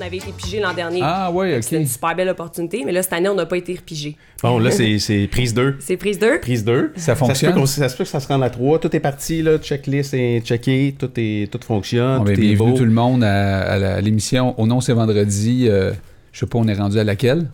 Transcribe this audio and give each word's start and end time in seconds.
On 0.00 0.06
avait 0.06 0.16
été 0.16 0.32
pigé 0.32 0.60
l'an 0.60 0.72
dernier. 0.72 1.00
Ah, 1.02 1.30
ouais, 1.30 1.56
ok. 1.56 1.62
C'était 1.62 1.76
une 1.76 1.86
super 1.86 2.14
belle 2.16 2.30
opportunité, 2.30 2.82
mais 2.86 2.92
là, 2.92 3.02
cette 3.02 3.12
année, 3.12 3.28
on 3.28 3.34
n'a 3.34 3.44
pas 3.44 3.58
été 3.58 3.74
repigé. 3.74 4.16
Bon, 4.42 4.58
là, 4.58 4.70
c'est 4.70 4.98
c'est 4.98 5.26
prise 5.28 5.52
2. 5.52 5.76
C'est 5.78 5.98
prise 5.98 6.18
2. 6.18 6.40
Prise 6.40 6.64
2. 6.64 6.92
Ça 6.96 7.02
Ça 7.02 7.14
se, 7.14 7.18
fonctionne? 7.18 7.54
peut 7.54 7.66
ça 7.66 7.88
se 7.90 7.96
peut 7.96 8.04
que 8.04 8.10
ça 8.10 8.20
se 8.20 8.26
rende 8.28 8.42
à 8.42 8.48
3. 8.50 8.78
Tout 8.78 8.96
est 8.96 9.00
parti, 9.00 9.42
là. 9.42 9.58
Checklist 9.58 10.14
est 10.14 10.40
checké. 10.40 10.94
Tout, 10.98 11.10
est, 11.16 11.52
tout 11.52 11.60
fonctionne. 11.62 12.18
Bon, 12.18 12.24
ben, 12.24 12.34
tout 12.34 12.40
est 12.40 12.44
bienvenue 12.46 12.70
beau. 12.72 12.78
tout 12.78 12.84
le 12.84 12.90
monde 12.90 13.22
à, 13.24 14.00
l'émission 14.00 14.58
Au 14.58 14.66
nom 14.66 14.80
c'est 14.80 14.94
vendredi. 14.94 15.66
euh, 15.68 15.92
je 16.32 16.38
sais 16.40 16.46
pas, 16.46 16.58
on 16.58 16.66
est 16.68 16.74
rendu 16.74 16.98
à 16.98 17.04
laquelle? 17.04 17.50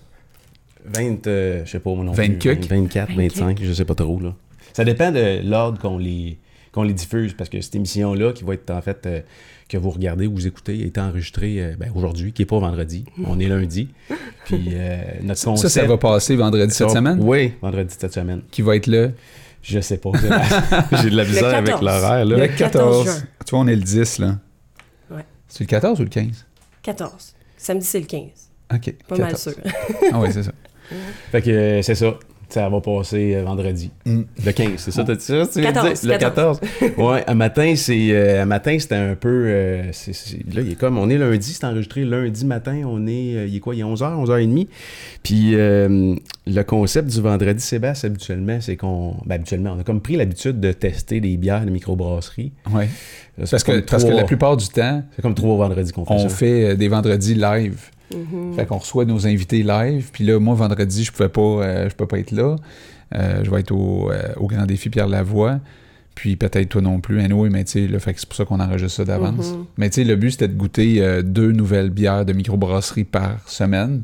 20, 0.84 1.26
euh, 1.26 1.62
je 1.64 1.70
sais 1.72 1.80
pas, 1.80 1.90
moi 1.94 2.04
non 2.04 2.12
20 2.12 2.38
plus. 2.38 2.38
cucs? 2.38 2.68
24, 2.70 3.12
25, 3.12 3.58
je 3.60 3.72
sais 3.72 3.84
pas 3.84 3.94
trop, 3.96 4.20
là. 4.20 4.34
Ça 4.72 4.84
dépend 4.84 5.10
de 5.10 5.40
l'ordre 5.44 5.80
qu'on 5.80 5.98
les, 5.98 6.38
qu'on 6.70 6.84
les 6.84 6.92
diffuse, 6.92 7.32
parce 7.32 7.50
que 7.50 7.60
cette 7.60 7.74
émission-là, 7.74 8.32
qui 8.32 8.44
va 8.44 8.54
être, 8.54 8.70
en 8.70 8.82
fait, 8.82 9.04
euh, 9.06 9.20
que 9.68 9.76
vous 9.76 9.90
regardez 9.90 10.26
ou 10.26 10.34
vous 10.34 10.46
écoutez, 10.46 10.80
est 10.86 10.96
enregistrée 10.98 11.56
euh, 11.60 11.74
ben, 11.78 11.90
aujourd'hui, 11.94 12.32
qui 12.32 12.42
est 12.42 12.46
pas 12.46 12.58
vendredi. 12.58 13.04
On 13.26 13.38
est 13.40 13.48
lundi. 13.48 13.88
Puis, 14.44 14.68
euh, 14.72 14.96
notre 15.22 15.40
Ça, 15.40 15.50
concept... 15.50 15.72
ça 15.74 15.84
va 15.86 15.98
passer 15.98 16.36
vendredi 16.36 16.72
cette 16.72 16.88
ça- 16.88 16.94
semaine? 16.94 17.18
Oui, 17.20 17.52
vendredi 17.60 17.94
cette 17.98 18.12
semaine. 18.14 18.42
Qui 18.50 18.62
va 18.62 18.76
être 18.76 18.86
là 18.86 19.08
Je 19.62 19.80
sais 19.80 19.96
pas. 19.98 20.10
J'ai 21.02 21.10
de 21.10 21.16
la 21.16 21.24
misère 21.24 21.54
avec 21.54 21.74
14. 21.74 21.82
l'horaire, 21.84 22.24
Le 22.24 22.36
là. 22.36 22.48
14 22.48 23.04
juin. 23.04 23.14
Tu 23.44 23.50
vois, 23.50 23.60
on 23.60 23.66
est 23.66 23.74
le 23.76 23.82
10, 23.82 24.18
là. 24.20 24.38
Ouais. 25.10 25.24
C'est 25.48 25.64
le 25.64 25.68
14 25.68 26.00
ou 26.00 26.02
le 26.04 26.08
15 26.08 26.46
14. 26.82 27.34
Samedi, 27.56 27.84
c'est 27.86 28.00
le 28.00 28.06
15. 28.06 28.22
Ok. 28.74 28.94
Pas 29.08 29.16
mal 29.16 29.32
14. 29.32 29.42
sûr. 29.42 29.72
Ah, 30.12 30.20
oui, 30.20 30.28
c'est 30.32 30.42
ça. 30.44 30.52
Fait 31.32 31.42
que 31.42 31.50
euh, 31.50 31.82
c'est 31.82 31.96
ça. 31.96 32.14
Ça 32.48 32.68
va 32.68 32.80
passer 32.80 33.34
euh, 33.34 33.42
vendredi. 33.42 33.90
Mm. 34.04 34.20
Le 34.44 34.52
15, 34.52 34.70
c'est 34.76 34.90
ça, 34.92 35.02
t'as 35.02 35.16
dit 35.16 35.24
ça? 35.24 35.42
tu 35.52 35.60
viens 35.60 35.70
de 35.70 35.74
14, 35.74 36.00
dire? 36.02 36.12
Le 36.12 36.18
14. 36.18 36.60
ouais, 36.98 37.24
un 37.26 37.34
matin, 37.34 37.74
c'est. 37.76 38.08
euh, 38.12 38.42
un 38.42 38.46
matin, 38.46 38.76
c'était 38.78 38.94
un 38.94 39.16
peu. 39.16 39.46
euh, 39.48 39.92
c'est- 39.92 40.12
c'est- 40.12 40.38
là, 40.54 40.60
il 40.62 40.72
est 40.72 40.74
comme. 40.78 40.96
On 40.96 41.08
est 41.10 41.18
lundi, 41.18 41.52
c'est 41.52 41.64
enregistré 41.64 42.04
lundi 42.04 42.44
matin. 42.46 42.82
On 42.86 43.06
est. 43.08 43.34
euh, 43.36 43.46
il 43.48 43.56
est 43.56 43.60
quoi? 43.60 43.74
Il 43.74 43.80
est 43.80 43.84
11h, 43.84 44.14
11h30. 44.24 44.68
Puis 45.24 45.50
euh, 45.54 46.14
le 46.46 46.62
concept 46.62 47.08
du 47.10 47.20
vendredi 47.20 47.62
Sébastien, 47.62 48.10
habituellement, 48.10 48.58
c'est 48.60 48.76
qu'on. 48.76 49.16
Ben, 49.26 49.34
habituellement, 49.36 49.74
on 49.76 49.80
a 49.80 49.82
comme 49.84 50.00
pris 50.00 50.16
l'habitude 50.16 50.60
de 50.60 50.70
tester 50.72 51.20
des 51.20 51.36
bières 51.36 51.64
de 51.64 51.70
microbrasserie. 51.70 52.52
Ouais. 52.72 52.88
Là, 53.38 53.44
c'est 53.44 53.50
Parce 53.50 53.64
que, 53.64 53.80
parce 53.80 54.04
que 54.04 54.10
la 54.12 54.24
plupart 54.24 54.56
du 54.56 54.68
temps, 54.68 55.02
C'est 55.16 55.22
comme 55.22 55.34
trois 55.34 55.56
vendredis 55.56 55.92
qu'on 55.92 56.04
fait 56.06 56.14
on 56.14 56.28
ça. 56.28 56.28
fait 56.28 56.76
des 56.76 56.88
vendredis 56.88 57.34
live. 57.34 57.90
Fait 58.54 58.66
qu'on 58.66 58.78
reçoit 58.78 59.04
nos 59.04 59.26
invités 59.26 59.62
live. 59.62 60.10
Puis 60.12 60.24
là, 60.24 60.38
moi, 60.38 60.54
vendredi, 60.54 61.04
je 61.04 61.12
pouvais 61.12 61.28
pas, 61.28 61.40
euh, 61.40 61.88
je 61.88 61.94
peux 61.94 62.06
pas 62.06 62.18
être 62.18 62.30
là. 62.30 62.56
Euh, 63.14 63.44
je 63.44 63.50
vais 63.50 63.60
être 63.60 63.72
au, 63.72 64.10
euh, 64.10 64.32
au 64.36 64.46
Grand 64.46 64.66
Défi 64.66 64.90
Pierre 64.90 65.08
Lavoie. 65.08 65.60
Puis 66.14 66.36
peut-être 66.36 66.70
toi 66.70 66.80
non 66.80 67.00
plus, 67.00 67.20
Anoué, 67.20 67.50
mais 67.50 67.64
tu 67.64 67.88
sais, 67.88 67.98
c'est 68.16 68.26
pour 68.26 68.36
ça 68.36 68.44
qu'on 68.46 68.60
enregistre 68.60 68.96
ça 68.96 69.04
d'avance. 69.04 69.52
Mhm. 69.52 69.64
Mais 69.76 69.90
tu 69.90 69.96
sais, 69.96 70.04
le 70.04 70.16
but, 70.16 70.30
c'était 70.30 70.48
de 70.48 70.54
goûter 70.54 71.22
deux 71.22 71.52
nouvelles 71.52 71.90
bières 71.90 72.24
de 72.24 72.32
microbrasserie 72.32 73.04
par 73.04 73.46
semaine. 73.46 74.02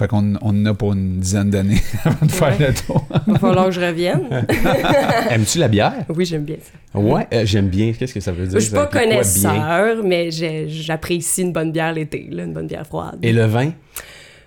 Fait 0.00 0.08
qu'on 0.08 0.32
on 0.40 0.48
en 0.48 0.64
a 0.66 0.72
pour 0.72 0.94
une 0.94 1.18
dizaine 1.20 1.50
d'années 1.50 1.82
avant 2.04 2.24
de 2.24 2.32
faire 2.32 2.58
Ouais. 2.58 2.68
le 2.68 2.72
tour. 2.74 3.06
Il 3.26 3.32
va 3.34 3.38
falloir 3.38 3.66
que 3.66 3.72
je 3.72 3.80
revienne. 3.82 4.22
Aimes-tu 5.30 5.58
la 5.58 5.68
bière? 5.68 6.06
Oui, 6.08 6.24
j'aime 6.24 6.44
bien 6.44 6.56
ça. 6.58 6.98
Ouais, 6.98 7.26
euh, 7.34 7.42
j'aime 7.44 7.68
bien. 7.68 7.92
Qu'est-ce 7.92 8.14
que 8.14 8.20
ça 8.20 8.32
veut 8.32 8.46
dire? 8.46 8.58
Je 8.58 8.64
suis 8.64 8.74
pas 8.74 8.86
connaisseur, 8.86 10.02
mais 10.02 10.30
j'apprécie 10.66 11.42
une 11.42 11.52
bonne 11.52 11.70
bière 11.70 11.92
l'été, 11.92 12.26
une 12.30 12.54
bonne 12.54 12.66
bière 12.66 12.86
froide. 12.86 13.18
Et 13.22 13.30
le 13.34 13.44
vin? 13.44 13.72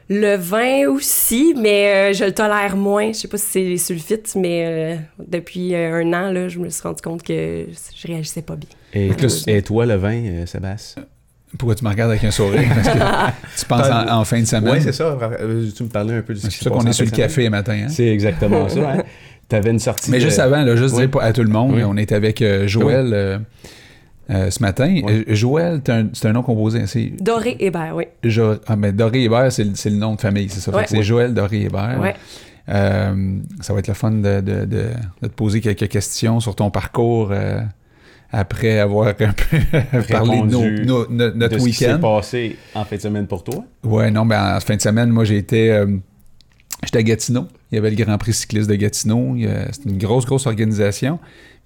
Le 0.10 0.36
vin 0.38 0.90
aussi, 0.90 1.54
mais 1.56 2.12
euh, 2.12 2.14
je 2.14 2.26
le 2.26 2.32
tolère 2.34 2.76
moins. 2.76 3.10
Je 3.14 3.20
sais 3.20 3.28
pas 3.28 3.38
si 3.38 3.46
c'est 3.46 3.64
les 3.64 3.78
sulfites, 3.78 4.34
mais 4.36 4.66
euh, 4.66 4.96
depuis 5.28 5.76
euh, 5.76 6.02
un 6.04 6.08
an, 6.14 6.32
là, 6.32 6.50
je 6.50 6.58
me 6.60 6.68
suis 6.70 6.82
rendu 6.82 7.02
compte 7.02 7.22
que 7.24 7.68
je 7.96 8.08
réagissais 8.08 8.42
pas 8.42 8.56
bien. 8.56 8.70
Et, 8.94 9.12
et 9.48 9.62
toi, 9.62 9.86
le 9.86 9.96
vin, 9.96 10.14
euh, 10.16 10.46
Sébastien? 10.46 11.06
Pourquoi 11.58 11.76
tu 11.76 11.84
me 11.84 11.90
regardes 11.90 12.12
avec 12.12 12.24
un 12.24 12.32
sourire? 12.32 12.64
Parce 12.74 12.88
que 12.88 12.98
tu 13.60 13.66
penses 13.66 13.90
en, 13.90 14.20
en 14.20 14.24
fin 14.26 14.40
de 14.40 14.46
semaine. 14.46 14.74
Oui, 14.74 14.82
c'est 14.82 14.92
ça. 14.92 15.18
Euh, 15.22 15.70
Tu 15.76 15.84
me 15.84 15.90
parlais 15.90 16.16
un 16.16 16.22
peu 16.22 16.34
de 16.34 16.40
ce 16.40 16.50
C'est 16.50 16.58
qui 16.58 16.58
pour 16.58 16.64
se 16.64 16.70
ça 16.80 16.84
qu'on 16.84 16.90
est 16.90 16.94
sur 16.94 17.06
le 17.06 17.12
café 17.12 17.44
le 17.44 17.50
matin. 17.52 17.74
hein? 17.84 17.90
C'est 17.90 18.08
exactement 18.08 18.68
ça. 18.70 18.80
Hein? 18.92 19.04
Tu 19.50 19.56
avais 19.58 19.72
une 19.72 19.80
sortie. 19.80 20.10
Mais 20.10 20.18
de- 20.20 20.24
juste 20.24 20.40
avant, 20.40 20.64
là, 20.64 20.76
juste 20.76 20.96
Oui. 20.96 21.06
dire 21.08 21.22
à 21.22 21.34
tout 21.34 21.44
le 21.44 21.50
monde, 21.50 21.74
Oui. 21.76 21.84
on 21.84 21.98
est 21.98 22.12
avec 22.14 22.42
euh, 22.42 22.66
Joël 22.66 23.12
euh, 23.14 23.38
euh, 24.32 24.50
ce 24.50 24.62
matin. 24.64 25.02
Oui. 25.04 25.26
Joël, 25.28 25.82
c'est 25.86 25.92
un, 25.92 26.08
c'est 26.14 26.28
un 26.30 26.32
nom 26.32 26.44
composé. 26.44 26.88
C'est 26.88 27.12
Doré 27.22 27.58
Hébert, 27.60 27.94
oui. 27.96 28.06
Jo- 28.24 28.56
ah, 28.68 28.76
mais 28.78 28.94
Doré 28.94 29.24
Hébert, 29.24 29.52
c'est 29.52 29.66
le- 29.66 29.76
c'est 29.76 29.90
le 29.90 29.98
nom 29.98 30.16
de 30.16 30.22
famille, 30.22 30.48
c'est 30.50 30.62
ça. 30.62 30.72
Fait 30.72 30.78
Ouais. 30.78 30.84
que 30.86 30.90
c'est 30.90 31.04
Joël 31.04 31.34
Doré 31.34 31.64
Hébert. 31.64 32.00
Ouais. 32.02 32.16
Euh, 32.70 33.36
ça 33.60 33.74
va 33.74 33.80
être 33.80 33.90
le 33.90 33.94
fun 33.94 34.12
de, 34.12 34.40
de- 34.40 34.66
de- 34.66 34.88
de 35.22 35.28
te 35.28 35.34
poser 35.34 35.60
quelques 35.60 35.90
questions 35.90 36.40
sur 36.40 36.56
ton 36.56 36.72
parcours 36.72 37.30
euh, 37.32 37.60
après 38.34 38.80
avoir 38.80 39.08
un 39.08 39.14
peu 39.14 39.26
parlé 40.10 40.42
de 40.42 40.46
nos- 40.48 40.70
nos- 40.70 41.08
no- 41.10 41.30
de 41.30 41.38
notre 41.38 41.60
ce 41.60 41.66
qui 41.66 41.74
s'est 41.74 41.98
passé 42.00 42.58
en 42.76 42.84
fin 42.84 42.96
de 42.98 43.02
semaine 43.02 43.28
pour 43.28 43.44
toi. 43.44 43.64
Ouais, 43.84 44.12
non, 44.12 44.26
ben 44.26 44.58
en 44.58 44.60
fin 44.60 44.76
de 44.76 44.82
semaine, 44.82 45.10
moi 45.10 45.24
j'ai 45.24 45.38
été. 45.38 45.72
euh, 45.72 45.86
J'étais 46.84 46.98
à 47.00 47.04
Gatineau. 47.04 47.48
Il 47.72 47.76
y 47.76 47.78
avait 47.78 47.90
le 47.92 47.96
Grand 47.96 48.18
Prix 48.18 48.34
cycliste 48.34 48.70
de 48.70 48.76
Gatineau. 48.76 49.38
C'est 49.72 49.86
une 49.86 49.98
grosse, 49.98 50.26
grosse 50.26 50.48
organisation. 50.48 51.18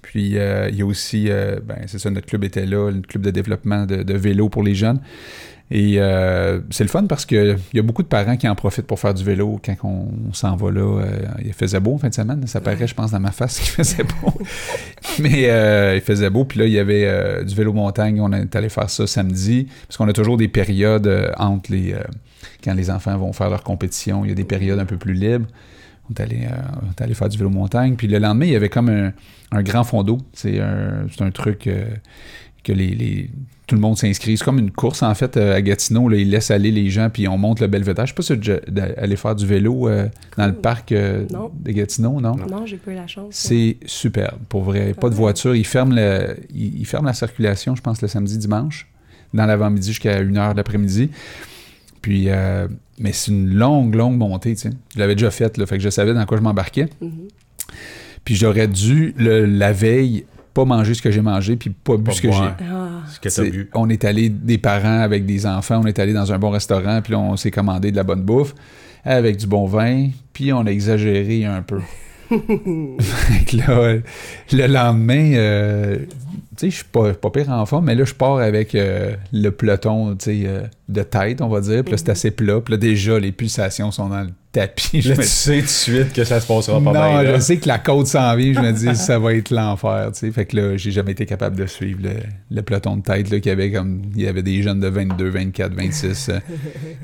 Puis 0.04 0.38
euh, 0.38 0.70
il 0.70 0.76
y 0.78 0.84
a 0.84 0.86
aussi, 0.86 1.26
euh, 1.30 1.60
ben 1.64 1.78
c'est 1.88 1.98
ça, 1.98 2.12
notre 2.12 2.28
club 2.28 2.44
était 2.44 2.68
là, 2.68 2.92
le 2.92 3.02
club 3.02 3.24
de 3.24 3.32
développement 3.32 3.86
de, 3.88 4.04
de 4.04 4.14
vélo 4.14 4.48
pour 4.48 4.62
les 4.62 4.76
jeunes. 4.76 5.00
Et 5.70 5.96
euh, 6.00 6.62
c'est 6.70 6.86
le 6.86 6.90
fun 6.90 7.06
parce 7.08 7.26
que 7.26 7.58
il 7.74 7.78
y 7.78 7.80
a 7.80 7.84
beaucoup 7.84 8.02
de 8.02 8.08
parents 8.08 8.38
qui 8.38 8.48
en 8.48 8.56
profitent 8.56 8.88
pour 8.88 9.00
faire 9.00 9.14
du 9.14 9.24
vélo 9.24 9.60
quand 9.64 9.76
on, 9.84 10.08
on 10.30 10.34
s'en 10.34 10.56
va 10.56 10.72
là. 10.72 11.02
Euh, 11.02 11.28
il 11.44 11.52
faisait 11.52 11.82
beau 11.82 11.96
en 11.96 11.98
fin 11.98 12.08
de 12.08 12.14
semaine. 12.14 12.48
Ça 12.48 12.62
paraît, 12.62 12.88
je 12.88 12.96
pense, 12.96 13.12
dans 13.12 13.20
ma 13.20 13.32
face 13.32 13.60
qu'il 13.60 13.72
faisait 13.72 14.04
beau. 14.04 14.32
Mais 15.20 15.50
euh, 15.50 15.96
il 15.96 16.02
faisait 16.02 16.30
beau. 16.30 16.46
Puis 16.46 16.60
là, 16.60 16.66
il 16.68 16.72
y 16.72 16.80
avait 16.80 17.44
du 17.44 17.54
vélo 17.54 17.74
montagne. 17.74 18.22
On 18.22 18.32
est 18.32 18.56
allé 18.56 18.70
faire 18.70 18.90
ça 18.90 19.06
samedi. 19.08 19.68
Parce 19.88 19.98
qu'on 19.98 20.08
a 20.08 20.14
toujours 20.14 20.38
des 20.38 20.48
périodes 20.48 21.34
entre 21.38 21.72
les... 21.74 21.94
quand 22.64 22.74
les 22.74 22.90
enfants 22.90 23.18
vont 23.18 23.34
faire 23.34 23.50
leur 23.50 23.64
compétition, 23.64 24.24
il 24.24 24.30
y 24.30 24.32
a 24.32 24.36
des 24.36 24.46
périodes 24.46 24.80
un 24.80 24.86
peu 24.86 24.98
plus 24.98 25.14
libres. 25.14 25.48
On 26.10 26.14
est 26.14 26.22
allé, 26.22 26.48
on 26.82 26.92
est 26.92 27.02
allé 27.02 27.14
faire 27.14 27.28
du 27.28 27.38
vélo 27.38 27.50
montagne. 27.50 27.96
Puis 27.98 28.08
le 28.08 28.20
lendemain, 28.20 28.46
il 28.46 28.52
y 28.54 28.56
avait 28.56 28.70
comme 28.70 28.88
un, 28.88 29.12
un 29.52 29.64
grand 29.64 29.84
fond 29.84 30.02
d'eau. 30.04 30.20
C'est 30.32 30.62
un, 30.62 31.32
truc 31.32 31.70
que 32.64 32.72
les, 32.72 32.96
les- 32.96 33.30
tout 33.68 33.76
le 33.76 33.82
monde 33.82 33.98
s'inscrit. 33.98 34.38
C'est 34.38 34.46
comme 34.46 34.60
une 34.60 34.72
course, 34.72 35.04
en 35.04 35.14
fait, 35.14 35.36
euh, 35.38 35.54
à 35.54 35.62
Gatineau. 35.62 36.08
Là, 36.08 36.16
ils 36.18 36.30
laissent 36.30 36.52
aller 36.52 36.72
les 36.72 36.90
gens, 36.90 37.10
puis 37.10 37.28
on 37.28 37.38
monte 37.38 37.60
le 37.60 37.68
belvédère. 37.68 38.06
Je 38.06 38.14
sais 38.14 38.16
pas 38.16 38.24
si 38.24 38.34
allé 38.98 39.16
faire 39.18 39.36
du 39.36 39.46
vélo 39.46 39.90
euh, 39.90 40.08
dans 40.38 40.48
le 40.48 40.54
parc 40.54 40.94
euh, 40.94 41.26
de 41.54 41.72
Gatineau, 41.74 42.22
non? 42.22 42.36
Non, 42.38 42.66
j'ai 42.66 42.78
pas 42.78 42.92
eu 42.92 42.96
la 42.96 43.08
chance. 43.08 43.28
C'est 43.36 43.76
superbe, 43.86 44.40
pour 44.48 44.64
vrai. 44.64 44.94
Pas 44.94 45.10
de 45.10 45.16
voiture. 45.16 45.54
Ils 45.56 45.66
ferment, 45.66 45.94
le, 45.96 46.38
ils, 46.56 46.80
ils 46.80 46.86
ferment 46.86 47.08
la 47.08 47.14
circulation, 47.14 47.76
je 47.76 47.82
pense, 47.82 48.02
le 48.02 48.08
samedi, 48.08 48.38
dimanche, 48.38 48.88
dans 49.34 49.46
l'avant-midi 49.46 49.90
jusqu'à 49.90 50.24
1h 50.24 50.56
l'après-midi. 50.56 51.10
Puis, 52.02 52.30
euh, 52.30 52.68
mais 53.00 53.12
c'est 53.12 53.32
une 53.32 53.54
longue, 53.54 53.96
longue 53.96 54.18
montée, 54.18 54.56
tu 54.56 54.62
sais. 54.62 54.70
Je 54.94 55.00
l'avais 55.00 55.16
déjà 55.16 55.30
faite, 55.30 55.58
là, 55.58 55.66
fait 55.66 55.78
que 55.78 55.84
je 55.84 55.90
savais 55.90 56.14
dans 56.14 56.26
quoi 56.26 56.38
je 56.38 56.42
m'embarquais. 56.44 56.88
Mhm. 57.02 57.28
Puis 58.24 58.36
j'aurais 58.36 58.68
dû, 58.70 59.14
le- 59.18 59.46
la 59.46 59.74
veille, 59.74 60.26
pas 60.58 60.66
manger 60.66 60.96
ce 60.96 61.04
que 61.04 61.12
j'ai 61.12 61.22
mangé, 61.22 61.56
puis 61.56 61.70
pas 61.70 61.98
bu 61.98 62.04
Pas 62.04 62.12
ce 62.14 62.22
que 62.22 62.32
j'ai. 62.32 62.40
Ah, 62.40 63.04
Ce 63.08 63.20
que 63.20 63.50
bu. 63.52 63.70
On 63.76 63.90
est 63.90 64.04
allé 64.04 64.30
des 64.30 64.58
parents 64.58 65.02
avec 65.02 65.24
des 65.24 65.46
enfants, 65.46 65.82
on 65.84 65.86
est 65.86 66.00
allé 66.00 66.14
dans 66.14 66.34
un 66.34 66.40
bon 66.40 66.50
restaurant, 66.50 67.00
puis 67.04 67.14
là, 67.14 67.20
on 67.20 67.38
s'est 67.38 67.52
commandé 67.52 67.92
de 67.92 67.96
la 67.96 68.04
bonne 68.04 68.24
bouffe 68.24 68.56
avec 69.06 69.38
du 69.38 69.46
bon 69.46 69.68
vin, 69.68 70.10
puis 70.34 70.52
on 70.52 70.66
a 70.66 70.72
exagéré 70.72 71.46
un 71.46 71.62
peu. 71.62 71.80
fait 73.00 73.46
que 73.46 73.58
là, 73.58 73.94
le 74.52 74.68
lendemain, 74.68 75.34
euh, 75.36 75.98
tu 76.00 76.06
sais, 76.58 76.70
je 76.70 76.76
suis 76.78 76.86
pas, 76.86 77.14
pas 77.14 77.30
pire 77.30 77.50
en 77.50 77.66
forme, 77.66 77.86
mais 77.86 77.96
là, 77.96 78.04
je 78.06 78.14
pars 78.14 78.38
avec 78.38 78.74
euh, 78.76 79.16
le 79.32 79.50
peloton, 79.52 80.18
euh, 80.28 80.64
de 80.90 81.04
tête, 81.04 81.42
on 81.42 81.48
va 81.48 81.62
dire, 81.62 81.84
puis 81.84 81.92
là, 81.92 81.98
c'est 81.98 82.10
assez 82.10 82.32
plat, 82.32 82.60
puis 82.60 82.74
là, 82.74 82.78
déjà, 82.78 83.20
les 83.20 83.32
pulsations 83.32 83.92
sont 83.92 84.10
dans 84.10 84.22
le 84.22 84.30
tapis. 84.52 85.02
Je 85.02 85.10
Là, 85.10 85.16
me 85.18 85.22
tu 85.22 85.28
sais 85.28 85.58
tout 85.58 85.62
de 85.64 85.68
suite 85.68 86.14
que 86.14 86.24
ça 86.24 86.40
se 86.40 86.48
passera 86.48 86.78
pas 86.80 86.86
non, 86.86 86.92
bien. 86.94 87.24
là. 87.24 87.36
je 87.36 87.40
sais 87.42 87.58
que 87.58 87.68
la 87.68 87.78
côte 87.80 88.08
s'en 88.08 88.36
vient, 88.36 88.54
je 88.54 88.60
me 88.60 88.72
dis 88.72 88.96
ça 88.96 89.20
va 89.20 89.34
être 89.36 89.52
l'enfer, 89.52 90.10
tu 90.14 90.20
sais. 90.20 90.32
Fait 90.32 90.46
que 90.46 90.56
là, 90.58 90.78
j'ai 90.78 90.92
jamais 90.92 91.12
été 91.12 91.26
capable 91.26 91.56
de 91.58 91.66
suivre 91.68 92.00
le, 92.04 92.12
le 92.50 92.62
peloton 92.64 92.98
de 92.98 93.04
tête 93.04 93.30
là 93.30 93.40
qu'il 93.40 93.50
y 93.50 93.54
avait 93.54 93.72
comme 93.72 94.02
il 94.16 94.22
y 94.24 94.28
avait 94.28 94.44
des 94.44 94.62
jeunes 94.64 94.80
de 94.80 94.88
22, 94.88 95.30
24, 95.30 95.74
26. 95.74 96.30
euh, 96.30 96.40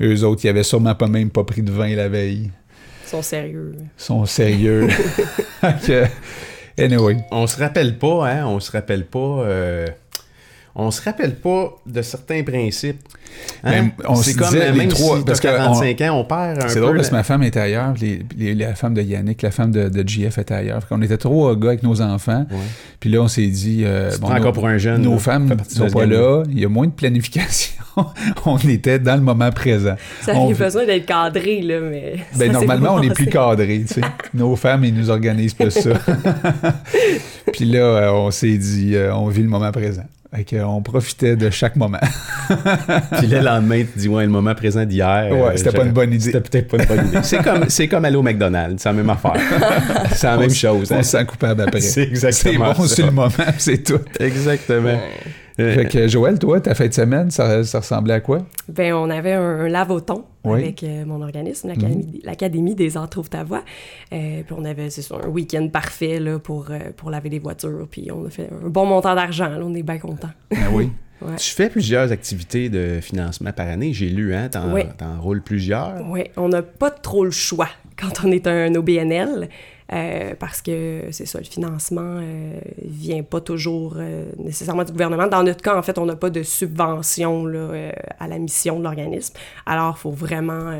eux 0.02 0.24
autres, 0.24 0.44
ils 0.44 0.48
avaient 0.48 0.62
sûrement 0.64 0.94
pas 0.94 1.06
même 1.06 1.30
pas 1.30 1.44
pris 1.44 1.62
de 1.62 1.70
vin 1.70 1.94
la 1.94 2.08
veille. 2.08 2.50
Ils 3.04 3.08
sont 3.10 3.22
sérieux. 3.22 3.72
Ils 3.76 3.88
sont 4.02 4.26
sérieux. 4.26 4.88
Anyway, 6.76 7.18
On 7.30 7.46
se 7.46 7.56
rappelle 7.60 7.98
pas, 7.98 8.28
hein, 8.28 8.46
on 8.46 8.58
se 8.58 8.72
rappelle 8.72 9.06
pas. 9.06 9.18
euh, 9.18 9.86
on 10.76 10.90
se 10.90 11.00
rappelle 11.02 11.36
pas 11.36 11.72
de 11.86 12.02
certains 12.02 12.42
principes. 12.42 13.00
hein? 13.62 13.70
Ben, 13.72 13.90
on 14.08 14.16
c'est 14.16 14.32
se 14.32 14.38
comme 14.38 14.48
disait, 14.48 14.72
les 14.72 14.88
trois- 14.88 15.18
si 15.18 15.24
parce 15.24 15.38
que 15.40 15.46
45 15.48 16.00
ans, 16.00 16.18
on 16.20 16.24
perd 16.24 16.62
un 16.62 16.68
c'est 16.68 16.80
drôle 16.80 16.96
parce 16.96 17.10
que 17.10 17.14
ma 17.14 17.22
femme 17.22 17.42
était 17.44 17.60
ailleurs, 17.60 17.92
puis 17.94 18.24
les, 18.36 18.54
les- 18.54 18.64
la 18.66 18.74
femme 18.74 18.94
de 18.94 19.02
Yannick, 19.02 19.42
la 19.42 19.50
femme 19.52 19.70
de, 19.70 19.88
de 19.88 20.08
JF 20.08 20.38
était 20.38 20.54
ailleurs. 20.54 20.86
Qu'on 20.88 21.00
était 21.02 21.16
trois 21.16 21.54
gars 21.56 21.68
avec 21.68 21.82
nos 21.84 22.00
enfants. 22.02 22.46
Ouais. 22.50 22.56
Puis 23.00 23.08
là, 23.10 23.20
on 23.20 23.28
s'est 23.28 23.46
dit. 23.46 23.82
euh, 23.84 24.10
bon, 24.20 24.28
nos- 24.30 24.34
encore 24.36 24.52
pour 24.52 24.66
un 24.66 24.78
jeune. 24.78 25.02
Nos 25.02 25.12
là. 25.12 25.18
femmes 25.18 25.48
de 25.48 25.56
sont 25.68 25.88
pas 25.90 26.06
là, 26.06 26.42
il 26.50 26.58
y 26.58 26.64
a 26.64 26.68
moins 26.68 26.86
de 26.86 26.92
planification. 26.92 27.72
on 28.46 28.58
était 28.58 28.98
dans 28.98 29.14
le 29.14 29.20
moment 29.22 29.50
présent. 29.52 29.94
Ça 30.22 30.32
On 30.34 30.46
avait 30.46 30.54
vit- 30.54 30.58
besoin 30.64 30.84
d'être 30.84 31.06
cadré, 31.06 31.60
là, 31.62 31.78
mais. 31.80 32.16
Ben, 32.36 32.50
normalement, 32.50 32.94
pas 32.94 33.00
on 33.00 33.02
est 33.02 33.14
plus 33.14 33.26
cadré, 33.26 33.84
tu 33.86 33.94
sais. 33.94 34.00
Nos 34.34 34.56
femmes, 34.56 34.84
ils 34.84 34.92
nous 34.94 35.10
organisent 35.10 35.54
plus 35.54 35.70
ça. 35.70 35.90
Puis 37.52 37.64
là, 37.66 37.78
euh, 37.78 38.10
on 38.12 38.30
s'est 38.30 38.56
dit, 38.58 38.96
euh, 38.96 39.14
on 39.14 39.28
vit 39.28 39.42
le 39.42 39.48
moment 39.48 39.70
présent. 39.70 40.04
Fait 40.34 40.44
qu'on 40.56 40.82
profitait 40.82 41.36
de 41.36 41.48
chaque 41.50 41.76
moment. 41.76 42.00
Puis 43.18 43.26
le 43.28 43.38
lendemain, 43.40 43.84
tu 43.92 43.98
dis, 44.00 44.08
ouais, 44.08 44.24
le 44.24 44.30
moment 44.30 44.54
présent 44.54 44.84
d'hier. 44.84 45.28
Ouais, 45.30 45.40
euh, 45.40 45.52
c'était 45.56 45.70
pas 45.70 45.76
j'aurais- 45.76 45.86
une 45.86 45.92
bonne 45.92 46.12
idée. 46.12 46.32
C'était 46.32 46.40
peut-être 46.40 46.68
pas 46.68 46.76
une 46.78 46.86
bonne 46.86 47.06
idée. 47.08 47.18
C'est 47.22 47.42
comme, 47.42 47.64
c'est 47.68 47.86
comme 47.88 48.04
aller 48.04 48.16
au 48.16 48.22
McDonald's, 48.22 48.82
c'est 48.82 48.88
la 48.88 48.92
même 48.94 49.10
affaire. 49.10 49.34
c'est 50.12 50.26
la 50.26 50.36
On 50.36 50.40
même 50.40 50.50
chose. 50.50 50.90
On 50.90 50.96
hein. 50.96 51.02
se 51.02 51.10
sent 51.10 51.24
coupable 51.26 51.60
après. 51.62 51.80
C'est 51.80 51.94
C'est 52.04 52.08
exactement 52.08 52.72
bon, 52.72 52.82
ça. 52.86 52.96
c'est 52.96 53.02
le 53.02 53.10
moment, 53.12 53.28
c'est 53.58 53.84
tout. 53.84 54.00
Exactement. 54.18 54.88
Euh, 54.88 54.98
Fait 55.56 55.88
que 55.88 56.08
Joël, 56.08 56.38
toi, 56.38 56.60
ta 56.60 56.74
fin 56.74 56.88
de 56.88 56.92
semaine, 56.92 57.30
ça, 57.30 57.62
ça 57.64 57.78
ressemblait 57.80 58.14
à 58.14 58.20
quoi? 58.20 58.38
Ben, 58.68 58.92
on 58.94 59.08
avait 59.08 59.32
un, 59.34 59.60
un 59.60 59.68
lave-au-ton 59.68 60.24
Oui. 60.44 60.60
avec 60.62 60.82
euh, 60.82 61.04
mon 61.04 61.22
organisme, 61.22 61.68
l'Académie 61.68 62.20
l'Académie 62.24 62.74
des 62.74 62.96
Arts 62.96 63.08
Trouve 63.10 63.30
ta 63.30 63.44
voix. 63.44 63.62
Euh, 64.12 64.42
puis 64.44 64.54
on 64.58 64.64
avait, 64.64 64.88
un 65.22 65.28
week-end 65.28 65.68
parfait 65.68 66.18
là, 66.18 66.38
pour, 66.40 66.66
euh, 66.70 66.78
pour 66.96 67.10
laver 67.10 67.28
les 67.28 67.38
voitures. 67.38 67.86
Puis 67.90 68.08
on 68.10 68.26
a 68.26 68.30
fait 68.30 68.48
un 68.64 68.68
bon 68.68 68.84
montant 68.86 69.14
d'argent. 69.14 69.48
là, 69.48 69.60
On 69.62 69.74
est 69.74 69.82
bien 69.84 69.98
contents. 69.98 70.30
Ben 70.50 70.58
oui. 70.72 70.90
Ouais. 71.22 71.36
Tu 71.36 71.50
fais 71.54 71.70
plusieurs 71.70 72.10
activités 72.12 72.68
de 72.68 72.98
financement 73.00 73.52
par 73.52 73.68
année. 73.68 73.92
J'ai 73.94 74.10
lu, 74.10 74.34
hein? 74.34 74.48
T'en, 74.50 74.74
Oui. 74.74 74.82
t'en 74.98 75.20
roules 75.22 75.40
plusieurs. 75.42 76.02
Oui, 76.10 76.24
on 76.36 76.48
n'a 76.48 76.60
pas 76.60 76.90
trop 76.90 77.24
le 77.24 77.30
choix 77.30 77.68
quand 77.96 78.24
on 78.26 78.32
est 78.32 78.46
un 78.46 78.74
OBNL. 78.74 79.48
Euh, 79.92 80.34
parce 80.38 80.62
que 80.62 81.08
c'est 81.10 81.26
ça, 81.26 81.38
le 81.38 81.44
financement 81.44 82.00
euh, 82.18 82.58
vient 82.82 83.22
pas 83.22 83.40
toujours 83.40 83.96
euh, 83.98 84.24
nécessairement 84.38 84.84
du 84.84 84.92
gouvernement. 84.92 85.26
Dans 85.26 85.42
notre 85.42 85.62
cas, 85.62 85.76
en 85.76 85.82
fait, 85.82 85.98
on 85.98 86.06
n'a 86.06 86.16
pas 86.16 86.30
de 86.30 86.42
subvention 86.42 87.44
là, 87.44 87.58
euh, 87.58 87.92
à 88.18 88.26
la 88.26 88.38
mission 88.38 88.78
de 88.78 88.84
l'organisme. 88.84 89.34
Alors, 89.66 89.96
il 89.98 90.00
faut 90.00 90.10
vraiment 90.10 90.72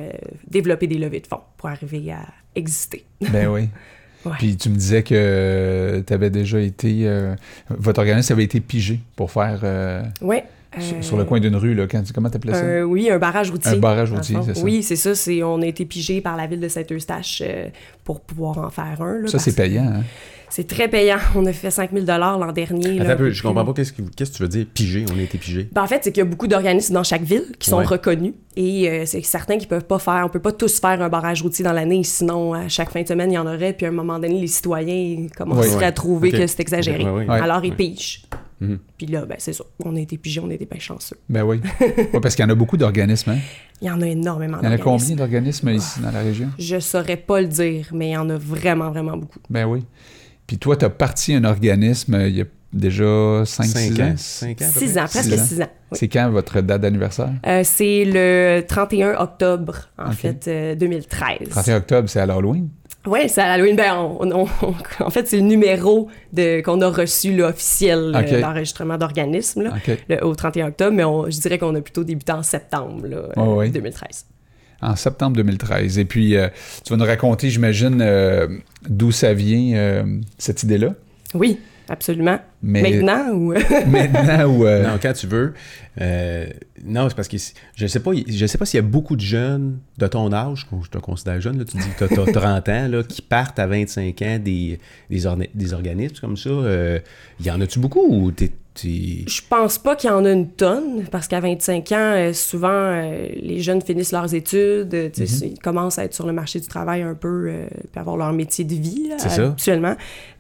développer 0.48 0.86
des 0.86 0.96
levées 0.96 1.20
de 1.20 1.26
fonds 1.26 1.40
pour 1.58 1.68
arriver 1.68 2.12
à 2.12 2.26
exister. 2.54 3.04
Ben 3.20 3.48
oui. 3.48 3.68
Ouais. 4.24 4.32
Puis 4.38 4.56
tu 4.56 4.70
me 4.70 4.76
disais 4.76 5.02
que 5.02 6.02
tu 6.06 6.14
avais 6.14 6.30
déjà 6.30 6.58
été. 6.58 7.06
votre 7.68 7.98
organisme 7.98 8.32
avait 8.32 8.44
été 8.44 8.58
pigé 8.58 9.00
pour 9.16 9.30
faire. 9.30 9.60
Oui. 10.22 10.38
Sur, 10.80 11.04
sur 11.04 11.16
le 11.16 11.24
coin 11.24 11.40
d'une 11.40 11.56
rue, 11.56 11.74
là. 11.74 11.86
Quand, 11.86 12.02
comment 12.14 12.30
t'appelais 12.30 12.52
ça? 12.54 12.60
Euh, 12.64 12.82
oui, 12.82 13.10
un 13.10 13.18
barrage 13.18 13.50
routier. 13.50 13.72
Un 13.72 13.76
barrage 13.76 14.12
routier, 14.12 14.36
c'est 14.44 14.54
ça. 14.54 14.62
Oui, 14.62 14.82
c'est 14.82 14.96
ça. 14.96 15.14
C'est, 15.14 15.42
on 15.42 15.60
a 15.62 15.66
été 15.66 15.84
pigé 15.84 16.20
par 16.20 16.36
la 16.36 16.46
ville 16.46 16.60
de 16.60 16.68
Saint-Eustache 16.68 17.42
euh, 17.44 17.68
pour 18.04 18.20
pouvoir 18.20 18.58
en 18.58 18.70
faire 18.70 19.00
un. 19.00 19.20
là, 19.20 19.28
ça, 19.28 19.38
c'est 19.38 19.54
payant, 19.54 19.84
hein? 19.86 20.02
C'est 20.50 20.68
très 20.68 20.86
payant. 20.86 21.16
On 21.34 21.44
a 21.46 21.52
fait 21.52 21.70
5000 21.70 22.04
l'an 22.06 22.52
dernier. 22.52 23.00
Attends 23.00 23.08
là, 23.08 23.14
un 23.14 23.16
peu, 23.16 23.30
je 23.30 23.42
comprends 23.42 23.64
pas 23.64 23.72
qu'est-ce 23.72 23.92
que, 23.92 24.02
qu'est-ce 24.16 24.30
que 24.30 24.36
tu 24.36 24.42
veux 24.44 24.48
dire. 24.48 24.66
Pigé, 24.72 25.04
on 25.12 25.18
a 25.18 25.22
été 25.22 25.36
pigé. 25.36 25.68
Ben, 25.72 25.82
en 25.82 25.86
fait, 25.88 26.00
c'est 26.04 26.12
qu'il 26.12 26.22
y 26.22 26.26
a 26.26 26.28
beaucoup 26.30 26.46
d'organismes 26.46 26.94
dans 26.94 27.02
chaque 27.02 27.22
ville 27.24 27.46
qui 27.58 27.68
sont 27.70 27.78
Ouais. 27.78 27.84
reconnus 27.84 28.34
et 28.54 28.88
euh, 28.88 29.02
c'est 29.04 29.22
certain 29.22 29.56
qu'ils 29.58 29.66
peuvent 29.66 29.86
pas 29.86 29.98
faire, 29.98 30.22
on 30.24 30.28
peut 30.28 30.38
pas 30.38 30.52
tous 30.52 30.78
faire 30.78 31.02
un 31.02 31.08
barrage 31.08 31.42
routier 31.42 31.64
dans 31.64 31.72
l'année, 31.72 32.04
sinon 32.04 32.54
à 32.54 32.68
chaque 32.68 32.90
fin 32.90 33.02
de 33.02 33.08
semaine 33.08 33.32
il 33.32 33.34
y 33.34 33.38
en 33.38 33.46
aurait, 33.52 33.72
puis 33.72 33.84
à 33.86 33.88
un 33.88 33.92
moment 33.92 34.20
donné 34.20 34.38
les 34.40 34.46
citoyens 34.46 35.26
commenceraient 35.36 35.70
Ouais, 35.70 35.76
ouais. 35.78 35.84
à 35.86 35.92
trouver 35.92 36.30
que 36.30 36.46
c'est 36.46 36.60
exagéré. 36.60 37.02
Ouais, 37.02 37.10
ouais. 37.10 37.28
Ouais. 37.28 37.40
Alors 37.40 37.64
ils 37.64 37.72
Ouais. 37.72 38.20
Mhm. 38.60 38.78
Puis 38.96 39.06
là, 39.06 39.24
ben 39.26 39.36
c'est 39.38 39.52
ça, 39.52 39.64
on 39.84 39.96
a 39.96 40.00
été 40.00 40.16
pigés, 40.18 40.40
on 40.40 40.50
a 40.50 40.54
été 40.54 40.66
bien 40.70 40.80
chanceux. 40.80 41.16
Ben 41.28 41.42
oui. 41.42 41.60
Ouais, 41.80 42.20
parce 42.20 42.34
qu'il 42.34 42.44
y 42.44 42.46
en 42.46 42.50
a 42.50 42.54
beaucoup 42.54 42.76
d'organismes, 42.76 43.30
hein? 43.30 43.38
Il 43.82 43.88
y 43.88 43.90
en 43.90 44.00
a 44.00 44.06
énormément 44.06 44.58
Il 44.62 44.66
y 44.66 44.68
en 44.68 44.72
a 44.72 44.78
combien 44.78 45.16
d'organismes 45.16 45.68
ici 45.70 46.00
dans 46.00 46.10
la 46.12 46.20
région? 46.20 46.48
Je 46.58 46.78
saurais 46.80 47.16
pas 47.16 47.40
le 47.40 47.48
dire, 47.48 47.88
mais 47.92 48.10
il 48.10 48.12
y 48.12 48.16
en 48.16 48.30
a 48.30 48.36
vraiment, 48.36 48.90
vraiment 48.90 49.16
beaucoup. 49.16 49.38
Ben 49.50 49.64
oui. 49.66 49.84
Puis 50.46 50.58
toi, 50.58 50.76
tu 50.76 50.84
as 50.84 50.90
parti 50.90 51.34
un 51.34 51.44
organisme 51.44 52.14
euh, 52.14 52.28
il 52.28 52.36
y 52.36 52.42
a 52.42 52.44
déjà 52.72 53.04
5-6 53.44 53.46
Cinq 53.46 54.00
ans. 54.00 54.04
ans? 54.04 54.14
Cinq 54.16 54.62
ans. 54.62 54.64
à 54.66 54.72
peu 54.72 54.78
Six 54.80 54.92
près? 54.92 55.00
ans, 55.00 55.06
presque 55.06 55.22
Six 55.32 55.40
ans. 55.40 55.44
six 55.44 55.62
ans. 55.62 55.68
oui. 55.92 55.98
C'est 55.98 56.08
quand 56.08 56.30
votre 56.30 56.60
date 56.60 56.80
d'anniversaire? 56.82 57.30
Euh, 57.46 57.62
c'est 57.64 58.04
le 58.06 58.62
31 58.66 59.14
octobre, 59.20 59.88
en 59.98 60.10
fait, 60.12 60.46
euh, 60.48 60.74
2013. 60.74 61.48
31 61.50 61.76
octobre, 61.78 62.08
c'est 62.08 62.20
à 62.20 62.26
l'Halloween. 62.26 62.68
Oui, 63.06 63.28
c'est 63.28 63.40
à 63.42 63.52
Halloween. 63.52 63.76
Ben, 63.76 63.94
on- 63.96 64.30
on- 64.32 64.48
on- 64.62 65.04
en 65.04 65.10
fait, 65.10 65.28
c'est 65.28 65.36
le 65.36 65.42
numéro 65.42 66.08
de, 66.32 66.60
qu'on 66.62 66.80
a 66.80 66.88
reçu 66.88 67.34
là, 67.36 67.48
officiel 67.48 68.12
euh, 68.14 68.40
d'enregistrement 68.40 68.96
d'organisme 68.96 69.70
le- 70.08 70.24
au 70.24 70.34
31 70.34 70.68
octobre, 70.68 70.92
mais 70.96 71.04
on- 71.04 71.30
je 71.30 71.38
dirais 71.38 71.58
qu'on 71.58 71.74
a 71.74 71.80
plutôt 71.80 72.04
débuté 72.04 72.32
en 72.32 72.42
septembre 72.42 73.06
là, 73.06 73.16
Ouais, 73.36 73.42
euh, 73.42 73.54
ouais. 73.56 73.68
2013. 73.68 74.24
En 74.82 74.96
septembre 74.96 75.36
2013. 75.36 75.98
Et 75.98 76.04
puis, 76.04 76.36
euh, 76.36 76.48
tu 76.84 76.90
vas 76.92 76.96
nous 76.98 77.04
raconter, 77.06 77.48
j'imagine, 77.50 78.00
euh, 78.02 78.48
d'où 78.88 79.12
ça 79.12 79.32
vient, 79.34 79.76
euh, 79.76 80.02
cette 80.38 80.62
idée-là? 80.62 80.94
Oui, 81.34 81.58
absolument. 81.88 82.38
Mais 82.62 82.82
Maintenant 82.82 83.30
ou... 83.34 83.52
maintenant 83.86 84.46
ou... 84.46 84.66
euh, 84.66 84.84
Non, 84.84 84.98
quand 85.02 85.12
tu 85.12 85.26
veux. 85.26 85.54
Euh, 86.00 86.46
non, 86.84 87.08
c'est 87.08 87.14
parce 87.14 87.28
que 87.28 87.36
je 87.76 87.86
sais 87.86 88.00
pas, 88.00 88.10
je 88.26 88.46
sais 88.46 88.58
pas 88.58 88.64
s'il 88.64 88.78
y 88.78 88.82
a 88.82 88.86
beaucoup 88.86 89.16
de 89.16 89.20
jeunes 89.20 89.78
de 89.98 90.06
ton 90.06 90.32
âge, 90.32 90.66
je 90.82 90.88
te 90.90 90.98
considère 90.98 91.40
jeune, 91.40 91.58
là, 91.58 91.64
tu 91.64 91.76
dis 91.76 91.84
que 91.98 92.04
tu 92.06 92.20
as, 92.20 92.32
30 92.32 92.68
ans, 92.68 92.88
là, 92.88 93.02
qui 93.02 93.22
partent 93.22 93.58
à 93.58 93.66
25 93.66 94.22
ans 94.22 94.38
des, 94.42 94.78
des, 95.10 95.26
orna- 95.26 95.48
des 95.54 95.72
organismes 95.72 96.16
comme 96.20 96.36
ça. 96.36 96.50
Euh, 96.50 96.98
y 97.44 97.50
en 97.50 97.60
a-tu 97.60 97.78
beaucoup 97.78 98.04
ou 98.08 98.30
t'es. 98.32 98.50
Je 99.28 99.40
pense 99.48 99.78
pas 99.78 99.94
qu'il 99.94 100.10
y 100.10 100.12
en 100.12 100.24
a 100.24 100.30
une 100.32 100.48
tonne, 100.50 101.04
parce 101.10 101.28
qu'à 101.28 101.38
25 101.40 101.92
ans, 101.92 101.96
euh, 101.98 102.32
souvent, 102.32 102.68
euh, 102.70 103.28
les 103.40 103.60
jeunes 103.60 103.80
finissent 103.80 104.10
leurs 104.12 104.34
études, 104.34 104.92
euh, 104.94 105.08
Mhm. 105.16 105.26
sais, 105.26 105.46
ils 105.48 105.58
commencent 105.58 105.98
à 105.98 106.04
être 106.04 106.14
sur 106.14 106.26
le 106.26 106.32
marché 106.32 106.58
du 106.58 106.66
travail 106.66 107.02
un 107.02 107.14
peu, 107.14 107.50
puis 107.92 108.00
avoir 108.00 108.16
leur 108.16 108.32
métier 108.32 108.64
de 108.64 108.74
vie, 108.74 109.08
là. 109.08 109.16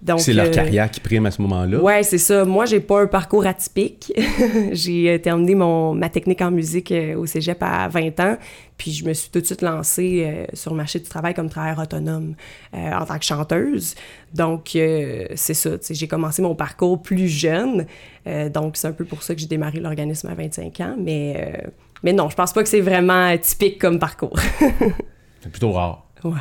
Donc, 0.02 0.20
C'est 0.20 0.32
leur 0.32 0.50
carrière 0.50 0.90
qui 0.90 1.00
prime 1.00 1.26
à 1.26 1.30
ce 1.30 1.40
moment-là. 1.42 1.80
Ouais, 1.80 2.02
c'est 2.02 2.18
ça. 2.18 2.44
Moi, 2.44 2.66
j'ai 2.66 2.80
pas 2.80 3.02
un 3.02 3.06
parcours 3.06 3.46
atypique. 3.46 4.12
j'ai 4.72 5.18
terminé 5.22 5.54
mon, 5.54 5.94
ma 5.94 6.08
technique 6.08 6.42
en 6.42 6.50
musique 6.50 6.92
au 7.16 7.26
cégep 7.26 7.58
à 7.62 7.88
20 7.88 8.18
ans, 8.20 8.36
puis 8.76 8.92
je 8.92 9.04
me 9.04 9.12
suis 9.12 9.30
tout 9.30 9.40
de 9.40 9.46
suite 9.46 9.62
lancée 9.62 10.24
euh, 10.26 10.46
sur 10.52 10.70
le 10.72 10.76
marché 10.76 10.98
du 10.98 11.08
travail 11.08 11.32
comme 11.34 11.48
travailleur 11.48 11.78
autonome 11.78 12.34
euh, 12.74 12.92
en 12.92 13.04
tant 13.06 13.18
que 13.18 13.24
chanteuse. 13.24 13.94
Donc, 14.32 14.74
euh, 14.74 15.26
c'est 15.36 15.54
ça. 15.54 15.70
J'ai 15.88 16.08
commencé 16.08 16.42
mon 16.42 16.54
parcours 16.54 17.00
plus 17.00 17.28
jeune, 17.28 17.86
euh, 18.26 18.48
donc 18.48 18.76
c'est 18.76 18.88
un 18.88 18.92
peu 18.92 19.04
pour 19.04 19.22
ça 19.22 19.34
que 19.34 19.40
j'ai 19.40 19.46
démarré 19.46 19.78
l'organisme 19.80 20.28
à 20.28 20.34
25 20.34 20.80
ans, 20.80 20.96
mais, 20.98 21.36
euh, 21.64 21.68
mais 22.02 22.12
non, 22.12 22.28
je 22.28 22.34
pense 22.36 22.52
pas 22.52 22.62
que 22.62 22.68
c'est 22.68 22.80
vraiment 22.80 23.36
typique 23.38 23.80
comme 23.80 23.98
parcours. 23.98 24.38
C'est 25.42 25.50
plutôt 25.50 25.72
rare. 25.72 26.06
ouais. 26.24 26.32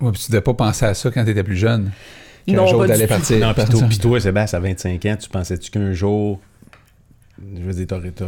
ouais, 0.00 0.12
puis 0.12 0.22
tu 0.24 0.30
devais 0.30 0.40
pas 0.40 0.54
penser 0.54 0.84
à 0.86 0.94
ça 0.94 1.10
quand 1.10 1.24
tu 1.24 1.30
étais 1.32 1.42
plus 1.42 1.56
jeune. 1.56 1.90
Qu'un 2.46 2.54
Non, 2.54 2.66
jour, 2.68 2.86
pas 2.86 2.96
du 2.96 3.06
partir. 3.08 3.38
Non, 3.38 3.54
puis 3.88 3.98
toi, 3.98 4.20
Sébastien, 4.20 4.58
à 4.58 4.62
25 4.62 5.04
ans, 5.06 5.16
tu 5.20 5.28
pensais-tu 5.28 5.70
qu'un 5.70 5.92
jour. 5.92 6.38
Je 7.56 7.62
veux 7.62 7.72
dire, 7.84 7.86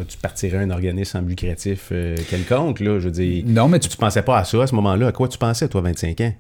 tu 0.09 0.19
partirais 0.19 0.59
un 0.59 0.71
organisme 0.71 1.19
sans 1.19 1.27
lucratif 1.27 1.89
euh, 1.93 2.17
quelconque, 2.29 2.81
là. 2.81 2.99
Je 2.99 3.05
veux 3.07 3.11
dire. 3.11 3.45
Non, 3.47 3.69
mais 3.69 3.79
tu, 3.79 3.89
Tu 3.89 3.97
pensais 3.97 4.23
pas 4.23 4.39
à 4.39 4.45
ça 4.45 4.63
à 4.63 4.67
ce 4.67 4.75
moment-là. 4.75 5.09
À 5.09 5.13
quoi 5.13 5.29
tu 5.29 5.39
pensais, 5.39 5.69
toi, 5.69 5.81
25 5.83 6.21
ans? 6.21 6.33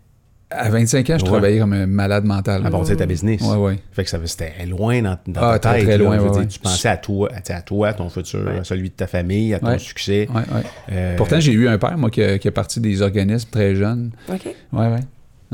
à 0.50 0.68
25 0.68 1.10
ans, 1.10 1.18
je 1.18 1.24
Ouais. 1.24 1.28
travaillais 1.30 1.58
comme 1.58 1.72
un 1.72 1.86
malade 1.86 2.24
mental. 2.26 2.64
À 2.64 2.70
partir 2.70 2.94
de 2.94 2.98
ta 3.00 3.06
business. 3.06 3.40
Ouais, 3.40 3.56
ouais. 3.56 3.78
Fait 3.90 4.04
que 4.04 4.10
ça 4.10 4.20
c'était 4.24 4.52
loin 4.66 5.02
dans, 5.02 5.18
dans 5.26 5.40
Ah, 5.42 5.58
ta 5.58 5.70
très, 5.70 5.78
tête. 5.80 5.88
très 5.88 5.98
loin, 5.98 6.16
ouais. 6.18 6.46
Tu 6.46 6.60
pensais 6.60 6.88
à 6.88 6.96
toi, 6.96 7.28
à, 7.48 7.60
toi, 7.62 7.88
à 7.88 7.94
ton 7.94 8.08
futur, 8.08 8.46
à 8.48 8.62
celui 8.62 8.90
de 8.90 8.94
ta 8.94 9.08
famille, 9.08 9.52
à 9.52 9.58
ton 9.58 9.76
succès. 9.78 10.28
Ouais, 10.32 10.42
ouais. 10.54 10.62
Euh, 10.92 11.16
Pourtant, 11.16 11.40
j'ai 11.40 11.50
eu 11.52 11.66
un 11.66 11.76
père, 11.78 11.98
moi, 11.98 12.08
qui 12.10 12.22
a, 12.22 12.38
qui 12.38 12.46
a 12.46 12.52
parti 12.52 12.78
des 12.78 13.02
organismes 13.02 13.48
très 13.50 13.74
jeunes. 13.74 14.12
OK. 14.28 14.46
Ouais, 14.72 14.86
ouais. 14.88 15.00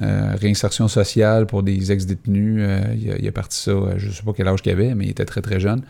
Euh, 0.03 0.35
réinsertion 0.39 0.87
sociale 0.89 1.47
pour 1.47 1.63
des 1.63 1.93
ex-détenus. 1.93 2.59
euh, 2.61 2.81
il, 2.95 3.11
a, 3.13 3.17
il 3.21 3.29
a 3.29 3.33
parti 3.33 3.59
ça, 3.59 3.73
je 3.97 4.11
sais 4.11 4.23
pas 4.23 4.33
quel 4.37 4.49
âge 4.49 4.61
qu'il 4.61 4.73
avait, 4.73 4.95
mais 4.95 5.05
il 5.07 5.11
était 5.11 5.25
très, 5.25 5.41
très 5.41 5.61
jeune. 5.61 5.83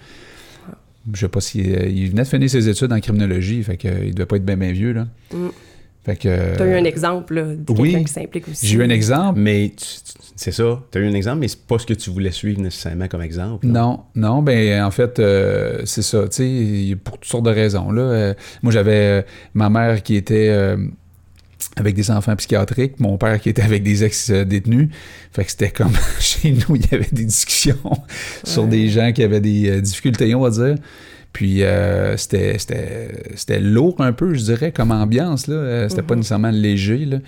Je 1.14 1.20
sais 1.20 1.28
pas 1.28 1.40
si. 1.40 1.60
euh, 1.60 1.86
il 1.88 2.10
venait 2.10 2.22
de 2.22 2.28
finir 2.28 2.48
ses 2.50 2.68
études 2.68 2.92
en 2.92 3.00
criminologie, 3.00 3.62
fait 3.62 3.76
qu'il 3.76 4.14
devait 4.14 4.26
pas 4.26 4.36
être 4.36 4.44
bien, 4.44 4.56
bien 4.56 4.72
vieux, 4.72 4.92
là. 4.92 5.06
Mm. 5.32 5.48
Fait 6.04 6.16
que. 6.16 6.56
Tu 6.56 6.62
as 6.62 6.66
eu 6.66 6.74
un 6.74 6.84
exemple 6.84 7.34
là, 7.34 7.42
de 7.54 7.72
oui. 7.72 7.90
quelqu'un 7.90 8.04
qui 8.04 8.12
s'implique 8.12 8.48
aussi. 8.48 8.66
J'ai 8.66 8.78
eu 8.78 8.82
un 8.82 8.88
exemple. 8.88 9.38
Mais 9.38 9.72
c'est 10.34 10.52
ça. 10.52 10.82
Tu 10.90 10.98
as 10.98 11.00
eu 11.02 11.06
un 11.06 11.12
exemple, 11.12 11.40
mais 11.40 11.48
c'est 11.48 11.66
pas 11.66 11.78
ce 11.78 11.84
que 11.86 11.92
tu 11.92 12.08
voulais 12.08 12.30
suivre 12.30 12.60
nécessairement 12.62 13.06
comme 13.06 13.20
exemple. 13.20 13.66
là. 13.66 13.72
Non, 13.72 14.00
non, 14.14 14.42
ben 14.42 14.82
en 14.82 14.90
fait, 14.90 15.18
euh, 15.18 15.82
c'est 15.84 16.02
ça, 16.02 16.22
tu 16.22 16.36
sais, 16.36 16.48
il 16.48 16.88
y 16.88 16.92
a 16.94 16.96
pour 16.96 17.18
toutes 17.18 17.30
sortes 17.30 17.44
de 17.44 17.50
raisons. 17.50 17.90
Là. 17.90 18.02
Euh, 18.02 18.34
moi, 18.62 18.72
j'avais 18.72 19.20
euh, 19.20 19.22
ma 19.52 19.68
mère 19.68 20.02
qui 20.02 20.16
était 20.16 20.48
euh, 20.48 20.78
avec 21.76 21.94
des 21.94 22.10
enfants 22.10 22.34
psychiatriques, 22.36 22.98
mon 23.00 23.16
père 23.16 23.40
qui 23.40 23.48
était 23.48 23.62
avec 23.62 23.82
des 23.82 24.02
ex-détenus. 24.04 24.88
Fait 25.32 25.44
que 25.44 25.50
c'était 25.50 25.70
comme 25.70 25.92
chez 26.20 26.52
nous, 26.52 26.76
il 26.76 26.82
y 26.90 26.94
avait 26.94 27.08
des 27.12 27.24
discussions 27.24 27.78
sur 28.44 28.66
des 28.66 28.88
gens 28.88 29.12
qui 29.12 29.22
avaient 29.22 29.40
des 29.40 29.70
euh, 29.70 29.80
difficultés, 29.80 30.34
on 30.34 30.40
va 30.40 30.50
dire. 30.50 30.74
Puis 31.32 31.62
euh, 31.62 32.16
c'était, 32.16 32.58
c'était, 32.58 33.08
c'était 33.36 33.60
lourd 33.60 33.94
un 34.00 34.12
peu, 34.12 34.34
je 34.34 34.42
dirais, 34.42 34.72
comme 34.72 34.90
ambiance. 34.90 35.46
Là. 35.46 35.54
Euh, 35.54 35.88
C'était 35.88 36.02
pas 36.02 36.16
nécessairement 36.16 36.50
léger. 36.50 37.04
Là. 37.04 37.18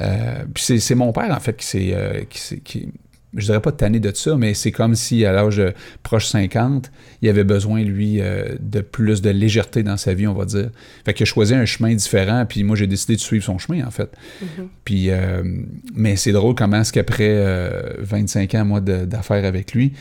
Euh, 0.00 0.42
puis 0.52 0.64
c'est, 0.64 0.78
c'est 0.80 0.96
mon 0.96 1.12
père, 1.12 1.30
en 1.30 1.38
fait, 1.38 1.56
qui 1.56 1.64
s'est, 1.66 1.90
euh, 1.94 2.22
qui 2.28 2.40
s'est- 2.40 2.58
qui- 2.58 2.88
je 3.36 3.46
dirais 3.46 3.60
pas 3.60 3.72
tanné 3.72 4.00
de 4.00 4.12
ça, 4.14 4.36
mais 4.36 4.54
c'est 4.54 4.72
comme 4.72 4.94
si 4.94 5.24
à 5.24 5.32
l'âge 5.32 5.56
de 5.56 5.72
proche 6.02 6.26
50, 6.26 6.90
il 7.22 7.28
avait 7.28 7.44
besoin, 7.44 7.82
lui, 7.82 8.20
euh, 8.20 8.54
de 8.60 8.80
plus 8.80 9.22
de 9.22 9.30
légèreté 9.30 9.82
dans 9.82 9.96
sa 9.96 10.14
vie, 10.14 10.26
on 10.26 10.34
va 10.34 10.44
dire. 10.44 10.70
Fait 11.04 11.14
qu'il 11.14 11.24
a 11.24 11.26
choisi 11.26 11.54
un 11.54 11.64
chemin 11.64 11.94
différent, 11.94 12.44
puis 12.48 12.62
moi, 12.64 12.76
j'ai 12.76 12.86
décidé 12.86 13.16
de 13.16 13.20
suivre 13.20 13.44
son 13.44 13.58
chemin, 13.58 13.84
en 13.86 13.90
fait. 13.90 14.10
Puis, 14.84 15.10
euh, 15.10 15.42
mais 15.94 16.16
c'est 16.16 16.32
drôle 16.32 16.54
comment 16.54 16.80
est-ce 16.80 16.92
qu'après 16.92 17.28
euh, 17.30 17.94
25 18.00 18.54
ans, 18.54 18.64
moi, 18.64 18.80
de- 18.80 19.04
d'affaires 19.04 19.44
avec 19.44 19.72
lui, 19.74 19.92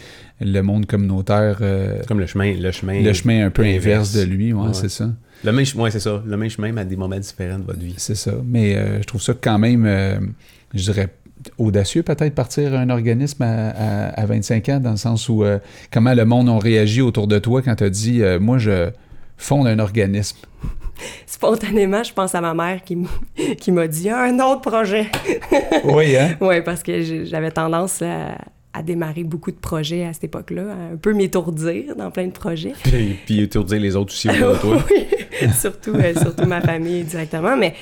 le 0.42 0.62
monde 0.62 0.86
communautaire, 0.86 1.60
euh, 1.62 1.98
C'est 2.02 2.08
comme 2.08 2.20
le 2.20 2.26
chemin, 2.28 2.54
le 2.54 2.72
chemin. 2.72 3.02
le 3.02 3.14
chemin 3.14 3.46
un 3.46 3.50
peu 3.50 3.62
inverse. 3.64 3.86
inverse 3.86 4.14
de 4.14 4.24
lui, 4.24 4.52
ouais, 4.54 4.68
Ouais. 4.68 4.74
c'est 4.74 4.90
ça. 4.90 5.10
Le 5.46 5.52
même, 5.52 5.66
ouais, 5.76 5.92
c'est 5.92 6.00
ça. 6.00 6.24
Le 6.26 6.38
même 6.38 6.50
chemin, 6.50 6.72
mais 6.72 6.82
à 6.82 6.86
des 6.86 6.96
moments 6.96 7.20
différents 7.20 7.60
de 7.60 7.64
votre 7.66 7.80
vie. 7.80 7.96
C'est 7.98 8.16
ça. 8.16 8.32
Mais 8.46 8.76
euh, 8.76 9.02
je 9.02 9.06
trouve 9.08 9.22
ça 9.22 9.34
quand 9.40 9.60
même, 9.60 9.86
euh, 9.86 10.18
je 10.74 10.84
dirais, 10.84 11.10
audacieux 11.58 12.04
peut-être 12.04 12.36
partir 12.36 12.74
un 12.74 12.90
organisme 12.90 13.44
à, 13.44 14.10
à, 14.10 14.26
25 14.26 14.70
ans, 14.70 14.80
dans 14.80 14.92
le 14.92 14.98
sens 14.98 15.30
où 15.30 15.44
euh, 15.44 15.60
comment 15.92 16.14
le 16.14 16.26
monde 16.26 16.50
a 16.50 16.58
réagi 16.58 17.02
autour 17.02 17.28
de 17.28 17.40
toi 17.40 17.62
quand 17.62 17.76
tu 17.76 17.84
as 17.84 17.90
dit 17.90 18.22
euh, 18.22 18.40
Moi, 18.40 18.58
je 18.58 18.90
fonde 19.38 19.68
un 19.68 19.80
organisme? 19.80 20.38
Spontanément, 21.26 22.04
je 22.04 22.14
pense 22.14 22.36
à 22.36 22.42
ma 22.42 22.54
mère 22.54 22.84
qui, 22.84 22.98
qui 23.60 23.72
m'a 23.72 23.88
dit 23.88 24.10
un 24.10 24.40
autre 24.40 24.62
projet. 24.62 25.08
oui, 25.84 26.16
hein? 26.16 26.36
Oui, 26.40 26.62
parce 26.62 26.84
que 26.84 27.26
j'avais 27.26 27.52
tendance 27.52 28.02
à, 28.02 28.38
à, 28.74 28.84
démarrer 28.84 29.24
beaucoup 29.24 29.52
de 29.52 29.58
projets 29.58 30.06
à 30.06 30.14
cette 30.14 30.26
époque-là, 30.26 30.64
un 30.94 30.98
peu 30.98 31.14
m'étourdir 31.14 31.96
dans 31.96 32.12
plein 32.12 32.28
de 32.28 32.32
projets. 32.32 32.74
Et 32.94 33.16
puis 33.26 33.42
étourdir 33.42 33.80
les 33.80 33.96
autres 33.96 34.14
aussi 34.14 34.30
autour 34.30 34.54
de 34.54 34.58
toi. 34.58 34.86
oui, 34.92 35.50
surtout, 35.60 35.96
surtout 36.16 36.46
ma 36.46 36.62
famille 36.62 37.04
directement. 37.04 37.58
Mais 37.58 37.74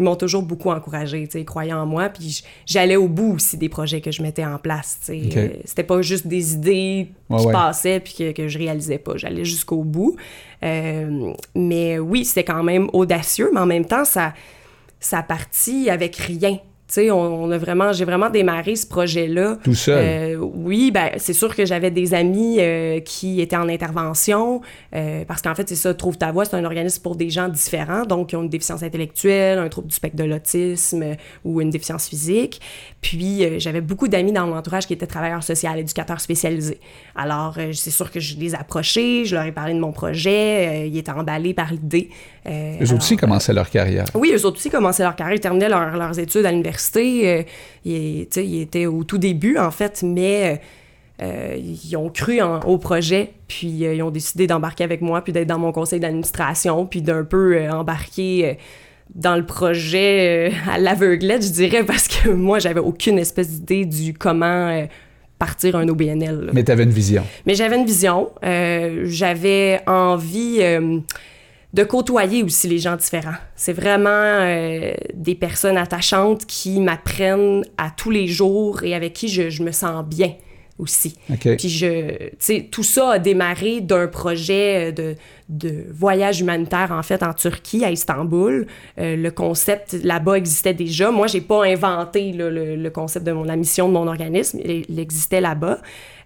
ils 0.00 0.02
m'ont 0.02 0.16
toujours 0.16 0.42
beaucoup 0.42 0.70
encouragé, 0.70 1.28
tu 1.28 1.38
sais, 1.38 1.44
croyant 1.44 1.82
en 1.82 1.86
moi. 1.86 2.08
Puis 2.08 2.42
j'allais 2.64 2.96
au 2.96 3.06
bout 3.06 3.34
aussi 3.34 3.58
des 3.58 3.68
projets 3.68 4.00
que 4.00 4.10
je 4.10 4.22
mettais 4.22 4.46
en 4.46 4.56
place, 4.56 4.98
tu 5.04 5.12
sais. 5.12 5.38
Euh, 5.38 5.48
c'était 5.66 5.84
pas 5.84 6.00
juste 6.00 6.26
des 6.26 6.54
idées 6.54 7.08
qui 7.38 7.46
passaient 7.52 8.00
puis 8.00 8.14
que, 8.14 8.32
que, 8.32 8.48
je 8.48 8.58
réalisais 8.58 8.96
pas. 8.96 9.16
J'allais 9.16 9.44
jusqu'au 9.44 9.84
bout. 9.84 10.16
Euh, 10.64 11.32
mais 11.54 11.98
oui, 11.98 12.24
c'était 12.24 12.44
quand 12.44 12.62
même 12.62 12.88
audacieux, 12.94 13.50
mais 13.52 13.60
en 13.60 13.66
même 13.66 13.84
temps, 13.84 14.06
ça, 14.06 14.32
ça 14.98 15.22
partit 15.22 15.90
avec 15.90 16.16
rien 16.16 16.58
sais, 16.94 17.10
on, 17.10 17.50
a 17.50 17.58
vraiment, 17.58 17.92
j'ai 17.92 18.04
vraiment 18.04 18.30
démarré 18.30 18.74
ce 18.74 18.86
projet-là. 18.86 19.58
Tout 19.62 19.74
seul? 19.74 20.04
Euh, 20.04 20.36
oui, 20.36 20.90
ben 20.90 21.10
c'est 21.18 21.32
sûr 21.32 21.54
que 21.54 21.64
j'avais 21.64 21.90
des 21.90 22.14
amis 22.14 22.56
euh, 22.58 23.00
qui 23.00 23.40
étaient 23.40 23.56
en 23.56 23.68
intervention, 23.68 24.60
euh, 24.94 25.24
parce 25.26 25.40
qu'en 25.42 25.54
fait, 25.54 25.68
c'est 25.68 25.76
ça, 25.76 25.94
Trouve 25.94 26.16
ta 26.16 26.32
voix, 26.32 26.44
c'est 26.44 26.56
un 26.56 26.64
organisme 26.64 27.02
pour 27.02 27.14
des 27.14 27.30
gens 27.30 27.48
différents, 27.48 28.04
donc 28.04 28.28
qui 28.30 28.36
ont 28.36 28.42
une 28.42 28.48
déficience 28.48 28.82
intellectuelle, 28.82 29.58
un 29.58 29.68
trouble 29.68 29.88
du 29.88 29.94
spectre 29.94 30.16
de 30.16 30.24
l'autisme 30.24 31.04
ou 31.44 31.60
une 31.60 31.68
déficience 31.68 32.08
physique. 32.08 32.60
Puis 33.02 33.60
j'avais 33.60 33.82
beaucoup 33.82 34.08
d'amis 34.08 34.32
dans 34.32 34.46
mon 34.46 34.56
entourage 34.56 34.86
qui 34.86 34.94
étaient 34.94 35.06
travailleurs 35.06 35.42
sociaux, 35.42 35.70
éducateurs 35.76 36.20
spécialisés. 36.20 36.80
Alors, 37.14 37.56
c'est 37.72 37.90
sûr 37.90 38.10
que 38.10 38.18
je 38.18 38.36
les 38.36 38.54
ai 38.54 38.56
approchés, 38.56 39.24
je 39.26 39.34
leur 39.34 39.44
ai 39.44 39.52
parlé 39.52 39.74
de 39.74 39.78
mon 39.78 39.92
projet, 39.92 40.88
ils 40.88 40.96
étaient 40.96 41.10
emballés 41.10 41.52
par 41.52 41.70
l'idée. 41.70 42.08
eux 42.46 42.94
aussi 42.94 43.16
commençaient 43.16 43.52
leur 43.52 43.68
carrière. 43.68 44.06
Oui, 44.14 44.32
eux 44.34 44.46
aussi 44.46 44.70
commençaient 44.70 45.02
leur 45.02 45.16
carrière, 45.16 45.36
ils 45.36 45.40
terminaient 45.40 45.68
leurs 45.68 46.18
études 46.18 46.46
à 46.46 46.50
l'université 46.50 46.79
euh, 46.96 47.42
ils, 47.84 48.60
étaient 48.60 48.86
au 48.86 49.04
tout 49.04 49.18
début, 49.18 49.58
en 49.58 49.70
fait, 49.70 50.02
mais 50.02 50.60
euh, 51.22 51.56
ils 51.56 51.96
ont 51.96 52.08
cru 52.08 52.40
au 52.40 52.78
projet, 52.78 53.32
puis 53.48 53.84
euh, 53.84 53.94
ils 53.94 54.02
ont 54.02 54.10
décidé 54.10 54.46
d'embarquer 54.46 54.84
avec 54.84 55.00
moi, 55.00 55.22
puis 55.22 55.32
d'être 55.32 55.48
dans 55.48 55.58
mon 55.58 55.72
conseil 55.72 56.00
d'administration, 56.00 56.86
puis 56.86 57.02
d'un 57.02 57.24
peu 57.24 57.68
embarquer 57.70 58.58
dans 59.14 59.36
le 59.36 59.44
projet 59.44 60.52
à 60.70 60.78
l'aveuglette, 60.78 61.44
je 61.44 61.50
dirais, 61.50 61.84
parce 61.84 62.08
que 62.08 62.28
moi, 62.30 62.58
j'avais 62.58 62.80
aucune 62.80 63.18
espèce 63.18 63.48
d'idée 63.48 63.84
du 63.84 64.14
comment 64.14 64.86
partir 65.38 65.74
un 65.76 65.88
OBNL. 65.88 66.50
Mais 66.52 66.64
tu 66.64 66.70
avais 66.70 66.84
une 66.84 66.90
vision. 66.90 67.24
Mais 67.46 67.54
j'avais 67.54 67.76
une 67.76 67.86
vision. 67.86 68.28
j'avais 68.42 69.80
envie 69.86 70.60
de 71.72 71.84
côtoyer 71.84 72.42
aussi 72.42 72.68
les 72.68 72.78
gens 72.78 72.96
différents. 72.96 73.36
C'est 73.54 73.72
vraiment 73.72 74.08
euh, 74.10 74.92
des 75.14 75.34
personnes 75.34 75.76
attachantes 75.76 76.44
qui 76.46 76.80
m'apprennent 76.80 77.64
à 77.78 77.90
tous 77.90 78.10
les 78.10 78.26
jours 78.26 78.82
et 78.82 78.94
avec 78.94 79.12
qui 79.12 79.28
je, 79.28 79.62
me 79.62 79.70
sens 79.70 80.04
bien 80.04 80.34
aussi. 80.78 81.14
Puis 81.58 81.68
je, 81.68 82.60
tout 82.70 82.82
ça 82.82 83.12
a 83.12 83.18
démarré 83.18 83.80
d'un 83.82 84.08
projet 84.08 84.92
de, 84.92 85.14
de, 85.48 85.84
voyage 85.90 86.40
humanitaire 86.40 86.90
en 86.90 87.02
fait 87.02 87.22
en 87.22 87.34
Turquie, 87.34 87.84
à 87.84 87.90
Istanbul. 87.90 88.66
Euh, 88.98 89.16
le 89.16 89.30
concept 89.30 89.92
là-bas 90.02 90.38
existait 90.38 90.74
déjà. 90.74 91.10
Moi, 91.10 91.26
j'ai 91.26 91.42
pas 91.42 91.66
inventé 91.66 92.32
le, 92.32 92.50
le, 92.76 92.90
concept 92.90 93.26
de 93.26 93.32
mon, 93.32 93.44
la 93.44 93.56
mission 93.56 93.88
de 93.88 93.92
mon 93.92 94.08
organisme. 94.08 94.58
Il, 94.64 94.98
existait 94.98 95.40
là-bas. 95.40 95.80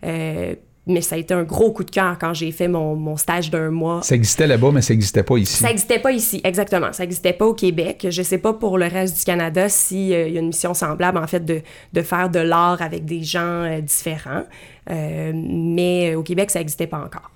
Euh, 0.04 0.54
mais 0.86 1.00
ça 1.00 1.14
a 1.14 1.18
été 1.18 1.32
un 1.32 1.44
gros 1.44 1.72
coup 1.72 1.84
de 1.84 1.90
cœur 1.90 2.18
quand 2.18 2.34
j'ai 2.34 2.52
fait 2.52 2.68
mon, 2.68 2.94
mon 2.94 3.16
stage 3.16 3.50
d'un 3.50 3.70
mois. 3.70 4.02
Ça 4.02 4.14
existait 4.14 4.46
là-bas, 4.46 4.70
mais 4.72 4.82
ça 4.82 4.92
n'existait 4.92 5.22
pas 5.22 5.38
ici. 5.38 5.56
Ça 5.56 5.68
n'existait 5.68 5.98
pas 5.98 6.12
ici, 6.12 6.40
exactement. 6.44 6.92
Ça 6.92 7.04
n'existait 7.04 7.32
pas 7.32 7.46
au 7.46 7.54
Québec. 7.54 8.06
Je 8.10 8.20
ne 8.20 8.24
sais 8.24 8.38
pas 8.38 8.52
pour 8.52 8.76
le 8.76 8.86
reste 8.86 9.18
du 9.18 9.24
Canada 9.24 9.68
s'il 9.68 10.12
euh, 10.12 10.28
y 10.28 10.36
a 10.36 10.40
une 10.40 10.48
mission 10.48 10.74
semblable, 10.74 11.18
en 11.18 11.26
fait, 11.26 11.44
de, 11.44 11.62
de 11.92 12.02
faire 12.02 12.28
de 12.28 12.40
l'art 12.40 12.82
avec 12.82 13.04
des 13.04 13.22
gens 13.22 13.64
euh, 13.64 13.80
différents. 13.80 14.44
Euh, 14.90 15.32
mais 15.34 16.14
au 16.14 16.22
Québec, 16.22 16.50
ça 16.50 16.58
n'existait 16.58 16.86
pas 16.86 16.98
encore. 16.98 17.30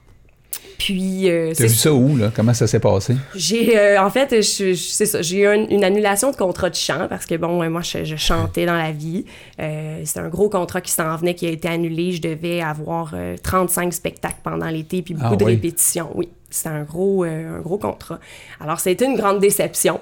Puis. 0.78 1.28
Euh, 1.28 1.52
T'as 1.56 1.66
vu 1.66 1.75
ça 1.75 1.92
où, 1.92 2.16
là? 2.16 2.30
Comment 2.35 2.54
ça 2.54 2.68
s'est 2.68 2.78
passé? 2.78 3.16
J'ai. 3.35 3.76
Euh, 3.76 4.00
en 4.00 4.11
fait, 4.11 4.42
c'est 4.42 4.76
ça. 5.06 5.20
J'ai 5.20 5.38
eu 5.40 5.47
une, 5.47 5.85
annulation 5.85 6.30
de 6.30 6.37
contrat 6.37 6.70
de 6.70 6.76
chant 6.76 7.08
parce 7.08 7.26
que, 7.26 7.35
bon, 7.35 7.68
moi, 7.68 7.82
je, 7.82 8.16
chantais 8.16 8.64
dans 8.64 8.76
la 8.76 8.92
vie. 8.92 9.25
Euh, 9.61 10.00
c'est 10.04 10.20
un 10.20 10.28
gros 10.28 10.49
contrat 10.49 10.80
qui 10.80 10.92
s'en 10.92 11.16
venait, 11.16 11.35
qui 11.35 11.47
a 11.47 11.50
été 11.50 11.68
annulé. 11.68 12.12
Je 12.12 12.23
devais 12.23 12.62
avoir 12.62 13.14
35 13.42 13.92
spectacles 13.92 14.38
pendant 14.44 14.68
l'été, 14.68 15.02
puis 15.02 15.14
beaucoup 15.14 15.35
ah 15.35 15.37
de 15.37 15.44
répétitions. 15.44 16.11
Oui, 16.14 16.28
c'était 16.49 16.68
un 16.68 16.85
gros, 16.85 17.25
un 17.25 17.58
gros 17.58 17.78
contrat. 17.78 18.20
Alors, 18.61 18.78
ça 18.78 18.90
a 18.90 18.92
été 18.92 19.04
une 19.04 19.16
grande 19.16 19.40
déception 19.40 20.00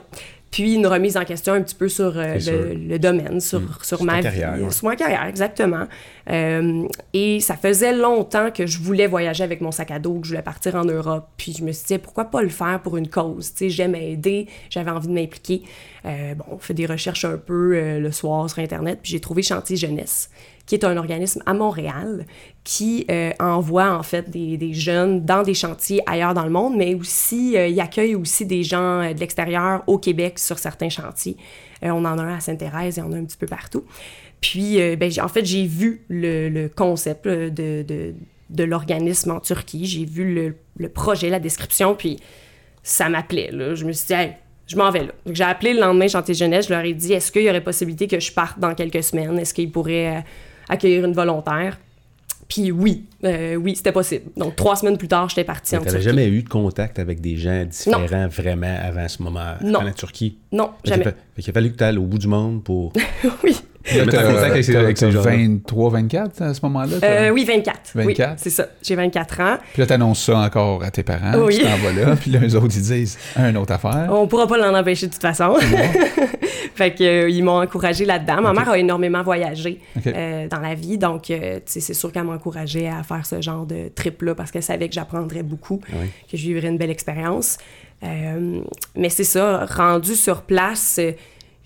puis 0.50 0.74
une 0.74 0.86
remise 0.86 1.16
en 1.16 1.24
question 1.24 1.52
un 1.52 1.62
petit 1.62 1.74
peu 1.74 1.88
sur 1.88 2.16
euh, 2.16 2.38
le, 2.38 2.98
domaine, 2.98 3.40
sur, 3.40 3.60
mm. 3.60 3.78
sur, 3.82 4.02
ma 4.04 4.22
carrière, 4.22 4.56
vie, 4.56 4.72
sur 4.72 4.86
ma 4.88 4.96
carrière, 4.96 5.24
exactement. 5.24 5.86
Euh, 6.30 6.86
et 7.12 7.40
ça 7.40 7.56
faisait 7.56 7.94
longtemps 7.94 8.50
que 8.50 8.66
je 8.66 8.78
voulais 8.78 9.06
voyager 9.06 9.44
avec 9.44 9.60
mon 9.60 9.70
sac 9.70 9.90
à 9.90 9.98
dos, 9.98 10.20
que 10.20 10.26
je 10.26 10.30
voulais 10.30 10.42
partir 10.42 10.76
en 10.76 10.84
Europe. 10.84 11.28
Puis 11.36 11.54
je 11.58 11.64
me 11.64 11.72
suis 11.72 11.86
dit, 11.86 11.98
pourquoi 11.98 12.26
pas 12.26 12.42
le 12.42 12.48
faire 12.48 12.80
pour 12.82 12.96
une 12.96 13.08
cause? 13.08 13.52
Tu 13.52 13.58
sais, 13.58 13.70
j'aime 13.70 13.94
aider, 13.94 14.46
j'avais 14.70 14.90
envie 14.90 15.08
de 15.08 15.12
m'impliquer. 15.12 15.62
Euh, 16.04 16.34
bon, 16.34 16.44
on 16.52 16.58
fait 16.58 16.74
des 16.74 16.86
recherches 16.86 17.24
un 17.24 17.36
peu 17.36 17.98
le 17.98 18.12
soir 18.12 18.48
sur 18.48 18.60
Internet, 18.60 19.00
puis 19.02 19.12
j'ai 19.12 19.20
trouvé 19.20 19.42
Chantier 19.42 19.76
Jeunesse 19.76 20.30
qui 20.66 20.74
est 20.74 20.84
un 20.84 20.96
organisme 20.96 21.42
à 21.46 21.54
Montréal 21.54 22.26
qui 22.64 23.06
euh, 23.10 23.30
envoie 23.38 23.96
en 23.96 24.02
fait 24.02 24.28
des, 24.28 24.74
jeunes 24.74 25.24
dans 25.24 25.42
des 25.42 25.54
chantiers 25.54 26.02
ailleurs 26.06 26.34
dans 26.34 26.44
le 26.44 26.50
monde, 26.50 26.76
mais 26.76 26.94
aussi 26.94 27.56
euh, 27.56 27.68
il 27.68 27.80
accueille 27.80 28.16
aussi 28.16 28.44
des 28.44 28.64
gens 28.64 29.00
euh, 29.00 29.14
de 29.14 29.20
l'extérieur 29.20 29.84
au 29.86 29.98
Québec 29.98 30.40
sur 30.40 30.58
certains 30.58 30.88
chantiers. 30.88 31.36
on 31.82 32.04
en 32.04 32.18
a 32.18 32.22
un 32.22 32.36
à 32.36 32.40
Sainte-Thérèse 32.40 32.98
et 32.98 33.02
on 33.02 33.06
en 33.06 33.12
a 33.12 33.16
un 33.16 33.24
petit 33.24 33.36
peu 33.36 33.46
partout. 33.46 33.84
Puis, 34.40 34.78
ben, 34.96 35.10
en 35.22 35.28
fait, 35.28 35.44
j'ai 35.44 35.66
vu 35.66 36.04
le, 36.08 36.68
concept 36.68 37.26
de, 37.26 38.14
l'organisme 38.58 39.30
en 39.30 39.40
Turquie, 39.40 39.86
j'ai 39.86 40.04
vu 40.04 40.54
le, 40.76 40.88
projet, 40.88 41.30
la 41.30 41.40
description, 41.40 41.94
puis 41.94 42.20
ça 42.82 43.08
m'appelait. 43.08 43.50
Je 43.52 43.84
me 43.84 43.92
suis 43.92 44.14
dit, 44.14 44.30
je 44.66 44.76
m'en 44.76 44.90
vais 44.90 45.04
là. 45.04 45.12
J'ai 45.32 45.44
appelé 45.44 45.72
le 45.72 45.80
lendemain 45.80 46.06
Chantier 46.06 46.34
Jeunesse, 46.34 46.68
je 46.68 46.74
leur 46.74 46.84
ai 46.84 46.92
dit, 46.92 47.14
est-ce 47.14 47.32
qu'il 47.32 47.42
y 47.42 47.48
aurait 47.48 47.64
possibilité 47.64 48.08
que 48.08 48.20
je 48.20 48.30
parte 48.30 48.58
dans 48.58 48.74
quelques 48.74 49.02
semaines? 49.02 49.38
Est-ce 49.38 49.54
qu'ils 49.54 49.70
pourraient 49.70 50.22
accueillir 50.68 51.04
une 51.04 51.12
volontaire. 51.12 51.78
Puis 52.48 52.70
oui, 52.70 53.06
euh, 53.24 53.56
oui, 53.56 53.74
c'était 53.74 53.90
possible. 53.90 54.26
Donc, 54.36 54.54
trois 54.54 54.76
semaines 54.76 54.96
plus 54.96 55.08
tard, 55.08 55.28
j'étais 55.28 55.42
partie 55.42 55.76
en 55.76 55.80
Turquie. 55.80 55.96
Tu 55.96 56.02
jamais 56.02 56.28
eu 56.28 56.42
de 56.42 56.48
contact 56.48 56.98
avec 57.00 57.20
des 57.20 57.36
gens 57.36 57.64
différents 57.64 58.28
vraiment 58.28 58.76
avant 58.80 59.08
ce 59.08 59.20
moment, 59.20 59.54
non. 59.62 59.80
en 59.80 59.92
Turquie? 59.92 60.38
Non, 60.52 60.70
jamais. 60.84 61.04
Fait 61.34 61.42
qu'il 61.42 61.50
a 61.50 61.52
fallu 61.52 61.72
que 61.72 61.76
tu 61.76 61.84
ailles 61.84 61.98
au 61.98 62.04
bout 62.04 62.18
du 62.18 62.28
monde 62.28 62.62
pour... 62.62 62.92
oui. 63.44 63.56
Tu 63.86 64.00
as 64.00 65.20
23, 65.20 65.90
24 65.90 66.42
à 66.42 66.54
ce 66.54 66.60
moment-là? 66.64 66.96
Euh, 67.02 67.30
oui, 67.30 67.44
24. 67.44 67.92
24? 67.94 68.34
c'est 68.38 68.50
ça. 68.50 68.66
J'ai 68.82 68.96
24 68.96 69.40
ans. 69.40 69.56
Puis 69.72 69.80
là, 69.80 69.86
tu 69.86 69.92
annonces 69.92 70.24
ça 70.24 70.38
encore 70.38 70.82
à 70.82 70.90
tes 70.90 71.02
parents. 71.02 71.38
Oui. 71.38 71.58
Tu 71.58 71.64
t'en 71.64 71.76
vas 71.76 71.92
là. 71.92 72.16
Puis 72.16 72.30
là, 72.30 72.40
eux 72.42 72.56
autres, 72.56 72.74
ils 72.76 72.82
disent 72.82 73.18
une 73.36 73.56
autre 73.56 73.72
affaire. 73.72 74.08
On 74.10 74.26
pourra 74.26 74.46
pas 74.46 74.56
l'en 74.56 74.76
empêcher 74.76 75.06
de 75.06 75.12
toute 75.12 75.22
façon. 75.22 75.54
fait 76.74 76.94
qu'ils 76.94 77.06
euh, 77.06 77.42
m'ont 77.42 77.62
encouragé 77.62 78.04
là-dedans. 78.04 78.42
Ma 78.42 78.52
mère 78.52 78.68
a 78.70 78.78
énormément 78.78 79.22
voyagé 79.22 79.80
euh, 80.06 80.48
dans 80.48 80.60
la 80.60 80.74
vie. 80.74 80.98
Donc, 80.98 81.32
c'est 81.66 81.94
sûr 81.94 82.12
qu'elle 82.12 82.24
m'encourageait 82.24 82.88
à 82.88 83.02
faire 83.02 83.24
ce 83.24 83.40
genre 83.40 83.66
de 83.66 83.88
trip-là 83.94 84.34
parce 84.34 84.50
qu'elle 84.50 84.62
savait 84.62 84.88
que 84.88 84.94
j'apprendrais 84.94 85.42
beaucoup, 85.42 85.80
que 86.30 86.36
je 86.36 86.42
vivrais 86.42 86.68
une 86.68 86.78
belle 86.78 86.90
expérience. 86.90 87.58
mais 88.02 89.08
c'est 89.08 89.24
ça, 89.24 89.66
rendu 89.66 90.14
sur 90.14 90.42
place 90.42 91.00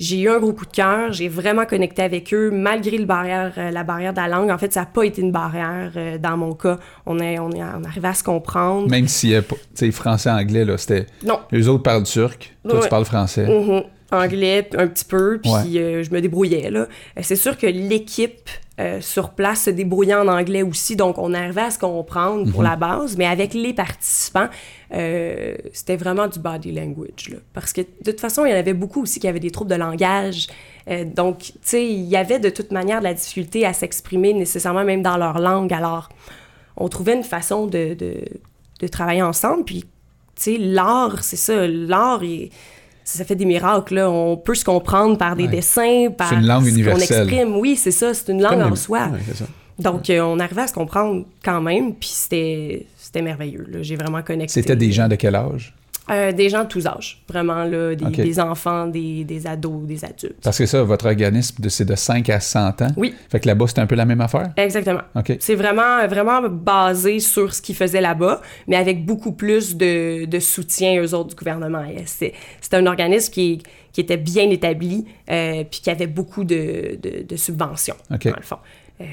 j'ai 0.01 0.19
eu 0.19 0.31
un 0.31 0.39
gros 0.39 0.55
coup 0.55 0.65
de 0.65 0.73
cœur, 0.73 1.13
j'ai 1.13 1.29
vraiment 1.29 1.67
connecté 1.67 2.03
avec 2.03 2.33
eux 2.33 2.51
malgré 2.51 2.97
le 2.97 3.05
barrière, 3.05 3.53
euh, 3.59 3.71
la 3.71 3.85
barrière 3.85 4.13
de 4.13 4.19
la 4.19 4.29
langue. 4.29 4.51
En 4.51 4.57
fait, 4.57 4.73
ça 4.73 4.81
n'a 4.81 4.87
pas 4.87 5.05
été 5.05 5.21
une 5.21 5.31
barrière 5.31 5.93
euh, 5.95 6.17
dans 6.17 6.39
mon 6.39 6.55
cas. 6.55 6.79
On 7.05 7.19
est, 7.19 7.39
on 7.39 7.51
est 7.51 7.61
arrivé 7.61 8.09
à 8.09 8.15
se 8.15 8.25
comprendre. 8.25 8.89
Même 8.89 9.09
si, 9.09 9.35
tu 9.47 9.57
sais, 9.75 9.91
français-anglais, 9.91 10.65
là, 10.65 10.79
c'était... 10.79 11.07
Non. 11.23 11.41
Les 11.53 11.69
autres 11.69 11.83
parlent 11.83 12.05
turc, 12.05 12.57
toi, 12.67 12.81
tu 12.83 12.89
parles 12.89 13.05
français. 13.05 13.47
Mm-hmm. 13.47 13.85
Anglais, 14.13 14.69
un 14.77 14.87
petit 14.87 15.05
peu, 15.05 15.41
puis 15.43 15.75
je 15.75 16.11
me 16.13 16.21
débrouillais, 16.21 16.71
là. 16.71 16.87
C'est 17.23 17.37
sûr 17.37 17.57
que 17.57 17.67
l'équipe 17.67 18.49
euh, 18.81 19.01
sur 19.03 19.31
place 19.31 19.65
se 19.65 19.71
débrouiller 19.71 20.15
en 20.15 20.27
anglais 20.27 20.63
aussi. 20.63 20.97
Donc, 20.97 21.19
on 21.19 21.35
arrivait 21.35 21.61
à 21.61 21.71
se 21.71 21.79
comprendre 21.79 22.51
pour 22.51 22.63
mhm. 22.63 22.67
la 22.67 22.77
base, 22.77 23.17
mais 23.19 23.27
avec 23.27 23.53
les 23.53 23.75
participants, 23.75 24.49
euh, 24.95 25.55
c'était 25.75 25.97
vraiment 25.97 26.29
du 26.29 26.39
body 26.39 26.73
language. 26.73 27.29
Là. 27.31 27.37
Parce 27.53 27.75
que 27.75 27.83
de 27.83 28.11
toute 28.11 28.21
façon, 28.21 28.47
il 28.47 28.51
y 28.53 28.55
en 28.55 28.57
avait 28.57 28.73
beaucoup 28.73 29.03
aussi 29.03 29.21
qui 29.21 29.29
avaient 29.29 29.41
des 29.41 29.51
troubles 29.51 29.71
de 29.71 29.77
langage. 29.77 30.47
Euh, 30.89 31.05
donc, 31.05 31.39
tu 31.41 31.53
sais, 31.61 31.87
il 31.87 32.05
y 32.05 32.17
avait 32.17 32.39
de 32.39 32.49
toute 32.49 32.71
manière 32.71 33.01
de 33.01 33.05
la 33.05 33.13
difficulté 33.13 33.67
à 33.67 33.75
s'exprimer 33.75 34.33
nécessairement 34.33 34.85
même 34.85 35.03
dans 35.03 35.19
leur 35.19 35.41
langue. 35.41 35.75
Alors, 35.75 36.09
on 36.79 36.89
trouvait 36.89 37.17
une 37.17 37.25
façon 37.25 37.67
de, 37.67 37.93
de, 37.93 38.25
de 38.81 38.89
travailler 38.89 39.23
ensemble. 39.23 39.65
Puis, 39.65 39.83
tu 39.83 39.89
sais, 40.37 40.57
l'art, 40.57 41.23
c'est 41.23 41.37
ça, 41.37 41.67
l'art 41.67 42.23
est 42.23 42.49
ça 43.05 43.25
fait 43.25 43.35
des 43.35 43.45
miracles. 43.45 43.95
Là. 43.95 44.11
On 44.11 44.37
peut 44.37 44.55
se 44.55 44.65
comprendre 44.65 45.17
par 45.19 45.37
des 45.37 45.45
Ouais. 45.45 45.51
dessins, 45.51 46.07
par 46.17 46.29
C'est 46.29 46.37
une 46.37 46.47
langue 46.47 46.65
ce 46.69 46.85
qu'on 46.91 46.97
exprime. 46.97 47.57
Oui, 47.57 47.77
c'est 47.77 47.91
ça, 47.91 48.15
c'est 48.15 48.31
une 48.33 48.43
langue 48.43 48.61
Comme 48.61 48.73
en 48.73 48.77
soi. 48.77 49.09
Ouais, 49.13 49.19
c'est 49.27 49.37
ça. 49.37 49.47
Donc, 49.79 50.11
euh, 50.11 50.21
on 50.21 50.39
arrivait 50.39 50.63
à 50.63 50.67
se 50.67 50.75
comprendre 50.75 51.25
quand 51.43 51.61
même, 51.63 51.95
puis 51.95 52.11
c'était, 52.13 52.87
c'était 52.99 53.23
merveilleux. 53.23 53.67
J'ai 53.81 53.97
vraiment 53.97 54.21
connecté. 54.23 54.53
C'était 54.53 54.77
des 54.77 54.93
gens 54.93 55.09
de 55.09 55.17
quel 55.17 55.35
âge? 55.35 55.75
Euh, 56.11 56.33
des 56.33 56.49
gens 56.49 56.65
de 56.65 56.69
tous 56.69 56.87
âges, 56.87 57.23
vraiment, 57.29 57.63
là, 57.65 57.95
des, 57.95 58.41
enfants, 58.41 58.87
des, 58.89 59.23
des 59.23 59.47
ados, 59.47 59.87
des 59.87 60.05
adultes. 60.05 60.43
Parce 60.43 60.59
que 60.59 60.67
ça, 60.67 60.83
votre 60.83 61.07
organisme, 61.07 61.69
c'est 61.69 61.85
de 61.85 61.95
5 61.95 62.29
à 62.31 62.41
100 62.41 62.83
ans. 62.83 62.89
Oui. 62.97 63.15
Fait 63.31 63.39
que 63.39 63.47
là-bas, 63.47 63.67
c'est 63.69 63.79
un 63.79 63.87
peu 63.87 63.95
la 63.95 64.05
même 64.05 64.21
affaire? 64.21 64.51
Exactement. 64.57 65.03
OK. 65.15 65.37
C'est 65.39 65.55
vraiment, 65.55 66.07
vraiment 66.09 66.43
basé 66.49 67.21
sur 67.21 67.55
ce 67.55 67.63
qu'ils 67.63 67.77
faisaient 67.77 68.01
là-bas, 68.01 68.41
mais 68.67 68.77
avec 68.77 69.05
beaucoup 69.05 69.33
plus 69.33 69.77
de, 69.77 70.25
de 70.25 70.39
soutien, 70.41 71.01
eux 71.01 71.15
autres, 71.15 71.31
du 71.31 71.37
gouvernement. 71.37 71.85
C'est, 72.07 72.35
un 72.73 72.87
organisme 72.87 73.33
qui, 73.33 73.63
qui 73.93 74.01
était 74.01 74.17
bien 74.17 74.51
établi, 74.51 75.05
euh, 75.31 75.65
puis 75.71 75.81
qui 75.81 75.91
avait 75.91 76.07
beaucoup 76.07 76.45
de, 76.45 76.99
de, 77.01 77.23
de 77.23 77.37
subventions, 77.37 77.97
dans 78.09 78.19
le 78.25 78.43
fond. 78.43 78.59
Euh, 79.01 79.05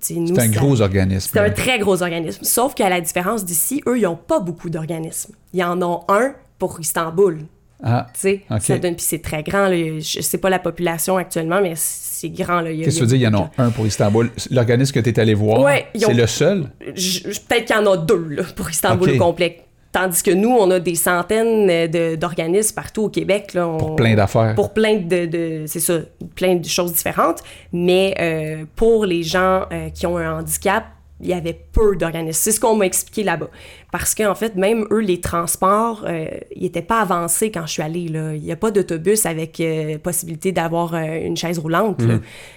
C'est 0.00 0.16
un 0.18 0.34
ça- 0.34 0.48
gros 0.48 0.80
organisme. 0.80 1.30
C'est 1.32 1.40
un 1.40 1.50
très 1.50 1.78
gros 1.78 2.02
organisme. 2.02 2.44
Sauf 2.44 2.74
qu'à 2.74 2.88
la 2.88 3.00
différence 3.00 3.44
d'ici, 3.44 3.82
eux, 3.86 3.98
ils 3.98 4.02
n'ont 4.02 4.16
pas 4.16 4.40
beaucoup 4.40 4.68
d'organismes. 4.68 5.32
Ils 5.54 5.62
en 5.64 5.80
ont 5.82 6.00
un 6.08 6.34
pour 6.58 6.78
Istanbul. 6.80 7.38
Ah, 7.84 8.06
Tu 8.14 8.20
sais, 8.20 8.42
OK. 8.50 8.60
ça 8.62 8.78
donne, 8.78 8.94
puis 8.94 9.04
c'est 9.04 9.20
très 9.22 9.42
grand. 9.42 9.66
Là. 9.68 9.76
Je 9.98 10.20
sais 10.20 10.38
pas 10.38 10.50
la 10.50 10.60
population 10.60 11.16
actuellement, 11.16 11.60
mais 11.60 11.72
c'est 11.76 12.28
grand. 12.30 12.62
Qu'est-ce 12.62 12.86
que 12.86 12.94
tu 12.94 13.00
veux 13.00 13.06
dire, 13.06 13.16
il 13.16 13.22
y 13.22 13.26
en 13.26 13.34
a 13.34 13.50
un 13.58 13.70
pour 13.70 13.86
Istanbul? 13.86 14.30
L'organisme 14.52 14.92
que 14.92 15.00
tu 15.00 15.10
es 15.10 15.18
allé 15.18 15.34
voir, 15.34 15.60
Ouais, 15.62 15.86
c'est 15.96 16.14
le 16.14 16.26
seul? 16.28 16.70
Peut-être 16.78 17.64
qu'il 17.64 17.74
y 17.74 17.78
en 17.78 17.90
a 17.90 17.96
deux 17.96 18.28
là, 18.28 18.42
pour 18.54 18.70
Istanbul 18.70 19.10
au 19.10 19.18
complet. 19.18 19.62
Tandis 19.92 20.22
que 20.22 20.30
nous, 20.30 20.48
on 20.50 20.70
a 20.70 20.80
des 20.80 20.94
centaines 20.94 21.66
de- 21.90 22.16
d'organismes 22.16 22.74
partout 22.74 23.02
au 23.04 23.08
Québec. 23.10 23.52
Là, 23.52 23.76
Pour 23.78 23.94
plein 23.96 24.14
d'affaires. 24.14 24.54
Pour 24.54 24.72
plein 24.72 24.96
de, 24.96 25.26
de- 25.26 25.64
c'est 25.66 25.80
ça, 25.80 25.98
plein 26.34 26.54
de 26.56 26.64
choses 26.66 26.94
différentes. 26.94 27.42
Mais 27.72 28.14
euh, 28.18 28.64
pour 28.74 29.04
les 29.04 29.22
gens 29.22 29.66
euh, 29.70 29.90
qui 29.90 30.06
ont 30.06 30.16
un 30.16 30.38
handicap, 30.40 30.84
il 31.22 31.28
y 31.28 31.32
avait 31.32 31.58
peu 31.72 31.96
d'organismes. 31.96 32.32
C'est 32.42 32.52
ce 32.52 32.60
qu'on 32.60 32.74
m'a 32.76 32.84
expliqué 32.86 33.22
là-bas. 33.22 33.48
Parce 33.92 34.14
qu'en 34.14 34.34
fait, 34.34 34.56
même 34.56 34.86
eux, 34.90 35.00
les 35.00 35.20
transports, 35.20 36.04
euh, 36.06 36.26
ils 36.56 36.62
n'étaient 36.62 36.82
pas 36.82 37.00
avancés 37.00 37.50
quand 37.50 37.66
je 37.66 37.72
suis 37.72 37.82
allée. 37.82 38.08
Là. 38.08 38.34
Il 38.34 38.42
n'y 38.42 38.50
a 38.52 38.56
pas 38.56 38.70
d'autobus 38.70 39.24
avec 39.26 39.60
euh, 39.60 39.98
possibilité 39.98 40.50
d'avoir 40.52 40.94
euh, 40.94 41.00
une 41.24 41.36
chaise 41.36 41.58
roulante. 41.58 42.00
là. 42.08 42.14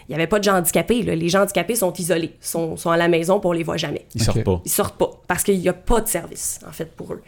Il 0.08 0.10
n'y 0.10 0.16
avait 0.16 0.28
pas 0.28 0.40
de 0.40 0.44
gens 0.44 0.56
handicapés. 0.58 1.04
là. 1.04 1.16
Les 1.16 1.30
gens 1.30 1.42
handicapés 1.44 1.76
sont 1.76 1.94
isolés, 1.94 2.34
sont, 2.42 2.76
sont 2.78 2.90
à 2.90 2.98
la 2.98 3.08
maison, 3.08 3.40
on 3.44 3.52
les 3.52 3.64
voit 3.64 3.78
jamais. 3.78 4.06
Ils 4.16 4.24
sortent 4.24 4.44
pas. 4.44 4.62
Ils 4.66 4.72
sortent 4.72 4.98
pas 4.98 5.12
parce 5.28 5.44
qu'il 5.44 5.60
n'y 5.60 5.70
a 5.70 5.74
pas 5.74 6.02
de 6.02 6.08
service, 6.08 6.60
en 6.68 6.72
fait, 6.72 6.92
pour 6.96 7.14
eux. 7.14 7.22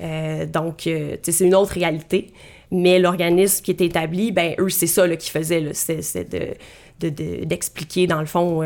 Euh, 0.00 0.46
donc, 0.46 0.86
euh, 0.86 1.16
c'est 1.22 1.44
une 1.44 1.54
autre 1.54 1.72
réalité. 1.72 2.32
Mais 2.70 2.98
l'organisme 2.98 3.62
qui 3.62 3.70
était 3.70 3.84
établi, 3.84 4.32
ben 4.32 4.54
eux, 4.58 4.70
c'est 4.70 4.86
ça 4.86 5.06
qu'ils 5.16 5.30
faisaient. 5.30 5.68
C'est 5.74 6.00
c'est 6.02 6.24
de- 6.32 6.54
de- 7.00 7.10
de- 7.10 7.44
d'expliquer, 7.44 8.06
dans 8.06 8.20
le 8.20 8.26
fond... 8.26 8.62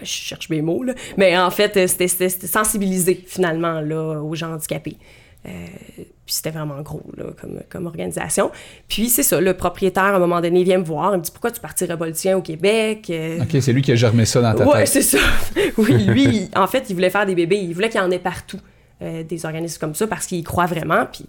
je 0.00 0.04
cherche 0.06 0.48
mes 0.50 0.62
mots, 0.62 0.82
là. 0.82 0.94
Mais 1.16 1.38
en 1.38 1.50
fait, 1.50 1.76
euh, 1.76 1.86
c'était- 1.86 2.28
sensibiliser, 2.28 3.24
finalement, 3.26 3.80
là, 3.80 4.20
aux 4.22 4.34
gens 4.34 4.52
handicapés. 4.52 4.96
Euh, 5.46 5.50
puis 5.96 6.34
c'était 6.34 6.50
vraiment 6.50 6.80
gros, 6.82 7.02
là, 7.16 7.26
comme, 7.40 7.60
comme 7.68 7.86
organisation. 7.86 8.50
Puis 8.88 9.08
c'est 9.08 9.22
ça, 9.22 9.40
le 9.40 9.54
propriétaire, 9.54 10.02
à 10.02 10.16
un 10.16 10.18
moment 10.18 10.40
donné, 10.40 10.64
vient 10.64 10.78
me 10.78 10.84
voir. 10.84 11.14
Il 11.14 11.18
me 11.18 11.22
dit 11.22 11.30
«Pourquoi 11.32 11.52
tu 11.52 11.60
partirais 11.60 11.96
pas 11.96 12.06
le 12.06 12.12
tien 12.12 12.36
au 12.36 12.42
Québec? 12.42 13.06
Euh, 13.10 13.42
OK, 13.42 13.56
c'est 13.60 13.72
lui 13.72 13.80
qui 13.80 13.92
a 13.92 13.94
germé 13.94 14.24
ça 14.24 14.40
dans 14.42 14.54
ta 14.54 14.66
Ouais, 14.66 14.78
tête. 14.80 14.88
c'est 14.88 15.02
ça. 15.02 15.18
oui, 15.78 15.92
lui, 16.04 16.48
en 16.56 16.66
fait, 16.66 16.86
il 16.90 16.94
voulait 16.94 17.10
faire 17.10 17.26
des 17.26 17.36
bébés. 17.36 17.58
Il 17.58 17.72
voulait 17.74 17.88
qu'il 17.88 18.00
y 18.00 18.02
en 18.04 18.10
ait 18.10 18.18
partout, 18.18 18.58
euh, 19.02 19.22
des 19.22 19.46
organismes 19.46 19.78
comme 19.78 19.94
ça, 19.94 20.08
parce 20.08 20.26
qu'il 20.26 20.38
y 20.38 20.42
croit 20.42 20.66
vraiment. 20.66 21.06
Puis 21.06 21.26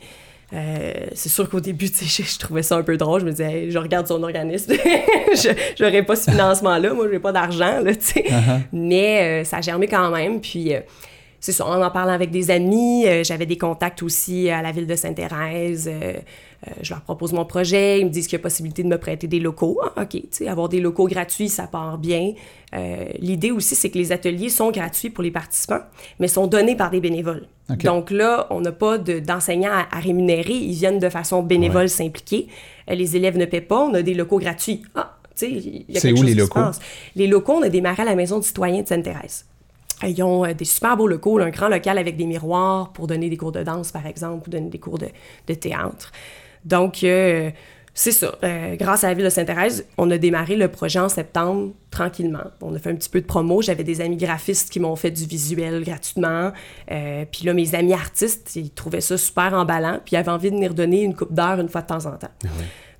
euh, 0.53 0.93
c'est 1.13 1.29
sûr 1.29 1.49
qu'au 1.49 1.59
début, 1.59 1.89
tu 1.91 2.05
sais, 2.05 2.23
je, 2.23 2.29
je 2.29 2.39
trouvais 2.39 2.63
ça 2.63 2.77
un 2.77 2.83
peu 2.83 2.97
drôle. 2.97 3.21
Je 3.21 3.25
me 3.25 3.31
disais, 3.31 3.63
Hey, 3.63 3.71
je 3.71 3.77
regarde 3.77 4.07
son 4.07 4.21
organisme. 4.23 4.73
je 4.73 5.49
J'aurais 5.77 6.03
pas 6.03 6.15
ce 6.15 6.31
financement-là. 6.31 6.93
Moi, 6.93 7.07
j'ai 7.11 7.19
pas 7.19 7.31
d'argent, 7.31 7.81
là, 7.81 7.95
tu 7.95 8.05
sais. 8.05 8.23
Uh-huh. 8.27 8.61
Mais 8.71 9.41
euh, 9.41 9.43
ça 9.43 9.57
a 9.57 9.61
germé 9.61 9.87
quand 9.87 10.09
même. 10.11 10.41
Puis. 10.41 10.73
euh, 10.73 10.81
c'est 11.39 11.51
ça, 11.51 11.67
en 11.67 11.79
en 11.79 11.91
parlant 11.91 12.13
avec 12.13 12.31
des 12.31 12.49
amis, 12.49 13.05
j'avais 13.23 13.45
des 13.45 13.59
contacts 13.59 14.01
aussi 14.01 14.49
à 14.49 14.63
la 14.63 14.71
ville 14.71 14.87
de 14.87 14.95
Sainte-Thérèse. 14.95 15.87
Euh, 16.65 16.71
je 16.81 16.89
leur 16.93 17.01
propose 17.01 17.33
mon 17.33 17.45
projet, 17.45 17.99
ils 17.99 18.05
me 18.05 18.09
disent 18.09 18.25
qu'il 18.27 18.37
y 18.37 18.41
a 18.41 18.43
possibilité 18.43 18.81
de 18.83 18.87
me 18.87 18.97
prêter 18.97 19.27
des 19.27 19.39
locaux. 19.39 19.79
Ah, 19.95 20.01
OK, 20.03 20.09
tu 20.11 20.21
sais, 20.31 20.47
avoir 20.47 20.69
des 20.69 20.79
locaux 20.79 21.07
gratuits, 21.07 21.49
ça 21.49 21.67
part 21.67 21.97
bien. 21.97 22.33
Euh, 22.73 23.05
L'idée 23.19 23.51
aussi, 23.51 23.75
c'est 23.75 23.89
que 23.91 23.97
les 23.97 24.11
ateliers 24.11 24.49
sont 24.49 24.71
gratuits 24.71 25.09
pour 25.11 25.23
les 25.23 25.29
participants, 25.31 25.81
mais 26.19 26.27
sont 26.27 26.47
donnés 26.47 26.75
par 26.75 26.89
des 26.89 26.99
bénévoles. 26.99 27.47
OK. 27.69 27.83
Donc 27.83 28.09
là, 28.11 28.47
on 28.49 28.61
n'a 28.61 28.71
pas 28.71 28.97
de- 28.97 29.19
d'enseignants 29.19 29.71
à, 29.71 29.87
à 29.95 29.99
rémunérer, 29.99 30.53
ils 30.53 30.73
viennent 30.73 30.99
de 30.99 31.09
façon 31.09 31.43
bénévole 31.43 31.89
s'impliquer. 31.89 32.47
Euh, 32.89 32.95
les 32.95 33.15
élèves 33.15 33.37
ne 33.37 33.45
paient 33.45 33.61
pas, 33.61 33.79
on 33.79 33.93
a 33.93 34.01
des 34.01 34.13
locaux 34.15 34.39
gratuits. 34.39 34.81
Ah, 34.95 35.17
tu 35.35 35.45
sais, 35.45 35.51
il 35.51 35.85
y 35.89 35.97
a 35.97 35.99
C'est 35.99 36.11
où 36.11 36.23
les 36.23 36.33
locaux? 36.33 36.59
Les 37.15 37.27
locaux, 37.27 37.53
on 37.53 37.61
a 37.61 37.69
démarré 37.69 38.01
à 38.01 38.05
la 38.05 38.15
Maison 38.15 38.39
du 38.39 38.47
citoyen 38.47 38.81
de 38.81 38.87
Sainte-Thérèse. 38.87 39.45
Ils 40.03 40.21
ont 40.23 40.45
des 40.53 40.65
super 40.65 40.95
beaux 40.95 41.07
locaux, 41.07 41.39
un 41.39 41.49
grand 41.49 41.69
local 41.69 41.97
avec 41.97 42.17
des 42.17 42.25
miroirs 42.27 42.91
pour 42.93 43.07
donner 43.07 43.29
des 43.29 43.37
cours 43.37 43.51
de 43.51 43.63
danse, 43.63 43.91
par 43.91 44.05
exemple, 44.05 44.47
ou 44.47 44.51
donner 44.51 44.69
des 44.69 44.77
cours 44.77 44.99
de, 44.99 45.07
de 45.47 45.53
théâtre. 45.55 46.11
Donc, 46.65 47.03
euh, 47.03 47.51
c'est 47.97 48.11
ça. 48.11 48.37
Euh, 48.43 48.75
grâce 48.75 49.03
à 49.03 49.07
la 49.07 49.15
ville 49.15 49.25
de 49.25 49.29
Sainte-Thérèse, 49.31 49.87
on 49.97 50.11
a 50.11 50.19
démarré 50.19 50.55
le 50.55 50.67
projet 50.67 50.99
en 50.99 51.09
septembre 51.09 51.73
tranquillement. 51.89 52.43
On 52.61 52.75
a 52.75 52.77
fait 52.77 52.91
un 52.91 52.95
petit 52.95 53.09
peu 53.09 53.21
de 53.21 53.25
promo. 53.25 53.63
J'avais 53.63 53.83
des 53.83 54.01
amis 54.01 54.17
graphistes 54.17 54.69
qui 54.69 54.79
m'ont 54.79 54.95
fait 54.95 55.09
du 55.09 55.25
visuel 55.25 55.83
gratuitement. 55.83 56.51
Euh, 56.91 57.25
puis 57.31 57.43
là, 57.47 57.55
mes 57.55 57.73
amis 57.73 57.93
artistes, 57.93 58.55
ils 58.55 58.69
trouvaient 58.69 59.01
ça 59.01 59.17
super 59.17 59.51
emballant. 59.55 59.99
Puis 60.05 60.13
ils 60.13 60.17
avaient 60.17 60.29
envie 60.29 60.51
de 60.51 60.55
venir 60.55 60.75
donner 60.75 61.01
une 61.01 61.15
coupe 61.15 61.33
d'heure 61.33 61.59
une 61.59 61.69
fois 61.69 61.81
de 61.81 61.87
temps 61.87 62.05
en 62.05 62.11
temps. 62.11 62.29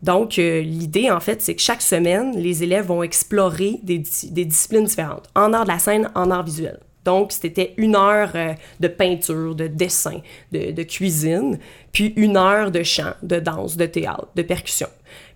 Donc, 0.02 0.40
euh, 0.40 0.62
l'idée, 0.62 1.12
en 1.12 1.20
fait, 1.20 1.44
c'est 1.44 1.54
que 1.54 1.62
chaque 1.62 1.84
semaine, 1.84 2.36
les 2.36 2.64
élèves 2.64 2.88
vont 2.88 3.04
explorer 3.04 3.80
des, 3.84 4.02
des 4.32 4.46
disciplines 4.46 4.86
différentes, 4.86 5.30
en 5.36 5.54
art 5.54 5.66
de 5.66 5.70
la 5.70 5.80
scène, 5.80 6.10
en 6.16 6.32
art 6.32 6.44
visuel. 6.44 6.80
Donc, 7.08 7.32
c'était 7.32 7.74
une 7.78 7.96
heure 7.96 8.32
euh, 8.36 8.54
de 8.82 8.90
peinture, 8.90 9.56
de 9.56 9.68
dessin, 9.68 10.20
de, 10.52 10.84
cuisine, 10.84 11.58
puis 11.94 12.12
une 12.18 12.36
heure 12.36 12.70
de 12.70 12.84
chant, 12.84 13.14
de 13.24 13.40
danse, 13.40 13.78
de 13.78 13.86
théâtre, 13.86 14.28
de 14.36 14.42
percussion. 14.42 14.90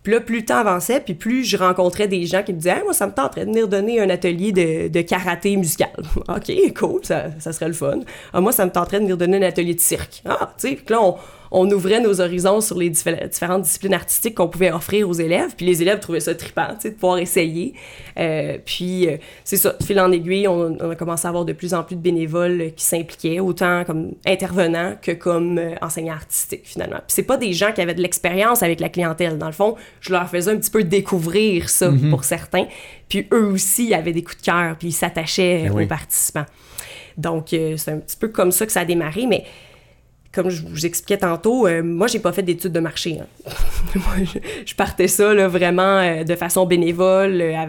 Puis 0.03 0.11
là, 0.11 0.19
plus 0.19 0.39
le 0.39 0.45
temps 0.45 0.57
avançait, 0.57 0.99
puis 0.99 1.13
plus 1.13 1.45
je 1.45 1.55
rencontrais 1.55 2.09
des 2.09 2.25
gens 2.25 2.43
qui 2.43 2.51
me 2.51 2.57
disaient 2.57 2.83
Moi, 2.83 2.91
ça 2.91 3.07
me 3.07 3.13
tenterait 3.13 3.45
de 3.45 3.51
venir 3.51 3.69
donner 3.69 4.01
un 4.01 4.09
atelier 4.09 4.51
de, 4.51 5.01
karaté 5.03 5.55
musical. 5.55 5.93
OK, 6.27 6.73
cool, 6.77 7.05
ça, 7.05 7.27
ça 7.39 7.53
serait 7.53 7.69
le 7.69 7.73
fun. 7.73 8.01
Ah, 8.33 8.41
moi, 8.41 8.51
ça 8.51 8.65
me 8.65 8.71
tenterait 8.71 8.97
de 8.97 9.03
venir 9.03 9.15
donner 9.15 9.37
un 9.37 9.47
atelier 9.47 9.73
de 9.73 9.79
cirque. 9.79 10.21
Ah, 10.25 10.53
tu 10.59 10.67
sais, 10.67 10.79
là, 10.89 11.01
on, 11.01 11.15
on 11.51 11.69
ouvrait 11.69 11.99
nos 11.99 12.21
horizons 12.21 12.61
sur 12.61 12.77
les 12.77 12.89
diffé- 12.89 13.27
différentes 13.29 13.63
disciplines 13.63 13.93
artistiques 13.93 14.35
qu'on 14.35 14.47
pouvait 14.47 14.71
offrir 14.71 15.09
aux 15.09 15.13
élèves. 15.13 15.53
Puis 15.57 15.65
les 15.65 15.81
élèves 15.81 15.99
trouvaient 15.99 16.21
ça 16.21 16.33
trippant, 16.33 16.67
tu 16.75 16.81
sais, 16.83 16.89
de 16.91 16.95
pouvoir 16.95 17.17
essayer. 17.17 17.73
Euh, 18.17 18.57
puis 18.65 19.07
euh, 19.07 19.17
c'est 19.43 19.57
ça, 19.57 19.73
de 19.77 19.83
fil 19.83 19.99
en 19.99 20.11
aiguille, 20.11 20.47
on, 20.47 20.77
on 20.79 20.89
a 20.91 20.95
commencé 20.95 21.25
à 21.25 21.29
avoir 21.29 21.43
de 21.43 21.53
plus 21.53 21.73
en 21.73 21.83
plus 21.83 21.95
de 21.97 22.01
bénévoles 22.01 22.71
qui 22.75 22.85
s'impliquaient, 22.85 23.39
autant 23.41 23.83
comme 23.83 24.13
intervenants 24.25 24.95
que 25.01 25.11
comme 25.11 25.57
euh, 25.57 25.75
enseignants 25.81 26.13
artistiques, 26.13 26.61
finalement. 26.63 26.97
Puis 26.99 27.07
c'est 27.15 27.23
pas 27.23 27.37
des 27.37 27.53
gens 27.53 27.73
qui 27.73 27.81
avaient 27.81 27.95
de 27.95 28.01
l'expérience 28.01 28.63
avec 28.63 28.79
la 28.79 28.89
clientèle. 28.89 29.37
Dans 29.37 29.47
le 29.47 29.51
fond, 29.51 29.75
je 29.99 30.11
leur 30.13 30.29
faisais 30.29 30.51
un 30.51 30.57
petit 30.57 30.71
peu 30.71 30.83
découvrir 30.83 31.69
ça 31.69 31.91
pour 32.09 32.23
certains. 32.23 32.65
Puis 33.09 33.27
eux 33.33 33.45
aussi 33.47 33.93
avaient 33.93 34.13
des 34.13 34.23
coups 34.23 34.37
de 34.37 34.43
cœur, 34.45 34.77
puis 34.77 34.87
ils 34.89 34.93
s'attachaient 34.93 35.63
Ben 35.63 35.73
oui. 35.73 35.83
aux 35.83 35.87
participants. 35.87 36.45
Donc, 37.17 37.51
euh, 37.51 37.75
c'est 37.75 37.91
un 37.91 37.97
petit 37.97 38.15
peu 38.15 38.29
comme 38.29 38.51
ça 38.53 38.65
que 38.65 38.71
ça 38.71 38.81
a 38.81 38.85
démarré, 38.85 39.25
mais 39.27 39.43
comme 40.33 40.49
je 40.49 40.61
vous 40.65 40.85
expliquais 40.85 41.17
tantôt, 41.17 41.67
euh, 41.67 41.81
moi, 41.83 42.07
j'ai 42.07 42.19
pas 42.19 42.31
fait 42.31 42.43
d'études 42.43 42.71
de 42.71 42.79
marché. 42.79 43.19
hein. 43.21 43.25
moi, 43.95 44.13
je, 44.23 44.39
je 44.65 44.75
partais 44.75 45.07
ça 45.07 45.33
là, 45.33 45.47
vraiment 45.47 45.97
euh, 45.99 46.23
de 46.23 46.35
façon 46.35 46.65
bénévole. 46.65 47.41
euh, 47.41 47.65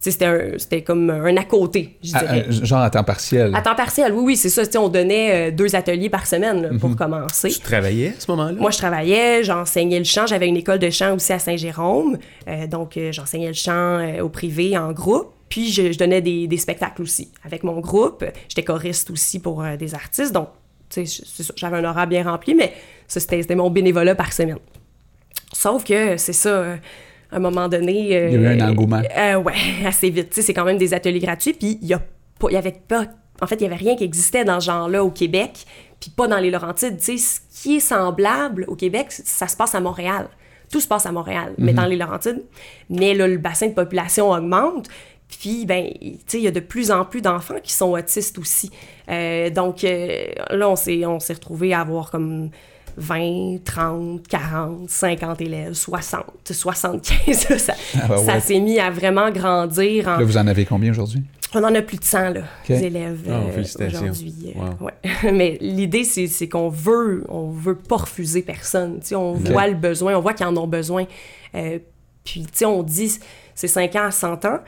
c'était 0.00 0.24
un- 0.24 0.58
c'était 0.58 0.82
comme 0.82 1.10
un 1.10 1.36
à 1.36 1.44
côté, 1.44 1.96
je 2.02 2.16
À- 2.16 2.20
dirais. 2.20 2.46
à- 2.48 2.64
genre 2.64 2.80
à 2.80 2.90
temps 2.90 3.04
partiel. 3.04 3.54
À 3.54 3.62
temps 3.62 3.76
partiel, 3.76 4.12
oui, 4.12 4.22
oui, 4.24 4.36
c'est 4.36 4.48
ça. 4.48 4.62
On 4.80 4.88
donnait 4.88 5.50
euh, 5.50 5.50
deux 5.52 5.76
ateliers 5.76 6.10
par 6.10 6.26
semaine 6.26 6.60
là, 6.62 6.72
Mhm. 6.72 6.80
pour 6.80 6.96
commencer. 6.96 7.50
Tu 7.50 7.60
travaillais 7.60 8.08
à 8.08 8.20
ce 8.20 8.28
moment-là? 8.32 8.52
Moi, 8.58 8.72
je 8.72 8.78
travaillais, 8.78 9.44
j'enseignais 9.44 9.98
le 10.00 10.04
chant. 10.04 10.26
J'avais 10.26 10.48
une 10.48 10.56
école 10.56 10.80
de 10.80 10.90
chant 10.90 11.14
aussi 11.14 11.32
à 11.32 11.38
Saint-Jérôme. 11.38 12.18
Euh, 12.48 12.66
donc, 12.66 12.96
euh, 12.96 13.12
j'enseignais 13.12 13.46
le 13.46 13.52
chant 13.54 13.72
euh, 14.00 14.22
au 14.22 14.28
privé 14.28 14.76
en 14.76 14.90
groupe. 14.90 15.28
Puis, 15.48 15.70
je, 15.70 15.92
je 15.92 15.98
donnais 15.98 16.20
des, 16.20 16.48
des 16.48 16.56
spectacles 16.56 17.02
aussi 17.02 17.30
avec 17.44 17.62
mon 17.62 17.78
groupe. 17.78 18.24
J'étais 18.48 18.64
choriste 18.64 19.08
aussi 19.10 19.38
pour 19.38 19.62
euh, 19.62 19.76
des 19.76 19.94
artistes. 19.94 20.32
Donc, 20.32 20.48
j'avais 21.56 21.76
un 21.78 21.84
horaire 21.84 22.06
bien 22.06 22.22
rempli, 22.24 22.54
mais 22.54 22.72
c'était 23.06 23.54
mon 23.54 23.70
bénévolat 23.70 24.14
par 24.14 24.32
semaine. 24.32 24.58
Sauf 25.52 25.84
que, 25.84 26.16
c'est 26.16 26.32
ça, 26.32 26.48
euh, 26.48 26.76
à 27.30 27.36
un 27.36 27.38
moment 27.38 27.68
donné... 27.68 28.16
euh, 28.16 28.30
Il 28.30 28.40
y 28.42 28.46
a 28.46 28.54
eu 28.54 28.60
un 28.60 28.68
engouement. 28.70 29.02
euh, 29.16 29.36
ouais, 29.36 29.52
assez 29.86 30.10
vite. 30.10 30.32
C'est 30.32 30.54
quand 30.54 30.64
même 30.64 30.78
des 30.78 30.94
ateliers 30.94 31.18
gratuits. 31.20 31.52
Puis 31.52 31.78
il 31.82 31.88
y 31.88 31.94
a 31.94 32.00
pas, 32.38 32.48
il 32.50 32.54
y 32.54 32.56
avait 32.56 32.72
pas, 32.86 33.06
en 33.40 33.46
fait, 33.46 33.56
il 33.56 33.62
y 33.62 33.66
avait 33.66 33.76
rien 33.76 33.96
qui 33.96 34.04
existait 34.04 34.44
dans 34.44 34.60
ce 34.60 34.66
genre-là 34.66 35.04
au 35.04 35.10
Québec, 35.10 35.64
puis 36.00 36.10
pas 36.10 36.26
dans 36.26 36.38
les 36.38 36.50
Laurentides. 36.50 37.00
Sais, 37.00 37.16
ce 37.18 37.40
qui 37.62 37.76
est 37.76 37.80
semblable 37.80 38.64
au 38.68 38.76
Québec, 38.76 39.06
ça 39.10 39.46
se 39.46 39.56
passe 39.56 39.74
à 39.74 39.80
Montréal. 39.80 40.28
Tout 40.70 40.80
se 40.80 40.88
passe 40.88 41.04
à 41.04 41.12
Montréal, 41.12 41.52
mais 41.58 41.74
dans 41.74 41.84
les 41.84 41.96
Laurentides. 41.96 42.42
Mais 42.88 43.12
là, 43.12 43.28
le 43.28 43.36
bassin 43.36 43.68
de 43.68 43.74
population 43.74 44.30
augmente. 44.30 44.88
Puis, 45.40 45.66
ben, 45.66 45.88
tu 46.00 46.18
sais, 46.26 46.38
il 46.38 46.44
y 46.44 46.48
a 46.48 46.50
de 46.50 46.60
plus 46.60 46.90
en 46.90 47.04
plus 47.04 47.22
d'enfants 47.22 47.56
qui 47.62 47.72
sont 47.72 47.92
autistes 47.92 48.38
aussi. 48.38 48.70
Euh, 49.08 49.50
donc, 49.50 49.82
euh, 49.82 50.26
là, 50.50 50.68
on 50.68 50.76
s'est, 50.76 51.04
on 51.06 51.20
s'est 51.20 51.32
retrouvés 51.32 51.72
à 51.72 51.80
avoir 51.80 52.10
comme 52.10 52.50
20, 52.96 53.64
30, 53.64 54.28
40, 54.28 54.90
50 54.90 55.40
élèves, 55.40 55.72
60, 55.72 56.24
75. 56.44 57.56
ça 57.58 57.74
Ah 58.00 58.08
bah 58.08 58.18
ça 58.18 58.40
s'est 58.40 58.60
mis 58.60 58.78
à 58.78 58.90
vraiment 58.90 59.30
grandir. 59.30 60.08
En, 60.08 60.18
Là, 60.18 60.24
vous 60.24 60.36
en 60.36 60.46
avez 60.46 60.64
combien 60.64 60.90
aujourd'hui? 60.90 61.22
on 61.54 61.64
en 61.64 61.74
a 61.74 61.82
plus 61.82 61.98
de 61.98 62.04
100 62.04 62.30
là, 62.30 62.42
élèves 62.68 63.28
Ah, 63.28 63.40
euh, 63.56 63.86
aujourd'hui. 63.86 64.54
Wow. 64.54 64.86
ouais. 64.86 65.32
Mais 65.32 65.58
l'idée, 65.60 66.04
c'est 66.04 66.26
c'est 66.26 66.48
qu'on 66.48 66.68
veut, 66.68 67.24
on 67.28 67.50
veut 67.50 67.76
pas 67.76 67.96
refuser 67.96 68.42
personne. 68.42 69.00
Tu 69.00 69.08
sais, 69.08 69.14
on 69.14 69.32
voit 69.34 69.66
le 69.66 69.74
besoin, 69.74 70.16
on 70.16 70.20
voit 70.20 70.34
qu'ils 70.34 70.46
en 70.46 70.56
ont 70.56 70.66
besoin. 70.66 71.06
Euh, 71.54 71.78
puis, 72.24 72.42
tu 72.42 72.48
sais, 72.52 72.64
on 72.64 72.82
dit 72.82 73.18
c'est 73.54 73.68
5 73.68 73.96
ans 73.96 74.04
à 74.06 74.10
100 74.10 74.44
ans. 74.44 74.58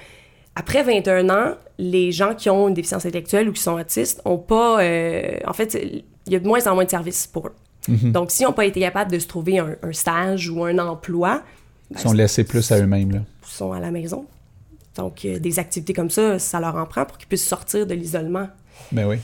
Après 0.57 0.83
21 0.83 1.29
ans, 1.31 1.55
les 1.79 2.13
gens 2.13 2.35
qui 2.35 2.49
ont 2.49 2.69
une 2.69 2.75
déficience 2.75 3.05
intellectuelle 3.07 3.49
ou 3.49 3.53
qui 3.53 3.63
sont 3.63 3.73
autistes 3.79 4.21
ont 4.25 4.39
pas. 4.39 4.81
euh, 4.83 5.39
en 5.47 5.53
fait, 5.53 5.75
il 6.27 6.33
y 6.33 6.37
a 6.37 6.39
de 6.39 6.47
moins 6.47 6.65
en 6.67 6.75
moins 6.75 6.85
de 6.85 6.91
services 6.91 7.27
pour 7.27 7.49
eux. 7.49 7.55
Mhm. 7.89 8.13
Donc, 8.13 8.31
s'ils 8.31 8.47
n'ont 8.47 8.53
pas 8.53 8.65
été 8.65 8.81
capables 8.81 9.11
de 9.11 9.19
se 9.19 9.27
trouver 9.27 9.59
un, 9.59 9.77
un 9.83 9.93
stage 9.93 10.49
ou 10.49 10.65
un 10.65 10.79
emploi, 10.79 11.43
ben, 11.91 11.97
Ils 11.99 12.03
sont 12.03 12.13
laissés 12.13 12.45
plus 12.45 12.71
à 12.73 12.79
eux-mêmes, 12.79 13.11
là. 13.13 13.21
ils 13.47 13.53
sont 13.53 13.73
à 13.73 13.81
la 13.81 13.91
maison. 13.91 14.25
Donc, 14.97 15.25
euh, 15.25 15.39
des 15.41 15.59
activités 15.59 15.93
comme 15.93 16.09
ça, 16.11 16.39
ça 16.39 16.61
leur 16.61 16.77
en 16.77 16.87
prend 16.87 17.05
pour 17.05 17.19
qu'ils 17.19 17.27
puissent 17.29 17.47
sortir 17.47 17.87
de 17.87 17.95
l'isolement. 17.95 18.49
Ben 18.93 19.07
oui. 19.09 19.17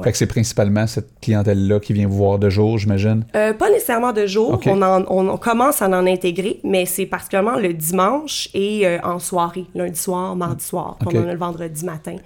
Ouais. 0.00 0.04
Fait 0.04 0.12
que 0.12 0.18
c'est 0.18 0.26
principalement 0.26 0.86
cette 0.86 1.08
clientèle-là 1.20 1.80
qui 1.80 1.92
vient 1.92 2.08
vous 2.08 2.16
voir 2.16 2.38
de 2.38 2.50
jour, 2.50 2.78
j'imagine? 2.78 3.24
Euh, 3.36 3.52
pas 3.54 3.70
nécessairement 3.70 4.12
de 4.12 4.26
jour, 4.26 4.60
on, 4.66 4.82
en- 4.82 5.04
on- 5.08 5.28
on 5.28 5.36
commence 5.36 5.82
à 5.82 5.88
en 5.88 6.06
intégrer, 6.06 6.60
mais 6.64 6.86
c'est 6.86 7.06
particulièrement 7.06 7.56
le 7.56 7.72
dimanche 7.72 8.48
et 8.54 8.86
euh, 8.86 8.98
en 9.02 9.18
soirée, 9.18 9.64
lundi 9.74 9.98
soir, 9.98 10.34
mardi 10.36 10.64
soir. 10.64 10.96
puis 10.98 11.08
Ok. 11.08 11.14
On 11.16 11.24
en 11.24 11.28
a 11.28 11.32
le 11.32 11.38
vendredi 11.38 11.84
matin. 11.84 12.16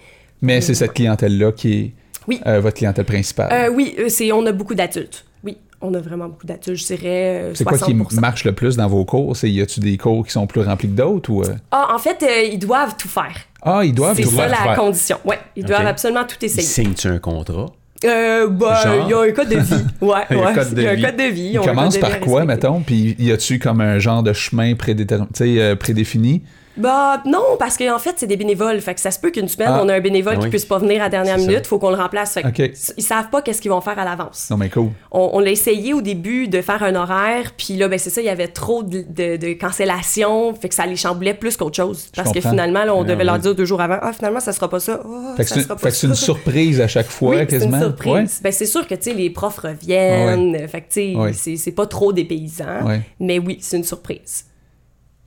Mais 0.43 0.61
c'est 0.61 0.75
cette 0.75 0.93
clientèle-là 0.95 1.53
qui 1.53 1.73
est 1.75 1.93
Oui. 2.29 2.41
euh, 2.47 2.61
votre 2.61 2.77
clientèle 2.77 3.05
principale. 3.05 3.71
Oui, 3.73 3.95
c'est, 4.09 4.31
on 4.33 4.45
a 4.47 4.53
beaucoup 4.53 4.75
d'adultes. 4.75 5.25
Oui, 5.43 5.57
on 5.81 5.93
a 5.95 6.01
vraiment 6.01 6.29
beaucoup 6.29 6.47
d'adultes. 6.47 6.79
Je 6.79 6.87
dirais 6.95 7.51
c'est 7.55 7.65
quoi 7.65 7.79
qui 7.79 7.93
60%. 7.95 8.21
marche 8.21 8.45
le 8.45 8.53
plus 8.53 8.77
dans 8.77 8.87
vos 8.89 9.05
cours? 9.05 9.37
C'est 9.37 9.51
y 9.51 9.61
a-tu 9.61 9.81
des 9.81 9.97
cours 9.97 10.25
qui 10.27 10.33
sont 10.33 10.47
plus 10.47 10.61
remplis 10.63 10.89
que 10.89 10.95
d'autres 10.97 11.31
ou? 11.31 11.43
Ah, 11.71 11.89
en 11.95 11.99
fait, 11.99 12.25
ils 12.53 12.59
doivent 12.59 12.97
tout 12.97 13.09
faire. 13.09 13.35
Ah, 13.65 13.81
ils 13.85 13.95
doivent 13.95 14.17
c'est 14.17 14.25
ça 14.25 14.47
la 14.49 14.57
faire. 14.57 14.77
condition. 14.77 15.17
Ouais, 15.25 15.39
ils 15.57 15.65
doivent 15.65 15.87
absolument 15.87 16.25
tout 16.25 16.37
essayer. 16.45 16.63
signent-tu 16.63 17.09
un 17.09 17.19
contrat? 17.19 17.67
Euh, 18.05 18.49
bah, 18.49 18.81
Genre? 18.85 19.07
il 19.07 19.11
y 19.11 19.15
a 19.15 19.21
un 19.21 19.33
code 19.33 19.49
de 19.49 19.57
vie. 19.59 19.85
Ouais, 20.03 20.19
Il 20.31 20.37
y 20.37 20.41
a 20.41 20.43
un 20.43 20.47
ouais, 20.49 20.55
code 20.55 20.75
de 20.75 20.81
il 20.81 20.85
y 20.85 20.87
a 20.87 20.91
un 20.91 20.95
vie. 20.95 21.03
code 21.03 21.17
de 21.17 21.23
vie. 21.23 21.59
Commencent 21.65 21.95
de 21.95 22.01
par 22.01 22.21
quoi, 22.21 22.41
respecter. 22.41 22.47
mettons? 22.47 22.81
Puis 22.83 23.17
y 23.19 23.33
a-tu 23.33 23.59
comme 23.59 23.81
un 23.81 23.99
genre 23.99 24.23
de 24.23 24.33
chemin 24.35 24.75
prédéterminé, 24.75 25.31
euh, 25.63 25.77
prédéfini? 25.77 26.43
Bah 26.77 27.23
non, 27.25 27.57
parce 27.59 27.77
qu'en 27.77 27.99
fait, 27.99 28.15
c'est 28.17 28.27
des 28.27 28.37
bénévoles. 28.37 28.81
Fait 28.81 28.95
que 28.95 29.01
ça 29.01 29.11
se 29.11 29.19
peut 29.21 29.31
qu'une 29.31 29.47
semaine, 29.49 29.69
Ah. 29.71 29.81
on 29.85 29.89
a 29.89 29.95
un 29.95 30.01
bénévole 30.01 30.35
Ah 30.37 30.39
qui 30.39 30.45
oui. 30.45 30.51
puisse 30.51 30.65
pas 30.65 30.79
venir 30.79 31.01
à 31.01 31.05
la 31.05 31.09
dernière 31.09 31.39
minute, 31.39 31.67
faut 31.67 31.79
qu'on 31.79 31.91
le 31.91 31.97
remplace. 31.97 32.35
Fait 32.35 32.43
que. 32.53 32.73
Ils 32.97 33.03
savent 33.03 33.31
pas 33.31 33.43
qu'est-ce 33.43 33.61
qu'ils 33.63 33.71
vont 33.71 33.81
faire 33.81 33.99
à 33.99 34.05
l'avance. 34.05 34.49
Non, 34.51 34.57
mais 34.57 34.69
cool. 34.71 34.89
On, 35.13 35.31
on 35.35 35.39
l'a 35.41 35.51
essayé 35.51 35.95
au 35.95 36.01
début 36.01 36.49
de 36.49 36.61
faire 36.63 36.83
un 36.83 36.95
horaire, 36.97 37.53
puis 37.57 37.75
là, 37.77 37.87
ben 37.89 37.99
c'est 37.99 38.11
ça, 38.11 38.21
il 38.21 38.25
y 38.25 38.29
avait 38.31 38.49
trop 38.49 38.83
de, 38.83 39.05
de, 39.09 39.37
de 39.37 39.53
cancellations, 39.55 40.55
fait 40.55 40.69
que 40.69 40.75
ça 40.75 40.87
les 40.87 40.97
chamboulait 40.97 41.35
plus 41.35 41.57
qu'autre 41.57 41.77
chose. 41.77 42.09
Parce 42.15 42.33
que 42.33 42.41
finalement, 42.41 42.85
là, 42.85 42.95
on 42.95 43.03
devait 43.05 43.17
ouais. 43.19 43.25
leur 43.25 43.39
dire 43.39 43.55
deux 43.55 43.65
jours 43.65 43.81
avant, 43.81 43.99
ah, 44.03 44.13
finalement, 44.13 44.41
ça 44.41 44.53
sera 44.53 44.69
pas 44.69 44.81
ça. 44.81 45.01
Ah, 45.05 45.35
Fait 45.37 45.45
que 45.45 45.91
c'est 45.91 46.07
une 46.07 46.15
surprise 46.15 46.81
à 46.81 46.89
chaque 46.89 47.07
fois, 47.07 47.31
Oui, 47.31 47.37
c'est 47.41 47.47
quasiment. 47.47 47.77
une 47.77 47.83
surprise. 47.85 48.13
Ouais. 48.13 48.25
Ben, 48.43 48.53
c'est 48.53 48.67
sûr 48.67 48.87
que, 48.87 48.95
les 49.15 49.31
profs 49.31 49.59
reviennent, 49.59 50.67
fait 50.69 50.81
que, 50.81 51.33
c'est- 51.33 51.73
pas 51.73 51.87
trop 51.87 52.13
dépaysant, 52.13 52.85
Ouais. 52.87 53.01
mais 53.21 53.39
oui, 53.39 53.59
c'est 53.61 53.77
une 53.77 53.85
surprise. 53.85 54.45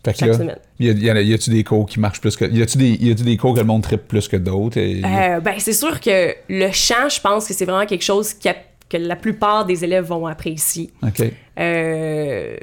Fait 0.08 0.13
que 0.13 0.20
Chaque 0.20 0.30
là, 0.30 0.38
semaine. 0.38 0.60
y 0.80 0.89
a- 0.89 0.93
y, 0.93 1.10
a, 1.10 1.22
y 1.22 1.34
a-tu 1.34 1.50
des 1.50 1.63
cours 1.63 1.86
qui 1.86 2.00
marchent 2.00 2.22
plus 2.22 2.36
que. 2.36 2.46
Y 2.46 2.62
a-tu 2.62 2.78
des, 2.78 2.98
des 3.15 3.38
cours 3.38 3.54
que 3.54 3.60
le 3.60 3.65
monde 3.65 3.84
tripe 3.84 4.08
plus 4.08 4.28
que 4.28 4.38
d'autres? 4.38 4.78
Et- 4.78 5.02
Euh, 5.04 5.39
ben, 5.39 5.56
c'est 5.60 5.74
sûr 5.74 6.00
que 6.00 6.34
le 6.50 6.72
chant, 6.72 7.10
je 7.10 7.20
pense 7.20 7.48
que 7.48 7.54
c'est 7.54 7.65
vraiment 7.65 7.86
quelque 7.86 8.04
chose 8.04 8.34
qui 8.34 8.48
a- 8.50 8.56
que 8.89 8.98
la 8.98 9.15
plupart 9.17 9.65
des 9.65 9.84
élèves 9.84 10.06
vont 10.06 10.26
apprécier. 10.28 10.91
OK. 11.04 11.24
Euh, 11.60 12.56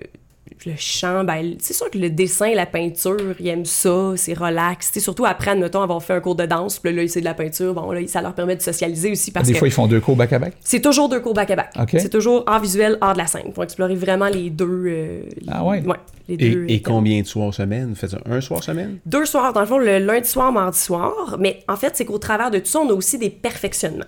le 0.66 0.74
chant, 0.76 1.24
ben, 1.24 1.54
c'est 1.58 1.72
sûr 1.74 1.90
que 1.90 1.98
le 1.98 2.10
dessin, 2.10 2.52
la 2.54 2.66
peinture, 2.66 3.16
ils 3.40 3.48
aiment 3.48 3.64
ça, 3.64 4.12
c'est 4.16 4.34
relax. 4.34 4.88
Tu 4.88 4.94
sais, 4.94 5.00
surtout 5.00 5.24
après, 5.26 5.50
admettons, 5.52 5.82
avoir 5.82 6.02
fait 6.02 6.14
un 6.14 6.20
cours 6.20 6.34
de 6.34 6.46
danse, 6.46 6.78
puis 6.78 6.92
là, 6.94 7.02
là, 7.02 7.08
c'est 7.08 7.20
de 7.20 7.24
la 7.24 7.34
peinture, 7.34 7.74
bon, 7.74 7.90
là, 7.92 8.00
ça 8.06 8.22
leur 8.22 8.34
permet 8.34 8.56
de 8.56 8.62
socialiser 8.62 9.10
aussi 9.12 9.30
parce 9.30 9.46
des 9.46 9.52
que 9.52 9.58
fois, 9.58 9.68
ils 9.68 9.72
font 9.72 9.86
deux 9.86 10.00
cours 10.00 10.16
back-à-back? 10.16 10.54
c'est 10.60 10.80
toujours 10.80 11.08
deux 11.08 11.20
cours 11.20 11.34
back-à-back. 11.34 11.72
Ok. 11.80 11.96
C'est 11.98 12.08
toujours 12.08 12.42
art 12.46 12.60
visuel, 12.60 12.98
art 13.00 13.12
de 13.14 13.18
la 13.18 13.26
scène. 13.26 13.42
Ils 13.46 13.52
vont 13.52 13.62
explorer 13.62 13.94
vraiment 13.94 14.28
les 14.28 14.50
deux. 14.50 14.84
euh, 14.86 15.22
Ah 15.48 15.64
ouais? 15.64 15.82
les 16.28 16.34
Et, 16.34 16.36
deux, 16.54 16.64
et 16.68 16.80
combien 16.82 17.20
de 17.20 17.26
soirs 17.26 17.52
semaine? 17.52 17.94
Faites 17.94 18.16
un 18.24 18.40
soir 18.40 18.62
semaine? 18.62 18.98
deux 19.04 19.26
soirs, 19.26 19.52
dans 19.52 19.60
le 19.60 19.66
fond, 19.66 19.78
le 19.78 19.98
lundi 19.98 20.28
soir, 20.28 20.50
mardi 20.52 20.78
soir. 20.78 21.36
Mais 21.38 21.62
en 21.68 21.76
fait, 21.76 21.92
c'est 21.96 22.04
qu'au 22.04 22.18
travers 22.18 22.50
de 22.50 22.58
tout 22.58 22.66
ça, 22.66 22.80
on 22.80 22.88
a 22.88 22.92
aussi 22.94 23.18
des 23.18 23.30
perfectionnements. 23.30 24.04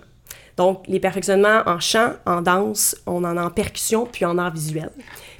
Donc, 0.57 0.83
les 0.87 0.99
perfectionnements 0.99 1.61
en 1.67 1.79
chant, 1.79 2.13
en 2.25 2.41
danse, 2.41 2.95
on 3.05 3.23
en 3.23 3.37
a 3.37 3.43
en 3.45 3.49
percussion, 3.51 4.07
puis 4.11 4.25
en 4.25 4.39
art 4.39 4.51
visuel. 4.51 4.89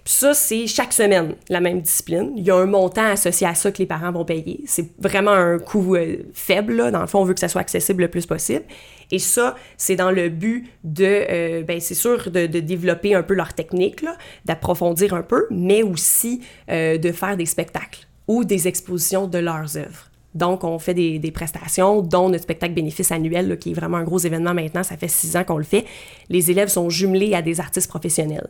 Ça, 0.07 0.33
c'est 0.33 0.67
chaque 0.67 0.93
semaine 0.93 1.35
la 1.49 1.59
même 1.59 1.81
discipline. 1.81 2.31
Il 2.37 2.43
y 2.45 2.49
a 2.49 2.55
un 2.55 2.65
montant 2.65 3.05
associé 3.05 3.45
à 3.45 3.53
ça 3.55 3.73
que 3.73 3.79
les 3.79 3.85
parents 3.85 4.13
vont 4.13 4.23
payer. 4.23 4.61
C'est 4.65 4.89
vraiment 4.99 5.31
un 5.31 5.59
coût 5.59 5.95
euh, 5.95 6.19
faible. 6.33 6.75
Là. 6.77 6.91
Dans 6.91 7.01
le 7.01 7.07
fond, 7.07 7.19
on 7.19 7.25
veut 7.25 7.33
que 7.33 7.41
ça 7.41 7.49
soit 7.49 7.59
accessible 7.59 8.03
le 8.03 8.07
plus 8.07 8.25
possible. 8.25 8.63
Et 9.11 9.19
ça, 9.19 9.57
c'est 9.75 9.97
dans 9.97 10.11
le 10.11 10.29
but 10.29 10.69
de, 10.85 11.03
euh, 11.03 11.63
ben, 11.63 11.81
c'est 11.81 11.93
sûr, 11.93 12.31
de, 12.31 12.45
développer 12.45 13.15
un 13.15 13.21
peu 13.23 13.33
leur 13.33 13.53
technique, 13.53 14.05
d'approfondir 14.45 15.13
un 15.13 15.23
peu, 15.23 15.45
mais 15.51 15.83
aussi 15.83 16.41
euh, 16.71 16.97
de 16.97 17.11
faire 17.11 17.35
des 17.35 17.45
spectacles 17.45 18.07
ou 18.29 18.45
des 18.45 18.69
expositions 18.69 19.27
de 19.27 19.39
leurs 19.39 19.75
œuvres. 19.75 20.09
Donc, 20.35 20.63
on 20.63 20.79
fait 20.79 20.93
des, 20.93 21.31
prestations, 21.31 22.01
dont 22.01 22.29
notre 22.29 22.43
spectacle 22.43 22.73
bénéfice 22.73 23.11
annuel, 23.11 23.59
qui 23.59 23.71
est 23.71 23.73
vraiment 23.73 23.97
un 23.97 24.03
gros 24.03 24.19
événement 24.19 24.53
maintenant. 24.53 24.83
Ça 24.83 24.95
fait 24.95 25.09
six 25.09 25.35
ans 25.35 25.43
qu'on 25.43 25.57
le 25.57 25.65
fait. 25.65 25.83
Les 26.29 26.49
élèves 26.49 26.69
sont 26.69 26.89
jumelés 26.89 27.33
à 27.33 27.41
des 27.41 27.59
artistes 27.59 27.89
professionnels 27.89 28.47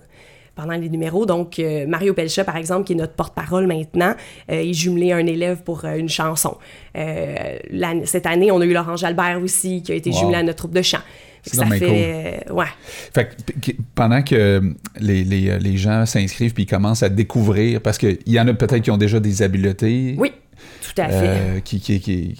pendant 0.57 0.73
les 0.73 0.89
numéros. 0.89 1.25
Donc, 1.25 1.59
euh, 1.59 1.87
Mario 1.87 2.13
Pelcha, 2.13 2.43
par 2.43 2.57
exemple, 2.57 2.83
qui 2.85 2.93
est 2.93 2.97
notre 2.97 3.13
porte-parole 3.13 3.67
maintenant, 3.67 4.13
euh, 4.51 4.55
est 4.55 4.73
jumelé 4.73 5.13
à 5.13 5.17
un 5.17 5.25
élève 5.25 5.63
pour 5.63 5.85
euh, 5.85 5.95
une 5.95 6.09
chanson. 6.09 6.57
Euh, 6.97 7.57
cette 8.03 8.25
année, 8.25 8.51
on 8.51 8.59
a 8.59 8.65
eu 8.65 8.73
Laurent 8.73 8.97
Jalbert 8.97 9.39
aussi, 9.41 9.81
qui 9.83 9.93
a 9.93 9.95
été 9.95 10.09
Wow. 10.09 10.19
jumelé 10.19 10.35
à 10.37 10.43
notre 10.43 10.57
troupe 10.57 10.73
de 10.73 10.81
chant. 10.81 10.99
Ça 11.43 11.65
fait... 11.67 12.41
euh, 12.49 12.53
ouais. 12.53 12.65
Fait 13.13 13.29
que 13.61 13.71
pendant 13.95 14.21
que 14.21 14.61
les, 14.99 15.23
les, 15.23 15.57
les 15.59 15.77
gens 15.77 16.05
s'inscrivent 16.05 16.53
puis 16.53 16.65
commencent 16.65 17.03
à 17.03 17.09
découvrir, 17.09 17.79
parce 17.79 17.97
qu'il 17.97 18.17
y 18.25 18.39
en 18.39 18.47
a 18.49 18.53
peut-être 18.53 18.81
qui 18.81 18.91
ont 18.91 18.97
déjà 18.97 19.21
des 19.21 19.41
habiletés. 19.43 20.15
Oui, 20.17 20.33
tout 20.81 21.01
à 21.01 21.07
fait. 21.07 21.13
euh, 21.15 21.59
qui, 21.61 21.79
qui, 21.79 22.01
qui, 22.01 22.35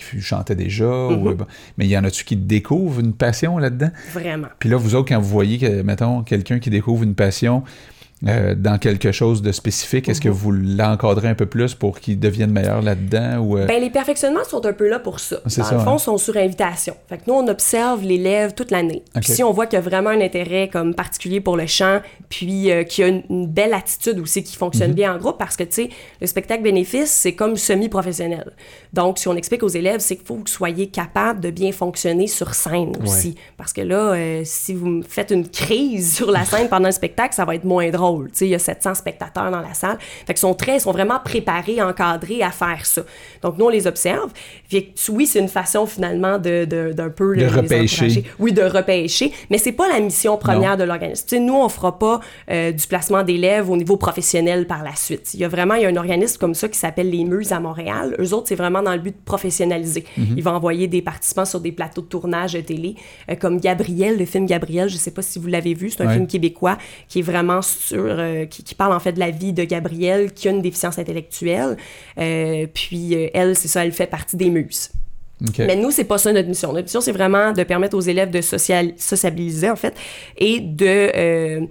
déjà, 0.56 0.86
bon. 0.86 1.38
mais 1.78 1.86
il 1.86 1.90
y 1.90 1.98
en 1.98 2.04
a-tu 2.04 2.26
qui 2.26 2.36
découvrent 2.36 3.00
une 3.00 3.14
passion 3.14 3.58
là-dedans? 3.58 3.92
Vraiment. 4.12 4.48
Puis 4.60 4.70
là, 4.70 4.76
vous 4.76 4.96
autres, 4.96 5.08
quand 5.08 5.20
vous 5.22 5.30
voyez, 5.30 5.58
que, 5.58 5.82
mettons, 5.84 6.24
quelqu'un 6.24 6.60
qui 6.60 6.70
découvre 6.70 7.04
une 7.04 7.16
passion 7.16 7.64
euh, 8.26 8.56
dans 8.56 8.80
quelque 8.80 9.12
chose 9.12 9.44
de 9.44 9.52
spécifique, 9.52 10.10
est-ce 10.10 10.20
que 10.22 10.30
Mhm. 10.30 10.34
vous 10.34 10.52
l'encadrez 10.52 11.28
un 11.28 11.36
peu 11.36 11.46
plus 11.46 11.76
pour 11.76 12.00
qu'il 12.00 12.20
devienne 12.20 12.50
meilleur 12.52 12.82
là-dedans? 12.82 13.38
Ou, 13.40 13.58
euh, 13.60 13.66
Ben, 13.68 13.80
les 13.80 13.92
perfectionnements 13.92 14.44
sont 14.44 14.66
un 14.66 14.74
peu 14.74 14.90
là 14.90 14.98
pour 14.98 15.20
ça. 15.20 15.38
Dans 15.44 15.50
ça, 15.50 15.70
le 15.72 15.80
fond, 15.80 15.92
hein. 15.92 15.96
ils 16.00 16.04
sont 16.04 16.18
sur 16.18 16.36
invitation. 16.36 16.96
Fait 17.08 17.18
que 17.18 17.24
nous, 17.28 17.36
on 17.36 17.48
observe 17.48 18.02
l'élève 18.04 18.54
toute 18.56 18.72
l'année. 18.72 19.04
Ok. 19.16 19.22
Puis 19.24 19.34
si 19.34 19.44
on 19.44 19.52
voit 19.52 19.68
qu'il 19.68 19.78
y 19.78 19.82
a 19.82 19.86
vraiment 19.88 20.10
un 20.10 20.20
intérêt 20.22 20.68
comme 20.68 20.96
particulier 20.96 21.42
pour 21.42 21.58
le 21.58 21.68
chant, 21.68 22.00
puis 22.30 22.72
euh, 22.72 22.84
qu'il 22.84 23.04
y 23.04 23.08
a 23.08 23.10
une, 23.12 23.24
une 23.30 23.46
belle 23.48 23.74
attitude 23.76 24.18
aussi 24.20 24.42
qui 24.44 24.54
Mhm. 24.54 24.60
fonctionne 24.60 24.94
bien 24.94 25.14
en 25.14 25.18
groupe, 25.20 25.38
parce 25.38 25.56
que, 25.56 25.64
tu 25.64 25.74
sais, 25.84 25.90
le 26.20 26.26
spectacle 26.26 26.64
bénéfice, 26.64 27.12
c'est 27.12 27.34
comme 27.34 27.56
semi-professionnel. 27.56 28.52
Donc, 28.94 29.20
si 29.20 29.28
on 29.28 29.36
explique 29.36 29.62
aux 29.62 29.68
élèves, 29.68 30.00
c'est 30.00 30.16
qu'il 30.16 30.26
faut 30.26 30.36
que 30.36 30.40
vous 30.42 30.48
soyez 30.48 30.88
capable 30.88 31.40
de 31.40 31.52
bien 31.52 31.72
fonctionner 31.72 32.26
sur 32.26 32.56
scène 32.56 32.94
aussi. 33.04 33.36
Parce 33.58 33.74
que 33.74 33.82
là, 33.82 34.14
euh, 34.14 34.42
si 34.44 34.74
vous 34.74 35.04
faites 35.08 35.30
une 35.30 35.48
crise 35.48 36.16
sur 36.16 36.32
la 36.32 36.46
scène 36.46 36.68
pendant 36.68 36.88
le 36.88 36.92
spectacle, 36.92 37.36
ça 37.36 37.46
va 37.46 37.54
être 37.54 37.64
moins 37.64 37.88
drôle. 37.92 38.07
Tu 38.28 38.30
sais, 38.34 38.46
il 38.48 38.50
y 38.52 38.56
a 38.56 38.60
700 38.60 38.96
spectateurs 38.96 39.52
dans 39.52 39.62
la 39.62 39.74
salle. 39.74 39.98
Fait 40.26 40.38
sont 40.38 40.54
très, 40.54 40.78
ils 40.78 40.82
sont 40.82 40.92
vraiment 40.92 41.20
préparés, 41.24 41.82
encadrés 41.82 42.42
à 42.44 42.52
faire 42.52 42.86
ça. 42.86 43.02
Donc, 43.42 43.58
nous, 43.58 43.66
on 43.66 43.70
les 43.70 43.88
observe. 43.88 44.30
Fait 44.70 44.84
que, 44.84 45.12
oui, 45.12 45.26
c'est 45.26 45.40
une 45.40 45.48
façon 45.48 45.86
finalement 45.86 46.38
de, 46.38 46.66
de- 46.66 46.94
d'un 46.94 47.10
peu 47.10 47.36
De 47.36 47.42
les 47.42 47.48
repêcher. 47.48 48.06
encourager. 48.06 48.24
Oui, 48.40 48.54
de 48.54 48.62
repêcher, 48.62 49.32
mais 49.50 49.58
c'est 49.58 49.72
pas 49.72 49.88
la 49.88 50.00
mission 50.00 50.38
première 50.38 50.72
Non. 50.72 50.78
de 50.78 50.84
l'organisme. 50.84 51.26
Tu 51.28 51.36
sais, 51.38 51.42
nous, 51.42 51.56
on 51.56 51.70
fera 51.70 51.98
pas 51.98 52.20
euh, 52.52 52.72
du 52.72 52.86
placement 52.88 53.24
d'élèves 53.24 53.70
au 53.70 53.78
niveau 53.78 53.98
professionnel 53.98 54.68
par 54.68 54.84
la 54.84 54.96
suite. 54.96 55.34
Il 55.34 55.40
y 55.40 55.46
a 55.46 55.48
vraiment, 55.48 55.74
il 55.76 55.84
y 55.84 55.86
a 55.86 55.90
un 55.90 55.96
organisme 55.98 56.38
comme 56.40 56.54
ça 56.54 56.68
qui 56.70 56.78
s'appelle 56.78 57.10
les 57.10 57.24
Muses 57.24 57.52
à 57.52 57.60
Montréal. 57.60 58.16
Eux 58.20 58.34
autres, 58.34 58.48
c'est 58.50 58.56
vraiment 58.56 58.82
dans 58.82 58.94
le 58.94 59.00
but 59.00 59.12
de 59.16 59.22
professionnaliser. 59.26 60.06
Mhm. 60.18 60.36
Ils 60.38 60.44
vont 60.44 60.52
envoyer 60.52 60.88
des 60.88 61.02
participants 61.02 61.46
sur 61.46 61.60
des 61.60 61.72
plateaux 61.72 62.02
de 62.02 62.08
tournage 62.08 62.54
de 62.54 62.62
télé, 62.62 62.96
euh, 63.32 63.36
comme 63.36 63.60
Gabriel, 63.60 64.18
le 64.18 64.26
film 64.26 64.46
Gabriel. 64.46 64.90
Je 64.90 64.98
sais 64.98 65.12
pas 65.12 65.22
si 65.22 65.40
vous 65.40 65.48
l'avez 65.48 65.74
vu, 65.74 65.90
c'est 65.90 66.02
un 66.04 66.08
Ouais. 66.08 66.14
film 66.14 66.28
québécois 66.28 66.78
qui 67.08 67.20
est 67.20 67.24
vraiment 67.24 67.62
sur, 67.98 68.16
euh, 68.20 68.46
qui, 68.46 68.64
qui 68.64 68.76
parle 68.76 68.94
en 68.94 69.00
fait 69.00 69.14
de 69.14 69.20
la 69.20 69.32
vie 69.32 69.54
de 69.54 69.64
Gabrielle 69.64 70.34
qui 70.34 70.48
a 70.48 70.52
une 70.52 70.62
déficience 70.62 71.00
intellectuelle. 71.00 71.78
Euh, 72.18 72.68
puis 72.74 73.16
euh, 73.16 73.30
elle, 73.34 73.56
c'est 73.56 73.68
ça, 73.68 73.84
elle 73.86 73.92
fait 73.92 74.08
partie 74.08 74.36
des 74.38 74.50
Muses. 74.50 74.90
OK. 75.48 75.60
Mais 75.60 75.76
nous, 75.76 75.92
c'est 75.92 76.04
pas 76.04 76.18
ça 76.18 76.32
notre 76.34 76.48
mission. 76.48 76.70
Notre 76.74 76.86
mission, 76.86 77.02
c'est 77.02 77.12
vraiment 77.12 77.52
de 77.54 77.64
permettre 77.64 77.96
aux 77.96 78.02
élèves 78.02 78.32
de 78.32 78.42
social- 78.42 78.94
sociabiliser, 78.98 79.70
en 79.70 79.76
fait, 79.76 79.94
et 80.38 80.60
de, 80.60 80.86
euh, 81.16 81.62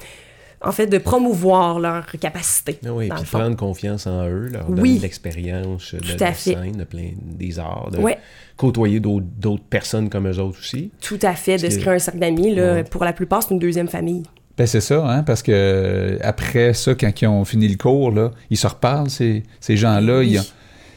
en 0.63 0.71
fait, 0.71 0.87
de 0.87 0.99
promouvoir 0.99 1.81
leur 1.81 2.07
capacité. 2.21 2.79
Ah 2.87 2.93
oui, 2.93 3.09
puis 3.09 3.25
prendre 3.25 3.57
confiance 3.57 4.07
en 4.07 4.25
eux, 4.29 4.49
leur 4.53 4.71
Oui. 4.71 4.77
donner 4.77 4.97
de 4.99 5.03
l'expérience 5.03 5.95
de, 5.95 5.99
de 6.15 6.21
la 6.21 6.33
fait. 6.33 6.53
scène, 6.55 6.73
de 6.77 6.85
plein 6.85 7.11
des 7.21 7.59
arts, 7.59 7.91
de 7.91 7.99
Ouais. 7.99 8.19
côtoyer 8.57 9.01
d'autres 9.01 9.65
personnes 9.69 10.09
comme 10.11 10.29
eux 10.29 10.39
autres 10.39 10.59
aussi. 10.61 10.93
Tout 11.01 11.19
à 11.23 11.35
fait, 11.35 11.57
de 11.57 11.63
Parce 11.63 11.75
se 11.75 11.79
que- 11.79 11.83
créer 11.85 11.95
un 11.97 11.99
cercle 11.99 12.21
d'amis. 12.21 12.55
Ouais. 12.55 12.85
Pour 12.85 13.05
la 13.05 13.13
plupart, 13.13 13.43
c'est 13.43 13.51
une 13.53 13.59
deuxième 13.59 13.89
famille. 13.89 14.23
Ben 14.59 14.67
c'est 14.67 14.81
ça, 14.81 15.05
hein, 15.07 15.23
parce 15.23 15.43
que 15.43 16.19
après 16.23 16.73
ça, 16.73 16.95
quand 16.95 17.11
ils 17.21 17.27
ont 17.27 17.45
fini 17.45 17.69
le 17.69 17.77
cours, 17.77 18.11
là, 18.11 18.31
ils 18.51 18.57
se 18.57 18.67
reparlent, 18.67 19.11
ces, 19.11 19.43
ces 19.61 19.77
gens-là. 19.77 20.19
Oui. 20.21 20.39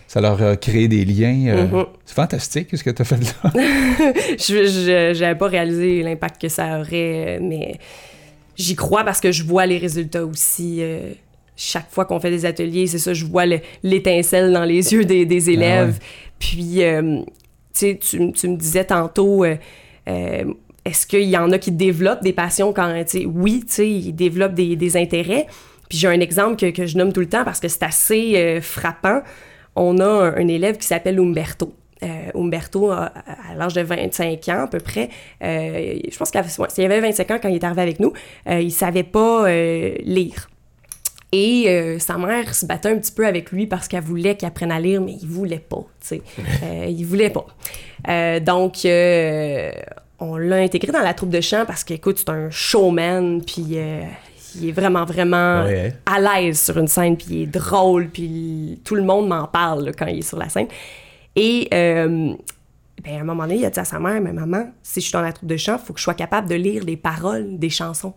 ça 0.07 0.21
leur 0.21 0.41
a 0.41 0.55
créé 0.55 0.87
des 0.87 1.03
liens. 1.05 1.47
euh, 1.49 1.67
Mhm. 1.67 1.85
C'est 2.05 2.15
fantastique 2.15 2.69
ce 2.75 2.83
que 2.83 2.89
tu 2.89 3.01
as 3.01 3.05
fait 3.05 3.17
là. 3.17 3.51
je 4.39 5.11
j'avais 5.13 5.35
pas 5.37 5.47
réalisé 5.47 6.01
l'impact 6.03 6.41
que 6.41 6.47
ça 6.49 6.79
aurait, 6.79 7.37
euh, 7.37 7.39
mais 7.41 7.75
j'y 8.55 8.75
crois 8.75 9.03
parce 9.03 9.19
que 9.19 9.31
je 9.31 9.43
vois 9.43 9.65
les 9.65 9.77
résultats 9.77 10.25
aussi. 10.25 10.77
euh, 10.79 11.11
chaque 11.61 11.91
fois 11.91 12.05
qu'on 12.05 12.21
fait 12.21 12.31
des 12.31 12.45
ateliers, 12.45 12.87
c'est 12.87 12.99
ça, 12.99 13.13
je 13.13 13.25
vois 13.25 13.45
le- 13.45 13.59
l'étincelle 13.83 14.53
dans 14.53 14.63
les 14.63 14.93
yeux 14.93 15.03
des, 15.03 15.25
des 15.25 15.49
élèves. 15.49 15.99
Puis, 16.39 16.81
euh, 16.83 17.19
tu 17.21 17.25
sais, 17.73 17.99
tu, 18.01 18.31
tu 18.31 18.47
me 18.47 18.55
disais 18.55 18.85
tantôt, 18.85 19.43
euh, 19.43 19.57
euh, 20.07 20.45
est-ce 20.85 21.05
qu'il 21.05 21.23
y 21.23 21.37
en 21.37 21.51
a 21.51 21.57
qui 21.57 21.71
développent 21.71 22.23
des 22.23 22.33
passions 22.33 22.73
quand, 22.73 22.93
tu 23.03 23.19
sais, 23.19 23.25
oui, 23.25 23.63
tu 23.65 23.73
sais, 23.73 23.89
ils 23.89 24.13
développent 24.13 24.53
des, 24.53 24.75
des 24.75 24.97
intérêts. 24.97 25.45
Puis 25.89 25.97
j'ai 25.97 26.07
un 26.07 26.19
exemple 26.19 26.55
que, 26.55 26.69
que 26.71 26.85
je 26.85 26.97
nomme 26.97 27.13
tout 27.13 27.19
le 27.19 27.29
temps 27.29 27.43
parce 27.43 27.59
que 27.59 27.67
c'est 27.67 27.83
assez 27.83 28.35
euh, 28.37 28.61
frappant. 28.61 29.21
On 29.75 29.97
a 29.99 30.05
un, 30.05 30.35
un 30.35 30.47
élève 30.47 30.77
qui 30.77 30.87
s'appelle 30.87 31.19
Umberto. 31.19 31.73
Euh, 32.01 32.31
Umberto, 32.33 32.91
à, 32.91 33.11
l'âge 33.57 33.73
de 33.73 33.81
25 33.81 34.47
ans 34.49 34.63
à 34.63 34.67
peu 34.67 34.79
près, 34.79 35.09
euh, 35.43 35.99
je 36.09 36.17
pense 36.17 36.31
qu'il 36.31 36.39
avait, 36.39 36.49
ouais, 36.57 36.85
avait 36.85 37.01
25 37.01 37.31
ans 37.31 37.39
quand 37.41 37.49
il 37.49 37.55
est 37.55 37.63
arrivé 37.63 37.81
avec 37.81 37.99
nous, 37.99 38.13
il 38.49 38.71
savait 38.71 39.03
pas 39.03 39.49
lire. 39.49 40.47
Et 41.31 41.65
euh, 41.67 41.99
sa 41.99 42.17
mère 42.17 42.55
se 42.55 42.65
battait 42.65 42.89
un 42.89 42.97
petit 42.97 43.11
peu 43.11 43.27
avec 43.27 43.51
lui 43.51 43.67
parce 43.67 43.87
qu'elle 43.87 44.03
voulait 44.03 44.35
qu'il 44.35 44.47
apprenne 44.47 44.71
à 44.71 44.79
lire, 44.79 44.99
mais 44.99 45.15
il 45.21 45.27
voulait 45.27 45.59
pas, 45.59 45.85
tu 46.01 46.07
sais. 46.07 46.21
Euh, 46.63 46.87
il 46.89 47.05
voulait 47.05 47.29
pas. 47.29 47.45
Euh, 48.09 48.39
donc, 48.39 48.79
on 50.19 50.37
l'a 50.37 50.57
intégré 50.57 50.91
dans 50.91 51.01
la 51.01 51.13
troupe 51.13 51.29
de 51.29 51.41
chant 51.41 51.65
parce 51.65 51.83
qu'écoute, 51.83 52.19
c'est 52.19 52.29
un 52.29 52.49
showman, 52.49 53.41
puis 53.45 53.65
euh, 53.73 54.03
il 54.55 54.69
est 54.69 54.71
vraiment, 54.71 55.05
vraiment 55.05 55.63
Ouais, 55.63 55.93
hein. 55.93 56.13
à 56.13 56.41
l'aise 56.41 56.59
sur 56.61 56.77
une 56.77 56.87
scène, 56.87 57.17
puis 57.17 57.27
il 57.29 57.41
est 57.43 57.47
drôle, 57.47 58.09
puis 58.09 58.81
tout 58.83 58.95
le 58.95 59.03
monde 59.03 59.27
m'en 59.27 59.47
parle 59.47 59.85
là, 59.85 59.91
quand 59.93 60.07
il 60.07 60.19
est 60.19 60.23
sur 60.27 60.37
la 60.37 60.49
scène. 60.49 60.67
Et 61.35 61.67
euh, 61.73 62.33
ben, 63.03 63.17
à 63.17 63.21
un 63.21 63.23
moment 63.23 63.43
donné, 63.43 63.57
il 63.59 63.65
a 63.65 63.69
dit 63.69 63.79
à 63.79 63.85
sa 63.85 63.99
mère, 63.99 64.19
mais 64.21 64.33
maman, 64.33 64.71
si 64.83 64.99
je 64.99 65.05
suis 65.05 65.13
dans 65.13 65.21
la 65.21 65.31
troupe 65.31 65.47
de 65.49 65.57
chant, 65.57 65.77
il 65.81 65.85
faut 65.85 65.93
que 65.93 65.99
je 65.99 66.03
sois 66.03 66.13
capable 66.15 66.49
de 66.49 66.55
lire 66.55 66.83
les 66.83 66.97
paroles 66.97 67.57
des 67.57 67.69
chansons 67.69 68.13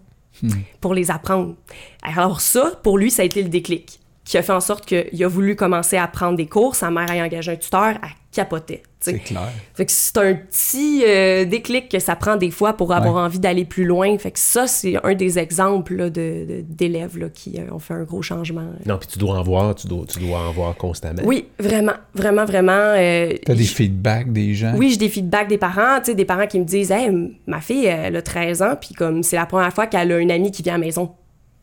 pour 0.80 0.94
les 0.94 1.10
apprendre. 1.10 1.54
Alors 2.02 2.40
ça, 2.40 2.72
pour 2.82 2.98
lui, 2.98 3.10
ça 3.10 3.22
a 3.22 3.24
été 3.24 3.42
le 3.42 3.48
déclic 3.48 4.00
qui 4.24 4.38
a 4.38 4.42
fait 4.42 4.52
en 4.52 4.60
sorte 4.60 4.86
qu'il 4.86 5.24
a 5.24 5.28
voulu 5.28 5.56
commencer 5.56 5.96
à 5.98 6.08
prendre 6.08 6.36
des 6.36 6.46
cours. 6.46 6.74
Sa 6.74 6.90
mère 6.90 7.10
a 7.10 7.14
engagé 7.14 7.52
un 7.52 7.56
tuteur, 7.56 7.94
elle 8.02 8.08
capotait. 8.32 8.82
tu 9.00 9.10
sais. 9.10 9.12
C'est 9.12 9.18
clair. 9.18 9.48
Fait 9.74 9.84
que 9.86 9.92
c'est 9.92 10.16
un 10.16 10.34
petit 10.34 11.02
euh, 11.06 11.44
déclic 11.44 11.88
que 11.90 11.98
ça 11.98 12.16
prend 12.16 12.36
des 12.36 12.50
fois 12.50 12.72
pour 12.72 12.92
avoir 12.92 13.14
Ouais. 13.16 13.20
envie 13.20 13.38
d'aller 13.38 13.64
plus 13.66 13.84
loin. 13.84 14.16
Fait 14.18 14.30
que 14.30 14.38
ça, 14.38 14.66
c'est 14.66 14.94
un 15.04 15.14
des 15.14 15.38
exemples 15.38 15.96
là, 15.96 16.08
de- 16.08 16.46
de- 16.48 16.64
d'élèves 16.66 17.18
là, 17.18 17.28
qui 17.28 17.58
euh, 17.58 17.72
ont 17.74 17.78
fait 17.78 17.94
un 17.94 18.04
gros 18.04 18.22
changement. 18.22 18.66
Non, 18.86 18.96
puis 18.98 19.08
tu 19.08 19.18
dois 19.18 19.38
en 19.38 19.42
voir, 19.42 19.74
tu 19.74 19.86
dois, 19.86 20.06
tu 20.06 20.18
dois 20.18 20.38
en 20.38 20.52
voir 20.52 20.74
constamment. 20.76 21.22
Oui, 21.24 21.46
vraiment, 21.58 21.92
vraiment, 22.14 22.44
vraiment. 22.46 22.72
euh, 22.96 23.34
T'as 23.44 23.54
des 23.54 23.64
feedbacks 23.64 24.32
des 24.32 24.54
gens? 24.54 24.74
oui, 24.76 24.90
j'ai 24.90 24.96
des 24.96 25.08
feedbacks 25.10 25.48
des 25.48 25.58
parents, 25.58 25.98
tu 25.98 26.06
sais, 26.06 26.14
des 26.14 26.24
parents 26.24 26.46
qui 26.46 26.58
me 26.58 26.64
disent 26.64 26.90
Hey, 26.90 27.10
ma 27.46 27.60
fille, 27.60 27.84
elle 27.86 28.16
a 28.16 28.22
13 28.22 28.62
ans, 28.62 28.76
puis 28.80 28.94
comme 28.94 29.22
c'est 29.22 29.36
la 29.36 29.46
première 29.46 29.72
fois 29.74 29.86
qu'elle 29.86 30.10
a 30.10 30.18
une 30.18 30.30
amie 30.30 30.50
qui 30.50 30.62
vient 30.62 30.74
à 30.74 30.78
la 30.78 30.84
maison. 30.86 31.12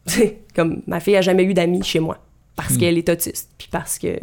comme 0.55 0.81
ma 0.87 0.99
fille 0.99 1.15
a 1.15 1.21
jamais 1.21 1.43
eu 1.43 1.53
d'amis 1.53 1.83
chez 1.83 1.99
moi, 1.99 2.17
parce 2.55 2.77
qu'elle 2.77 2.97
est 2.97 3.09
autiste, 3.09 3.49
puis 3.57 3.67
parce 3.71 3.97
que 3.99 4.19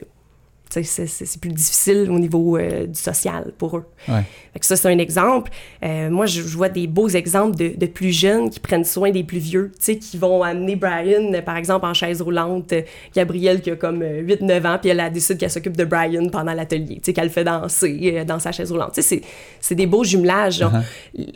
c'est- 0.84 1.40
plus 1.40 1.50
difficile 1.52 2.08
au 2.10 2.18
niveau 2.18 2.56
euh, 2.56 2.86
du 2.86 2.98
social 2.98 3.52
pour 3.58 3.76
eux. 3.76 3.84
Ouais. 4.08 4.22
Fait 4.52 4.58
que 4.60 4.66
ça, 4.66 4.76
c'est 4.76 4.88
un 4.88 4.98
exemple. 4.98 5.50
Euh, 5.84 6.08
moi, 6.10 6.26
je, 6.26 6.42
je 6.42 6.56
vois 6.56 6.68
des 6.68 6.86
beaux 6.86 7.08
exemples 7.08 7.56
de, 7.56 7.74
de 7.76 7.86
plus 7.86 8.12
jeunes 8.12 8.50
qui 8.50 8.60
prennent 8.60 8.84
soin 8.84 9.10
des 9.10 9.24
plus 9.24 9.38
vieux, 9.38 9.72
qui 9.80 10.16
vont 10.18 10.42
amener 10.42 10.76
Brian, 10.76 11.32
euh, 11.34 11.42
par 11.42 11.56
exemple, 11.56 11.86
en 11.86 11.94
chaise 11.94 12.22
roulante. 12.22 12.72
Euh, 12.72 12.82
Gabrielle, 13.14 13.60
qui 13.60 13.70
a 13.70 13.76
comme 13.76 14.02
euh, 14.02 14.22
8-9 14.22 14.66
ans, 14.66 14.78
puis 14.80 14.90
elle, 14.90 15.00
elle 15.00 15.12
décide 15.12 15.38
qu'elle 15.38 15.50
s'occupe 15.50 15.76
de 15.76 15.84
Brian 15.84 16.28
pendant 16.30 16.52
l'atelier, 16.54 17.00
qu'elle 17.00 17.24
le 17.24 17.30
fait 17.30 17.44
danser 17.44 18.14
euh, 18.16 18.24
dans 18.24 18.38
sa 18.38 18.52
chaise 18.52 18.70
roulante. 18.72 18.98
C'est- 19.00 19.74
des 19.74 19.86
beaux 19.86 20.04
jumelages. 20.04 20.58
genre. 20.58 20.72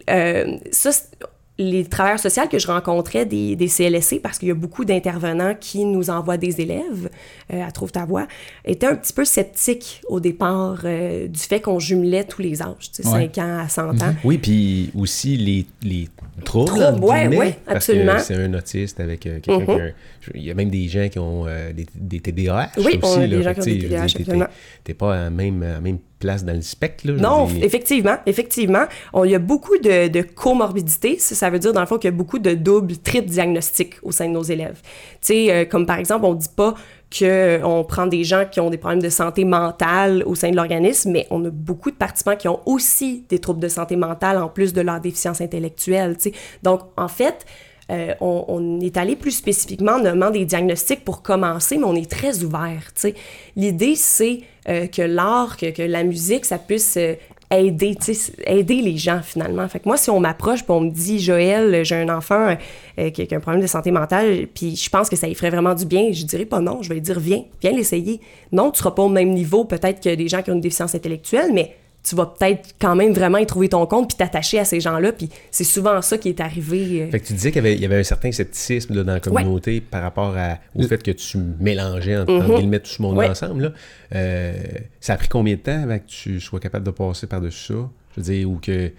Euh, 0.08 0.56
ça, 0.70 0.92
c'est- 0.92 1.08
les 1.58 1.84
travailleurs 1.84 2.18
sociaux 2.18 2.44
que 2.50 2.58
je 2.58 2.66
rencontrais 2.66 3.26
des, 3.26 3.54
des 3.54 3.68
CLSC, 3.68 4.20
parce 4.22 4.38
qu'il 4.38 4.48
y 4.48 4.50
a 4.50 4.54
beaucoup 4.54 4.84
d'intervenants 4.86 5.54
qui 5.60 5.84
nous 5.84 6.08
envoient 6.08 6.38
des 6.38 6.60
élèves 6.60 7.10
euh, 7.52 7.62
à 7.62 7.70
Trouve 7.70 7.92
ta 7.92 8.06
voix, 8.06 8.26
étaient 8.64 8.86
un 8.86 8.96
petit 8.96 9.12
peu 9.12 9.24
sceptiques 9.26 10.00
au 10.08 10.20
départ 10.20 10.80
euh, 10.84 11.28
du 11.28 11.38
fait 11.40 11.60
qu'on 11.60 11.78
jumelait 11.78 12.24
tous 12.24 12.40
les 12.40 12.62
âges, 12.62 12.90
tu 12.94 13.02
sais, 13.02 13.08
Ouais. 13.08 13.30
5 13.34 13.38
ans 13.38 13.58
à 13.58 13.68
100 13.68 14.02
ans. 14.02 14.14
Oui, 14.24 14.38
puis 14.38 14.90
aussi 14.96 15.36
les, 15.36 15.66
les 15.82 16.08
guillemets, 16.52 17.36
ouais, 17.36 17.54
parce 17.64 17.76
absolument. 17.88 18.18
c'est 18.18 18.34
un 18.34 18.54
autiste 18.54 19.00
avec 19.00 19.26
euh, 19.26 19.40
quelqu'un 19.40 19.64
qui 19.64 19.70
a 19.70 19.84
un- 19.84 19.90
Il 20.34 20.42
y 20.42 20.50
a 20.50 20.54
même 20.54 20.70
des 20.70 20.86
gens 20.88 21.08
qui 21.08 21.18
ont 21.18 21.44
euh, 21.46 21.72
des, 21.72 21.86
des 21.94 22.20
TDAH. 22.20 22.70
Oui, 22.78 22.98
on 23.02 23.06
aussi, 23.06 23.18
a 23.18 23.26
là. 23.26 23.36
des 23.36 23.42
gens 23.42 23.54
qui 23.54 23.60
ont 23.60 23.64
des 23.64 23.78
TDAH, 23.78 24.02
absolument. 24.02 24.46
T'es 24.84 24.94
pas 24.94 25.14
à 25.14 25.22
la 25.24 25.30
même, 25.30 25.62
à 25.62 25.80
même 25.80 25.98
place 26.18 26.44
dans 26.44 26.52
le 26.52 26.60
spectre. 26.62 27.06
Là, 27.06 27.12
Non, 27.14 27.48
effectivement, 27.62 28.16
effectivement. 28.26 28.84
On, 29.12 29.24
il 29.24 29.30
y 29.30 29.34
a 29.34 29.38
beaucoup 29.38 29.78
de, 29.78 30.08
de 30.08 30.20
comorbidités. 30.22 31.18
Ça, 31.18 31.34
ça 31.34 31.48
veut 31.50 31.58
dire, 31.58 31.72
dans 31.72 31.80
le 31.80 31.86
fond, 31.86 31.96
qu'il 31.98 32.10
y 32.10 32.12
a 32.12 32.16
beaucoup 32.16 32.38
de 32.38 32.52
doubles, 32.54 32.96
triples 32.98 33.28
diagnostics 33.30 33.94
au 34.02 34.12
sein 34.12 34.26
de 34.28 34.32
nos 34.32 34.42
élèves. 34.42 34.80
Tu 34.82 34.88
sais, 35.22 35.52
euh, 35.52 35.64
comme 35.64 35.86
par 35.86 35.98
exemple, 35.98 36.24
on 36.26 36.34
dit 36.34 36.48
pas 36.54 36.74
qu'on 37.16 37.84
prend 37.88 38.06
des 38.06 38.22
gens 38.22 38.44
qui 38.50 38.60
ont 38.60 38.70
des 38.70 38.78
problèmes 38.78 39.02
de 39.02 39.08
santé 39.08 39.44
mentale 39.44 40.22
au 40.26 40.34
sein 40.34 40.50
de 40.50 40.56
l'organisme, 40.56 41.10
mais 41.10 41.26
on 41.30 41.44
a 41.44 41.50
beaucoup 41.50 41.90
de 41.90 41.96
participants 41.96 42.36
qui 42.36 42.48
ont 42.48 42.60
aussi 42.66 43.24
des 43.28 43.40
troubles 43.40 43.60
de 43.60 43.68
santé 43.68 43.96
mentale 43.96 44.38
en 44.38 44.48
plus 44.48 44.72
de 44.72 44.80
leur 44.80 45.00
déficience 45.00 45.40
intellectuelle. 45.40 46.16
tu 46.16 46.30
sais. 46.30 46.32
Donc, 46.62 46.82
en 46.96 47.08
fait, 47.08 47.46
euh, 47.90 48.14
on, 48.20 48.44
on 48.46 48.80
est 48.80 48.96
allé 48.96 49.16
plus 49.16 49.32
spécifiquement 49.32 49.92
en 49.92 50.02
nommant 50.02 50.30
des 50.30 50.44
diagnostics 50.44 51.04
pour 51.04 51.22
commencer, 51.22 51.76
mais 51.76 51.84
on 51.84 51.96
est 51.96 52.10
très 52.10 52.44
ouvert. 52.44 52.92
L'idée, 53.56 53.96
c'est 53.96 54.40
euh, 54.68 54.86
que 54.86 55.02
l'art, 55.02 55.56
que, 55.56 55.70
que 55.70 55.82
la 55.82 56.04
musique, 56.04 56.44
ça 56.44 56.58
puisse 56.58 56.96
euh, 56.96 57.14
aider, 57.50 57.96
aider 58.46 58.80
les 58.80 58.96
gens 58.96 59.20
finalement. 59.22 59.68
Fait 59.68 59.80
que 59.80 59.88
moi, 59.88 59.96
si 59.96 60.08
on 60.10 60.20
m'approche 60.20 60.62
puis 60.62 60.70
on 60.70 60.80
me 60.80 60.90
dit, 60.90 61.18
Joël, 61.18 61.84
j'ai 61.84 61.96
un 61.96 62.08
enfant 62.08 62.56
euh, 62.98 63.10
qui, 63.10 63.22
a 63.22 63.36
un 63.36 63.40
problème 63.40 63.62
de 63.62 63.66
santé 63.66 63.90
mentale, 63.90 64.46
puis 64.54 64.76
je 64.76 64.88
pense 64.88 65.08
que 65.08 65.16
ça 65.16 65.26
lui 65.26 65.34
ferait 65.34 65.50
vraiment 65.50 65.74
du 65.74 65.84
bien, 65.84 66.12
je 66.12 66.24
dirais 66.24 66.44
pas 66.44 66.60
non, 66.60 66.82
je 66.82 66.88
vais 66.88 67.00
dire, 67.00 67.18
viens, 67.18 67.42
viens 67.60 67.72
l'essayer. 67.72 68.20
Non, 68.52 68.70
tu 68.70 68.78
seras 68.78 68.92
pas 68.92 69.02
au 69.02 69.08
même 69.08 69.30
niveau 69.30 69.64
peut-être 69.64 70.00
que 70.00 70.14
des 70.14 70.28
gens 70.28 70.42
qui 70.42 70.50
ont 70.50 70.54
une 70.54 70.60
déficience 70.60 70.94
intellectuelle, 70.94 71.50
mais 71.52 71.76
tu 72.02 72.16
vas 72.16 72.26
peut-être 72.26 72.74
quand 72.80 72.96
même 72.96 73.12
vraiment 73.12 73.36
y 73.38 73.44
trouver 73.46 73.68
ton 73.68 73.84
compte 73.86 74.08
puis 74.08 74.16
t'attacher 74.16 74.58
à 74.58 74.64
ces 74.64 74.80
gens-là, 74.80 75.12
puis 75.12 75.28
c'est 75.50 75.64
souvent 75.64 76.00
ça 76.00 76.16
qui 76.18 76.30
est 76.30 76.40
arrivé. 76.40 77.02
euh, 77.02 77.10
Fait 77.10 77.20
que 77.20 77.26
tu 77.26 77.34
disais 77.34 77.50
qu'il 77.52 77.62
y 77.62 77.66
avait, 77.66 77.74
il 77.74 77.80
y 77.80 77.84
avait 77.84 77.98
un 77.98 78.02
certain 78.02 78.32
scepticisme 78.32 78.94
là, 78.94 79.04
dans 79.04 79.12
la 79.12 79.20
communauté 79.20 79.80
par 79.82 80.02
rapport 80.02 80.34
à, 80.36 80.56
au 80.74 80.82
fait 80.84 81.02
que 81.02 81.10
tu 81.10 81.38
mélangeais 81.60 82.16
entre, 82.16 82.32
entre 82.32 82.56
guillemets 82.58 82.80
tout 82.80 82.90
ce 82.90 83.02
monde. 83.02 83.16
Ouais. 83.18 83.28
ensemble. 83.28 83.62
Là. 83.64 83.72
Euh, 84.14 84.52
ça 85.00 85.12
a 85.12 85.16
pris 85.16 85.28
combien 85.28 85.54
de 85.54 85.60
temps 85.60 85.82
avant 85.82 85.98
que 85.98 86.06
tu 86.06 86.40
sois 86.40 86.58
capable 86.60 86.86
de 86.86 86.90
passer 86.90 87.26
par-dessus 87.26 87.72
ça? 87.74 87.88
Je 88.16 88.20
veux 88.20 88.22
dire, 88.22 88.50
ou 88.50 88.56
que. 88.60 88.90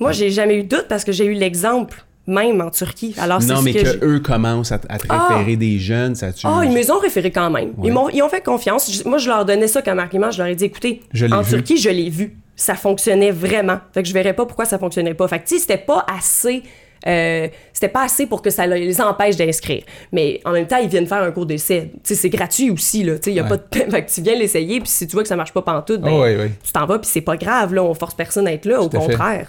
Moi, 0.00 0.12
j'ai 0.12 0.30
jamais 0.30 0.56
eu 0.58 0.64
de 0.64 0.68
doute 0.76 0.86
parce 0.88 1.04
que 1.04 1.12
j'ai 1.12 1.24
eu 1.26 1.32
l'exemple 1.34 2.04
même 2.26 2.60
en 2.60 2.70
Turquie. 2.70 3.14
Alors, 3.18 3.40
c'est 3.40 3.48
non, 3.48 3.60
ce 3.60 3.64
mais 3.64 3.72
que 3.72 4.04
eux 4.04 4.20
commencent 4.20 4.70
à, 4.72 4.80
à 4.90 4.98
te 4.98 5.06
Ah! 5.08 5.28
référer 5.38 5.56
des 5.56 5.78
jeunes, 5.78 6.14
ça 6.14 6.30
tu. 6.32 6.46
Ah, 6.46 6.60
ils 6.64 6.70
me 6.70 6.74
les 6.76 6.90
ont 6.90 6.98
référés 6.98 7.30
quand 7.30 7.48
même. 7.50 7.70
Ouais. 7.78 7.86
Ils, 7.88 7.92
m'ont, 7.92 8.10
ils 8.10 8.20
ont 8.22 8.28
fait 8.28 8.42
confiance. 8.44 8.92
Je- 8.92 9.08
moi, 9.08 9.16
je 9.16 9.28
leur 9.28 9.46
donnais 9.46 9.68
ça 9.68 9.80
comme 9.80 9.98
argument. 9.98 10.30
Je 10.30 10.38
leur 10.38 10.48
ai 10.48 10.54
dit, 10.54 10.64
écoutez, 10.66 11.00
Je 11.14 11.24
en 11.26 11.40
vu. 11.40 11.54
Turquie, 11.56 11.78
je 11.78 11.88
l'ai 11.88 12.10
vu. 12.10 12.36
Ça 12.60 12.74
fonctionnait 12.74 13.30
vraiment. 13.30 13.78
Fait 13.94 14.02
que 14.02 14.08
je 14.08 14.12
verrais 14.12 14.34
pas 14.34 14.44
pourquoi 14.44 14.64
ça 14.64 14.78
fonctionnait 14.78 15.14
pas. 15.14 15.28
Fait 15.28 15.38
que, 15.38 15.46
tu 15.46 15.54
sais, 15.54 15.60
c'était 15.60 15.78
pas 15.78 16.04
assez... 16.12 16.64
euh, 17.06 17.46
c'était 17.72 17.88
pas 17.88 18.02
assez 18.02 18.26
pour 18.26 18.42
que 18.42 18.50
ça 18.50 18.66
les 18.66 19.00
empêche 19.00 19.36
d'inscrire. 19.36 19.84
Mais 20.10 20.40
en 20.44 20.50
même 20.50 20.66
temps, 20.66 20.78
ils 20.78 20.88
viennent 20.88 21.06
faire 21.06 21.22
un 21.22 21.30
cours 21.30 21.46
d'essai. 21.46 21.92
Tu 21.94 22.00
sais, 22.02 22.14
c'est 22.16 22.28
gratuit 22.30 22.70
aussi, 22.70 23.04
là. 23.04 23.16
Tu 23.20 23.30
y 23.30 23.38
a 23.38 23.44
Ouais. 23.44 23.48
pas 23.48 23.56
de... 23.58 23.62
fait 23.92 24.04
que 24.04 24.10
tu 24.10 24.20
viens 24.22 24.34
l'essayer, 24.34 24.80
puis 24.80 24.88
si 24.88 25.06
tu 25.06 25.12
vois 25.12 25.22
que 25.22 25.28
ça 25.28 25.36
marche 25.36 25.52
pas 25.52 25.62
pantoute, 25.62 26.00
ben, 26.00 26.10
oui, 26.20 26.34
oui. 26.36 26.50
tu 26.60 26.72
t'en 26.72 26.84
vas, 26.84 26.98
puis 26.98 27.08
c'est 27.08 27.20
pas 27.20 27.36
grave, 27.36 27.74
là. 27.74 27.84
On 27.84 27.94
force 27.94 28.14
personne 28.14 28.48
à 28.48 28.52
être 28.52 28.64
là, 28.66 28.80
au 28.82 28.88
Tout 28.88 28.98
contraire. 28.98 29.48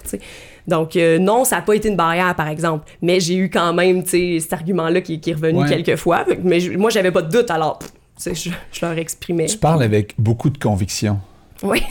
Donc, 0.67 0.95
euh, 0.95 1.17
non, 1.17 1.45
ça 1.45 1.56
n'a 1.56 1.62
pas 1.63 1.74
été 1.74 1.89
une 1.89 1.95
barrière, 1.95 2.36
par 2.36 2.48
exemple. 2.48 2.86
Mais 3.02 3.19
j'ai 3.19 3.38
eu 3.38 3.50
quand 3.50 3.74
même, 3.74 4.04
tu 4.04 4.10
sais, 4.36 4.39
cet 4.39 4.54
argument-là 4.54 5.02
qui, 5.02 5.19
qui 5.19 5.32
est 5.32 5.34
revenu 5.34 5.63
Ouais. 5.63 5.69
quelques 5.84 5.95
fois. 6.00 6.26
Mais 6.43 6.60
je- 6.60 6.74
moi, 6.78 6.91
j'avais 6.91 7.10
pas 7.12 7.24
de 7.24 7.32
doute, 7.32 7.50
alors, 7.50 7.80
pff, 7.80 8.36
je, 8.36 8.52
je 8.72 8.86
leur 8.86 8.95
exprimais. 9.00 9.48
Tu 9.48 9.58
parles 9.58 9.82
avec 9.82 10.13
beaucoup 10.19 10.52
de 10.52 10.60
conviction. 10.60 11.19
Oui. 11.62 11.82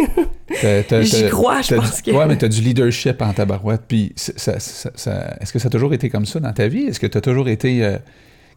J'y 1.02 1.28
crois, 1.28 1.60
je 1.62 1.74
pense 1.74 1.96
du- 2.02 2.10
que- 2.10 2.16
Ouais, 2.16 2.26
mais 2.26 2.38
tu 2.38 2.44
as 2.44 2.48
du 2.48 2.60
leadership 2.62 3.20
en 3.20 3.32
tabarouette. 3.32 3.82
Puis, 3.86 4.12
ça- 4.16 4.58
ça- 4.58 4.90
ça- 4.94 5.36
est-ce 5.40 5.52
que 5.52 5.58
ça 5.58 5.68
a 5.68 5.70
toujours 5.70 5.92
été 5.92 6.08
comme 6.08 6.24
ça 6.26 6.40
dans 6.40 6.52
ta 6.52 6.68
vie? 6.68 6.84
Est-ce 6.86 6.98
que 7.00 7.06
tu 7.06 7.18
as 7.18 7.20
toujours 7.20 7.48
été. 7.48 7.84
euh, 7.84 7.98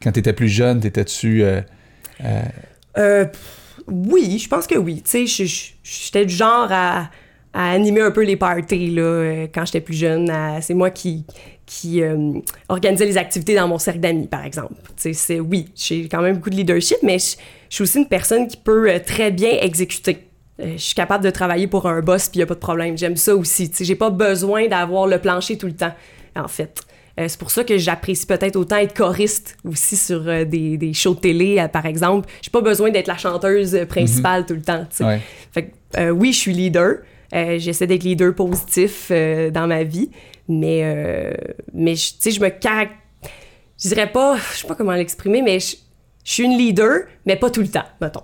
quand 0.02 0.12
tu 0.14 0.20
étais 0.20 0.34
plus 0.34 0.48
jeune, 0.50 0.80
t'étais-tu. 0.80 1.44
euh, 1.44 1.62
euh, 2.24 2.42
Euh, 2.98 3.26
oui, 3.88 4.40
je 4.40 4.48
pense 4.48 4.68
que 4.68 4.78
oui. 4.78 5.02
Tu 5.04 5.28
sais, 5.28 5.46
j'étais 5.84 6.26
du 6.26 6.34
genre 6.34 6.68
à, 6.72 7.10
à 7.54 7.72
animer 7.72 8.02
un 8.02 8.12
peu 8.12 8.24
les 8.24 8.38
parties 8.38 8.92
là, 8.92 9.02
euh, 9.02 9.48
quand 9.54 9.66
j'étais 9.66 9.82
plus 9.82 9.96
jeune. 9.96 10.32
C'est 10.62 10.74
moi 10.74 10.90
qui, 10.92 11.26
qui 11.66 12.02
organisais 12.70 13.06
les 13.06 13.18
activités 13.18 13.56
dans 13.56 13.68
mon 13.68 13.78
cercle 13.80 14.00
d'amis, 14.00 14.28
par 14.28 14.46
exemple. 14.46 14.76
Tu 15.02 15.14
sais, 15.14 15.40
oui, 15.40 15.68
j'ai 15.76 16.08
quand 16.08 16.22
même 16.22 16.38
beaucoup 16.38 16.50
de 16.50 16.56
leadership, 16.56 16.98
mais 17.04 17.20
je, 17.20 17.36
suis 17.70 17.82
aussi 17.84 17.98
une 18.00 18.08
personne 18.08 18.48
qui 18.48 18.58
peut 18.58 18.90
très 19.06 19.32
bien 19.32 19.52
exécuter. 19.62 20.28
Euh, 20.62 20.74
je 20.74 20.82
suis 20.82 20.96
capable 20.96 21.24
de 21.24 21.30
travailler 21.30 21.68
pour 21.68 21.88
un 21.88 22.02
boss, 22.02 22.30
puis 22.30 22.38
il 22.38 22.40
n'y 22.40 22.44
a 22.44 22.48
pas 22.48 22.56
de 22.56 22.60
problème. 22.60 22.98
J'aime 22.98 23.18
ça 23.18 23.36
aussi. 23.36 23.72
Sais, 23.74 23.86
j'ai 23.86 23.96
pas 23.96 24.10
besoin 24.10 24.68
d'avoir 24.68 25.08
le 25.08 25.20
plancher 25.20 25.58
tout 25.58 25.68
le 25.68 25.76
temps, 25.76 25.94
en 26.36 26.48
fait. 26.48 26.86
Euh, 27.20 27.26
c'est 27.28 27.40
pour 27.40 27.52
ça 27.52 27.64
que 27.64 27.78
j'apprécie 27.78 28.26
peut-être 28.26 28.56
autant 28.56 28.78
être 28.78 28.96
choriste 28.96 29.58
aussi 29.66 29.98
sur 29.98 30.28
euh, 30.28 30.46
des, 30.46 30.78
des, 30.78 30.94
shows 30.94 31.16
de 31.16 31.20
télé, 31.20 31.60
euh, 31.60 31.68
par 31.68 31.86
exemple. 31.86 32.30
J'ai 32.42 32.52
pas 32.52 32.62
besoin 32.62 32.90
d'être 32.90 33.08
la 33.08 33.18
chanteuse 33.18 33.78
principale 33.88 34.46
tout 34.46 34.54
le 34.54 34.62
temps. 34.62 34.86
Ouais. 35.02 35.20
Fait 35.52 35.72
que, 35.94 36.10
oui, 36.12 36.34
je 36.34 36.40
suis 36.40 36.54
leader. 36.54 36.98
J'essaie 37.34 37.88
d'être 37.88 38.04
leader 38.04 38.36
positif 38.36 39.10
dans 39.10 39.66
ma 39.66 39.84
vie, 39.84 40.10
mais, 40.50 41.34
mais 41.74 41.94
tu 41.94 42.16
sais, 42.20 42.32
je 42.32 42.42
me 42.42 42.50
caractérise. 42.50 42.98
Je 43.82 43.88
dirais 43.88 44.12
pas, 44.12 44.38
je 44.54 44.58
sais 44.58 44.68
pas 44.68 44.76
comment 44.76 44.92
l'exprimer, 44.92 45.42
mais 45.42 45.60
je, 45.60 45.78
je 46.24 46.32
suis 46.32 46.44
une 46.44 46.58
leader, 46.58 47.06
mais 47.26 47.38
pas 47.38 47.50
tout 47.50 47.62
le 47.62 47.70
temps, 47.70 47.86
mettons. 48.02 48.24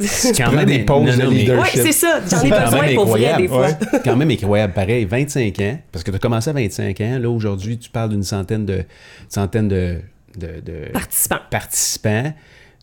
C'est 0.00 0.36
quand 0.36 0.52
même 0.52 0.66
des 0.66 0.80
pauses 0.80 1.16
de 1.16 1.22
Ouais, 1.26 1.34
leadership. 1.34 1.80
c'est 1.82 1.92
ça. 1.92 2.20
J'en 2.28 2.42
ai 2.42 2.50
besoin 2.50 2.82
même 2.82 2.94
pour 2.94 3.06
vrai, 3.06 3.26
incroyable, 3.26 3.42
des 3.42 3.48
fois. 3.48 3.66
ouais. 3.68 4.00
quand 4.04 4.16
même 4.16 4.30
incroyable, 4.30 4.72
pareil, 4.72 5.04
25 5.04 5.60
ans, 5.60 5.78
parce 5.92 6.02
que 6.04 6.10
tu 6.10 6.16
as 6.16 6.20
commencé 6.20 6.50
à 6.50 6.52
25 6.52 7.00
ans, 7.00 7.18
là 7.20 7.30
aujourd'hui 7.30 7.78
tu 7.78 7.90
parles 7.90 8.10
d'une 8.10 8.22
centaine 8.22 8.66
de 8.66 8.84
centaine 9.28 9.68
de, 9.68 9.98
de, 10.38 10.46
de 10.64 10.92
Participants. 10.92 11.36
participants, 11.50 12.32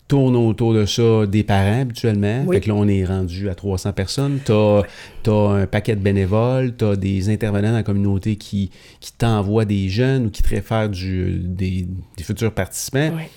tourne 0.08 0.38
autour 0.38 0.74
de 0.74 0.86
ça 0.86 1.26
des 1.28 1.44
parents 1.44 1.82
habituellement, 1.82 2.44
Oui. 2.46 2.56
fait 2.56 2.62
que 2.62 2.70
là 2.70 2.76
on 2.76 2.88
est 2.88 3.04
rendu 3.04 3.50
à 3.50 3.56
300 3.56 3.92
personnes, 3.92 4.40
tu 4.46 4.52
as, 4.54 4.84
un 5.30 5.66
paquet 5.68 5.96
de 5.96 6.02
bénévoles, 6.02 6.74
tu 6.78 6.86
as 6.86 6.96
des 6.96 7.30
intervenants 7.30 7.70
dans 7.72 7.76
la 7.78 7.84
communauté 7.84 8.38
qui, 8.38 8.72
qui 9.02 9.12
t'envoient 9.12 9.66
des 9.66 9.90
jeunes 9.90 10.28
ou 10.28 10.30
qui 10.30 10.42
te 10.44 10.50
réfèrent 10.50 10.90
du, 10.90 11.40
des, 11.44 11.86
des 12.16 12.24
futurs 12.24 12.54
participants. 12.54 13.10
Ouais. 13.18 13.30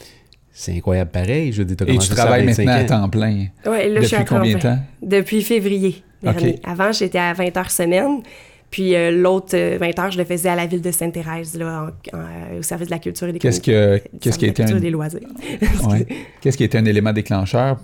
C'est 0.62 0.77
incroyable 0.77 1.11
pareil, 1.11 1.53
je 1.53 1.59
veux 1.59 1.64
dire, 1.64 1.77
t'as 1.77 1.85
Et 1.87 1.88
tu 1.88 1.92
commencé 1.94 2.09
ça 2.14 2.23
à 2.23 2.27
travailles 2.27 2.46
25 2.46 2.64
maintenant 2.66 2.96
à 2.96 3.01
temps 3.03 3.09
plein. 3.09 3.46
Ouais, 3.64 3.88
là, 3.88 4.01
je 4.03 4.07
suis 4.07 4.11
Depuis 4.11 4.14
à 4.16 4.25
temps 4.25 4.37
combien 4.37 4.57
de 4.57 4.61
temps? 4.61 4.79
Depuis 5.03 5.42
février 5.42 6.03
dernier. 6.23 6.61
Avant, 6.64 6.92
j'étais 6.92 7.18
à 7.18 7.33
20 7.33 7.57
heures 7.57 7.70
semaine. 7.70 8.20
Puis 8.70 8.94
euh, 8.94 9.11
l'autre 9.11 9.55
euh, 9.57 9.79
20 9.81 9.99
heures, 9.99 10.11
je 10.12 10.18
le 10.18 10.25
faisais 10.25 10.49
à 10.51 10.55
la 10.55 10.66
ville 10.66 10.83
de 10.83 10.90
Sainte-Thérèse, 10.92 11.59
là, 11.59 11.88
en- 12.12 12.16
en- 12.18 12.59
au 12.59 12.62
service 12.62 12.87
de 12.88 12.92
la 12.92 12.99
culture 13.01 13.27
et 13.27 13.33
des 13.33 13.38
Qu'est-ce 13.40 13.61
que- 13.61 14.01
qu'est-ce 14.20 14.38
qui 14.38 14.53
culture 14.53 14.77
un- 14.77 14.81
des 14.81 14.90
loisirs. 14.90 15.20
Ouais. 15.88 16.07
Qu'est-ce 16.42 16.57
qui 16.59 16.62
a 16.62 16.66
été 16.66 16.77
un 16.79 16.85
élément 16.85 17.12
déclencheur 17.14 17.79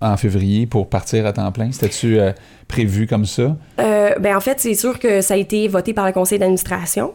en 0.00 0.16
février 0.18 0.66
pour 0.66 0.88
partir 0.90 1.24
à 1.26 1.32
temps 1.32 1.50
plein? 1.50 1.72
C'était-tu 1.72 2.20
euh, 2.20 2.32
prévu 2.68 3.06
comme 3.08 3.24
ça? 3.24 3.56
Euh, 3.80 4.10
ben, 4.20 4.36
en 4.36 4.40
fait, 4.40 4.60
c'est 4.60 4.74
sûr 4.74 4.98
que 5.00 5.22
ça 5.22 5.32
a 5.34 5.36
été 5.38 5.66
voté 5.66 5.92
par 5.94 6.06
le 6.06 6.12
conseil 6.12 6.38
d'administration, 6.38 7.14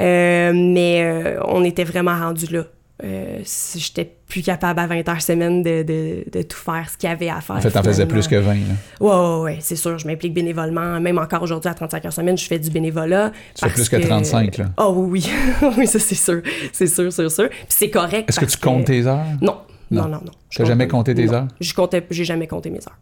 euh, 0.00 0.52
mais 0.52 1.00
euh, 1.04 1.40
on 1.46 1.64
était 1.64 1.84
vraiment 1.84 2.18
rendu 2.18 2.46
là. 2.52 2.64
Euh, 3.04 3.38
si 3.44 3.78
J'étais 3.78 4.12
plus 4.26 4.42
capable 4.42 4.80
à 4.80 4.86
20 4.88 5.08
heures 5.08 5.22
semaine 5.22 5.62
de, 5.62 5.82
de, 5.84 6.24
de 6.32 6.42
tout 6.42 6.56
faire 6.58 6.90
ce 6.90 6.96
qu'il 6.96 7.08
y 7.08 7.12
avait 7.12 7.28
à 7.28 7.40
faire. 7.40 7.56
En 7.56 7.60
fait, 7.60 7.70
t'en 7.70 7.82
faisais 7.82 8.06
plus 8.06 8.26
que 8.26 8.34
20. 8.34 8.54
là. 8.54 8.58
Ouais, 9.00 9.10
ouais, 9.10 9.40
ouais, 9.42 9.58
c'est 9.60 9.76
sûr. 9.76 9.96
Je 9.98 10.06
m'implique 10.06 10.34
bénévolement. 10.34 10.98
Même 11.00 11.18
encore 11.18 11.42
aujourd'hui, 11.42 11.70
à 11.70 11.74
35 11.74 12.04
heures 12.06 12.12
semaine, 12.12 12.36
je 12.36 12.44
fais 12.46 12.58
du 12.58 12.70
bénévolat. 12.70 13.30
Tu 13.54 13.64
fais 13.64 13.72
plus 13.72 13.88
que 13.88 13.96
35, 13.96 14.58
là. 14.58 14.64
Oh 14.78 14.94
oui, 14.96 15.30
oui. 15.62 15.68
oui, 15.78 15.86
ça, 15.86 15.98
c'est 16.00 16.14
sûr. 16.16 16.42
C'est 16.72 16.88
sûr, 16.88 17.12
sûr, 17.12 17.30
sûr. 17.30 17.48
Puis 17.48 17.58
c'est 17.68 17.90
correct. 17.90 18.28
Est-ce 18.28 18.40
que 18.40 18.46
tu 18.46 18.58
comptes 18.58 18.86
tes 18.86 19.06
heures? 19.06 19.24
Non. 19.40 19.58
Non. 19.90 20.02
Non, 20.02 20.08
non, 20.08 20.20
non. 20.24 20.32
Compte 20.56 20.66
jamais 20.66 20.88
compté 20.88 21.14
tes 21.14 21.26
Non. 21.26 21.32
heures? 21.34 21.48
Je 21.60 21.72
comptais, 21.72 22.04
j'ai 22.10 22.24
jamais 22.24 22.46
compté 22.46 22.68
mes 22.70 22.78
heures. 22.78 22.98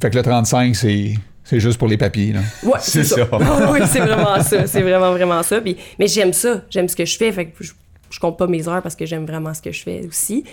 Fait 0.00 0.10
que 0.10 0.16
le 0.16 0.22
35, 0.22 0.74
c'est 0.74 1.14
c'est 1.44 1.60
juste 1.60 1.76
pour 1.78 1.88
les 1.88 1.98
papiers. 1.98 2.32
Là. 2.32 2.40
Ouais, 2.62 2.72
C'est 2.80 3.04
c'est 3.04 3.20
ça. 3.20 3.28
ça. 3.30 3.70
oui, 3.72 3.80
c'est 3.86 4.00
vraiment 4.00 4.42
ça. 4.42 4.66
C'est 4.66 4.80
vraiment, 4.82 5.12
vraiment 5.12 5.42
ça. 5.42 5.60
Puis- 5.60 5.76
mais 5.98 6.06
j'aime 6.08 6.32
ça. 6.32 6.62
J'aime 6.70 6.88
ce 6.88 6.96
que 6.96 7.04
je 7.04 7.16
fais. 7.18 7.30
Fait 7.30 7.46
que 7.46 7.62
je, 7.62 7.72
je 8.14 8.20
compte 8.20 8.38
pas 8.38 8.46
mes 8.46 8.68
heures 8.68 8.80
parce 8.82 8.94
que 8.94 9.06
j'aime 9.06 9.26
vraiment 9.26 9.52
ce 9.54 9.60
que 9.60 9.72
je 9.72 9.82
fais 9.82 10.06
aussi. 10.06 10.44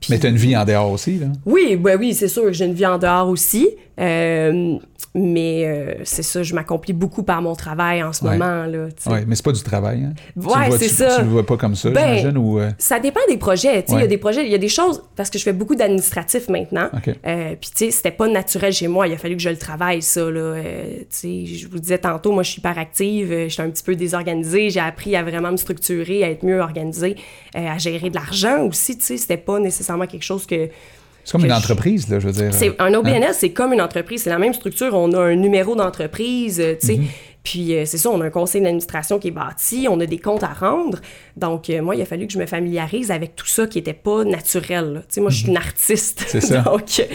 Puis- 0.00 0.08
Mais 0.10 0.18
t'as 0.18 0.30
une 0.30 0.36
vie 0.36 0.56
en 0.56 0.64
dehors 0.64 0.90
aussi. 0.90 1.18
Là. 1.18 1.26
Oui, 1.44 1.76
ben 1.76 1.98
oui, 1.98 2.14
c'est 2.14 2.28
sûr 2.28 2.44
que 2.44 2.52
j'ai 2.52 2.64
une 2.64 2.72
vie 2.72 2.86
en 2.86 2.96
dehors 2.96 3.28
aussi. 3.28 3.68
Euh, 4.00 4.78
mais 5.14 5.64
euh, 5.66 5.94
c'est 6.04 6.22
ça, 6.22 6.42
je 6.44 6.54
m'accomplis 6.54 6.92
beaucoup 6.92 7.24
par 7.24 7.42
mon 7.42 7.54
travail 7.56 8.00
en 8.02 8.12
ce 8.12 8.24
Ouais. 8.24 8.38
moment. 8.38 8.64
Là, 8.66 8.86
tu 8.88 9.02
sais. 9.02 9.10
Ouais, 9.10 9.24
mais 9.26 9.34
c'est 9.34 9.44
pas 9.44 9.52
du 9.52 9.62
travail. 9.62 10.04
Hein? 10.04 10.12
Tu 10.16 10.40
le 10.40 10.46
Ouais, 10.46 10.68
vois- 10.68 10.78
c'est 10.78 10.88
ça. 10.88 11.16
Tu 11.18 11.22
le 11.24 11.28
vois 11.30 11.44
pas 11.44 11.56
comme 11.56 11.74
ça, 11.74 11.90
Ben, 11.90 12.16
j'imagine? 12.18 12.38
Ou, 12.38 12.60
euh, 12.60 12.70
Ça 12.78 13.00
dépend 13.00 13.20
des 13.28 13.36
projets. 13.36 13.84
Il 13.88 13.94
y 13.98 14.02
a 14.02 14.06
des 14.06 14.18
projets, 14.18 14.44
il 14.46 14.50
y 14.52 14.54
a 14.54 14.58
des 14.58 14.68
choses, 14.68 15.02
parce 15.16 15.28
que 15.28 15.38
je 15.38 15.42
fais 15.44 15.52
beaucoup 15.52 15.74
d'administratif 15.74 16.48
maintenant. 16.48 16.88
Euh, 17.26 17.54
Puis, 17.60 17.70
tu 17.76 17.84
sais, 17.86 17.90
c'était 17.90 18.12
pas 18.12 18.28
naturel 18.28 18.72
chez 18.72 18.86
moi. 18.88 19.08
Il 19.08 19.12
a 19.14 19.16
fallu 19.18 19.36
que 19.36 19.42
je 19.42 19.50
le 19.50 19.56
travaille, 19.56 20.00
ça. 20.00 20.30
Là. 20.30 20.54
Sais, 21.08 21.44
je 21.46 21.66
vous 21.68 21.78
disais 21.80 21.98
tantôt, 21.98 22.30
moi, 22.32 22.42
je 22.44 22.50
suis 22.52 22.60
hyper 22.60 22.78
active. 22.78 23.30
Je 23.30 23.48
suis 23.48 23.62
un 23.62 23.70
petit 23.70 23.82
peu 23.82 23.96
désorganisée. 23.96 24.70
J'ai 24.70 24.80
appris 24.80 25.16
à 25.16 25.22
vraiment 25.24 25.50
me 25.50 25.56
structurer, 25.56 26.22
à 26.24 26.30
être 26.30 26.44
mieux 26.44 26.60
organisée, 26.60 27.16
à 27.54 27.76
gérer 27.78 28.10
de 28.10 28.14
l'argent 28.14 28.62
aussi. 28.66 28.96
Tu 28.96 29.04
sais, 29.04 29.16
c'était 29.16 29.36
pas 29.36 29.58
nécessairement 29.58 30.06
quelque 30.06 30.22
chose 30.24 30.46
que. 30.46 30.68
C'est 31.30 31.38
comme 31.38 31.44
une 31.44 31.52
je- 31.52 31.56
entreprise, 31.58 32.08
là, 32.08 32.18
je 32.18 32.26
veux 32.26 32.32
dire. 32.32 32.52
C'est, 32.52 32.74
un 32.80 32.92
Hein? 32.92 32.98
OBNL, 32.98 33.32
c'est 33.34 33.50
comme 33.50 33.72
une 33.72 33.80
entreprise, 33.80 34.22
c'est 34.22 34.30
la 34.30 34.38
même 34.38 34.52
structure. 34.54 34.94
On 34.94 35.12
a 35.12 35.18
un 35.20 35.36
numéro 35.36 35.74
d'entreprise, 35.76 36.60
euh, 36.60 36.74
tu 36.80 36.86
sais. 36.86 36.96
Mhm. 36.96 37.06
Puis 37.42 37.74
euh, 37.74 37.84
c'est 37.86 37.96
ça, 37.96 38.10
on 38.10 38.20
a 38.20 38.26
un 38.26 38.30
conseil 38.30 38.60
d'administration 38.60 39.18
qui 39.18 39.28
est 39.28 39.30
bâti, 39.30 39.86
on 39.88 39.98
a 40.00 40.04
des 40.04 40.18
comptes 40.18 40.42
à 40.42 40.48
rendre. 40.52 40.98
Donc, 41.38 41.70
euh, 41.70 41.80
moi, 41.80 41.96
il 41.96 42.02
a 42.02 42.04
fallu 42.04 42.26
que 42.26 42.32
je 42.34 42.38
me 42.38 42.44
familiarise 42.44 43.10
avec 43.10 43.34
tout 43.34 43.46
ça 43.46 43.66
qui 43.66 43.78
était 43.78 43.94
pas 43.94 44.24
naturel. 44.24 45.04
Tu 45.08 45.14
sais, 45.14 45.20
moi, 45.22 45.30
je 45.30 45.36
suis 45.38 45.48
une 45.48 45.56
artiste. 45.56 46.20
Mhm. 46.20 46.26
C'est 46.28 46.40
ça. 46.42 46.58
Donc, 46.66 46.84
T'es 46.86 47.08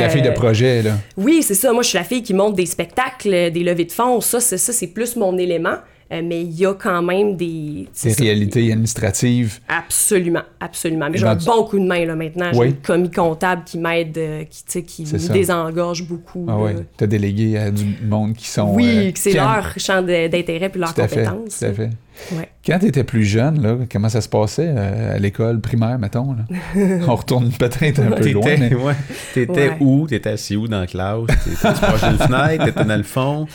la 0.00 0.08
fille 0.08 0.22
de 0.22 0.28
euh, 0.30 0.32
projet, 0.32 0.82
là. 0.82 0.94
oui, 1.16 1.42
c'est 1.44 1.54
ça. 1.54 1.72
Moi, 1.72 1.82
je 1.84 1.90
suis 1.90 1.98
la 1.98 2.02
fille 2.04 2.22
qui 2.24 2.34
monte 2.34 2.56
des 2.56 2.66
spectacles, 2.66 3.32
euh, 3.32 3.50
des 3.50 3.62
levées 3.62 3.84
de 3.84 3.92
fonds. 3.92 4.20
Ça, 4.20 4.40
c'est 4.40 4.58
ça, 4.58 4.72
c'est 4.72 4.88
plus 4.88 5.14
mon 5.14 5.38
élément. 5.38 5.76
Euh, 6.10 6.22
mais 6.24 6.40
il 6.40 6.52
y 6.58 6.64
a 6.64 6.72
quand 6.72 7.02
même 7.02 7.36
des... 7.36 7.86
Des 8.02 8.10
ça. 8.10 8.22
réalités 8.22 8.72
administratives. 8.72 9.58
Absolument, 9.68 10.40
absolument. 10.58 11.08
Mais 11.10 11.18
j'ai 11.18 11.26
un 11.26 11.36
tu- 11.36 11.44
bon 11.44 11.64
coup 11.64 11.78
de 11.78 11.84
main 11.84 12.06
là 12.06 12.14
maintenant. 12.16 12.48
J'ai 12.52 12.58
Oui. 12.58 12.66
une 12.68 12.76
commis 12.76 13.10
comptable 13.10 13.62
qui 13.66 13.76
m'aide, 13.76 14.16
euh, 14.16 14.44
qui, 14.44 14.64
tu 14.64 14.82
qui 14.84 15.02
me 15.12 15.18
ça. 15.18 15.32
désengorge 15.34 16.04
beaucoup. 16.08 16.46
Ah 16.48 16.56
ouais. 16.58 16.72
là. 16.72 16.80
T'as 16.96 17.06
délégué 17.06 17.58
à 17.58 17.70
du 17.70 17.84
monde 18.02 18.32
qui 18.34 18.48
sont. 18.48 18.72
Oui, 18.74 18.86
euh, 19.08 19.12
que 19.12 19.18
c'est 19.18 19.34
leur 19.34 19.74
champ 19.76 20.00
d'intérêt 20.00 20.70
puis 20.70 20.80
leurs 20.80 20.94
Tout 20.94 21.02
à 21.02 21.08
fait. 21.08 21.24
compétences. 21.24 21.58
Tout 21.58 21.64
à 21.66 21.72
fait. 21.74 21.90
Ouais. 22.32 22.48
Quand 22.66 22.78
tu 22.78 22.86
étais 22.86 23.04
plus 23.04 23.24
jeune, 23.24 23.60
là, 23.62 23.76
comment 23.92 24.08
ça 24.08 24.22
se 24.22 24.30
passait 24.30 24.72
euh, 24.74 25.16
à 25.16 25.18
l'école 25.18 25.60
primaire, 25.60 25.98
mettons? 25.98 26.32
Là? 26.34 26.44
On 27.06 27.16
retourne 27.16 27.50
peut-être 27.50 28.00
un 28.00 28.12
peu 28.12 28.30
loin, 28.30 28.42
T'étais 28.42 28.56
mais 28.70 28.74
ouais. 28.74 28.94
T'étais 29.34 29.52
Ouais. 29.68 29.76
où? 29.80 30.06
T'étais 30.06 30.30
assis 30.30 30.56
où 30.56 30.66
dans 30.68 30.80
la 30.80 30.86
classe? 30.86 31.20
T'étais 31.44 31.86
proche 31.86 32.00
d'une 32.08 32.18
fenêtre? 32.18 32.64
T'étais 32.64 32.84
dans 32.86 32.96
le 32.96 33.02
fond? 33.02 33.46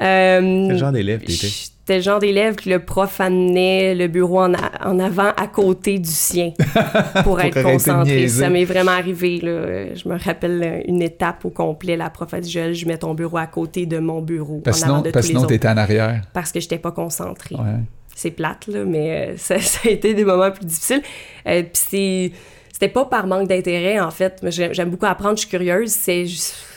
Euh, 0.00 0.66
Quel 0.68 0.78
genre 0.78 0.90
d'élève 0.92 1.20
t'étais? 1.20 1.48
J'étais 1.84 1.96
le 1.96 2.02
genre 2.02 2.18
d'élève 2.20 2.54
que 2.54 2.70
le 2.70 2.78
prof 2.78 3.20
amenait 3.20 3.94
le 3.96 4.06
bureau 4.06 4.40
en, 4.40 4.54
a- 4.54 4.88
en 4.88 5.00
avant 5.00 5.30
à 5.36 5.48
côté 5.48 5.98
du 5.98 6.08
sien 6.10 6.52
pour 7.24 7.40
être 7.40 7.56
de 7.58 7.62
concentré. 7.62 8.28
Ça 8.28 8.48
m'est 8.50 8.64
vraiment 8.64 8.92
arrivé. 8.92 9.40
Là. 9.42 9.92
Je 9.94 10.08
me 10.08 10.16
rappelle 10.16 10.84
une 10.86 11.02
étape 11.02 11.44
au 11.44 11.50
complet. 11.50 11.96
La 11.96 12.08
prof 12.08 12.32
a 12.34 12.40
dit 12.40 12.50
Joël, 12.50 12.72
je 12.74 12.86
mets 12.86 12.98
ton 12.98 13.14
bureau 13.14 13.38
à 13.38 13.46
côté 13.48 13.86
de 13.86 13.98
mon 13.98 14.20
bureau 14.22 14.60
parce 14.64 14.82
en 14.82 14.86
avant 14.86 14.94
sinon, 14.98 15.02
de 15.06 15.10
parce 15.10 15.26
tous 15.26 15.28
sinon 15.30 15.40
les 15.40 15.44
autres. 15.44 15.52
t'étais 15.54 15.68
en 15.68 15.76
arrière. 15.76 16.22
Parce 16.32 16.52
que 16.52 16.60
j'étais 16.60 16.78
pas 16.78 16.92
concentrée. 16.92 17.56
Ouais. 17.56 17.80
c'est 18.14 18.30
plate, 18.30 18.68
là, 18.68 18.84
mais 18.84 19.30
euh, 19.30 19.34
ça, 19.36 19.58
ça 19.58 19.80
a 19.88 19.90
été 19.90 20.14
des 20.14 20.24
moments 20.24 20.52
plus 20.52 20.64
difficiles. 20.66 21.02
Euh, 21.48 21.62
Puis 21.62 21.82
c'est- 21.90 22.32
c'était 22.72 22.92
pas 22.92 23.04
par 23.06 23.26
manque 23.26 23.48
d'intérêt, 23.48 23.98
en 24.00 24.10
fait. 24.12 24.40
J'aime 24.50 24.90
beaucoup 24.90 25.06
apprendre, 25.06 25.34
je 25.36 25.40
suis 25.40 25.48
curieuse. 25.50 25.90
C'est 25.90 26.26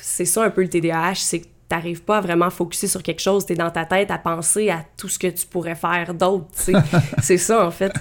c'est 0.02 0.26
ça 0.26 0.44
un 0.44 0.50
peu 0.50 0.62
le 0.62 0.68
TDAH, 0.70 1.16
c'est 1.16 1.40
que 1.40 1.48
t'arrives 1.68 2.04
pas 2.04 2.18
à 2.18 2.22
vraiment 2.22 2.50
focuser 2.50 2.88
sur 2.88 3.02
quelque 3.04 3.22
chose. 3.22 3.46
T'es 3.46 3.56
dans 3.56 3.72
ta 3.72 3.86
tête 3.86 4.12
à 4.12 4.18
penser 4.18 4.70
à 4.70 4.84
tout 4.98 5.10
ce 5.10 5.18
que 5.20 5.28
tu 5.28 5.46
pourrais 5.48 5.76
faire 5.76 6.14
d'autre, 6.14 6.46
c'est 7.22 7.38
ça, 7.38 7.66
en 7.66 7.72
fait. 7.72 7.92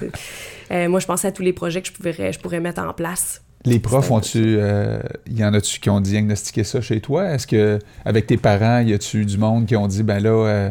Euh, 0.71 0.89
moi, 0.89 1.01
je 1.01 1.07
pensais 1.07 1.29
à 1.29 1.33
tous 1.33 1.43
les 1.43 1.53
projets 1.53 1.81
que 1.83 1.89
je 1.89 1.93
pourrais, 1.93 2.33
je 2.33 2.39
pourrais 2.39 2.61
mettre 2.61 2.83
en 2.83 2.93
place. 2.93 3.43
Les 3.67 3.79
profs, 3.79 4.11
ont-tu. 4.11 4.57
euh, 4.59 4.99
y 5.31 5.43
en 5.43 5.55
a-tu 5.55 5.81
qui 5.81 5.89
ont 5.89 6.01
diagnostiqué 6.01 6.65
ça 6.65 6.83
chez 6.83 7.01
toi? 7.01 7.31
Est-ce 7.31 7.47
que, 7.47 7.79
avec 8.05 8.27
tes 8.27 8.37
parents, 8.37 8.81
y 8.81 8.93
a-tu 8.93 9.25
du 9.25 9.39
monde 9.39 9.65
qui 9.67 9.75
ont 9.77 9.87
dit, 9.87 10.03
ben 10.03 10.23
là, 10.23 10.31
euh, 10.31 10.71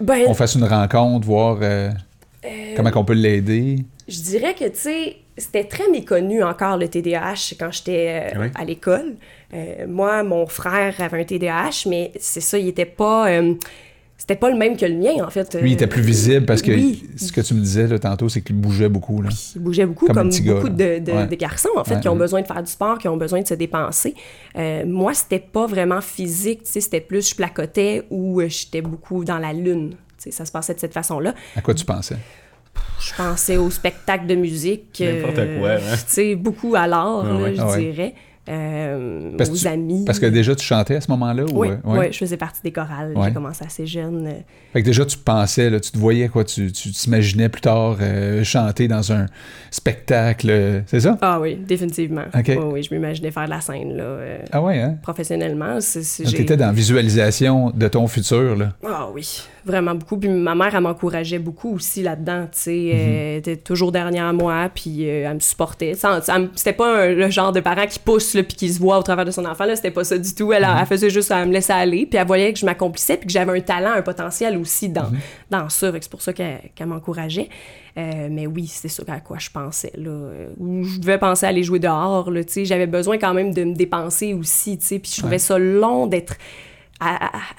Ben, 0.00 0.24
on 0.26 0.34
fasse 0.34 0.54
une 0.56 0.64
rencontre, 0.64 1.26
voir 1.26 1.58
comment 2.76 2.90
on 2.94 3.04
peut 3.04 3.14
l'aider? 3.14 3.84
Je 4.08 4.20
dirais 4.20 4.54
que, 4.54 4.64
tu 4.68 4.76
sais, 4.78 5.16
c'était 5.38 5.64
très 5.64 5.88
méconnu 5.90 6.42
encore 6.42 6.76
le 6.76 6.88
TDAH 6.88 7.54
quand 7.58 7.72
j'étais 7.72 8.32
Oui. 8.38 8.46
à 8.54 8.64
l'école. 8.64 9.16
Euh, 9.54 9.86
moi, 9.88 10.22
mon 10.22 10.46
frère 10.46 10.94
avait 10.98 11.20
un 11.20 11.24
TDAH, 11.24 11.88
mais 11.88 12.12
c'est 12.18 12.40
ça, 12.40 12.58
il 12.58 12.68
était 12.68 12.84
pas. 12.84 13.28
euh, 13.30 13.54
c'était 14.18 14.34
pas 14.36 14.50
le 14.50 14.56
même 14.56 14.76
que 14.78 14.86
le 14.86 14.94
mien, 14.94 15.22
en 15.24 15.28
fait. 15.30 15.54
Lui, 15.60 15.70
il 15.70 15.74
était 15.74 15.86
plus 15.86 16.00
visible 16.02 16.46
parce 16.46 16.62
que 16.62 16.72
oui. 16.72 17.04
ce 17.16 17.30
que 17.30 17.42
tu 17.42 17.52
me 17.54 17.60
disais 17.60 17.86
là, 17.86 17.98
tantôt, 17.98 18.28
c'est 18.30 18.40
qu'il 18.40 18.56
bougeait 18.56 18.88
beaucoup. 18.88 19.20
Là. 19.22 19.28
Il 19.54 19.60
bougeait 19.62 19.84
beaucoup, 19.86 20.06
Comme 20.06 20.30
gars, 20.30 20.54
beaucoup 20.54 20.68
de, 20.70 20.98
de- 20.98 21.12
Ouais. 21.12 21.26
de 21.26 21.34
garçons, 21.36 21.68
en 21.76 21.84
fait, 21.84 21.96
Ouais, 21.96 22.00
qui 22.00 22.08
ont 22.08 22.14
ouais. 22.14 22.18
besoin 22.18 22.40
de 22.40 22.46
faire 22.46 22.62
du 22.62 22.70
sport, 22.70 22.98
qui 22.98 23.08
ont 23.08 23.16
besoin 23.18 23.42
de 23.42 23.46
se 23.46 23.54
dépenser. 23.54 24.14
Euh, 24.56 24.84
moi, 24.86 25.12
c'était 25.14 25.38
pas 25.38 25.66
vraiment 25.66 26.00
physique, 26.00 26.64
tu 26.64 26.72
sais, 26.72 26.80
c'était 26.80 27.00
plus 27.02 27.28
je 27.30 27.34
placotais 27.36 28.04
ou 28.10 28.40
euh, 28.40 28.48
j'étais 28.48 28.80
beaucoup 28.80 29.22
dans 29.24 29.38
la 29.38 29.52
lune. 29.52 29.90
Tu 29.90 29.96
sais, 30.18 30.30
ça 30.30 30.46
se 30.46 30.50
passait 30.50 30.74
de 30.74 30.80
cette 30.80 30.94
façon-là. 30.94 31.34
À 31.54 31.60
quoi 31.60 31.74
tu 31.74 31.84
pensais? 31.84 32.16
Je 33.00 33.14
pensais 33.14 33.58
au 33.58 33.70
spectacle 33.70 34.26
de 34.26 34.34
musique. 34.34 35.00
N'importe 35.04 35.40
quoi, 35.60 35.70
hein. 35.72 35.78
Tu 35.92 36.02
sais, 36.06 36.34
beaucoup 36.34 36.74
à 36.74 36.86
l'art, 36.86 37.24
Ah 37.26 37.52
je 37.54 37.60
Ah 37.60 37.70
ouais. 37.70 37.78
dirais. 37.92 38.14
Euh, 38.48 39.32
Parce 39.36 39.50
que 39.50 39.54
aux 39.54 39.58
tu- 39.58 39.66
amis. 39.66 40.04
Parce 40.04 40.18
que 40.18 40.26
déjà, 40.26 40.54
tu 40.54 40.64
chantais 40.64 40.96
à 40.96 41.00
ce 41.00 41.10
moment-là? 41.10 41.44
ou, 41.44 41.60
Oui, 41.60 41.68
euh, 41.86 42.08
je 42.12 42.18
faisais 42.18 42.36
partie 42.36 42.60
des 42.62 42.72
chorales. 42.72 43.14
J'ai 43.24 43.32
commencé 43.32 43.64
assez 43.64 43.86
jeune. 43.86 44.26
euh, 44.26 44.32
Fait 44.72 44.82
que 44.82 44.86
déjà, 44.86 45.04
tu 45.04 45.16
pensais, 45.18 45.68
là, 45.70 45.80
tu 45.80 45.90
te 45.90 45.98
voyais, 45.98 46.28
quoi, 46.28 46.44
tu 46.44 46.70
tu 46.72 46.90
t'imaginais 46.90 47.48
plus 47.48 47.60
tard 47.62 47.96
euh, 48.00 48.44
chanter 48.44 48.88
dans 48.88 49.12
un 49.12 49.26
spectacle, 49.70 50.82
c'est 50.86 51.00
ça? 51.00 51.16
Ah 51.20 51.38
oui, 51.40 51.56
définitivement. 51.56 52.24
OK. 52.34 52.44
Oui, 52.48 52.56
oui, 52.72 52.82
je 52.82 52.94
m'imaginais 52.94 53.30
faire 53.30 53.44
de 53.44 53.50
la 53.50 53.60
scène, 53.60 53.96
là, 53.96 54.02
euh, 54.04 54.38
Ah 54.52 54.62
ouais, 54.62 54.80
hein? 54.80 54.96
professionnellement. 55.02 55.78
J'ai- 55.80 56.24
t'étais 56.36 56.56
dans 56.56 56.66
la 56.66 56.72
visualisation 56.72 57.70
de 57.70 57.88
ton 57.88 58.06
futur, 58.08 58.56
là. 58.56 58.72
Ah 58.86 59.08
oui, 59.14 59.42
vraiment 59.66 59.94
beaucoup. 59.94 60.16
Puis 60.16 60.28
ma 60.28 60.54
mère, 60.54 60.74
elle 60.74 60.80
m'encourageait 60.80 61.38
beaucoup 61.38 61.74
aussi 61.74 62.02
là-dedans, 62.02 62.44
tu 62.52 62.58
sais. 62.58 62.70
Mhm. 62.70 63.00
Elle 63.00 63.36
était 63.38 63.56
toujours 63.56 63.92
derrière 63.92 64.32
moi, 64.32 64.70
puis 64.74 65.08
euh, 65.08 65.26
elle 65.28 65.34
me 65.34 65.40
supportait. 65.40 65.92
C'était 66.54 66.72
pas 66.72 67.02
un- 67.04 67.12
le 67.12 67.28
genre 67.30 67.52
de 67.52 67.60
parent 67.60 67.86
qui 67.86 67.98
pousse, 67.98 68.34
là, 68.34 68.42
puis 68.42 68.56
qui 68.56 68.72
se 68.72 68.78
voit 68.78 68.98
au 68.98 69.02
travers 69.02 69.24
de 69.24 69.30
son 69.30 69.44
enfant, 69.44 69.64
là. 69.66 69.76
C'était 69.76 69.90
pas 69.90 70.04
ça 70.04 70.16
du 70.16 70.34
tout. 70.34 70.52
Elle, 70.52 70.62
Mhm. 70.62 70.76
elle 70.80 70.86
faisait 70.86 71.10
juste, 71.10 71.30
elle 71.30 71.48
me 71.48 71.52
laissait 71.52 71.72
aller, 71.72 72.06
puis 72.06 72.18
elle 72.18 72.26
voyait 72.26 72.52
que 72.52 72.58
je 72.58 72.64
m'accomplissais, 72.64 73.16
puis 73.16 73.26
que 73.26 73.32
j'avais 73.32 73.58
un 73.58 73.60
talent, 73.60 73.92
un 73.96 74.02
potentiel 74.02 74.56
aussi 74.56 74.88
dans, 74.88 75.10
Mhm. 75.10 75.18
dans 75.50 75.68
ça. 75.68 75.92
C'est 76.00 76.10
pour 76.10 76.22
ça 76.22 76.32
qu'elle, 76.32 76.60
qu'elle 76.74 76.86
m'encourageait. 76.86 77.48
Euh, 77.98 78.28
mais 78.30 78.46
oui, 78.46 78.66
c'est 78.66 78.88
ça 78.88 79.02
à 79.08 79.20
quoi 79.20 79.38
je 79.38 79.48
pensais, 79.50 79.92
là. 79.96 80.10
Euh, 80.10 80.48
je 80.60 81.00
devais 81.00 81.16
penser 81.18 81.46
à 81.46 81.48
aller 81.48 81.62
jouer 81.62 81.78
dehors. 81.78 82.30
J'avais 82.64 82.86
besoin 82.86 83.16
quand 83.18 83.32
même 83.32 83.54
de 83.54 83.64
me 83.64 83.74
dépenser 83.74 84.34
aussi. 84.34 84.76
Puis 84.76 85.00
je 85.14 85.18
trouvais 85.20 85.36
Ouais. 85.36 85.38
ça 85.38 85.58
long 85.58 86.06
d'être 86.06 86.34
à- 86.34 86.34
à- 86.34 86.36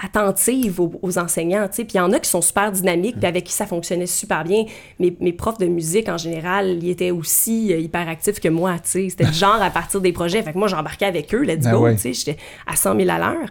attentive 0.04 0.80
aux, 0.82 0.92
aux 1.02 1.18
enseignants, 1.18 1.68
tu 1.68 1.76
sais. 1.78 1.84
Puis 1.84 1.94
il 1.96 1.98
y 1.98 2.02
en 2.02 2.12
a 2.12 2.20
qui 2.20 2.30
sont 2.30 2.42
super 2.42 2.72
dynamiques, 2.72 3.18
puis 3.18 3.28
avec 3.28 3.44
qui 3.46 3.54
ça 3.54 3.66
fonctionnait 3.66 4.06
super 4.08 4.44
bien. 4.44 4.64
Mes, 5.00 5.16
mes 5.20 5.34
profs 5.34 5.58
de 5.58 5.68
musique, 5.68 6.10
en 6.10 6.18
général, 6.18 6.80
ils 6.82 6.90
étaient 6.90 7.12
aussi 7.12 7.74
euh, 7.74 7.78
hyper 7.80 8.08
actifs 8.10 8.40
que 8.40 8.50
moi, 8.50 8.74
tu 8.84 8.90
sais. 8.90 9.08
C'était 9.10 9.26
le 9.26 9.34
genre 9.34 9.62
à 9.62 9.70
partir 9.70 10.02
des 10.02 10.12
projets. 10.12 10.42
Fait 10.44 10.54
que 10.54 10.58
moi, 10.58 10.68
j'embarquais 10.68 11.06
avec 11.06 11.34
eux, 11.34 11.44
let's 11.44 11.66
Ah 11.66 11.72
go, 11.72 11.80
ouais. 11.82 11.96
tu 11.96 12.02
sais. 12.02 12.14
J'étais 12.14 12.38
à 12.66 12.76
100 12.76 12.96
000 12.98 13.10
à 13.10 13.18
l'heure. 13.20 13.48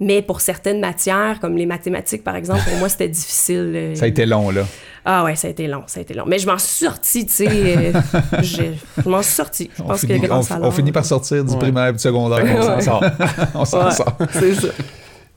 Mais 0.00 0.22
pour 0.22 0.40
certaines 0.40 0.78
matières, 0.78 1.40
comme 1.40 1.56
les 1.56 1.66
mathématiques, 1.66 2.22
par 2.22 2.36
exemple, 2.36 2.60
pour 2.68 2.78
moi, 2.78 2.88
c'était 2.88 3.08
difficile. 3.08 3.72
euh, 3.74 3.94
Ça 3.96 4.04
a 4.04 4.08
été 4.08 4.26
long, 4.26 4.50
là. 4.50 4.62
ah 5.04 5.24
ouais, 5.24 5.34
ça 5.34 5.48
a 5.48 5.50
été 5.50 5.66
long, 5.66 5.82
ça 5.88 5.98
a 5.98 6.02
été 6.02 6.14
long. 6.14 6.22
Mais 6.24 6.38
je 6.38 6.46
m'en 6.46 6.56
suis 6.56 6.84
sortie, 6.84 7.26
tu 7.26 7.32
sais. 7.32 7.48
euh, 7.48 7.92
je 8.42 8.62
je 9.02 9.08
m'en 9.08 9.22
suis 9.22 9.32
sortie. 9.34 9.70
Je 9.76 9.82
On 9.82 9.86
pense 9.86 10.00
finit, 10.02 10.20
que 10.20 10.26
grâce 10.28 10.52
on- 10.52 10.54
à 10.54 10.60
on 10.60 10.70
finit 10.70 10.92
par 10.92 11.04
sortir 11.04 11.44
du 11.44 11.50
Ouais. 11.52 11.58
primaire 11.58 11.88
et 11.88 11.92
du 11.94 11.98
secondaire. 11.98 12.44
On 12.56 12.62
s'en 12.62 12.80
sort. 12.80 13.04
on 13.56 13.64
s'en 13.64 13.84
Ouais, 13.86 13.90
sort. 13.90 14.16
c'est 14.34 14.54
ça. 14.54 14.68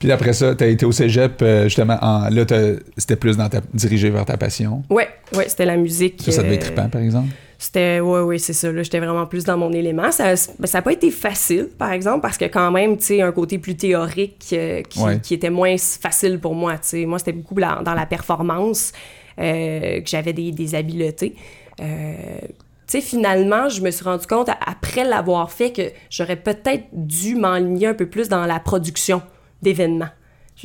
Puis 0.02 0.12
après 0.12 0.34
ça, 0.34 0.56
tu 0.56 0.64
as 0.64 0.68
été 0.68 0.86
au 0.86 0.92
cégep, 0.92 1.42
euh, 1.42 1.64
justement, 1.66 1.98
en, 2.02 2.28
là, 2.30 2.44
t'as- 2.46 2.74
c'était 2.98 3.16
plus 3.16 3.38
dans 3.38 3.48
ta, 3.48 3.62
dirigé 3.74 4.10
vers 4.10 4.26
ta 4.26 4.36
passion. 4.36 4.84
Ouais, 4.90 5.08
ouais, 5.36 5.48
c'était 5.48 5.66
la 5.66 5.78
musique. 5.78 6.22
Ça, 6.24 6.32
ça 6.32 6.44
devait 6.44 6.56
être 6.56 6.64
euh, 6.64 6.66
trippant, 6.74 6.90
par 6.90 7.02
exemple? 7.02 7.30
C'était, 7.60 8.00
ouais, 8.00 8.22
ouais, 8.22 8.40
c'est 8.40 8.54
ça. 8.54 8.72
Là, 8.72 8.82
j'étais 8.82 9.00
vraiment 9.00 9.28
plus 9.28 9.44
dans 9.44 9.56
mon 9.58 9.72
élément. 9.72 10.12
Ça 10.12 10.34
ben, 10.58 10.66
ça 10.66 10.80
n'a 10.80 10.82
pas 10.82 10.94
été 10.94 11.12
facile, 11.12 11.70
par 11.78 11.92
exemple, 11.92 12.22
parce 12.22 12.38
que 12.40 12.46
quand 12.46 12.72
même, 12.72 12.98
tu 12.98 13.06
sais, 13.06 13.22
un 13.22 13.32
côté 13.32 13.60
plus 13.60 13.76
théorique 13.78 14.48
euh, 14.54 14.82
qui, 14.82 15.00
Ouais. 15.00 15.20
qui 15.20 15.36
était 15.36 15.52
moins 15.52 15.76
facile 15.78 16.40
pour 16.40 16.56
moi. 16.56 16.74
Tu 16.74 16.80
sais, 16.82 17.06
moi, 17.06 17.20
c'était 17.20 17.34
beaucoup 17.34 17.56
la- 17.58 17.82
dans 17.86 17.94
la 17.94 18.08
performance 18.08 18.92
euh, 19.40 20.02
que 20.02 20.10
j'avais 20.10 20.34
des, 20.34 20.52
des 20.52 20.74
habiletés. 20.76 21.36
Euh, 21.80 22.16
tu 22.88 23.00
sais, 23.00 23.02
finalement, 23.02 23.70
je 23.70 23.82
me 23.82 23.92
suis 23.92 24.04
rendu 24.04 24.26
compte, 24.26 24.50
après 24.66 25.04
l'avoir 25.04 25.52
fait, 25.52 25.72
que 25.72 25.84
j'aurais 26.10 26.36
peut-être 26.38 26.86
dû 26.92 27.36
m'enligner 27.36 27.88
un 27.88 27.94
peu 27.94 28.08
plus 28.08 28.28
dans 28.28 28.46
la 28.48 28.60
production 28.60 29.22
d'événements. 29.62 30.10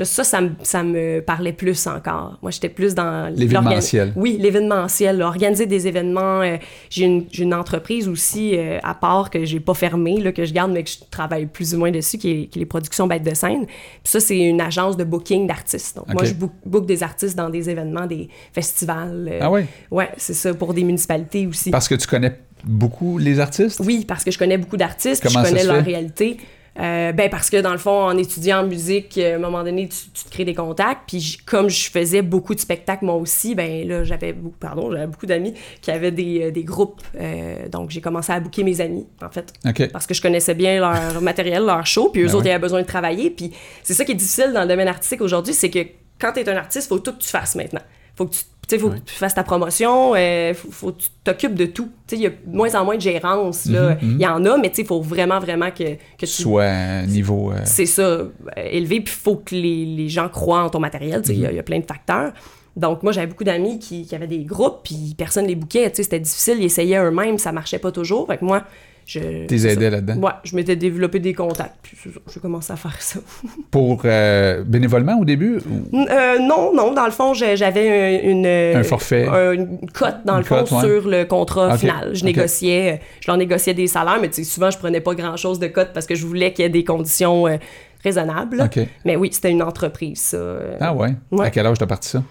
Ça, 0.05 0.25
ça 0.25 0.41
me, 0.43 0.51
ça 0.63 0.83
me 0.83 1.21
parlait 1.21 1.55
plus 1.55 1.87
encore. 1.87 2.39
Moi, 2.43 2.51
j'étais 2.51 2.69
plus 2.69 2.95
dans... 2.95 3.33
L'événementiel. 3.35 4.13
Oui, 4.15 4.37
l'événementiel. 4.39 5.23
Organiser 5.23 5.65
des 5.65 5.87
événements. 5.87 6.43
euh, 6.43 6.57
j'ai, 6.91 7.25
une, 7.39 7.55
entreprise 7.55 8.07
aussi 8.07 8.57
euh, 8.57 8.79
à 8.83 8.95
part 8.95 9.31
que 9.31 9.45
j'ai 9.47 9.61
pas 9.61 9.73
fermée, 9.73 10.21
là, 10.21 10.33
que 10.33 10.45
je 10.45 10.53
garde, 10.53 10.73
mais 10.73 10.83
que 10.83 10.91
je 10.91 10.99
travaille 11.11 11.47
plus 11.47 11.75
ou 11.75 11.79
moins 11.79 11.91
dessus, 11.91 12.19
qui 12.19 12.31
est, 12.31 12.47
qui 12.47 12.59
est 12.59 12.61
les 12.61 12.67
productions 12.67 13.07
bêtes 13.07 13.23
de 13.23 13.35
scène. 13.35 13.65
Puis 13.65 14.01
ça, 14.05 14.21
c'est 14.21 14.39
une 14.39 14.61
agence 14.61 14.99
de 14.99 15.05
booking 15.05 15.47
d'artistes. 15.47 15.97
Donc, 15.97 16.13
moi, 16.13 16.25
je 16.25 16.35
book, 16.35 16.53
book 16.67 16.85
des 16.85 17.03
artistes 17.03 17.37
dans 17.37 17.49
des 17.49 17.71
événements, 17.71 18.07
des 18.07 18.29
festivals. 18.53 19.29
euh, 19.33 19.39
Ah 19.41 19.51
oui? 19.51 19.63
Ouais, 19.91 20.11
c'est 20.19 20.35
ça, 20.35 20.53
pour 20.53 20.75
des 20.75 20.85
municipalités 20.85 21.47
aussi. 21.47 21.71
Parce 21.71 21.89
que 21.89 21.95
tu 21.95 22.07
connais 22.07 22.39
beaucoup 22.65 23.17
les 23.17 23.41
artistes? 23.41 23.81
Oui, 23.85 24.05
parce 24.07 24.25
que 24.25 24.31
je 24.31 24.39
connais 24.39 24.59
beaucoup 24.59 24.77
d'artistes, 24.77 25.27
je 25.27 25.35
connais 25.35 25.61
se 25.61 25.67
leur 25.67 25.77
fait? 25.77 25.83
réalité. 25.83 26.37
Euh, 26.79 27.13
ben 27.13 27.31
parce 27.31 27.49
que 27.49 27.61
dans 27.61 27.73
le 27.73 27.79
fond, 27.79 28.05
en 28.05 28.17
étudiant 28.17 28.61
en 28.61 28.67
musique, 28.67 29.17
euh, 29.19 29.35
à 29.35 29.37
un 29.37 29.39
moment 29.39 29.65
donné, 29.65 29.89
tu, 29.89 30.11
tu 30.13 30.25
te 30.25 30.31
crées 30.31 30.45
des 30.45 30.55
contacts. 30.55 31.03
Puis 31.07 31.39
comme 31.47 31.69
je 31.69 31.91
faisais 31.91 32.23
beaucoup 32.23 32.55
de 32.55 32.61
spectacles 32.61 33.05
moi 33.05 33.15
aussi, 33.15 33.55
ben 33.55 33.87
là 33.89 34.05
j'avais 34.05 34.33
beaucoup, 34.33 34.57
pardon, 34.59 34.91
j'avais 34.93 35.07
beaucoup 35.07 35.27
d'amis 35.27 35.55
qui 35.81 35.91
avaient 35.91 36.11
des, 36.11 36.45
euh, 36.45 36.51
des 36.51 36.65
groupes. 36.65 37.03
Euh, 37.19 37.69
donc 37.69 37.91
j'ai 37.91 38.01
commencé 38.01 38.33
à 38.33 38.41
booker 38.41 38.65
mes 38.65 38.81
amis 38.81 39.07
en 39.23 39.31
fait, 39.31 39.53
parce 39.93 40.07
que 40.07 40.15
je 40.15 40.21
connaissais 40.21 40.55
bien 40.55 40.81
leur 40.81 41.21
matériel, 41.23 41.65
leur 41.65 41.87
show. 41.87 42.11
Puis 42.11 42.23
eux 42.23 42.27
Ben 42.27 42.35
autres 42.35 42.47
ils 42.47 42.51
avaient 42.51 42.59
besoin 42.59 42.83
de 42.83 42.87
travailler. 42.87 43.31
Puis 43.31 43.53
c'est 43.83 43.95
ça 43.95 44.05
qui 44.05 44.13
est 44.13 44.17
difficile 44.17 44.53
dans 44.53 44.63
le 44.63 44.69
domaine 44.69 44.89
artistique 44.89 45.23
aujourd'hui, 45.23 45.55
c'est 45.55 45.71
que 45.71 45.81
quand 46.19 46.33
tu 46.33 46.41
es 46.41 46.49
un 46.49 46.57
artiste, 46.57 46.89
faut 46.89 46.99
tout 46.99 47.13
que 47.13 47.23
tu 47.23 47.29
fasses 47.29 47.55
maintenant. 47.57 47.83
Faut 48.17 48.27
que 48.27 48.35
tu 48.35 48.41
tu 48.69 48.75
sais, 48.75 48.79
faut 48.81 48.91
que 48.91 48.99
tu 48.99 49.15
fasses 49.15 49.35
ta 49.35 49.45
promotion, 49.45 50.15
euh, 50.17 50.53
faut, 50.55 50.71
faut 50.71 50.93
que 50.93 51.03
tu 51.03 51.09
t'occupes 51.25 51.55
de 51.55 51.67
tout. 51.67 51.89
Tu 52.07 52.17
sais, 52.17 52.17
il 52.17 52.23
y 52.23 52.27
a 52.27 52.31
de 52.31 52.37
moins 52.47 52.75
en 52.75 52.85
moins 52.85 52.97
de 52.97 53.01
gérance, 53.01 53.67
là. 53.67 53.95
Mhm, 53.95 53.99
Il 54.03 54.21
y 54.21 54.27
en 54.27 54.45
a, 54.45 54.59
mais 54.59 54.71
tu 54.71 54.77
sais, 54.77 54.83
il 54.83 54.89
faut 54.89 55.01
vraiment, 55.01 55.39
vraiment 55.39 55.71
que, 55.71 55.95
que 55.95 55.99
tu... 56.21 56.27
Soit 56.27 56.65
un 56.65 57.07
niveau. 57.07 57.53
euh, 57.53 57.57
C'est 57.65 57.87
ça, 57.87 58.03
euh, 58.03 58.31
élevé, 58.57 59.01
puis 59.01 59.15
il 59.17 59.23
faut 59.23 59.37
que 59.37 59.55
les, 59.55 59.85
les 59.85 60.09
gens 60.09 60.29
croient 60.29 60.63
en 60.65 60.71
ton 60.71 60.81
matériel, 60.81 61.23
tu 61.23 61.29
sais, 61.29 61.35
il 61.35 61.41
y 61.41 61.47
a- 61.47 61.51
il 61.53 61.57
y, 61.57 61.61
a 61.61 61.63
plein 61.63 61.79
de 61.79 61.87
facteurs. 61.87 62.33
Donc, 62.77 63.03
moi, 63.03 63.13
j'avais 63.13 63.27
beaucoup 63.29 63.45
d'amis 63.45 63.79
qui, 63.79 64.05
qui 64.05 64.15
avaient 64.15 64.27
des 64.27 64.45
groupes, 64.45 64.81
puis 64.85 65.15
personne 65.17 65.47
les 65.47 65.55
bouquait, 65.55 65.89
tu 65.91 65.97
sais, 65.97 66.03
c'était 66.03 66.21
difficile, 66.21 66.57
ils 66.59 66.65
essayaient 66.67 66.99
eux-mêmes, 66.99 67.39
ça 67.39 67.53
marchait 67.53 67.79
pas 67.79 67.91
toujours. 67.93 68.27
Fait 68.27 68.37
que 68.37 68.45
moi, 68.45 68.65
je... 69.07 69.47
T'es 69.47 69.67
aidé 69.71 69.89
là-dedans? 69.89 70.17
Ouais, 70.21 70.33
je 70.45 70.55
m'étais 70.57 70.75
développé 70.77 71.21
des 71.21 71.33
contacts, 71.33 71.77
puis 71.81 71.97
j'ai 72.35 72.41
commencé 72.41 72.73
à 72.73 72.77
faire 72.77 73.01
ça. 73.01 73.21
Pour 73.71 74.03
euh, 74.05 74.65
bénévolement 74.65 75.19
au 75.19 75.25
début? 75.25 75.59
ou- 75.93 76.07
Euh, 76.11 76.39
non, 76.41 76.75
non, 76.75 76.93
dans 76.93 77.05
le 77.07 77.13
fond, 77.13 77.33
j'avais 77.33 78.21
un- 78.25 78.29
une... 78.31 78.47
Un 78.47 78.83
forfait? 78.83 79.27
un- 79.29 79.53
une 79.53 79.79
cote, 79.91 80.17
dans 80.25 80.35
Une 80.35 80.39
le 80.41 80.45
fond, 80.45 80.57
cote, 80.57 80.73
ouais. 80.73 80.81
sur 80.81 81.09
le 81.09 81.25
contrat 81.25 81.79
final. 81.79 82.11
Je 82.15 82.25
négociais, 82.25 83.01
je 83.21 83.29
leur 83.29 83.37
négociais 83.37 83.75
des 83.75 83.87
salaires, 83.87 84.19
mais 84.21 84.31
souvent, 84.45 84.71
je 84.71 84.79
prenais 84.79 85.01
pas 85.01 85.15
grand-chose 85.15 85.59
de 85.61 85.69
cote 85.69 85.91
parce 85.95 86.07
que 86.07 86.15
je 86.17 86.27
voulais 86.27 86.53
qu'il 86.53 86.65
y 86.65 86.67
ait 86.67 86.71
des 86.71 86.85
conditions 86.85 87.47
euh, 87.47 87.57
raisonnables. 88.03 88.61
OK. 88.63 88.81
Mais 89.05 89.15
oui, 89.17 89.31
c'était 89.33 89.51
une 89.53 89.63
entreprise, 89.63 90.19
ça. 90.21 90.37
Euh, 90.37 90.77
Ah 90.81 90.93
ouais? 90.95 91.15
Ouais. 91.31 91.47
À 91.47 91.51
quel 91.51 91.65
âge 91.67 91.79
t'as 91.79 91.87
parti 91.87 92.09
ça? 92.09 92.23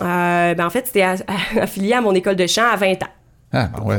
euh, 0.00 0.54
ben, 0.54 0.64
en 0.66 0.70
fait, 0.70 0.86
c'était 0.86 1.02
affilié 1.60 1.92
à 1.92 2.00
mon 2.00 2.14
école 2.14 2.36
de 2.36 2.46
chant 2.46 2.64
à 2.72 2.76
20 2.76 2.92
ans. 3.02 3.06
Ah, 3.52 3.68
ben 3.76 3.84
ouais. 3.84 3.98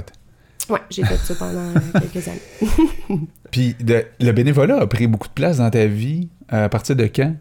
Ouais, 0.70 0.80
j'ai 0.90 1.04
fait 1.04 1.18
ça 1.18 1.36
pendant 1.36 1.60
euh, 1.60 2.00
quelques 2.12 2.28
années. 2.28 3.20
Puis 3.52 3.76
de- 3.80 4.06
le 4.20 4.32
bénévolat 4.32 4.78
a 4.80 4.88
pris 4.88 5.08
beaucoup 5.08 5.28
de 5.28 5.34
place 5.34 5.58
dans 5.58 5.70
ta 5.70 5.86
vie 5.86 6.30
à 6.50 6.70
partir 6.70 6.96
de 6.96 7.06
quand? 7.06 7.36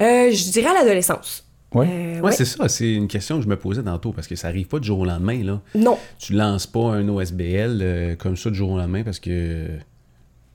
Euh, 0.00 0.30
je 0.30 0.50
dirais 0.50 0.68
à 0.68 0.74
l'adolescence. 0.74 1.46
Ouais. 1.74 1.86
Euh, 1.90 2.12
Ouais, 2.16 2.20
ouais. 2.20 2.32
c'est 2.32 2.44
ça. 2.44 2.68
C'est 2.68 2.92
une 2.92 3.08
question 3.08 3.38
que 3.38 3.44
je 3.44 3.48
me 3.48 3.56
posais 3.56 3.82
tantôt 3.82 4.12
parce 4.12 4.26
que 4.26 4.36
ça 4.36 4.48
arrive 4.48 4.66
pas 4.66 4.78
du 4.78 4.86
jour 4.86 4.98
au 5.00 5.04
lendemain. 5.06 5.42
Là. 5.42 5.60
Non, 5.74 5.98
Tu 6.18 6.34
lances 6.34 6.66
pas 6.66 6.92
un 6.92 7.08
OSBL 7.08 7.78
euh, 7.80 8.16
comme 8.16 8.36
ça 8.36 8.50
du 8.50 8.56
jour 8.56 8.70
au 8.72 8.76
lendemain 8.78 9.02
parce 9.04 9.18
que 9.18 9.66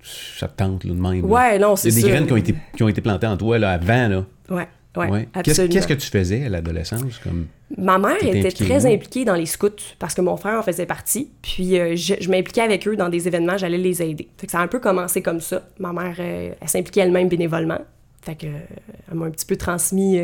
ça 0.04 0.48
te 0.48 0.56
tente 0.58 0.84
là, 0.84 0.94
de 0.94 1.00
même. 1.00 1.22
là. 1.22 1.28
ouais, 1.28 1.60
non, 1.60 1.74
Il 1.76 1.78
c'est 1.78 1.90
y 1.90 1.92
a 1.92 1.96
des 1.96 2.02
ça. 2.02 2.08
graines 2.10 2.28
qui 2.28 2.34
ont 2.34 2.38
été, 2.38 2.56
qui 2.76 2.84
ont 2.84 2.88
été 2.88 3.02
plantées 3.02 3.28
en 3.28 3.36
toi 3.36 3.58
là, 3.58 3.72
avant. 3.72 4.08
Là. 4.08 4.26
Ouais, 4.50 4.68
ouais, 4.98 5.10
Ouais. 5.10 5.28
Qu'est-ce 5.34 5.50
absolument. 5.52 5.74
qu'est-ce 5.74 5.88
que 5.88 5.94
tu 5.94 6.10
faisais 6.10 6.46
à 6.46 6.50
l'adolescence? 6.50 7.20
Comme... 7.24 7.48
Ma 7.78 7.98
mère 7.98 8.18
était 8.22 8.40
impliquée 8.40 8.66
très 8.66 8.86
où? 8.86 8.94
impliquée 8.94 9.26
dans 9.26 9.36
les 9.36 9.46
scouts 9.46 9.70
parce 10.00 10.14
que 10.14 10.22
mon 10.22 10.38
frère 10.38 10.60
en 10.60 10.64
faisait 10.64 10.86
partie. 10.86 11.32
Puis 11.42 11.78
euh, 11.78 11.96
je, 11.96 12.16
je 12.20 12.30
m'impliquais 12.30 12.62
avec 12.62 12.88
eux 12.88 12.96
dans 12.96 13.10
des 13.10 13.28
événements, 13.28 13.58
j'allais 13.58 13.78
les 13.78 14.02
aider. 14.02 14.30
Fait 14.38 14.48
que 14.48 14.52
ça 14.52 14.60
a 14.60 14.64
un 14.64 14.68
peu 14.68 14.80
commencé 14.80 15.22
comme 15.22 15.42
ça. 15.42 15.64
Ma 15.80 15.94
mère, 15.94 16.16
euh, 16.20 16.54
elle 16.60 16.70
s'impliquait 16.70 17.02
elle-même 17.02 17.28
bénévolement. 17.28 17.80
Fait 18.22 18.36
que 18.36 18.48
euh, 18.48 18.60
elle 19.10 19.18
m'a 19.18 19.26
un 19.26 19.32
petit 19.32 19.46
peu 19.46 19.56
transmis 19.56 20.20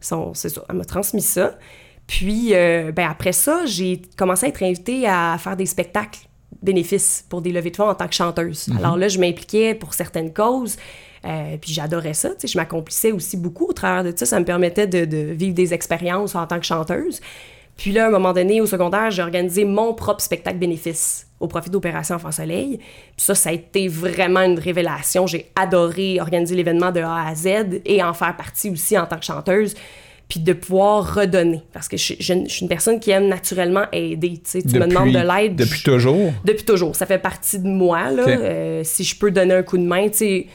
son, 0.00 0.34
c'est 0.34 0.48
ça, 0.48 0.64
elle 0.68 0.76
m'a 0.76 0.84
transmis 0.84 1.22
ça. 1.22 1.58
Puis 2.06 2.52
ben 2.52 3.06
après 3.08 3.32
ça, 3.32 3.66
j'ai 3.66 4.00
commencé 4.16 4.46
à 4.46 4.48
être 4.48 4.62
invitée 4.62 5.06
à 5.06 5.36
faire 5.38 5.56
des 5.56 5.66
spectacles 5.66 6.20
bénéfices 6.62 7.24
pour 7.28 7.42
des 7.42 7.52
levées 7.52 7.70
de 7.70 7.76
fonds 7.76 7.88
en 7.88 7.94
tant 7.94 8.08
que 8.08 8.14
chanteuse. 8.14 8.68
Alors 8.78 8.96
là, 8.96 9.08
je 9.08 9.18
m'impliquais 9.18 9.74
pour 9.74 9.94
certaines 9.94 10.32
causes. 10.32 10.76
Euh, 11.24 11.56
puis 11.60 11.72
j'adorais 11.72 12.14
ça, 12.14 12.30
tu 12.30 12.34
sais, 12.40 12.48
je 12.48 12.56
m'accomplissais 12.58 13.12
aussi 13.12 13.36
beaucoup 13.36 13.66
au 13.66 13.72
travers 13.72 14.04
de 14.04 14.16
ça. 14.16 14.26
Ça 14.26 14.38
me 14.40 14.44
permettait 14.44 14.86
de, 14.86 15.04
de 15.04 15.16
vivre 15.32 15.54
des 15.54 15.74
expériences 15.74 16.34
en 16.34 16.46
tant 16.46 16.58
que 16.60 16.66
chanteuse. 16.66 17.20
Puis 17.76 17.92
là, 17.92 18.04
à 18.04 18.08
un 18.08 18.10
moment 18.10 18.32
donné, 18.32 18.60
au 18.60 18.66
secondaire, 18.66 19.10
j'ai 19.12 19.22
organisé 19.22 19.64
mon 19.64 19.94
propre 19.94 20.20
spectacle 20.20 20.58
bénéfice 20.58 21.26
au 21.38 21.46
profit 21.46 21.70
d'Opération 21.70 22.16
Enfant 22.16 22.32
Soleil. 22.32 22.78
Puis 22.78 23.24
ça, 23.24 23.36
ça 23.36 23.50
a 23.50 23.52
été 23.52 23.86
vraiment 23.86 24.40
une 24.40 24.58
révélation. 24.58 25.28
J'ai 25.28 25.46
adoré 25.54 26.20
organiser 26.20 26.56
l'événement 26.56 26.90
de 26.90 27.00
A 27.00 27.28
à 27.28 27.34
Z 27.36 27.80
et 27.84 28.02
en 28.02 28.14
faire 28.14 28.36
partie 28.36 28.68
aussi 28.70 28.98
en 28.98 29.06
tant 29.06 29.16
que 29.16 29.24
chanteuse. 29.24 29.74
Puis 30.28 30.40
de 30.40 30.52
pouvoir 30.52 31.14
redonner. 31.14 31.62
Parce 31.72 31.86
que 31.88 31.96
je, 31.96 32.14
je- 32.18 32.34
je 32.44 32.48
suis 32.48 32.62
une 32.62 32.68
personne 32.68 32.98
qui 33.00 33.12
aime 33.12 33.28
naturellement 33.28 33.84
aider. 33.92 34.34
Tu, 34.44 34.50
sais, 34.50 34.62
tu 34.62 34.74
me 34.74 34.86
demandes 34.88 35.12
de 35.12 35.18
l'aide. 35.40 35.54
Depuis 35.56 35.78
je- 35.78 35.84
toujours? 35.84 36.32
depuis 36.44 36.64
toujours. 36.64 36.96
Ça 36.96 37.06
fait 37.06 37.18
partie 37.18 37.60
de 37.60 37.68
moi, 37.68 38.10
là. 38.10 38.24
Euh, 38.28 38.82
si 38.84 39.04
je 39.04 39.16
peux 39.16 39.30
donner 39.30 39.54
un 39.54 39.62
coup 39.62 39.78
de 39.78 39.84
main, 39.86 40.08
tu 40.08 40.18
sais, 40.18 40.46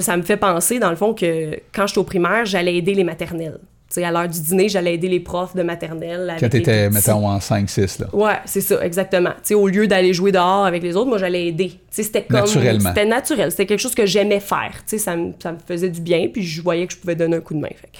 ça 0.00 0.16
me 0.16 0.22
fait 0.22 0.36
penser, 0.36 0.78
dans 0.78 0.90
le 0.90 0.96
fond, 0.96 1.14
que 1.14 1.58
quand 1.74 1.86
j'étais 1.86 1.98
au 1.98 2.04
primaire, 2.04 2.44
j'allais 2.44 2.76
aider 2.76 2.94
les 2.94 3.04
maternelles. 3.04 3.58
sais, 3.88 4.04
à 4.04 4.10
l'heure 4.12 4.28
du 4.28 4.40
dîner, 4.40 4.68
j'allais 4.68 4.94
aider 4.94 5.08
les 5.08 5.20
profs 5.20 5.54
de 5.56 5.62
maternelle. 5.62 6.36
Quand 6.38 6.48
t'étais, 6.48 6.88
mettons, 6.90 7.26
en 7.26 7.38
5-6, 7.38 8.00
là. 8.02 8.06
Ouais, 8.14 8.38
c'est 8.44 8.60
ça, 8.60 8.84
exactement. 8.84 9.30
Tu 9.30 9.38
sais, 9.48 9.54
au 9.54 9.66
lieu 9.68 9.86
d'aller 9.86 10.12
jouer 10.14 10.32
dehors 10.32 10.64
avec 10.64 10.82
les 10.82 10.94
autres, 10.96 11.08
moi, 11.08 11.18
j'allais 11.18 11.46
aider. 11.48 11.72
C'était 11.90 12.22
comme... 12.22 12.40
Naturellement. 12.40 12.88
C'était 12.90 13.06
naturel. 13.06 13.50
C'était 13.50 13.66
quelque 13.66 13.80
chose 13.80 13.94
que 13.94 14.06
j'aimais 14.06 14.40
faire. 14.40 14.72
Tu 14.86 14.90
sais, 14.90 14.98
ça, 14.98 15.16
me- 15.16 15.32
ça 15.42 15.52
me 15.52 15.58
faisait 15.66 15.90
du 15.90 16.00
bien, 16.00 16.28
puis 16.32 16.42
je 16.44 16.62
voyais 16.62 16.86
que 16.86 16.92
je 16.92 16.98
pouvais 16.98 17.16
donner 17.16 17.36
un 17.36 17.40
coup 17.40 17.54
de 17.54 17.60
main. 17.60 17.68
Fait 17.68 17.90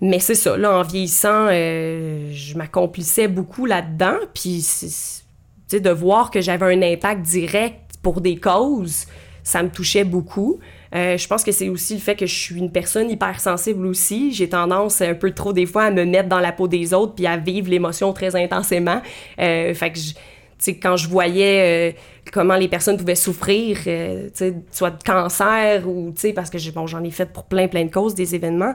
Mais 0.00 0.18
c'est 0.18 0.34
ça, 0.34 0.56
là, 0.56 0.78
en 0.78 0.82
vieillissant, 0.82 1.46
euh, 1.50 2.30
je 2.32 2.56
m'accomplissais 2.58 3.28
beaucoup 3.28 3.66
là-dedans, 3.66 4.16
puis 4.34 4.62
de 5.72 5.90
voir 5.90 6.30
que 6.30 6.42
j'avais 6.42 6.66
un 6.66 6.82
impact 6.82 7.22
direct 7.22 7.80
pour 8.02 8.20
des 8.20 8.36
causes, 8.36 9.06
ça 9.42 9.62
me 9.62 9.70
touchait 9.70 10.04
beaucoup. 10.04 10.60
Euh, 10.94 11.16
je 11.16 11.26
pense 11.26 11.42
que 11.42 11.52
c'est 11.52 11.68
aussi 11.68 11.94
le 11.94 12.00
fait 12.00 12.16
que 12.16 12.26
je 12.26 12.34
suis 12.34 12.58
une 12.58 12.70
personne 12.70 13.10
hypersensible 13.10 13.86
aussi. 13.86 14.32
J'ai 14.32 14.48
tendance 14.48 15.00
un 15.00 15.14
peu 15.14 15.32
trop 15.32 15.52
des 15.52 15.66
fois 15.66 15.84
à 15.84 15.90
me 15.90 16.04
mettre 16.04 16.28
dans 16.28 16.40
la 16.40 16.52
peau 16.52 16.68
des 16.68 16.92
autres 16.94 17.14
puis 17.14 17.26
à 17.26 17.36
vivre 17.36 17.70
l'émotion 17.70 18.12
très 18.12 18.36
intensément. 18.36 19.00
Euh, 19.40 19.74
fait 19.74 19.92
que 19.92 19.98
quand 20.80 20.96
je 20.96 21.08
voyais 21.08 21.92
euh, 21.92 21.98
comment 22.32 22.54
les 22.54 22.68
personnes 22.68 22.96
pouvaient 22.96 23.16
souffrir, 23.16 23.78
euh, 23.86 24.28
soit 24.70 24.90
de 24.90 25.02
cancer 25.02 25.88
ou, 25.88 26.14
parce 26.36 26.50
que 26.50 26.58
j'en 26.58 27.02
ai 27.02 27.10
fait 27.10 27.26
pour 27.26 27.44
plein, 27.44 27.66
plein 27.66 27.84
de 27.84 27.90
causes, 27.90 28.14
des 28.14 28.34
événements, 28.34 28.74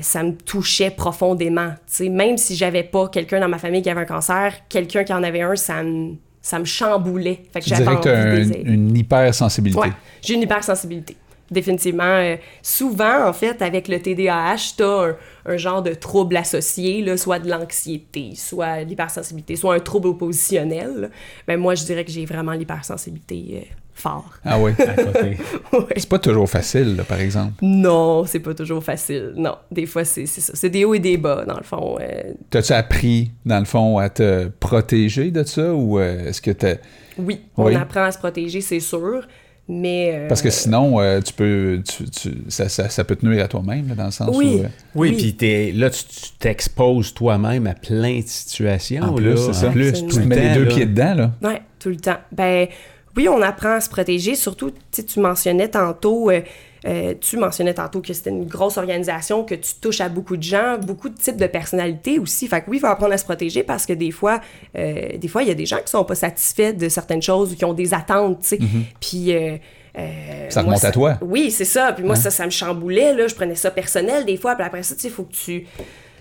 ça 0.00 0.22
me 0.22 0.32
touchait 0.32 0.90
profondément. 0.90 1.74
Même 2.00 2.38
si 2.38 2.56
j'avais 2.56 2.82
pas 2.82 3.08
quelqu'un 3.08 3.40
dans 3.40 3.48
ma 3.48 3.58
famille 3.58 3.82
qui 3.82 3.90
avait 3.90 4.00
un 4.00 4.06
cancer, 4.06 4.54
quelqu'un 4.68 5.04
qui 5.04 5.12
en 5.12 5.22
avait 5.22 5.42
un, 5.42 5.54
ça 5.54 5.82
me, 5.82 6.16
ça 6.42 6.58
me 6.58 6.64
chamboulait. 6.66 7.40
Fait 7.52 7.60
que 7.60 7.64
Tu 7.64 7.70
dirais 7.72 7.96
que 7.96 8.02
t'as 8.02 8.10
envie 8.10 8.30
de 8.30 8.30
un- 8.30 8.34
les 8.34 8.52
aider. 8.52 8.70
une 8.72 8.96
hypersensibilité. 8.96 9.80
Ouais, 9.80 9.92
j'ai 10.20 10.34
une 10.34 10.42
hypersensibilité. 10.42 11.16
Définitivement. 11.50 12.02
Euh, 12.04 12.36
souvent, 12.62 13.28
en 13.28 13.32
fait, 13.34 13.60
avec 13.60 13.86
le 13.88 14.00
TDAH, 14.00 14.74
tu 14.76 14.82
as 14.82 14.86
un, 14.88 15.16
un 15.44 15.56
genre 15.58 15.82
de 15.82 15.92
trouble 15.92 16.36
associé, 16.38 17.02
là, 17.02 17.16
soit 17.18 17.38
de 17.40 17.50
l'anxiété, 17.50 18.32
soit 18.36 18.80
l'hypersensibilité, 18.84 19.56
soit 19.56 19.74
un 19.74 19.78
trouble 19.80 20.08
oppositionnel. 20.08 20.92
là. 20.96 21.08
Ben, 21.46 21.60
moi, 21.60 21.74
je 21.74 21.84
dirais 21.84 22.04
que 22.06 22.10
j'ai 22.10 22.24
vraiment 22.24 22.52
l'hypersensibilité 22.52 23.44
euh, 23.68 23.74
fort. 23.94 24.30
Ah 24.44 24.58
oui. 24.58 24.72
À 24.78 24.94
côté. 25.02 25.36
Ouais. 25.72 25.84
C'est 25.96 26.08
pas 26.08 26.18
toujours 26.18 26.48
facile, 26.50 26.96
là, 26.96 27.04
par 27.04 27.18
exemple. 27.20 27.54
Non, 27.62 28.24
c'est 28.26 28.40
pas 28.40 28.52
toujours 28.54 28.84
facile. 28.84 29.32
Non, 29.36 29.56
des 29.70 29.86
fois, 29.86 30.04
c'est 30.04 30.26
c'est 30.26 30.40
ça. 30.42 30.52
C'est 30.54 30.68
des 30.68 30.84
hauts 30.84 30.94
et 30.94 30.98
des 30.98 31.16
bas, 31.16 31.44
dans 31.46 31.56
le 31.56 31.62
fond. 31.62 31.96
Euh, 32.00 32.32
T'as-tu 32.50 32.72
appris, 32.74 33.30
dans 33.46 33.58
le 33.58 33.64
fond, 33.64 33.96
à 33.98 34.10
te 34.10 34.48
protéger 34.60 35.30
de 35.30 35.42
ça 35.44 35.72
ou 35.74 35.98
euh, 35.98 36.26
est-ce 36.28 36.42
que 36.42 36.50
t'as. 36.50 36.74
oui, 37.18 37.40
Oui. 37.56 37.72
on 37.74 37.80
apprend 37.80 38.02
à 38.02 38.12
se 38.12 38.18
protéger, 38.18 38.60
c'est 38.60 38.80
sûr, 38.80 39.26
mais... 39.68 40.10
euh, 40.14 40.28
Parce 40.28 40.42
que 40.42 40.50
sinon, 40.50 41.00
euh, 41.00 41.20
tu 41.22 41.32
peux. 41.32 41.80
tu- 41.88 42.10
tu- 42.10 42.42
ça, 42.48 42.68
ça- 42.68 42.90
ça 42.90 43.04
peut 43.04 43.16
te 43.16 43.24
nuire 43.24 43.44
à 43.44 43.48
toi-même, 43.48 43.88
là, 43.88 43.94
dans 43.94 44.04
le 44.06 44.10
sens 44.10 44.36
Oui. 44.36 44.56
où. 44.60 44.64
euh, 44.64 44.68
Oui, 44.94 45.10
Oui. 45.10 45.16
puis 45.16 45.34
t'es- 45.34 45.72
là, 45.72 45.88
tu 45.88 46.04
tu 46.04 46.30
t'exposes 46.38 47.14
toi-même 47.14 47.66
à 47.66 47.74
plein 47.74 48.18
de 48.20 48.26
situations. 48.26 49.04
En 49.04 49.12
plus, 49.14 49.24
là, 49.30 49.36
c'est 49.38 49.52
ça. 49.54 49.68
En 49.68 49.72
plus, 49.72 49.92
tout 49.92 50.06
tu 50.08 50.20
mets 50.20 50.36
les 50.36 50.48
temps, 50.48 50.54
deux 50.56 50.64
là. 50.64 50.74
pieds 50.74 50.86
dedans, 50.86 51.14
là. 51.14 51.32
Oui, 51.42 51.54
tout 51.78 51.88
le 51.88 51.96
temps. 51.96 52.18
Ben 52.30 52.68
oui, 53.16 53.28
on 53.28 53.42
apprend 53.42 53.74
à 53.74 53.80
se 53.80 53.88
protéger. 53.88 54.34
Surtout, 54.34 54.72
tu 54.90 55.20
mentionnais 55.20 55.68
tantôt, 55.68 56.30
euh, 56.30 56.40
euh, 56.86 57.14
tu 57.20 57.36
mentionnais 57.36 57.74
tantôt 57.74 58.00
que 58.00 58.12
c'était 58.12 58.30
une 58.30 58.46
grosse 58.46 58.78
organisation, 58.78 59.44
que 59.44 59.54
tu 59.54 59.74
touches 59.80 60.00
à 60.00 60.08
beaucoup 60.08 60.36
de 60.36 60.42
gens, 60.42 60.78
beaucoup 60.78 61.08
de 61.08 61.16
types 61.16 61.36
de 61.36 61.46
personnalités 61.46 62.18
aussi. 62.18 62.48
Fait 62.48 62.62
que 62.62 62.70
oui, 62.70 62.78
il 62.78 62.80
faut 62.80 62.86
apprendre 62.86 63.12
à 63.12 63.18
se 63.18 63.24
protéger 63.24 63.62
parce 63.62 63.86
que 63.86 63.92
des 63.92 64.10
fois, 64.10 64.40
euh, 64.76 65.16
des 65.16 65.28
fois, 65.28 65.42
il 65.42 65.48
y 65.48 65.52
a 65.52 65.54
des 65.54 65.66
gens 65.66 65.78
qui 65.84 65.90
sont 65.90 66.04
pas 66.04 66.14
satisfaits 66.14 66.72
de 66.72 66.88
certaines 66.88 67.22
choses 67.22 67.52
ou 67.52 67.56
qui 67.56 67.64
ont 67.64 67.74
des 67.74 67.94
attentes, 67.94 68.40
tu 68.40 68.48
sais. 68.48 68.58
Puis 69.00 69.34
euh, 69.34 69.56
euh, 69.98 70.48
Ça 70.48 70.62
moi, 70.62 70.72
remonte 70.72 70.84
à 70.84 70.90
toi. 70.90 71.18
Oui, 71.20 71.50
c'est 71.50 71.64
ça. 71.64 71.92
Puis 71.92 72.04
moi, 72.04 72.16
ça, 72.16 72.30
ça 72.30 72.44
me 72.46 72.50
chamboulait. 72.50 73.14
Là. 73.14 73.26
Je 73.26 73.34
prenais 73.34 73.54
ça 73.54 73.70
personnel 73.70 74.24
des 74.24 74.36
fois. 74.36 74.54
Puis 74.54 74.64
après 74.64 74.82
ça, 74.82 74.94
tu 74.94 75.02
sais, 75.02 75.08
il 75.08 75.14
faut 75.14 75.24
que 75.24 75.34
tu, 75.34 75.66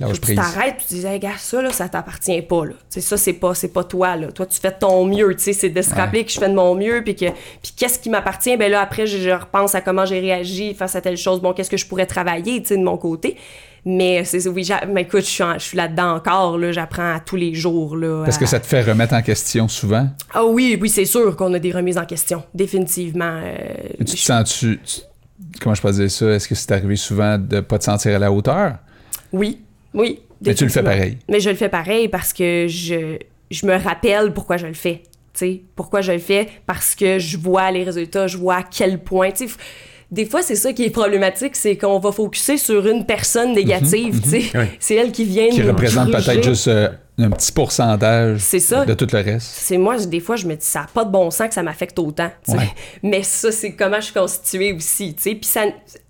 Que 0.07 0.13
tu 0.13 0.35
t'arrêtes. 0.35 0.77
Puis 0.77 0.85
tu 0.87 0.93
disais, 0.95 1.13
hey, 1.13 1.19
gars, 1.19 1.37
ça, 1.37 1.61
là, 1.61 1.71
ça 1.71 1.87
t'appartient 1.89 2.41
pas. 2.41 2.65
Là. 2.65 2.71
Tu 2.71 2.77
sais, 2.89 3.01
ça, 3.01 3.17
c'est 3.17 3.33
pas, 3.33 3.53
c'est 3.53 3.67
pas 3.73 3.83
toi. 3.83 4.15
Là. 4.15 4.31
Toi, 4.31 4.45
tu 4.45 4.59
fais 4.59 4.71
ton 4.71 5.05
mieux. 5.05 5.35
Tu 5.35 5.43
sais, 5.43 5.53
c'est 5.53 5.69
de 5.69 5.81
se 5.81 5.93
rappeler 5.93 6.25
que 6.25 6.31
je 6.31 6.39
fais 6.39 6.49
de 6.49 6.55
mon 6.55 6.75
mieux. 6.75 7.01
Puis, 7.03 7.15
que, 7.15 7.25
puis 7.25 7.73
qu'est-ce 7.75 7.99
qui 7.99 8.09
m'appartient? 8.09 8.55
Ben 8.57 8.71
là, 8.71 8.81
après, 8.81 9.05
je, 9.07 9.17
je 9.17 9.29
repense 9.29 9.75
à 9.75 9.81
comment 9.81 10.05
j'ai 10.05 10.19
réagi 10.19 10.73
face 10.73 10.95
à 10.95 11.01
telle 11.01 11.17
chose. 11.17 11.41
Bon, 11.41 11.53
qu'est-ce 11.53 11.69
que 11.69 11.77
je 11.77 11.85
pourrais 11.87 12.05
travailler, 12.05 12.61
tu 12.61 12.69
sais, 12.69 12.77
de 12.77 12.83
mon 12.83 12.97
côté? 12.97 13.37
Mais 13.83 14.23
c'est 14.25 14.47
oui, 14.47 14.69
mais 14.89 15.01
écoute, 15.01 15.21
je 15.21 15.25
suis, 15.29 15.43
en- 15.43 15.53
je 15.55 15.63
suis 15.63 15.75
là-dedans 15.77 16.13
encore. 16.15 16.57
Là, 16.59 16.71
j'apprends 16.71 17.15
à 17.15 17.19
tous 17.19 17.35
les 17.35 17.55
jours. 17.55 17.95
Là, 17.97 18.23
Parce 18.25 18.37
que 18.37 18.43
à- 18.43 18.47
ça 18.47 18.59
te 18.59 18.67
fait 18.67 18.83
remettre 18.83 19.15
en 19.15 19.23
question 19.23 19.67
souvent? 19.67 20.07
Ah 20.35 20.45
oui, 20.45 20.77
oui, 20.79 20.87
c'est 20.87 21.05
sûr 21.05 21.35
qu'on 21.35 21.51
a 21.55 21.57
des 21.59 21.71
remises 21.71 21.97
en 21.97 22.05
question. 22.05 22.43
Définitivement. 22.53 23.41
euh, 23.43 23.55
tu 23.99 24.05
te 24.05 24.17
sens-tu. 24.17 24.79
tu- 24.85 25.01
Comment 25.59 25.73
je 25.73 25.81
peux 25.81 25.91
dire 25.91 26.11
ça? 26.11 26.27
Est-ce 26.27 26.47
que 26.47 26.53
c'est 26.53 26.71
arrivé 26.71 26.95
souvent 26.95 27.39
de 27.39 27.59
pas 27.61 27.79
te 27.79 27.83
sentir 27.85 28.15
à 28.15 28.19
la 28.19 28.31
hauteur? 28.31 28.75
Oui, 29.33 29.61
oui. 29.93 30.19
Mais 30.45 30.53
tu 30.55 30.63
le 30.63 30.69
fais 30.71 30.81
pareil. 30.83 31.17
Mais 31.29 31.39
je 31.39 31.49
le 31.49 31.55
fais 31.55 31.69
pareil 31.69 32.07
parce 32.07 32.33
que 32.33 32.65
je, 32.67 33.17
je 33.51 33.65
me 33.65 33.75
rappelle 33.75 34.33
pourquoi 34.33 34.57
je 34.57 34.65
le 34.67 34.73
fais. 34.73 35.03
Tu 35.33 35.39
sais, 35.39 35.61
pourquoi 35.75 36.01
je 36.01 36.11
le 36.11 36.17
fais? 36.19 36.47
Parce 36.65 36.95
que 36.95 37.19
je 37.19 37.37
vois 37.37 37.69
les 37.71 37.83
résultats, 37.83 38.27
je 38.27 38.37
vois 38.37 38.55
à 38.55 38.63
quel 38.63 38.99
point. 38.99 39.31
tu 39.31 39.47
sais, 39.47 39.53
f- 39.53 39.57
des 40.11 40.25
fois, 40.25 40.41
c'est 40.41 40.55
ça 40.55 40.73
qui 40.73 40.83
est 40.83 40.89
problématique, 40.89 41.55
c'est 41.55 41.77
qu'on 41.77 41.99
va 41.99 42.11
focuser 42.11 42.57
sur 42.57 42.85
une 42.85 43.05
personne 43.05 43.53
négative. 43.53 44.19
Oui. 44.31 44.49
C'est 44.79 44.95
elle 44.95 45.11
qui 45.13 45.23
vient 45.23 45.47
Qui 45.49 45.61
nous 45.61 45.67
représente 45.67 46.11
peut-être 46.11 46.43
juste 46.43 46.67
euh, 46.67 46.89
un 47.23 47.29
petit 47.31 47.51
pourcentage 47.51 48.39
ça. 48.39 48.85
de 48.85 48.93
tout 48.93 49.07
le 49.11 49.19
reste. 49.19 49.47
C'est 49.47 49.77
moi, 49.77 49.97
des 49.97 50.19
fois, 50.19 50.35
je 50.35 50.45
me 50.47 50.55
dis, 50.55 50.65
ça 50.65 50.81
n'a 50.81 50.87
pas 50.93 51.05
de 51.05 51.11
bon 51.11 51.31
sens 51.31 51.47
que 51.47 51.53
ça 51.53 51.63
m'affecte 51.63 51.97
autant. 51.99 52.29
Ouais. 52.47 52.69
Mais 53.03 53.23
ça, 53.23 53.51
c'est 53.51 53.73
comment 53.73 53.97
je 53.97 54.05
suis 54.05 54.13
constituée 54.13 54.73
aussi. 54.73 55.13
tu 55.15 55.21
sais. 55.23 55.35
Puis 55.35 55.49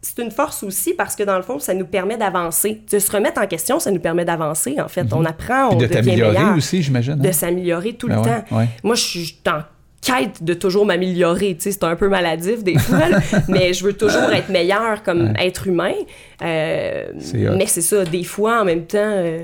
c'est 0.01 0.21
une 0.21 0.31
force 0.31 0.63
aussi 0.63 0.93
parce 0.93 1.15
que 1.15 1.23
dans 1.23 1.37
le 1.37 1.43
fond, 1.43 1.59
ça 1.59 1.73
nous 1.73 1.85
permet 1.85 2.17
d'avancer. 2.17 2.81
De 2.91 2.99
se 2.99 3.11
remettre 3.11 3.41
en 3.41 3.47
question, 3.47 3.79
ça 3.79 3.91
nous 3.91 3.99
permet 3.99 4.25
d'avancer, 4.25 4.75
en 4.79 4.87
fait. 4.87 5.05
On 5.13 5.25
apprend, 5.25 5.69
on 5.69 5.73
Mhm. 5.73 5.77
Puis 5.79 5.87
de 5.87 5.93
t'améliorer 5.93 6.57
aussi, 6.57 6.81
j'imagine. 6.81 7.13
hein? 7.13 7.17
De 7.17 7.31
s'améliorer 7.31 7.93
tout 7.93 8.07
Ben 8.07 8.15
le 8.15 8.21
ouais, 8.21 8.27
temps. 8.41 8.57
ouais. 8.57 8.65
Moi, 8.83 8.95
je 8.95 9.01
suis 9.01 9.37
en 9.47 9.59
quête 10.03 10.43
de 10.43 10.55
toujours 10.55 10.85
m'améliorer. 10.87 11.55
Tu 11.55 11.61
sais, 11.65 11.71
c'est 11.73 11.83
un 11.83 11.95
peu 11.95 12.09
maladif 12.09 12.63
des 12.63 12.77
fois, 12.79 13.07
là, 13.07 13.19
mais 13.47 13.71
je 13.73 13.83
veux 13.83 13.93
toujours 13.93 14.31
être 14.33 14.49
meilleur 14.49 15.03
comme 15.03 15.33
être 15.37 15.67
humain. 15.67 15.93
Euh, 16.41 17.05
mais 17.55 17.67
c'est 17.67 17.81
ça, 17.81 18.03
des 18.03 18.23
fois, 18.23 18.61
en 18.61 18.65
même 18.65 18.85
temps, 18.87 18.97
euh, 18.99 19.43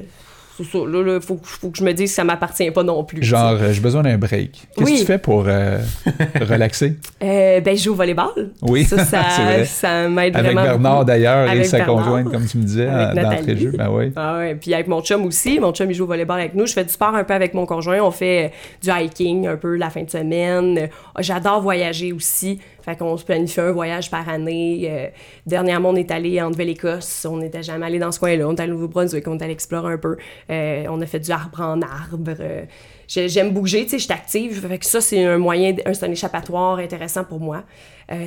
c'est 0.58 0.64
ça, 0.64 0.78
là, 0.88 1.03
là, 1.03 1.22
faut, 1.22 1.36
que- 1.36 1.47
faut 1.47 1.70
que 1.70 1.78
je 1.78 1.84
me 1.84 1.91
dise 1.93 2.10
que 2.10 2.16
ça 2.16 2.24
m'appartient 2.24 2.70
pas 2.72 2.84
non 2.84 3.03
plus. 3.03 3.24
Genre, 3.24 3.58
euh, 3.62 3.72
j'ai 3.72 3.80
besoin 3.82 4.01
d'un 4.03 4.18
break. 4.18 4.51
Qu'est-ce 4.76 4.84
Oui. 4.86 4.93
que 4.95 4.99
tu 5.01 5.05
fais 5.05 5.18
pour 5.18 5.43
euh, 5.47 5.78
relaxer? 6.41 6.95
Euh, 7.24 7.60
ben, 7.62 7.76
je 7.78 7.84
joue 7.84 7.91
au 7.91 7.95
volleyball. 7.95 8.51
Oui, 8.62 8.84
Ça, 8.86 8.97
ça, 9.05 9.24
c'est 9.36 9.43
vrai. 9.43 9.66
ça 9.66 10.08
m'aide 10.10 10.36
Avec 10.36 10.51
vraiment 10.53 10.64
Bernard 10.64 10.93
beaucoup. 10.93 11.05
d'ailleurs 11.05 11.47
et 11.47 11.51
Avec 11.51 11.66
sa 11.66 11.78
Bernard. 11.78 11.95
conjointe, 11.97 12.32
comme 12.32 12.45
tu 12.45 12.58
me 12.58 12.64
disais, 12.64 12.88
Avec 12.88 13.24
en- 13.26 13.30
d'entrée 13.30 13.53
de 13.55 13.60
jeu. 13.60 13.74
Ben 13.78 13.89
oui. 13.91 14.12
Ah 14.16 14.38
ouais, 14.38 14.55
puis 14.55 14.74
avec 14.74 14.88
mon 14.88 15.01
chum 15.01 15.26
aussi. 15.26 15.60
Mon 15.60 15.72
chum, 15.74 15.89
il 15.89 15.93
joue 15.93 16.03
au 16.05 16.08
volleyball 16.08 16.39
avec 16.39 16.53
nous. 16.55 16.66
Je 16.66 16.74
fais 16.74 16.84
du 16.84 16.91
sport 16.91 17.16
un 17.16 17.24
peu 17.24 17.34
avec 17.34 17.53
mon 17.53 17.66
conjoint. 17.66 17.99
On 18.01 18.12
fait 18.12 18.51
du 18.82 18.89
hiking 18.89 19.47
un 19.47 19.58
peu 19.58 19.76
la 19.76 19.89
fin 19.89 20.03
de 20.03 20.10
semaine. 20.10 20.89
J'adore 21.20 21.62
voyager 21.62 22.14
aussi. 22.14 22.60
Fait 22.88 22.96
qu'on 22.96 23.18
se 23.18 23.26
planifie 23.26 23.60
un 23.60 23.72
voyage 23.74 24.10
par 24.10 24.30
année. 24.30 24.88
Euh, 24.90 25.08
dernièrement, 25.46 25.90
on 25.90 25.96
est 25.98 26.10
allé 26.10 26.42
en 26.42 26.50
Nouvelle-Écosse. 26.52 27.28
On 27.30 27.36
n'était 27.38 27.62
jamais 27.62 27.86
allé 27.86 28.00
dans 28.00 28.14
ce 28.14 28.20
coin-là. 28.20 28.48
On 28.48 28.56
est 28.56 28.62
allé 28.62 28.72
au 28.72 28.76
Nouveau-Brunswick. 28.76 29.28
On 29.28 29.38
est 29.38 29.44
allé 29.44 29.52
explorer 29.52 29.94
un 29.94 29.98
peu. 29.98 30.16
Euh, 30.50 30.86
on 30.90 31.02
a 31.02 31.06
fait 31.06 31.20
du 31.20 31.30
arbre 31.32 31.60
en 31.60 31.82
arbre. 31.82 32.34
Euh, 32.40 32.64
j'ai- 33.08 33.28
J'aime 33.28 33.52
bouger, 33.52 33.84
tu 33.84 33.90
sais, 33.90 34.00
je 34.00 34.04
suis 34.06 34.14
active. 34.14 34.66
Fait 34.68 34.78
que 34.78 34.86
ça, 34.86 35.02
c'est 35.02 35.24
un 35.26 35.38
moyen, 35.38 35.76
un- 35.86 35.94
c'est 35.94 36.06
un 36.06 36.12
échappatoire 36.12 36.78
intéressant 36.80 37.26
pour 37.26 37.40
moi. 37.42 37.64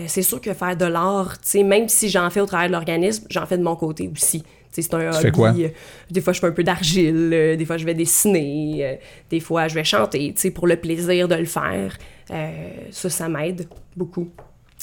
C'est 0.08 0.20
sûr 0.20 0.42
que 0.42 0.52
faire 0.52 0.76
de 0.76 0.84
l'art, 0.84 1.38
tu 1.40 1.48
sais, 1.48 1.62
même 1.62 1.88
si 1.88 2.10
j'en 2.10 2.28
fais 2.28 2.40
au 2.42 2.46
travers 2.46 2.66
de 2.68 2.72
l'organisme, 2.72 3.26
j'en 3.30 3.46
fais 3.46 3.56
de 3.56 3.62
mon 3.62 3.76
côté 3.76 4.10
aussi. 4.12 4.42
C'est 4.70 4.92
un 4.92 5.10
Tu 5.10 5.16
fais 5.16 5.28
hobby. 5.28 5.30
quoi? 5.32 5.52
Des 6.10 6.20
fois, 6.20 6.32
je 6.34 6.40
fais 6.40 6.46
un 6.48 6.52
peu 6.52 6.62
d'argile. 6.62 7.30
euh, 7.32 7.56
Des 7.56 7.64
fois, 7.64 7.78
je 7.78 7.86
vais 7.86 7.94
dessiner. 7.94 8.76
euh, 8.82 8.94
Des 9.30 9.40
fois, 9.40 9.68
je 9.68 9.74
vais 9.74 9.84
chanter, 9.84 10.32
tu 10.34 10.40
sais, 10.42 10.50
pour 10.50 10.66
le 10.66 10.76
plaisir 10.76 11.26
de 11.28 11.34
le 11.34 11.46
faire. 11.46 11.96
Euh, 12.30 12.50
ça, 12.90 13.08
ça 13.08 13.28
m'aide 13.28 13.66
beaucoup. 13.96 14.28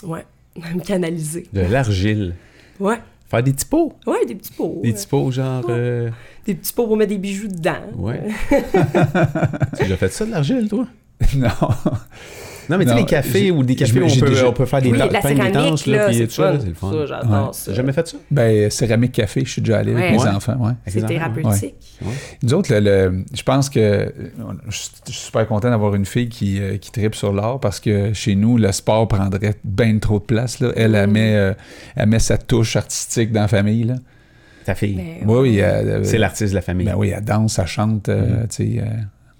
Ouais. 0.03 0.25
Me 0.57 0.79
canaliser. 0.85 1.47
De 1.53 1.61
l'argile. 1.61 2.35
Ouais. 2.79 2.99
Faire 3.29 3.43
des 3.43 3.51
petits 3.53 3.65
pots. 3.65 3.93
Ouais, 4.05 4.25
des 4.25 4.35
petits 4.35 4.53
pots. 4.53 4.79
Des 4.83 4.93
petits 4.93 5.07
pots, 5.07 5.31
genre. 5.31 5.65
euh, 5.69 6.09
Des 6.45 6.55
petits 6.55 6.71
pots 6.73 6.87
pour 6.87 6.95
mettre 6.97 7.09
des 7.09 7.17
bijoux 7.17 7.47
dedans. 7.49 7.81
Ouais. 7.95 8.21
tu 8.49 8.55
as 8.55 9.83
déjà 9.83 9.97
fait 9.97 10.09
ça 10.11 10.25
de 10.25 10.31
l'argile, 10.31 10.67
toi? 10.69 10.87
non. 11.35 11.47
Non, 12.69 12.77
mais 12.77 12.85
tu 12.85 12.91
sais, 12.91 12.97
les 12.97 13.05
cafés 13.05 13.51
ou 13.51 13.63
des 13.63 13.75
cafés 13.75 14.01
où 14.01 14.05
on 14.05 14.19
peut, 14.19 14.29
déjà- 14.29 14.47
on 14.49 14.53
peut 14.53 14.65
faire 14.65 14.81
des 14.81 14.91
Oui, 14.91 14.97
la 14.97 15.21
céramique, 15.21 15.85
là, 15.87 16.05
puis 16.07 16.15
c'est 16.17 16.27
tout 16.27 16.33
ça, 16.33 16.53
c'est 16.59 16.67
le 16.67 16.73
fun. 16.73 16.91
Ça, 16.91 17.05
j'adore 17.05 17.51
jamais 17.73 17.93
fait 17.93 18.07
ça? 18.07 18.17
Ben, 18.31 18.69
céramique 18.69 19.11
café, 19.13 19.43
je 19.45 19.51
suis 19.51 19.61
déjà 19.61 19.79
allé 19.79 19.93
Ouais. 19.93 20.01
avec 20.07 20.19
mes 20.19 20.23
Ouais. 20.25 20.29
enfants, 20.35 20.75
C'est 20.85 21.05
thérapeutique. 21.05 21.75
Nous 22.43 22.53
autres, 22.53 22.73
le- 22.73 22.79
le- 22.79 23.25
je 23.33 23.43
pense 23.43 23.69
que 23.69 24.13
je 24.69 24.75
suis 24.75 24.89
super 25.05 25.47
content 25.47 25.69
d'avoir 25.69 25.95
une 25.95 26.05
fille 26.05 26.29
qui, 26.29 26.59
euh, 26.61 26.77
qui 26.77 26.91
tripe 26.91 27.15
sur 27.15 27.33
l'art 27.33 27.59
parce 27.59 27.79
que 27.79 28.13
chez 28.13 28.35
nous, 28.35 28.57
le 28.57 28.71
sport 28.71 29.07
prendrait 29.07 29.55
bien 29.63 29.97
trop 29.99 30.19
de 30.19 30.23
place. 30.25 30.59
Là. 30.59 30.71
Elle, 30.75 30.95
elle, 30.95 31.07
Mm. 31.09 31.11
met, 31.13 31.35
euh, 31.35 31.53
elle 31.95 32.09
met 32.09 32.19
sa 32.19 32.37
touche 32.37 32.75
artistique 32.75 33.31
dans 33.31 33.41
la 33.41 33.47
famille. 33.47 33.83
Là. 33.85 33.95
Ta 34.65 34.75
fille. 34.75 34.95
Ben, 34.95 35.27
Oui, 35.29 35.39
oui, 35.49 35.57
elle- 35.59 36.05
C'est 36.05 36.17
l'artiste 36.17 36.51
de 36.51 36.55
la 36.55 36.61
famille. 36.61 36.85
ben 36.85 36.95
oui, 36.97 37.13
elle 37.15 37.23
danse, 37.23 37.57
elle 37.59 37.67
chante. 37.67 38.09
euh, 38.09 38.43
Mm. 38.43 38.47
tu 38.47 38.55
sais, 38.75 38.79
euh, 38.81 38.85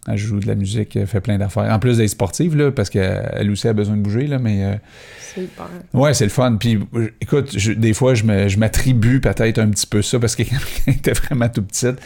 Elle 0.09 0.17
joue 0.17 0.39
de 0.39 0.47
la 0.47 0.55
musique, 0.55 0.95
elle 0.95 1.05
fait 1.07 1.19
plein 1.21 1.37
d'affaires. 1.37 1.71
En 1.71 1.79
plus 1.79 1.97
d'être 1.97 2.09
sportive, 2.09 2.55
là, 2.55 2.71
parce 2.71 2.89
qu'elle 2.89 3.49
aussi 3.51 3.67
a 3.67 3.73
besoin 3.73 3.95
de 3.97 4.01
bouger, 4.01 4.27
là, 4.27 4.39
mais... 4.39 4.63
euh, 4.63 4.73
Super. 5.33 5.65
Ouais, 5.93 6.13
c'est 6.13 6.23
le 6.23 6.31
fun. 6.31 6.55
Puis, 6.59 6.79
euh, 6.95 7.09
écoute, 7.21 7.51
je- 7.55 7.73
des 7.73 7.93
fois, 7.93 8.15
je 8.15 8.23
me- 8.23 8.47
je 8.47 8.57
m'attribue 8.57 9.19
peut-être 9.21 9.59
un 9.59 9.67
petit 9.69 9.85
peu 9.85 10.01
ça 10.01 10.17
parce 10.17 10.35
que 10.35 10.41
quand 10.49 10.55
elle 10.87 10.93
était 10.95 11.11
vraiment 11.11 11.47
tout 11.49 11.61
petite, 11.61 11.97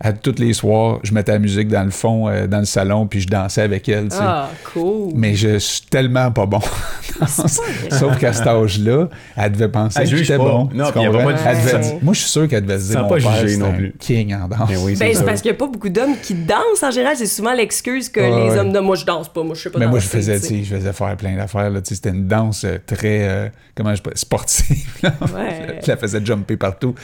à 0.00 0.12
tous 0.12 0.34
les 0.38 0.52
soirs, 0.52 0.98
je 1.04 1.12
mettais 1.14 1.32
la 1.32 1.38
musique 1.38 1.68
dans 1.68 1.84
le 1.84 1.90
fond, 1.90 2.28
euh, 2.28 2.46
dans 2.48 2.58
le 2.58 2.64
salon, 2.64 3.06
puis 3.06 3.20
je 3.20 3.28
dansais 3.28 3.62
avec 3.62 3.88
elle. 3.88 4.08
Ah, 4.18 4.48
cool. 4.72 5.12
Mais 5.14 5.34
je 5.34 5.58
suis 5.58 5.82
tellement 5.82 6.32
pas 6.32 6.46
bon. 6.46 6.60
C'est 7.26 7.88
pas. 7.90 7.98
Sauf 7.98 8.18
qu'à 8.18 8.32
cet 8.32 8.46
âge-là, 8.46 9.08
elle 9.36 9.52
devait 9.52 9.68
penser 9.68 10.00
Elle 10.02 10.10
que 10.10 10.16
j'étais 10.16 10.38
bon. 10.38 10.68
Non, 10.74 10.86
tu 10.86 10.92
comprends? 10.94 11.12
pas 11.24 11.32
Elle 11.46 11.56
devait 11.58 11.78
dire- 11.78 11.98
Moi, 12.02 12.14
je 12.14 12.20
suis 12.20 12.30
sûr 12.30 12.48
qu'elle 12.48 12.64
devait 12.64 12.80
se 12.80 12.90
dire 12.92 13.02
mon 13.02 13.08
pas 13.08 13.16
père, 13.18 13.36
juger 13.36 13.48
c'est 13.54 13.60
non 13.60 13.72
plus. 13.74 13.94
king 13.98 14.34
en 14.34 14.48
danse. 14.48 14.68
Ben 14.68 14.76
oui, 14.80 14.96
Ben, 14.96 15.08
c'est 15.12 15.18
c'est 15.20 15.24
parce 15.24 15.40
qu'il 15.42 15.50
n'y 15.52 15.56
a 15.56 15.58
pas 15.58 15.66
beaucoup 15.68 15.88
d'hommes 15.88 16.16
qui 16.20 16.34
dansent 16.34 16.82
en 16.82 16.90
général. 16.90 17.14
C'est 17.16 17.26
souvent 17.42 17.54
l'excuse 17.54 18.08
que 18.08 18.20
Ah, 18.20 18.48
les 18.52 18.58
hommes 18.58 18.72
de 18.72 18.78
moi 18.78 18.94
je 18.94 19.04
danse 19.04 19.28
pas, 19.32 19.42
moi 19.42 19.54
je 19.56 19.62
sais 19.62 19.70
pas 19.70 19.78
Mais 19.80 19.86
moi, 19.88 19.98
je 19.98 20.06
faisais, 20.06 20.36
tu 20.40 20.46
tu 20.46 20.54
sais, 20.58 20.64
je 20.64 20.74
faisais 20.76 20.92
faire 20.92 21.16
plein 21.16 21.34
d'affaires. 21.36 21.70
là, 21.70 21.80
C'était 21.82 22.10
une 22.10 22.28
danse 22.28 22.64
euh, 22.64 22.78
très, 22.86 23.28
euh, 23.28 23.48
comment 23.74 23.94
je 23.94 24.02
sportive. 24.14 24.86
là. 25.02 25.12
Ouais. 25.34 25.80
je 25.82 25.88
la 25.88 25.96
faisais 25.96 26.24
jumper 26.24 26.56
partout. 26.56 26.94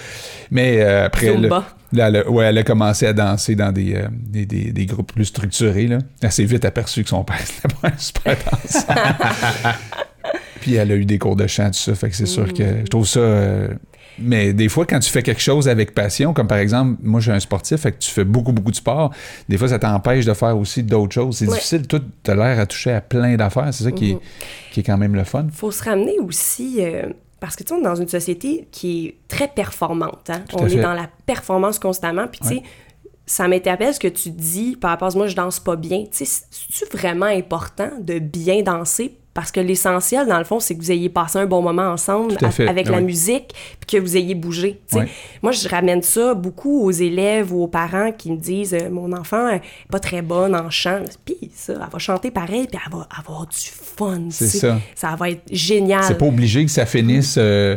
Mais 0.50 0.80
euh, 0.80 1.06
après, 1.06 1.34
là, 1.92 2.28
ouais, 2.30 2.44
elle 2.46 2.58
a 2.58 2.62
commencé 2.62 3.06
à 3.06 3.12
danser 3.12 3.54
dans 3.56 3.72
des, 3.72 3.94
euh, 3.96 4.06
des, 4.12 4.46
des- 4.46 4.70
des 4.72 4.86
groupes 4.86 5.12
plus 5.12 5.24
structurés. 5.24 5.86
Là. 5.88 5.98
Elle 6.22 6.30
s'est 6.32 6.44
vite 6.44 6.64
aperçue 6.64 7.02
que 7.02 7.08
son 7.10 7.24
père, 7.24 7.40
c'était 7.44 7.74
pas 7.74 7.88
un 7.88 7.98
super 7.98 8.36
danseur. 8.36 8.94
Puis 10.60 10.74
elle 10.74 10.92
a 10.92 10.94
eu 10.96 11.04
des 11.04 11.18
cours 11.18 11.36
de 11.36 11.46
chant, 11.46 11.66
tout 11.68 11.78
ça. 11.78 11.94
Fait 11.94 12.10
que 12.10 12.16
c'est 12.16 12.26
sûr 12.26 12.52
que 12.52 12.62
je 12.84 12.86
trouve 12.90 13.06
ça. 13.06 13.20
Mais 14.20 14.52
des 14.52 14.68
fois, 14.68 14.84
quand 14.86 14.98
tu 15.00 15.10
fais 15.10 15.22
quelque 15.22 15.40
chose 15.40 15.68
avec 15.68 15.94
passion, 15.94 16.32
comme 16.34 16.46
par 16.46 16.58
exemple, 16.58 16.98
moi, 17.02 17.20
je 17.20 17.24
suis 17.30 17.32
un 17.36 17.40
sportif, 17.40 17.80
fait 17.80 17.92
que 17.92 17.98
tu 17.98 18.10
fais 18.10 18.24
beaucoup, 18.24 18.52
beaucoup 18.52 18.70
de 18.70 18.76
sport, 18.76 19.12
des 19.48 19.56
fois, 19.58 19.68
ça 19.68 19.78
t'empêche 19.78 20.24
de 20.24 20.34
faire 20.34 20.56
aussi 20.58 20.82
d'autres 20.82 21.12
choses. 21.14 21.36
C'est 21.38 21.46
Ouais. 21.46 21.54
difficile, 21.54 21.86
tout 21.86 22.02
as 22.26 22.34
l'air 22.34 22.58
à 22.60 22.66
toucher 22.66 22.92
à 22.92 23.00
plein 23.00 23.36
d'affaires. 23.36 23.68
C'est 23.72 23.84
ça 23.84 23.92
qui, 23.92 24.12
est, 24.12 24.18
qui 24.72 24.80
est 24.80 24.82
quand 24.82 24.98
même 24.98 25.14
le 25.14 25.24
fun. 25.24 25.46
faut 25.52 25.70
se 25.70 25.82
ramener 25.84 26.18
aussi, 26.20 26.76
euh, 26.80 27.06
parce 27.40 27.54
que 27.56 27.62
tu 27.62 27.68
sais, 27.68 27.74
on 27.74 27.78
est 27.80 27.84
dans 27.84 27.94
une 27.94 28.08
société 28.08 28.66
qui 28.72 29.06
est 29.06 29.14
très 29.28 29.48
performante. 29.48 30.30
hein. 30.30 30.42
On 30.54 30.66
fait. 30.66 30.76
est 30.76 30.82
dans 30.82 30.94
la 30.94 31.08
performance 31.26 31.78
constamment. 31.78 32.26
Puis 32.26 32.40
tu 32.40 32.48
sais, 32.48 32.54
Ouais. 32.56 32.62
ça 33.26 33.46
m'interpelle 33.46 33.94
ce 33.94 34.00
que 34.00 34.08
tu 34.08 34.30
dis 34.30 34.74
par 34.76 34.90
rapport 34.90 35.14
à 35.14 35.16
moi, 35.16 35.26
je 35.28 35.36
danse 35.36 35.60
pas 35.60 35.76
bien. 35.76 36.04
Tu 36.10 36.24
sais, 36.24 36.42
c'est-tu 36.50 36.84
vraiment 36.96 37.26
important 37.26 37.90
de 38.00 38.18
bien 38.18 38.62
danser? 38.62 39.16
Parce 39.38 39.52
que 39.52 39.60
l'essentiel, 39.60 40.26
dans 40.26 40.38
le 40.38 40.42
fond, 40.44 40.58
c'est 40.58 40.74
que 40.74 40.80
vous 40.82 40.90
ayez 40.90 41.08
passé 41.08 41.38
un 41.38 41.46
bon 41.46 41.62
moment 41.62 41.92
ensemble 41.92 42.34
à 42.42 42.68
avec 42.68 42.88
ah 42.88 42.90
la 42.90 43.00
musique, 43.00 43.54
puis 43.78 43.96
que 43.96 44.02
vous 44.02 44.16
ayez 44.16 44.34
bougé. 44.34 44.80
Moi, 45.44 45.52
je 45.52 45.68
ramène 45.68 46.02
ça 46.02 46.34
beaucoup 46.34 46.82
aux 46.82 46.90
élèves 46.90 47.52
ou 47.52 47.62
aux 47.62 47.68
parents 47.68 48.10
qui 48.10 48.32
me 48.32 48.36
disent 48.36 48.74
euh, 48.74 48.90
Mon 48.90 49.12
enfant 49.12 49.48
est 49.50 49.62
pas 49.92 50.00
très 50.00 50.22
bonne 50.22 50.56
en 50.56 50.70
chant. 50.70 51.04
Puis 51.24 51.36
ça, 51.54 51.74
elle 51.74 51.88
va 51.88 51.98
chanter 52.00 52.32
pareil, 52.32 52.66
puis 52.66 52.80
elle 52.84 52.92
va 52.92 53.06
avoir 53.16 53.46
du 53.46 53.56
fun. 53.56 54.22
C'est 54.30 54.48
ça. 54.48 54.80
Ça 54.96 55.14
va 55.14 55.30
être 55.30 55.42
génial 55.52 56.02
C'est 56.02 56.18
pas 56.18 56.26
obligé 56.26 56.64
que 56.64 56.72
ça 56.72 56.84
finisse 56.84 57.36
euh, 57.38 57.76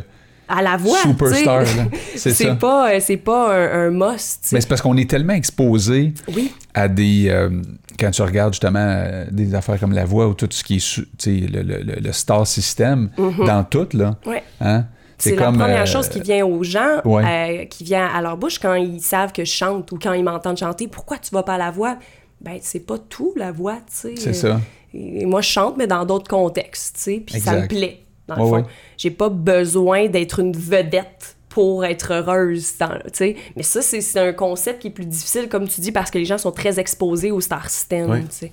à 0.49 0.63
la 0.63 0.77
voix. 0.77 0.97
superstar. 0.97 1.63
C'est 2.15 2.31
ça. 2.33 2.55
Pas, 2.55 2.91
euh, 2.91 2.99
c'est 2.99 3.17
pas 3.17 3.55
un, 3.55 3.85
un 3.87 3.89
must. 3.91 4.49
Mais 4.51 4.61
c'est 4.61 4.67
parce 4.67 4.81
qu'on 4.81 4.97
est 4.97 5.07
tellement 5.07 5.33
exposé 5.33 6.11
Oui, 6.35 6.51
à 6.73 6.87
des. 6.87 7.27
euh, 7.29 7.51
quand 7.99 8.11
tu 8.11 8.21
regardes 8.21 8.53
justement 8.53 8.79
euh, 8.85 9.25
des 9.31 9.53
affaires 9.55 9.79
comme 9.79 9.93
la 9.93 10.05
voix 10.05 10.27
ou 10.27 10.33
tout 10.33 10.47
ce 10.51 10.63
qui 10.63 10.75
est 10.77 11.47
le, 11.49 11.61
le- 11.61 11.83
le- 11.99 12.11
star 12.11 12.45
system 12.47 13.09
dans 13.17 13.63
tout, 13.63 13.87
là. 13.93 14.15
ouais. 14.25 14.43
Hein? 14.59 14.85
C'est 15.17 15.35
la 15.35 15.45
comme, 15.45 15.57
première 15.59 15.83
euh, 15.83 15.85
chose 15.85 16.09
qui 16.09 16.19
vient 16.19 16.43
aux 16.45 16.63
gens, 16.63 16.99
Ouais. 17.05 17.23
euh, 17.61 17.65
qui 17.65 17.83
vient 17.83 18.07
à 18.07 18.21
leur 18.23 18.37
bouche 18.37 18.57
quand 18.57 18.73
ils 18.73 18.99
savent 19.01 19.31
que 19.31 19.45
je 19.45 19.51
chante 19.51 19.91
ou 19.91 19.99
quand 20.01 20.13
ils 20.13 20.23
m'entendent 20.23 20.57
chanter. 20.57 20.87
Pourquoi 20.87 21.19
tu 21.19 21.29
vas 21.31 21.43
pas 21.43 21.53
à 21.53 21.57
la 21.59 21.69
voix? 21.69 21.97
Ben, 22.41 22.57
c'est 22.61 22.79
pas 22.79 22.97
tout, 22.97 23.33
la 23.37 23.51
voix, 23.51 23.75
tu 23.75 23.83
sais. 23.89 24.13
C'est 24.17 24.33
ça. 24.33 24.59
Et 24.95 25.25
moi, 25.27 25.41
je 25.41 25.47
chante, 25.49 25.77
mais 25.77 25.85
dans 25.85 26.05
d'autres 26.05 26.27
contextes, 26.27 26.95
tu 26.95 27.01
sais, 27.03 27.23
puis 27.23 27.39
ça 27.39 27.55
me 27.59 27.67
plaît, 27.67 28.03
dans 28.27 28.35
le 28.35 28.41
Ouais, 28.41 28.49
fond. 28.49 28.55
ouais. 28.55 28.63
J'ai 28.97 29.11
pas 29.11 29.29
besoin 29.29 30.07
d'être 30.07 30.39
une 30.39 30.53
vedette 30.53 31.37
pour 31.51 31.83
être 31.85 32.13
heureuse, 32.13 32.73
tu 32.79 32.85
sais. 33.13 33.35
Mais 33.55 33.63
ça, 33.63 33.81
c'est 33.81 34.17
un 34.19 34.33
concept 34.33 34.81
qui 34.81 34.87
est 34.87 34.91
plus 34.91 35.05
difficile, 35.05 35.49
comme 35.49 35.67
tu 35.67 35.81
dis, 35.81 35.91
parce 35.91 36.09
que 36.09 36.17
les 36.17 36.25
gens 36.25 36.37
sont 36.37 36.51
très 36.51 36.79
exposés 36.79 37.29
au 37.31 37.41
star 37.41 37.69
system, 37.69 38.09
Ouais. 38.09 38.21
tu 38.21 38.27
sais. 38.31 38.51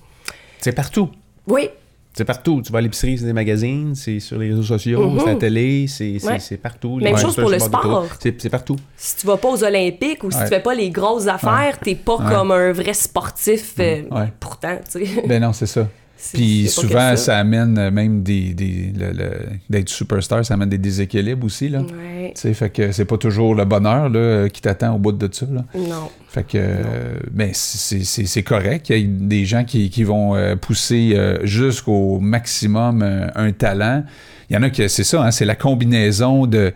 C'est 0.61 0.73
partout. 0.73 1.09
Oui, 1.47 1.71
C'est 2.15 2.25
partout. 2.25 2.61
Tu 2.67 2.73
vas 2.73 2.79
à 2.79 2.83
l'épicerie, 2.83 3.17
c'est 3.17 3.27
des 3.27 3.33
magazines, 3.33 3.95
c'est 3.95 4.19
sur 4.19 4.39
les 4.39 4.49
réseaux 4.49 4.65
sociaux, 4.65 5.09
Mhm. 5.09 5.21
c'est 5.21 5.27
la 5.27 5.35
télé, 5.37 5.87
c'est 5.87 6.19
Ouais. 6.25 6.57
partout. 6.61 6.97
Même 6.97 7.17
chose 7.17 7.37
pour 7.37 7.49
le 7.49 7.61
sport. 7.61 8.07
C'est 8.21 8.49
partout. 8.51 8.75
si 8.97 9.17
tu 9.19 9.27
vas 9.29 9.37
pas 9.37 9.49
aux 9.51 9.63
Olympiques 9.63 10.25
ou 10.25 10.31
si 10.33 10.39
Ouais. 10.39 10.43
tu 10.45 10.49
fais 10.49 10.61
pas 10.61 10.75
les 10.75 10.91
grosses 10.91 11.29
affaires, 11.29 11.79
t'es 11.79 11.95
pas 11.95 12.17
Ouais. 12.17 12.35
comme 12.35 12.51
un 12.51 12.73
vrai 12.73 12.93
sportif, 12.95 13.75
euh, 13.79 14.03
Ouais. 14.11 14.33
pourtant, 14.41 14.79
tu 14.91 15.07
sais. 15.07 15.23
Ben 15.29 15.41
non, 15.41 15.53
c'est 15.53 15.67
ça. 15.67 15.87
Puis 16.35 16.69
souvent, 16.69 17.17
ça. 17.17 17.39
amène 17.39 17.79
euh, 17.79 17.91
même 17.91 18.23
des. 18.23 18.53
des 18.55 18.93
le- 18.99 19.13
le- 19.13 19.31
D'être 19.71 19.89
superstar, 19.89 20.45
ça 20.45 20.55
amène 20.55 20.69
des 20.69 20.79
déséquilibres 20.79 21.47
aussi, 21.47 21.69
là. 21.69 21.81
Ouais, 21.81 22.33
Tu 22.35 22.41
sais, 22.41 22.55
fait 22.55 22.71
que 22.71 22.91
c'est 22.93 23.05
pas 23.05 23.19
toujours 23.19 23.55
le 23.55 23.65
bonheur 23.65 24.09
là, 24.09 24.49
qui 24.49 24.61
t'attend 24.61 24.95
au 24.95 24.99
bout 24.99 25.13
de 25.13 25.29
ça. 25.33 25.47
Là. 25.51 25.65
non. 25.75 26.11
Fait 26.29 26.43
que, 26.43 26.59
euh, 26.59 27.15
ben, 27.31 27.51
c'est- 27.55 28.05
c'est 28.05 28.27
c'est 28.27 28.43
correct. 28.43 28.89
Il 28.91 28.99
y 28.99 29.05
a 29.05 29.07
des 29.29 29.45
gens 29.45 29.65
qui, 29.65 29.91
qui 29.91 30.05
vont 30.05 30.35
euh, 30.35 30.57
pousser 30.57 31.13
euh, 31.15 31.39
jusqu'au 31.47 32.19
maximum 32.19 33.03
un 33.35 33.53
talent. 33.53 34.05
Il 34.51 34.55
y 34.55 34.57
en 34.59 34.63
a 34.63 34.71
qui, 34.71 34.89
c'est 34.89 35.05
ça, 35.05 35.23
hein, 35.25 35.31
c'est 35.31 35.45
la 35.45 35.55
combinaison 35.55 36.47
de, 36.47 36.73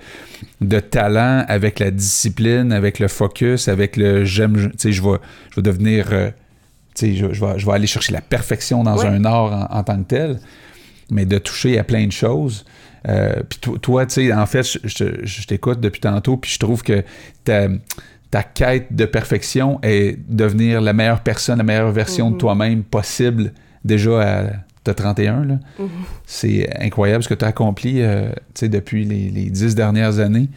de 0.61 0.79
talent 0.81 1.45
avec 1.49 1.79
la 1.79 1.91
discipline, 1.91 2.71
avec 2.71 2.99
le 2.99 3.09
focus, 3.09 3.67
avec 3.69 3.97
le 3.97 4.25
j'aime, 4.25 4.55
tu 4.57 4.71
sais, 4.77 4.93
je 4.93 5.03
vais, 5.03 5.17
je 5.51 5.57
vais 5.57 5.63
devenir, 5.63 6.09
euh, 6.13 6.31
je, 7.01 7.15
je 7.33 7.41
vais, 7.45 7.59
je 7.59 7.67
vais 7.67 7.73
aller 7.73 7.87
chercher 7.87 8.13
la 8.13 8.21
perfection 8.21 8.83
dans 8.85 8.97
un 9.09 9.25
art 9.25 9.69
en, 9.71 9.79
en 9.79 9.83
tant 9.83 9.99
que 9.99 10.09
tel, 10.09 10.41
mais 11.11 11.25
de 11.27 11.39
toucher 11.39 11.79
à 11.79 11.85
plein 11.85 12.07
de 12.07 12.13
choses. 12.13 12.65
Euh, 13.09 13.43
puis 13.49 13.59
to- 13.61 13.79
toi, 13.79 14.07
tu 14.07 14.15
sais, 14.15 14.33
en 14.33 14.47
fait, 14.47 14.63
je, 14.85 15.05
je- 15.25 15.47
t'écoute 15.47 15.81
depuis 15.81 16.01
tantôt, 16.01 16.37
puis 16.37 16.51
je 16.53 16.59
trouve 16.59 16.83
que 16.83 17.03
ta, 17.45 17.69
ta 18.31 18.43
quête 18.45 18.95
de 18.95 19.05
perfection 19.07 19.81
est 19.83 20.19
devenir 20.29 20.81
la 20.81 20.93
meilleure 20.93 21.23
personne, 21.23 21.59
la 21.59 21.65
meilleure 21.65 21.91
version 21.93 22.31
de 22.31 22.37
toi-même 22.39 22.83
possible 22.85 23.53
déjà 23.85 24.23
à 24.23 24.45
t'as 24.85 24.95
31. 24.95 25.45
Là. 25.45 25.55
C'est 26.27 26.69
incroyable 26.83 27.23
ce 27.25 27.29
que 27.29 27.35
tu 27.35 27.45
as 27.45 27.49
accompli 27.49 28.01
euh, 28.03 28.31
tu 28.31 28.61
sais, 28.61 28.69
depuis 28.69 29.05
les, 29.05 29.31
les 29.31 29.51
dix 29.51 29.75
dernières 29.75 30.19
années. 30.19 30.49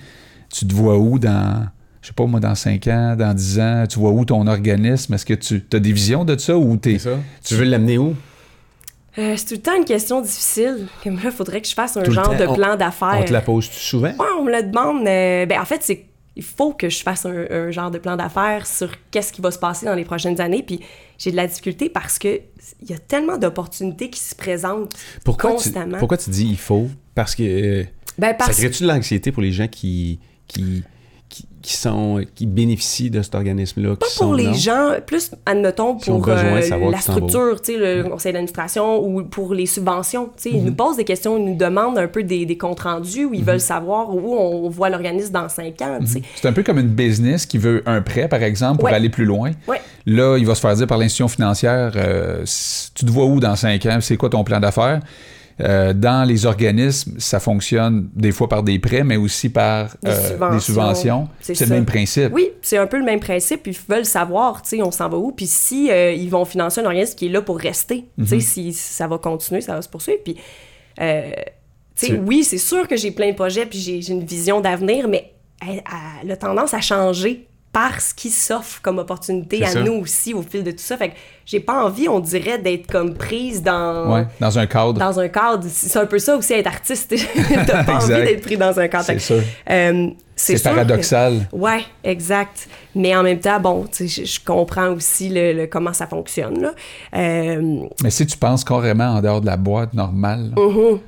Tu 0.53 0.65
te 0.67 0.73
vois 0.73 0.97
où 0.97 1.19
dans, 1.19 1.67
je 2.05 2.09
sais 2.09 2.13
pas 2.13 2.27
moi, 2.27 2.39
dans 2.39 2.53
5 2.53 2.85
ans, 2.87 3.15
dans 3.17 3.33
10 3.33 3.59
ans? 3.59 3.83
Tu 3.89 3.97
vois 3.97 4.11
où 4.11 4.23
ton 4.25 4.45
organisme? 4.45 5.15
Est-ce 5.15 5.25
que 5.25 5.33
tu 5.33 5.63
as 5.73 5.79
des 5.79 5.91
visions 5.91 6.23
de 6.23 6.37
ça 6.37 6.55
ou 6.55 6.77
t'es... 6.77 6.99
Ça. 6.99 7.17
Tu 7.43 7.55
veux 7.55 7.63
l'amener 7.63 7.97
où? 7.97 8.15
Euh, 9.17 9.33
c'est 9.37 9.45
tout 9.45 9.53
le 9.55 9.61
temps 9.61 9.75
une 9.75 9.85
question 9.85 10.21
difficile. 10.21 10.85
Comme 11.03 11.15
là, 11.15 11.21
il 11.25 11.31
faudrait 11.31 11.61
que 11.61 11.67
je 11.67 11.73
fasse 11.73 11.97
un 11.97 12.03
Tout 12.03 12.11
genre 12.11 12.25
temps. 12.25 12.37
de 12.37 12.45
On- 12.45 12.53
plan 12.53 12.75
d'affaires. 12.75 13.17
On 13.19 13.23
te 13.23 13.33
la 13.33 13.41
pose 13.41 13.65
souvent? 13.65 14.09
Ouais, 14.09 14.27
on 14.39 14.43
me 14.43 14.51
le 14.51 14.61
demande. 14.69 15.07
euh, 15.07 15.47
ben, 15.47 15.59
en 15.59 15.65
fait, 15.65 15.79
c'est 15.81 16.05
il 16.35 16.43
faut 16.43 16.73
que 16.73 16.89
je 16.89 17.01
fasse 17.01 17.25
un, 17.25 17.45
un 17.49 17.71
genre 17.71 17.89
de 17.89 17.97
plan 17.97 18.17
d'affaires 18.17 18.67
sur 18.67 18.91
qu'est-ce 19.09 19.33
qui 19.33 19.41
va 19.41 19.49
se 19.49 19.57
passer 19.57 19.87
dans 19.87 19.95
les 19.95 20.03
prochaines 20.05 20.39
années. 20.41 20.61
Puis 20.67 20.81
j'ai 21.17 21.31
de 21.31 21.37
la 21.37 21.47
difficulté 21.47 21.89
parce 21.89 22.19
que 22.19 22.39
il 22.83 22.89
y 22.89 22.93
a 22.93 22.99
tellement 22.99 23.37
d'opportunités 23.39 24.11
qui 24.11 24.19
se 24.19 24.35
présentent 24.35 24.93
Pourquoi 25.23 25.51
tu, 25.51 25.55
constamment. 25.55 25.97
pourquoi 25.97 26.17
tu 26.17 26.29
dis 26.29 26.45
il 26.45 26.57
faut? 26.57 26.87
Parce 27.15 27.33
que 27.35 27.41
euh, 27.43 27.83
Ben, 28.19 28.27
ça 28.27 28.33
parce 28.33 28.57
crée-tu 28.57 28.83
de 28.83 28.89
l'anxiété 28.89 29.31
pour 29.31 29.41
les 29.41 29.53
gens 29.53 29.69
qui, 29.69 30.19
qui, 30.47 30.83
qui, 31.35 31.45
qui 31.61 31.75
sont, 31.75 32.21
qui 32.33 32.45
bénéficient 32.45 33.09
de 33.09 33.21
cet 33.21 33.35
organisme-là? 33.35 33.97
pas 33.97 34.05
sont, 34.07 34.25
pour 34.27 34.35
les 34.35 34.45
non? 34.45 34.53
gens, 34.53 34.89
plus, 35.05 35.31
admettons, 35.45 35.95
pour 35.95 36.19
besoin 36.19 36.61
euh, 36.61 36.91
la 36.91 36.99
structure, 37.01 37.61
tu 37.61 37.73
sais, 37.73 37.77
le 37.77 38.03
conseil 38.09 38.31
d'administration 38.31 39.03
ou 39.05 39.23
pour 39.23 39.53
les 39.53 39.65
subventions. 39.65 40.27
Tu 40.37 40.43
sais, 40.43 40.49
Ils 40.51 40.59
Mhm. 40.61 40.65
nous 40.67 40.73
posent 40.75 40.95
des 40.95 41.03
questions, 41.03 41.37
ils 41.37 41.43
nous 41.43 41.57
demandent 41.57 41.97
un 41.97 42.07
peu 42.07 42.23
des, 42.23 42.45
des 42.45 42.57
comptes 42.57 42.79
rendus 42.79 43.25
où 43.25 43.33
ils 43.33 43.43
veulent 43.43 43.59
savoir 43.59 44.15
où 44.15 44.33
on 44.33 44.69
voit 44.69 44.89
l'organisme 44.89 45.33
dans 45.33 45.49
cinq 45.49 45.81
ans. 45.81 45.99
sais. 46.05 46.21
C'est 46.35 46.47
un 46.47 46.53
peu 46.53 46.63
comme 46.63 46.79
une 46.79 46.87
business 46.87 47.45
qui 47.45 47.57
veut 47.57 47.83
un 47.85 48.01
prêt, 48.01 48.29
par 48.29 48.41
exemple, 48.41 48.77
pour 48.79 48.85
Ouais. 48.85 48.93
aller 48.93 49.09
plus 49.09 49.25
loin. 49.25 49.51
Ouais. 49.67 49.81
Là, 50.05 50.37
il 50.37 50.45
va 50.45 50.55
se 50.55 50.61
faire 50.61 50.75
dire 50.75 50.87
par 50.87 50.97
l'institution 50.99 51.27
financière, 51.27 51.91
euh, 51.97 52.45
tu 52.93 53.03
te 53.05 53.11
vois 53.11 53.25
où 53.25 53.41
dans 53.41 53.55
5 53.57 53.85
ans? 53.87 53.97
C'est 53.99 54.15
quoi 54.15 54.29
ton 54.29 54.43
plan 54.45 54.59
d'affaires? 54.61 55.01
Euh, 55.61 55.93
dans 55.93 56.27
les 56.27 56.45
organismes, 56.45 57.13
ça 57.17 57.39
fonctionne 57.39 58.09
des 58.13 58.33
fois 58.33 58.49
par 58.49 58.61
des 58.61 58.77
prêts, 58.77 59.05
mais 59.05 59.15
aussi 59.15 59.47
par 59.49 59.95
Des 60.03 60.09
euh, 60.09 60.13
subventions. 60.29 60.49
des 60.51 60.59
subventions. 60.59 61.29
C'est 61.39 61.61
le 61.61 61.67
même 61.67 61.85
principe. 61.85 62.33
Oui, 62.33 62.49
c'est 62.61 62.77
un 62.77 62.87
peu 62.87 62.97
le 62.97 63.05
même 63.05 63.21
principe. 63.21 63.65
Ils 63.67 63.75
veulent 63.87 64.05
savoir, 64.05 64.61
tu 64.61 64.69
sais, 64.77 64.81
on 64.83 64.91
s'en 64.91 65.07
va 65.07 65.15
où. 65.17 65.31
Puis 65.31 65.47
si 65.47 65.89
euh, 65.89 66.11
ils 66.11 66.29
vont 66.29 66.43
financer 66.43 66.81
un 66.81 66.85
organisme 66.85 67.15
qui 67.15 67.27
est 67.27 67.29
là 67.29 67.41
pour 67.41 67.57
rester, 67.57 67.99
tu 68.17 68.21
Mhm. 68.21 68.27
sais, 68.27 68.39
si 68.41 68.73
ça 68.73 69.07
va 69.07 69.17
continuer, 69.17 69.61
ça 69.61 69.75
va 69.75 69.81
se 69.81 69.87
poursuivre. 69.87 70.19
Puis, 70.25 70.33
tu 70.35 70.41
sais, 71.95 72.19
oui, 72.25 72.43
c'est 72.43 72.57
sûr 72.57 72.87
que 72.87 72.97
j'ai 72.97 73.11
plein 73.11 73.29
de 73.29 73.35
projets, 73.35 73.65
puis 73.65 73.79
j'ai 73.79 74.11
une 74.11 74.25
vision 74.25 74.59
d'avenir, 74.59 75.07
mais 75.07 75.31
elle, 75.65 75.81
elle 76.21 76.31
a 76.31 76.35
tendance 76.37 76.73
à 76.73 76.81
changer 76.81 77.47
par 77.75 77.99
ce 77.99 78.13
qui 78.13 78.29
s'offre 78.29 78.81
comme 78.81 78.99
opportunité 78.99 79.61
à 79.61 79.67
ça. 79.67 79.81
nous 79.83 79.91
aussi 79.95 80.33
au 80.33 80.41
fil 80.41 80.63
de 80.63 80.71
tout 80.71 80.77
ça. 80.79 80.95
Fait 80.95 81.09
que 81.09 81.15
j'ai 81.45 81.59
pas 81.59 81.83
envie, 81.83 82.07
on 82.07 82.21
dirait, 82.21 82.57
d'être 82.57 82.87
comme 82.89 83.15
prise 83.15 83.61
dans, 83.61 84.13
Ouais, 84.13 84.25
dans 84.39 84.57
un 84.57 84.65
cadre. 84.65 84.93
dans 84.93 85.19
un 85.19 85.27
cadre. 85.27 85.67
C'est 85.69 85.99
un 85.99 86.05
peu 86.05 86.17
ça 86.17 86.37
aussi, 86.37 86.53
être 86.53 86.67
artiste. 86.67 87.13
T'as 87.67 87.83
pas 87.83 87.95
envie 87.97 88.07
d'être 88.23 88.43
pris 88.43 88.55
dans 88.55 88.79
un 88.79 88.87
cadre. 88.87 89.03
C'est 89.03 89.19
sûr. 89.19 89.41
euh, 89.69 90.07
C'est 90.37 90.55
que- 90.55 90.63
paradoxal. 90.63 91.49
Ouais, 91.51 91.81
exact. 92.05 92.69
Mais 92.95 93.13
en 93.13 93.23
même 93.23 93.39
temps, 93.39 93.59
bon, 93.59 93.85
je, 93.99 94.05
je 94.05 94.39
comprends 94.45 94.91
aussi 94.93 95.27
le, 95.27 95.51
le- 95.51 95.67
comment 95.67 95.91
ça 95.91 96.07
fonctionne. 96.07 96.61
Là. 96.61 96.73
Euh, 97.13 97.81
Mais 98.03 98.09
si 98.09 98.25
tu 98.25 98.37
penses 98.37 98.63
carrément 98.63 99.15
en 99.17 99.21
dehors 99.21 99.41
de 99.41 99.47
la 99.47 99.57
boîte 99.57 99.93
normale, 99.93 100.53
là, 100.55 100.63
mhm. 100.63 100.99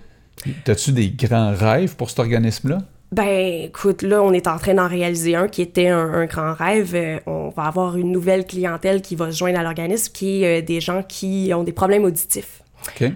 as-tu 0.67 0.91
des 0.91 1.11
grands 1.11 1.53
rêves 1.55 1.95
pour 1.95 2.09
cet 2.09 2.19
organisme-là? 2.19 2.79
Ben, 3.11 3.63
écoute, 3.65 4.01
là, 4.01 4.21
on 4.21 4.33
est 4.33 4.47
en 4.47 4.57
train 4.57 4.73
d'en 4.73 4.87
réaliser 4.87 5.35
un 5.35 5.47
qui 5.47 5.61
était 5.61 5.87
un, 5.87 6.13
un 6.13 6.25
grand 6.25 6.53
rêve. 6.53 6.93
Euh, 6.93 7.19
on 7.25 7.49
va 7.49 7.63
avoir 7.63 7.95
une 7.95 8.11
nouvelle 8.11 8.45
clientèle 8.45 9.01
qui 9.01 9.15
va 9.15 9.31
se 9.31 9.37
joindre 9.37 9.59
à 9.59 9.63
l'organisme, 9.63 10.11
qui 10.13 10.43
est 10.43 10.61
euh, 10.61 10.65
des 10.65 10.81
gens 10.81 11.03
qui 11.03 11.51
ont 11.55 11.63
des 11.63 11.71
problèmes 11.71 12.03
auditifs. 12.03 12.63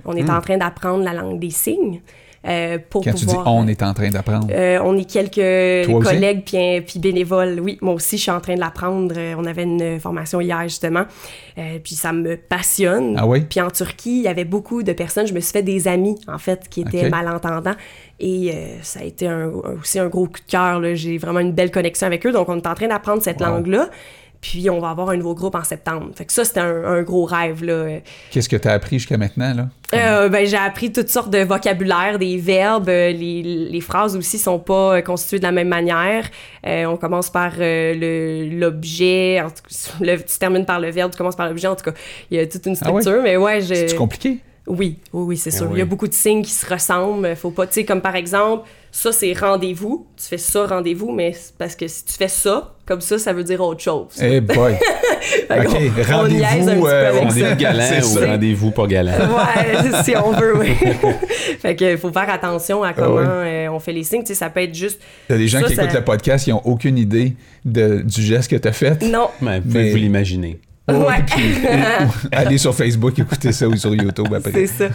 On 0.06 0.16
est 0.16 0.30
en 0.30 0.42
train 0.42 0.58
d'apprendre 0.58 1.04
la 1.04 1.14
langue 1.14 1.40
des 1.40 1.50
signes 1.50 2.02
euh, 2.48 2.80
pour 2.90 3.04
Quand 3.04 3.14
tu 3.14 3.26
dis 3.26 3.36
on 3.46 3.68
est 3.68 3.84
en 3.84 3.94
train 3.94 4.10
d'apprendre. 4.10 4.48
Euh, 4.52 4.80
on 4.84 4.98
est 4.98 5.06
quelques 5.06 5.86
Toi 5.86 6.02
collègues 6.02 6.44
puis, 6.44 7.00
bénévoles. 7.00 7.60
Oui, 7.60 7.78
moi 7.82 7.94
aussi, 7.94 8.18
je 8.18 8.24
suis 8.24 8.32
en 8.32 8.42
train 8.42 8.56
de 8.56 8.60
l'apprendre. 8.60 9.16
On 9.38 9.46
avait 9.46 9.64
une 9.64 10.00
formation 10.00 10.42
hier, 10.42 10.64
justement. 10.64 11.04
Euh, 11.58 11.78
puis 11.84 11.94
ça 11.94 12.14
me 12.14 12.38
passionne. 12.38 13.16
Ah 13.18 13.28
oui? 13.28 13.42
Puis 13.42 13.62
en 13.62 13.70
Turquie, 13.70 14.18
il 14.18 14.24
y 14.24 14.28
avait 14.28 14.46
beaucoup 14.46 14.82
de 14.82 14.94
personnes. 14.94 15.28
Je 15.28 15.34
me 15.34 15.40
suis 15.40 15.52
fait 15.52 15.62
des 15.62 15.88
amis, 15.88 16.20
en 16.28 16.40
fait, 16.40 16.68
qui 16.68 16.82
étaient 16.82 17.10
malentendants. 17.10 17.76
Et 18.24 18.52
euh, 18.54 18.78
ça 18.84 19.00
a 19.00 19.04
été 19.04 19.28
un- 19.28 19.50
un- 19.50 19.80
aussi 19.82 19.98
un 20.00 20.08
gros 20.08 20.28
coup 20.28 20.40
de 20.40 20.52
cœur. 20.52 20.80
J'ai 20.94 21.18
vraiment 21.18 21.40
une 21.40 21.54
belle 21.54 21.72
connexion 21.72 22.06
avec 22.06 22.24
eux. 22.28 22.32
Donc, 22.32 22.48
on 22.50 22.56
est 22.58 22.68
en 22.68 22.76
train 22.76 22.88
d'apprendre 22.88 23.22
cette 23.24 23.42
Wow. 23.42 23.48
langue-là. 23.48 23.90
Puis 24.42 24.70
on 24.72 24.80
va 24.80 24.90
avoir 24.90 25.10
un 25.12 25.18
nouveau 25.18 25.36
groupe 25.36 25.54
en 25.54 25.64
septembre. 25.64 26.10
Fait 26.16 26.26
que 26.26 26.34
ça, 26.34 26.44
c'était 26.44 26.62
un, 26.62 26.84
un 26.84 27.02
gros 27.04 27.26
rêve. 27.26 27.62
Qu'est-ce 28.32 28.50
que 28.50 28.56
tu 28.56 28.68
as 28.68 28.72
appris 28.74 28.98
jusqu'à 28.98 29.16
maintenant, 29.18 29.54
là? 29.54 29.68
Euh, 29.94 30.30
ben, 30.30 30.48
j'ai 30.48 30.58
appris 30.58 30.92
toutes 30.92 31.10
sortes 31.10 31.30
de 31.30 31.40
vocabulaire, 31.44 32.18
des 32.18 32.38
verbes. 32.38 32.90
euh, 32.90 33.12
Les, 33.12 33.44
les 33.44 33.82
phrases 33.82 34.16
aussi 34.16 34.40
sont 34.40 34.58
pas 34.58 35.02
constituées 35.04 35.38
de 35.38 35.44
la 35.44 35.52
même 35.52 35.68
manière. 35.68 36.26
Euh, 36.66 36.86
on 36.86 36.98
commence 36.98 37.30
par 37.30 37.52
euh, 37.60 38.50
l'objet. 38.52 39.44
tu 40.00 40.40
termines 40.40 40.66
par 40.66 40.80
le 40.80 40.90
verbe, 40.90 41.12
tu 41.12 41.18
commences 41.18 41.36
par 41.36 41.48
l'objet. 41.48 41.68
En 41.68 41.76
tout 41.76 41.86
cas, 41.86 41.94
il 42.32 42.38
y 42.38 42.40
a 42.40 42.48
toute 42.48 42.66
une 42.66 42.76
Ah 42.82 42.92
ouais? 42.92 43.02
structure. 43.02 43.22
Mais 43.24 43.38
ouais. 43.38 43.62
C'est 43.62 43.96
compliqué? 43.96 44.40
Oui, 44.68 45.00
oui, 45.12 45.24
oui, 45.26 45.38
c'est 45.38 45.54
Ah 45.54 45.58
sûr. 45.58 45.66
oui. 45.68 45.74
Il 45.76 45.80
y 45.80 45.82
a 45.82 45.86
beaucoup 45.86 46.08
de 46.08 46.14
signes 46.14 46.44
qui 46.44 46.52
se 46.52 46.66
ressemblent. 46.72 47.36
Faut 47.36 47.50
pas, 47.52 47.66
tu 47.66 47.74
sais, 47.74 47.84
comme 47.84 48.00
par 48.02 48.16
exemple, 48.16 48.68
ça 48.92 49.12
c'est 49.12 49.34
rendez-vous. 49.34 50.06
Tu 50.16 50.24
fais 50.28 50.38
ça 50.38 50.66
rendez-vous, 50.68 51.12
mais 51.12 51.34
parce 51.58 51.76
que 51.76 51.88
si 51.88 52.06
tu 52.06 52.14
fais 52.14 52.28
ça, 52.28 52.76
comme 52.86 53.02
ça, 53.02 53.18
ça 53.18 53.34
veut 53.34 53.44
dire 53.44 53.60
autre 53.62 53.82
chose. 53.82 54.08
Eh 54.22 54.40
boy! 54.40 54.76
Fait 55.22 55.64
qu'on- 55.66 55.72
OK, 55.72 55.78
on 56.10 56.18
rendez-vous, 56.18 56.42
petit 56.42 56.82
peu 56.82 56.90
euh, 56.90 57.12
on 57.14 57.16
est 57.16 57.20
Rendez-vous 57.26 57.56
galant 57.56 57.84
C'est 57.88 58.00
ou 58.00 58.08
ça. 58.20 58.26
rendez-vous 58.26 58.72
pas 58.72 58.88
galant? 58.88 59.12
Ouais, 59.12 60.04
si 60.04 60.14
on 60.18 60.32
veut, 60.32 60.58
oui. 60.58 60.70
fait 61.62 61.76
que 61.76 61.96
faut 61.98 62.12
faire 62.12 62.30
attention 62.30 62.82
à 62.84 62.94
comment 62.94 63.16
ouais. 63.18 63.68
euh, 63.68 63.72
on 63.72 63.80
fait 63.80 63.94
les 63.94 64.04
signes. 64.04 64.22
Tu 64.22 64.28
sais, 64.28 64.34
ça 64.36 64.50
peut 64.50 64.62
être 64.62 64.74
juste. 64.74 65.00
Il 65.30 65.34
y 65.34 65.36
a 65.36 65.38
des 65.38 65.48
gens 65.48 65.60
Ça, 65.62 65.68
qui 65.68 65.76
ça- 65.76 65.84
écoutent 65.84 65.96
le 65.96 66.04
podcast 66.04 66.46
qui 66.46 66.50
n'ont 66.52 66.62
aucune 66.66 66.98
idée 66.98 67.34
de, 67.66 68.02
du 68.02 68.22
geste 68.24 68.50
que 68.50 68.56
tu 68.56 68.68
as 68.68 68.74
fait? 68.74 69.02
Non. 69.04 69.30
Mais 69.42 69.60
vous 69.60 69.68
pouvez 69.68 69.84
Mais- 69.84 69.92
vous 69.92 69.98
l'imaginer. 69.98 70.60
Ouais. 70.88 71.24
Puis, 71.28 71.44
ou- 71.64 72.28
allez 72.32 72.58
sur 72.58 72.76
Facebook, 72.76 73.18
écoutez 73.18 73.52
ça 73.52 73.68
ou 73.68 73.76
sur 73.78 73.94
YouTube 73.96 74.34
après. 74.34 74.52
C'est 74.52 74.68
ça. 74.68 74.90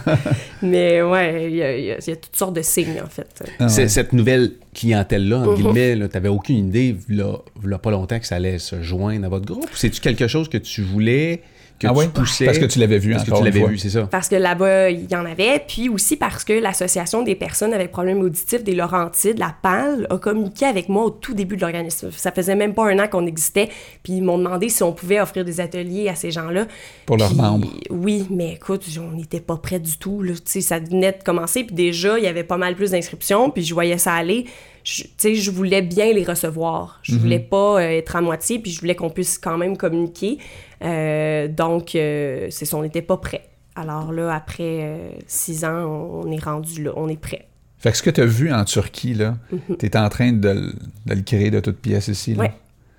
Mais 0.61 1.01
ouais, 1.01 1.47
il 1.49 1.55
y, 1.55 1.63
a- 1.63 1.77
il 1.77 1.85
y 1.85 1.91
a 1.91 1.97
il 1.97 2.07
y 2.09 2.11
a 2.11 2.15
toutes 2.17 2.35
sortes 2.35 2.53
de 2.55 2.61
signes, 2.61 3.01
en 3.03 3.09
fait. 3.09 3.27
Ah 3.59 3.65
ouais. 3.67 3.87
Cette 3.87 4.13
nouvelle 4.13 4.51
clientèle-là, 4.75 5.39
entre 5.39 5.51
Mhm. 5.51 5.55
guillemets, 5.73 5.93
tu 6.07 6.13
n'avais 6.13 6.29
aucune 6.29 6.67
idée, 6.67 6.97
là, 7.09 7.37
là, 7.63 7.77
pas 7.79 7.91
longtemps, 7.91 8.19
que 8.19 8.27
ça 8.27 8.35
allait 8.35 8.59
se 8.59 8.81
joindre 8.83 9.25
à 9.25 9.29
votre 9.29 9.45
groupe? 9.45 9.69
C'est-tu 9.73 10.01
quelque 10.01 10.27
chose 10.27 10.49
que 10.49 10.57
tu 10.57 10.81
voulais, 10.81 11.41
que 11.79 11.87
Ah 11.87 11.91
tu 11.91 11.97
ouais? 11.97 12.07
poussais? 12.07 12.45
Parce 12.45 12.57
que 12.59 12.65
tu 12.65 12.79
l'avais 12.79 12.97
vu 12.99 13.11
Parce 13.13 13.23
que 13.23 13.35
tu 13.35 13.43
l'avais 13.43 13.65
vu, 13.65 13.77
c'est 13.77 13.89
ça. 13.89 14.07
Parce 14.09 14.29
que 14.29 14.35
là-bas, 14.35 14.89
il 14.89 15.09
y 15.09 15.15
en 15.15 15.25
avait. 15.25 15.63
Puis 15.67 15.89
aussi 15.89 16.15
parce 16.15 16.43
que 16.43 16.53
l'Association 16.53 17.23
des 17.23 17.35
personnes 17.35 17.73
avec 17.73 17.91
problèmes 17.91 18.21
auditifs 18.21 18.63
des 18.63 18.75
Laurentides, 18.75 19.39
la 19.39 19.55
PAL, 19.61 20.07
a 20.09 20.17
communiqué 20.17 20.65
avec 20.65 20.89
moi 20.89 21.03
au 21.05 21.09
tout 21.09 21.33
début 21.33 21.55
de 21.55 21.61
l'organisme. 21.61 22.09
Ça 22.11 22.31
faisait 22.31 22.55
même 22.55 22.73
pas 22.73 22.89
un 22.89 22.99
an 22.99 23.07
qu'on 23.07 23.25
existait. 23.25 23.69
Puis 24.03 24.13
ils 24.13 24.23
m'ont 24.23 24.37
demandé 24.37 24.69
si 24.69 24.83
on 24.83 24.91
pouvait 24.91 25.19
offrir 25.19 25.45
des 25.45 25.59
ateliers 25.59 26.09
à 26.09 26.15
ces 26.15 26.31
gens-là. 26.31 26.65
Pour 27.05 27.17
leurs 27.17 27.35
membres. 27.35 27.69
Oui, 27.89 28.27
mais 28.29 28.53
écoute, 28.53 28.85
on 28.99 29.15
n'était 29.15 29.39
pas 29.41 29.57
prêts 29.57 29.79
du 29.79 29.97
tout. 29.97 30.21
Là. 30.21 30.33
Tu 30.33 30.41
sais, 30.45 30.61
Ça 30.61 30.79
venait 30.79 31.11
de 31.11 31.23
commencer. 31.23 31.63
Puis 31.63 31.75
déjà, 31.75 32.17
il 32.17 32.23
y 32.23 32.27
avait 32.27 32.43
pas 32.43 32.57
mal 32.57 32.75
plus 32.75 32.91
d'inscriptions. 32.91 33.49
Puis 33.49 33.63
je 33.63 33.73
voyais 33.73 33.97
ça 33.97 34.13
aller. 34.13 34.45
Je, 34.89 35.03
tu 35.03 35.09
sais, 35.17 35.35
je 35.35 35.51
voulais 35.51 35.81
bien 35.81 36.13
les 36.13 36.23
recevoir. 36.23 36.99
Je 37.03 37.17
voulais 37.17 37.39
pas 37.39 37.75
euh, 37.75 37.79
être 37.97 38.15
à 38.15 38.21
moitié. 38.21 38.57
Puis 38.59 38.71
je 38.71 38.79
voulais 38.79 38.95
qu'on 38.95 39.09
puisse 39.09 39.37
quand 39.37 39.57
même 39.57 39.75
communiquer. 39.75 40.37
Euh, 40.81 41.49
donc, 41.49 41.93
euh, 41.93 42.47
c'est 42.51 42.63
ça, 42.63 42.77
on 42.77 42.83
n'était 42.83 43.01
pas 43.01 43.17
prêts. 43.17 43.43
Alors 43.75 44.13
là, 44.13 44.33
après 44.33 45.17
six 45.27 45.65
ans, 45.65 46.23
on, 46.23 46.31
est 46.31 46.41
rendu 46.41 46.83
là. 46.83 46.91
On 46.95 47.09
est 47.09 47.19
prêt. 47.19 47.47
Fait 47.79 47.91
que 47.91 47.97
ce 47.97 48.01
que 48.03 48.09
tu 48.09 48.21
as 48.21 48.25
vu 48.25 48.49
en 48.53 48.63
Turquie, 48.63 49.13
là, 49.13 49.35
Mhm. 49.51 49.77
tu 49.77 49.85
es 49.85 49.97
en 49.97 50.07
train 50.07 50.31
de, 50.31 50.49
le- 50.49 50.73
de 51.05 51.13
le 51.15 51.21
créer 51.21 51.51
de 51.51 51.59
toutes 51.59 51.79
pièces 51.79 52.07
ici. 52.07 52.33
Là. 52.33 52.43
Ouais, 52.43 52.53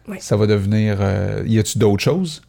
ouais. 0.08 0.18
Ça 0.20 0.36
va 0.36 0.46
devenir. 0.46 0.98
y 1.46 1.58
a-tu 1.58 1.78
d'autres 1.78 2.02
choses? 2.04 2.42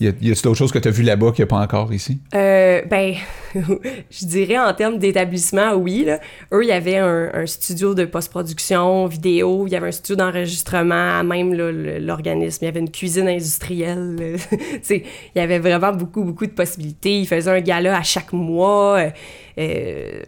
Y 0.00 0.08
a- 0.08 0.12
y 0.20 0.32
a-tu 0.32 0.42
d'autres 0.42 0.58
choses 0.58 0.72
que 0.72 0.78
tu 0.80 0.88
as 0.88 0.90
vu 0.90 1.02
là-bas 1.04 1.30
qu'il 1.30 1.44
n'y 1.44 1.48
a 1.48 1.54
pas 1.56 1.60
encore 1.62 1.92
ici? 1.92 2.18
Euh, 2.34 2.82
ben, 2.90 3.14
je 3.54 4.26
dirais 4.26 4.58
en 4.58 4.74
termes 4.74 4.98
d'établissement, 4.98 5.74
oui. 5.74 6.06
Eux, 6.52 6.64
il 6.64 6.68
y 6.68 6.72
avait 6.72 6.96
un, 6.98 7.46
studio 7.46 7.94
de 7.94 8.04
post-production, 8.04 9.06
vidéo, 9.06 9.66
il 9.68 9.72
y 9.72 9.76
avait 9.76 9.88
un 9.88 9.92
studio 9.92 10.16
d'enregistrement, 10.16 11.22
même 11.22 11.54
l'organisme, 11.54 12.58
il 12.62 12.64
y 12.64 12.68
avait 12.68 12.80
une 12.80 12.90
cuisine 12.90 13.28
industrielle. 13.28 14.36
il 14.90 15.02
y 15.36 15.38
avait 15.40 15.60
vraiment 15.60 15.92
beaucoup, 15.92 16.24
beaucoup 16.24 16.46
de 16.46 16.52
possibilités. 16.52 17.20
Ils 17.20 17.26
faisaient 17.28 17.50
un 17.50 17.60
gala 17.60 17.96
à 17.96 18.02
chaque 18.02 18.32
mois. 18.32 18.98
euh, 18.98 19.10
euh, 19.58 20.22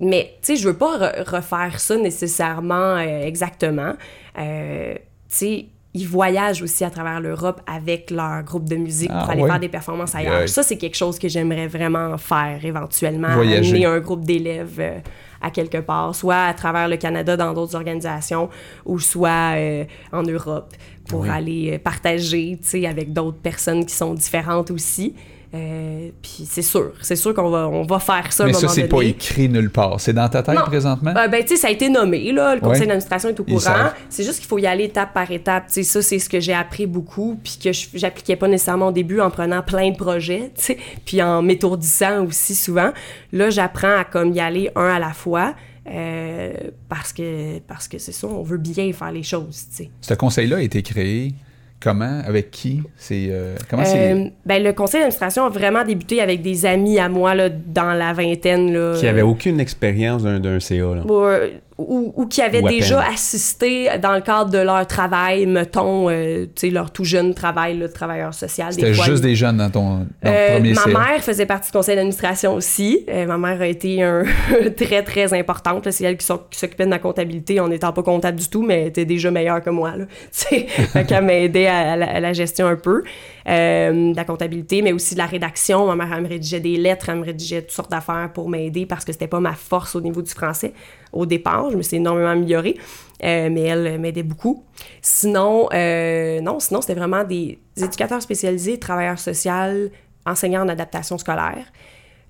mais, 0.00 0.34
tu 0.42 0.54
sais, 0.54 0.56
je 0.56 0.66
veux 0.68 0.76
pas 0.76 0.98
re- 0.98 1.22
refaire 1.36 1.78
ça 1.78 1.96
nécessairement 1.96 2.96
euh, 2.96 3.22
exactement. 3.24 3.92
Tu 4.34 4.98
sais, 5.28 5.66
ils 5.94 6.08
voyagent 6.08 6.62
aussi 6.62 6.84
à 6.84 6.90
travers 6.90 7.20
l'Europe 7.20 7.60
avec 7.66 8.10
leur 8.10 8.42
groupe 8.44 8.64
de 8.68 8.76
musique 8.76 9.10
Ah, 9.12 9.20
pour 9.22 9.30
aller 9.30 9.42
ouais. 9.42 9.48
faire 9.50 9.60
des 9.60 9.68
performances 9.68 10.14
ailleurs. 10.14 10.48
Ça, 10.48 10.62
c'est 10.62 10.78
quelque 10.78 10.96
chose 10.96 11.18
que 11.18 11.28
j'aimerais 11.28 11.66
vraiment 11.66 12.16
faire 12.16 12.64
éventuellement. 12.64 13.34
Voyager. 13.34 13.70
Amener 13.70 13.84
un 13.86 14.00
groupe 14.00 14.24
d'élèves 14.24 14.78
euh, 14.80 14.98
à 15.42 15.50
quelque 15.50 15.78
part, 15.78 16.14
soit 16.14 16.44
à 16.44 16.54
travers 16.54 16.88
le 16.88 16.96
Canada 16.96 17.36
dans 17.36 17.52
d'autres 17.52 17.74
organisations, 17.74 18.48
ou 18.86 18.98
soit 18.98 19.54
euh, 19.56 19.84
en 20.12 20.22
Europe 20.22 20.72
pour 21.08 21.20
Oui. 21.20 21.28
aller 21.30 21.72
euh, 21.74 21.78
partager, 21.78 22.58
tu 22.62 22.68
sais, 22.68 22.86
avec 22.86 23.12
d'autres 23.12 23.38
personnes 23.42 23.84
qui 23.84 23.94
sont 23.94 24.14
différentes 24.14 24.70
aussi. 24.70 25.14
Euh, 25.54 26.08
puis 26.22 26.46
c'est 26.48 26.62
sûr, 26.62 26.92
c'est 27.02 27.14
sûr 27.16 27.34
qu'on 27.34 27.50
va, 27.50 27.68
on 27.68 27.82
va 27.82 27.98
faire 27.98 28.32
ça 28.32 28.44
à 28.44 28.46
un 28.46 28.48
Mais 28.48 28.52
ça, 28.54 28.60
moment 28.62 28.72
c'est 28.72 28.88
pas 28.88 29.02
écrit 29.02 29.50
nulle 29.50 29.68
part. 29.70 30.00
C'est 30.00 30.14
dans 30.14 30.26
ta 30.28 30.42
tête 30.42 30.54
Non. 30.54 30.62
présentement? 30.64 31.12
Euh, 31.14 31.28
ben, 31.28 31.42
tu 31.42 31.48
sais, 31.48 31.56
ça 31.56 31.68
a 31.68 31.70
été 31.70 31.90
nommé, 31.90 32.32
là. 32.32 32.54
Le 32.54 32.60
conseil 32.62 32.80
Ouais. 32.82 32.86
d'administration 32.86 33.28
est 33.28 33.38
au 33.38 33.44
courant. 33.44 33.90
C'est 34.08 34.24
juste 34.24 34.38
qu'il 34.38 34.48
faut 34.48 34.56
y 34.58 34.66
aller 34.66 34.84
étape 34.84 35.12
par 35.12 35.30
étape. 35.30 35.66
Tu 35.66 35.74
sais, 35.74 35.82
ça, 35.82 36.00
c'est 36.00 36.18
ce 36.18 36.30
que 36.30 36.40
j'ai 36.40 36.54
appris 36.54 36.86
beaucoup, 36.86 37.38
puis 37.44 37.58
que 37.62 37.70
j'appliquais 37.94 38.36
pas 38.36 38.48
nécessairement 38.48 38.88
au 38.88 38.92
début 38.92 39.20
en 39.20 39.30
prenant 39.30 39.60
plein 39.62 39.90
de 39.90 39.96
projets, 39.96 40.52
tu 40.56 40.62
sais, 40.64 40.78
puis 41.04 41.20
en 41.20 41.42
m'étourdissant 41.42 42.24
aussi 42.24 42.54
souvent. 42.54 42.90
Là, 43.32 43.50
j'apprends 43.50 43.98
à 43.98 44.04
comme 44.04 44.32
y 44.32 44.40
aller 44.40 44.70
un 44.74 44.86
à 44.88 44.98
la 44.98 45.12
fois. 45.12 45.54
euh, 45.90 46.52
parce 46.88 47.12
que 47.12 47.58
parce 47.66 47.88
que 47.88 47.98
c'est 47.98 48.12
ça, 48.12 48.28
on 48.28 48.42
veut 48.44 48.56
bien 48.56 48.92
faire 48.92 49.10
les 49.12 49.24
choses. 49.24 49.66
Ce 50.00 50.14
conseil-là 50.14 50.58
a 50.58 50.60
été 50.62 50.80
créé 50.82 51.34
comment? 51.82 52.20
Avec 52.26 52.50
qui? 52.50 52.82
C'est 52.96 53.28
euh, 53.30 53.56
comment 53.68 53.84
c'est. 53.84 54.12
Euh, 54.12 54.28
ben, 54.46 54.62
le 54.62 54.72
conseil 54.72 55.00
d'administration 55.00 55.44
a 55.44 55.48
vraiment 55.48 55.84
débuté 55.84 56.20
avec 56.20 56.42
des 56.42 56.64
amis 56.66 56.98
à 56.98 57.08
moi 57.08 57.34
là, 57.34 57.48
dans 57.48 57.92
la 57.92 58.12
vingtaine. 58.12 58.72
Là, 58.72 58.96
Qui 58.98 59.06
avait 59.06 59.22
aucune 59.22 59.60
expérience 59.60 60.22
d'un 60.22 60.40
d'un 60.40 60.60
CA. 60.60 60.76
Là. 60.76 61.02
euh, 61.08 61.48
ou, 61.88 62.12
ou 62.16 62.26
qui 62.26 62.40
avaient 62.42 62.62
Ou 62.62 62.68
déjà 62.68 62.98
peine. 63.02 63.12
assisté 63.14 63.88
dans 64.00 64.12
le 64.14 64.20
cadre 64.20 64.50
de 64.50 64.58
leur 64.58 64.86
travail, 64.86 65.46
mettons, 65.46 66.08
euh, 66.10 66.44
tu 66.46 66.68
sais, 66.68 66.70
leur 66.70 66.90
tout 66.90 67.04
jeune 67.04 67.34
travail 67.34 67.78
là, 67.78 67.86
de 67.88 67.92
travailleur 67.92 68.32
social. 68.34 68.72
C'était 68.72 68.94
juste 68.94 69.22
des 69.22 69.34
jeunes 69.34 69.56
dans 69.58 69.70
ton, 69.70 69.98
dans 69.98 70.06
euh, 70.26 70.54
premier 70.56 70.74
ma 70.74 70.82
CA. 70.82 70.88
mère 70.90 71.20
faisait 71.22 71.46
partie 71.46 71.70
du 71.70 71.76
conseil 71.76 71.96
d'administration 71.96 72.54
aussi. 72.54 73.04
Euh, 73.08 73.26
ma 73.26 73.38
mère 73.38 73.60
a 73.60 73.66
été 73.66 74.02
un 74.02 74.24
très, 74.76 75.02
très 75.02 75.32
importante. 75.38 75.90
C'est 75.90 76.04
elle 76.04 76.16
qui 76.16 76.26
s'oc- 76.26 76.48
qui 76.50 76.58
s'occupait 76.58 76.84
de 76.84 76.90
ma 76.90 76.98
comptabilité 76.98 77.60
en 77.60 77.68
n'étant 77.68 77.92
pas 77.92 78.02
comptable 78.02 78.38
du 78.38 78.48
tout, 78.48 78.62
mais 78.62 78.82
elle 78.82 78.88
était 78.88 79.04
déjà 79.04 79.30
meilleure 79.30 79.62
que 79.62 79.70
moi. 79.70 79.96
Là. 79.96 80.04
Fait 80.32 80.66
qu'elle 81.06 81.24
m'aidait 81.24 81.66
à, 81.66 81.92
à 81.92 81.96
la, 81.96 82.06
à 82.10 82.20
la 82.20 82.32
gestion 82.32 82.66
un 82.66 82.76
peu 82.76 83.02
euh, 83.48 84.12
de 84.12 84.16
la 84.16 84.24
comptabilité, 84.24 84.82
mais 84.82 84.92
aussi 84.92 85.14
de 85.14 85.18
la 85.18 85.26
rédaction. 85.26 85.86
Ma 85.86 85.96
mère, 85.96 86.16
elle 86.16 86.22
me 86.22 86.28
rédigeait 86.28 86.60
des 86.60 86.76
lettres, 86.76 87.08
elle 87.08 87.18
me 87.18 87.24
rédigeait 87.24 87.62
toutes 87.62 87.72
sortes 87.72 87.90
d'affaires 87.90 88.30
pour 88.32 88.48
m'aider 88.48 88.86
parce 88.86 89.04
que 89.04 89.12
c'était 89.12 89.28
pas 89.28 89.40
ma 89.40 89.54
force 89.54 89.94
au 89.94 90.00
niveau 90.00 90.22
du 90.22 90.30
français 90.30 90.72
au 91.12 91.26
départ. 91.26 91.70
Je 91.70 91.76
me 91.76 91.82
suis 91.82 91.96
énormément 91.96 92.30
améliorée, 92.30 92.78
euh, 93.22 93.48
mais 93.50 93.62
elle 93.62 93.86
euh, 93.86 93.98
m'aidait 93.98 94.22
beaucoup. 94.22 94.64
Sinon, 95.00 95.68
euh, 95.72 96.40
non, 96.40 96.58
sinon, 96.60 96.80
c'était 96.80 96.94
vraiment 96.94 97.24
des 97.24 97.58
éducateurs 97.76 98.22
spécialisés, 98.22 98.78
travailleurs 98.78 99.18
sociaux, 99.18 99.90
enseignants 100.26 100.62
en 100.62 100.68
adaptation 100.68 101.18
scolaire. 101.18 101.66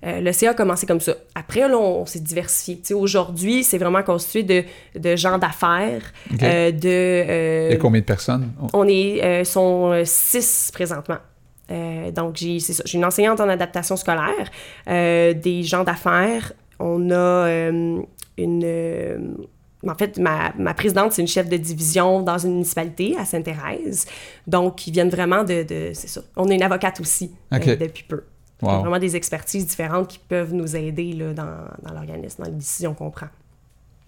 Euh, 0.05 0.19
le 0.19 0.31
CA 0.33 0.49
a 0.49 0.53
commencé 0.53 0.85
comme 0.85 0.99
ça. 0.99 1.13
Après, 1.33 1.61
là, 1.61 1.77
on, 1.77 2.05
s'est 2.05 2.19
diversifié. 2.19 2.93
Aujourd'hui, 2.93 3.63
c'est 3.63 3.77
vraiment 3.77 4.03
constitué 4.03 4.43
de, 4.43 4.63
de 4.99 5.15
gens 5.15 5.37
d'affaires, 5.37 6.01
OK. 6.33 6.43
euh, 6.43 6.71
de... 6.71 6.79
euh, 6.89 7.73
a 7.73 7.75
combien 7.77 8.01
de 8.01 8.05
personnes? 8.05 8.51
On 8.73 8.87
est, 8.87 9.23
euh, 9.23 9.43
sont 9.45 10.01
six 10.05 10.71
présentement. 10.73 11.19
Donc, 12.13 12.35
j'ai, 12.35 12.59
c'est 12.59 12.73
ça, 12.73 12.83
j'ai 12.85 12.97
une 12.97 13.05
enseignante 13.05 13.39
en 13.39 13.49
adaptation 13.49 13.95
scolaire, 13.95 14.51
des 14.85 15.63
gens 15.63 15.83
d'affaires. 15.83 16.53
On 16.79 17.09
a 17.09 17.47
une... 17.69 18.05
en 19.87 19.95
fait, 19.95 20.17
ma, 20.19 20.53
ma 20.57 20.73
présidente, 20.73 21.13
c'est 21.13 21.21
une 21.21 21.27
chef 21.27 21.49
de 21.49 21.57
division 21.57 22.21
dans 22.21 22.37
une 22.37 22.51
municipalité 22.51 23.15
à 23.17 23.25
Sainte-Thérèse. 23.25 24.05
Donc, 24.45 24.85
ils 24.85 24.91
viennent 24.91 25.09
vraiment 25.09 25.43
de... 25.43 25.63
de- 25.63 25.91
c'est 25.93 26.09
ça. 26.09 26.21
On 26.35 26.49
est 26.49 26.55
une 26.55 26.63
avocate 26.63 26.99
aussi 26.99 27.31
OK. 27.51 27.67
euh, 27.67 27.75
depuis 27.77 28.03
peu. 28.03 28.23
Wow. 28.63 28.79
vraiment 28.81 28.99
des 28.99 29.15
expertises 29.15 29.65
différentes 29.67 30.07
qui 30.07 30.19
peuvent 30.19 30.53
nous 30.53 30.75
aider 30.75 31.13
là, 31.13 31.33
dans, 31.33 31.43
dans 31.87 31.93
l'organisme, 31.93 32.43
dans 32.43 32.49
les 32.49 32.55
décisions 32.55 32.93
qu'on 32.93 33.09
prend. 33.11 33.27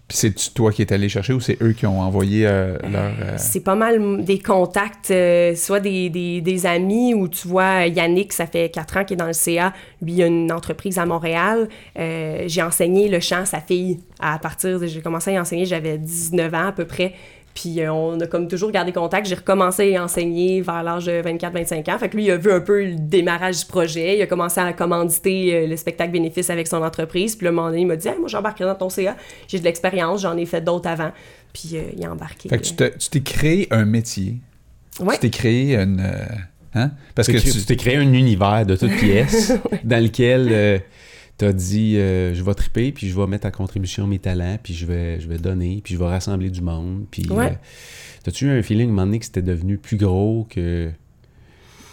Puis 0.08 0.18
c'est 0.18 0.54
toi 0.54 0.70
qui 0.70 0.82
es 0.82 0.92
allé 0.92 1.08
chercher 1.08 1.32
ou 1.32 1.40
c'est 1.40 1.60
eux 1.60 1.72
qui 1.72 1.84
ont 1.84 2.00
envoyé 2.00 2.46
euh, 2.46 2.78
leur. 2.88 3.12
euh, 3.20 3.34
C'est 3.38 3.58
pas 3.64 3.74
mal 3.74 4.24
des 4.24 4.38
contacts, 4.38 5.10
euh, 5.10 5.56
soit 5.56 5.80
des, 5.80 6.10
des, 6.10 6.40
des 6.40 6.64
amis 6.66 7.12
ou 7.12 7.26
tu 7.26 7.48
vois, 7.48 7.86
Yannick, 7.86 8.32
ça 8.32 8.46
fait 8.46 8.70
quatre 8.70 8.96
ans 8.98 9.04
qu'il 9.04 9.14
est 9.14 9.18
dans 9.18 9.26
le 9.26 9.32
CA. 9.32 9.72
Lui, 10.00 10.12
il 10.12 10.22
a 10.22 10.26
une 10.26 10.52
entreprise 10.52 11.00
à 11.00 11.06
Montréal. 11.06 11.68
Euh, 11.98 12.44
j'ai 12.46 12.62
enseigné 12.62 13.08
le 13.08 13.18
chant 13.18 13.38
à 13.40 13.44
sa 13.46 13.60
fille 13.60 13.98
à 14.20 14.38
partir 14.38 14.78
de. 14.78 14.86
J'ai 14.86 15.00
commencé 15.02 15.30
à 15.30 15.34
y 15.34 15.38
enseigner, 15.40 15.66
j'avais 15.66 15.98
19 15.98 16.54
ans 16.54 16.66
à 16.68 16.72
peu 16.72 16.84
près. 16.84 17.12
Puis 17.56 17.80
euh, 17.80 17.90
on 17.90 18.20
a 18.20 18.26
comme 18.26 18.46
toujours 18.48 18.70
gardé 18.70 18.92
contact. 18.92 19.26
J'ai 19.26 19.34
recommencé 19.34 19.82
à 19.82 19.86
y 19.86 19.98
enseigner 19.98 20.60
vers 20.60 20.82
l'âge 20.82 21.06
de 21.06 21.22
24-25 21.22 21.90
ans. 21.90 21.98
Fait 21.98 22.08
que 22.10 22.16
lui, 22.16 22.26
il 22.26 22.30
a 22.30 22.36
vu 22.36 22.52
un 22.52 22.60
peu 22.60 22.84
le 22.84 22.96
démarrage 22.96 23.60
du 23.60 23.64
projet. 23.64 24.18
Il 24.18 24.22
a 24.22 24.26
commencé 24.26 24.60
à 24.60 24.72
commanditer 24.74 25.54
euh, 25.54 25.66
le 25.66 25.76
spectacle 25.76 26.12
bénéfice 26.12 26.50
avec 26.50 26.66
son 26.66 26.82
entreprise. 26.82 27.34
Puis 27.34 27.48
un 27.48 27.52
moment 27.52 27.68
donné, 27.70 27.80
il 27.80 27.86
m'a 27.86 27.96
dit 27.96 28.08
Hey, 28.08 28.18
Moi, 28.18 28.28
j'embarquerai 28.28 28.66
dans 28.68 28.74
ton 28.74 28.90
CA. 28.90 29.16
J'ai 29.48 29.58
de 29.58 29.64
l'expérience, 29.64 30.20
j'en 30.20 30.36
ai 30.36 30.44
fait 30.44 30.60
d'autres 30.60 30.88
avant. 30.90 31.12
Puis 31.54 31.70
euh, 31.74 31.80
il 31.96 32.04
a 32.04 32.12
embarqué. 32.12 32.48
Fait 32.50 32.58
que 32.58 32.62
tu 32.64 32.74
te- 32.74 32.96
tu 32.98 33.08
t'es 33.08 33.20
créé 33.22 33.66
un 33.70 33.86
métier. 33.86 34.36
Ouais. 35.00 35.14
Tu 35.14 35.20
t'es 35.20 35.30
créé 35.30 35.74
une. 35.76 36.00
euh, 36.00 36.24
Hein? 36.78 36.90
Parce 37.14 37.28
que 37.28 37.38
Tu 37.38 37.50
tu. 37.52 37.64
t'es 37.64 37.76
créé 37.76 37.96
un 37.96 38.12
univers 38.12 38.66
de 38.66 38.76
toutes 38.76 38.96
pièces 38.98 39.50
dans 39.84 40.02
lequel 40.02 40.48
tu 41.38 41.44
as 41.44 41.52
dit 41.52 41.96
euh, 41.98 42.32
je 42.34 42.42
vais 42.42 42.54
triper, 42.54 42.92
puis 42.92 43.08
je 43.08 43.16
vais 43.18 43.26
mettre 43.26 43.46
à 43.46 43.50
contribution 43.50 44.06
mes 44.06 44.18
talents, 44.18 44.58
puis 44.62 44.72
je 44.74 44.86
vais, 44.86 45.20
je 45.20 45.28
vais 45.28 45.38
donner, 45.38 45.80
puis 45.84 45.94
je 45.94 45.98
vais 45.98 46.06
rassembler 46.06 46.50
du 46.50 46.62
monde. 46.62 47.04
Puis 47.10 47.26
Ouais. 47.30 47.46
euh, 47.46 47.50
t'as-tu 48.24 48.46
eu 48.46 48.50
un 48.50 48.62
feeling 48.62 48.86
à 48.88 48.90
un 48.90 48.94
moment 48.94 49.06
donné 49.06 49.18
que 49.18 49.24
c'était 49.26 49.42
devenu 49.42 49.76
plus 49.78 49.96
gros 49.96 50.46
que. 50.50 50.90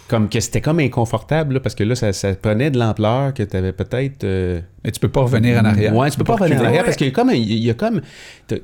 Comme 0.06 0.28
que 0.28 0.38
c'était 0.38 0.60
comme 0.60 0.80
inconfortable, 0.80 1.54
là, 1.54 1.60
parce 1.60 1.74
que 1.74 1.82
là, 1.82 1.94
ça, 1.94 2.12
ça 2.12 2.34
prenait 2.34 2.70
de 2.70 2.78
l'ampleur 2.78 3.32
que 3.32 3.42
tu 3.42 3.56
avais 3.56 3.72
peut-être. 3.72 4.24
euh, 4.24 4.60
Mais 4.84 4.90
tu 4.92 5.00
peux 5.00 5.08
pas 5.08 5.22
revenir 5.22 5.58
en 5.58 5.64
arrière. 5.64 5.96
Ouais, 5.96 6.10
tu 6.10 6.18
peux 6.18 6.24
pas 6.24 6.36
revenir 6.36 6.60
en 6.60 6.64
arrière 6.64 6.80
Ouais. 6.80 6.84
parce 6.84 6.96
qu'il 6.98 7.06
y 7.06 7.10
a 7.10 7.12
comme. 7.12 7.30
Il 7.30 7.52
y 7.64 7.70
a 7.70 7.74
comme 7.74 8.02
t'as, 8.46 8.56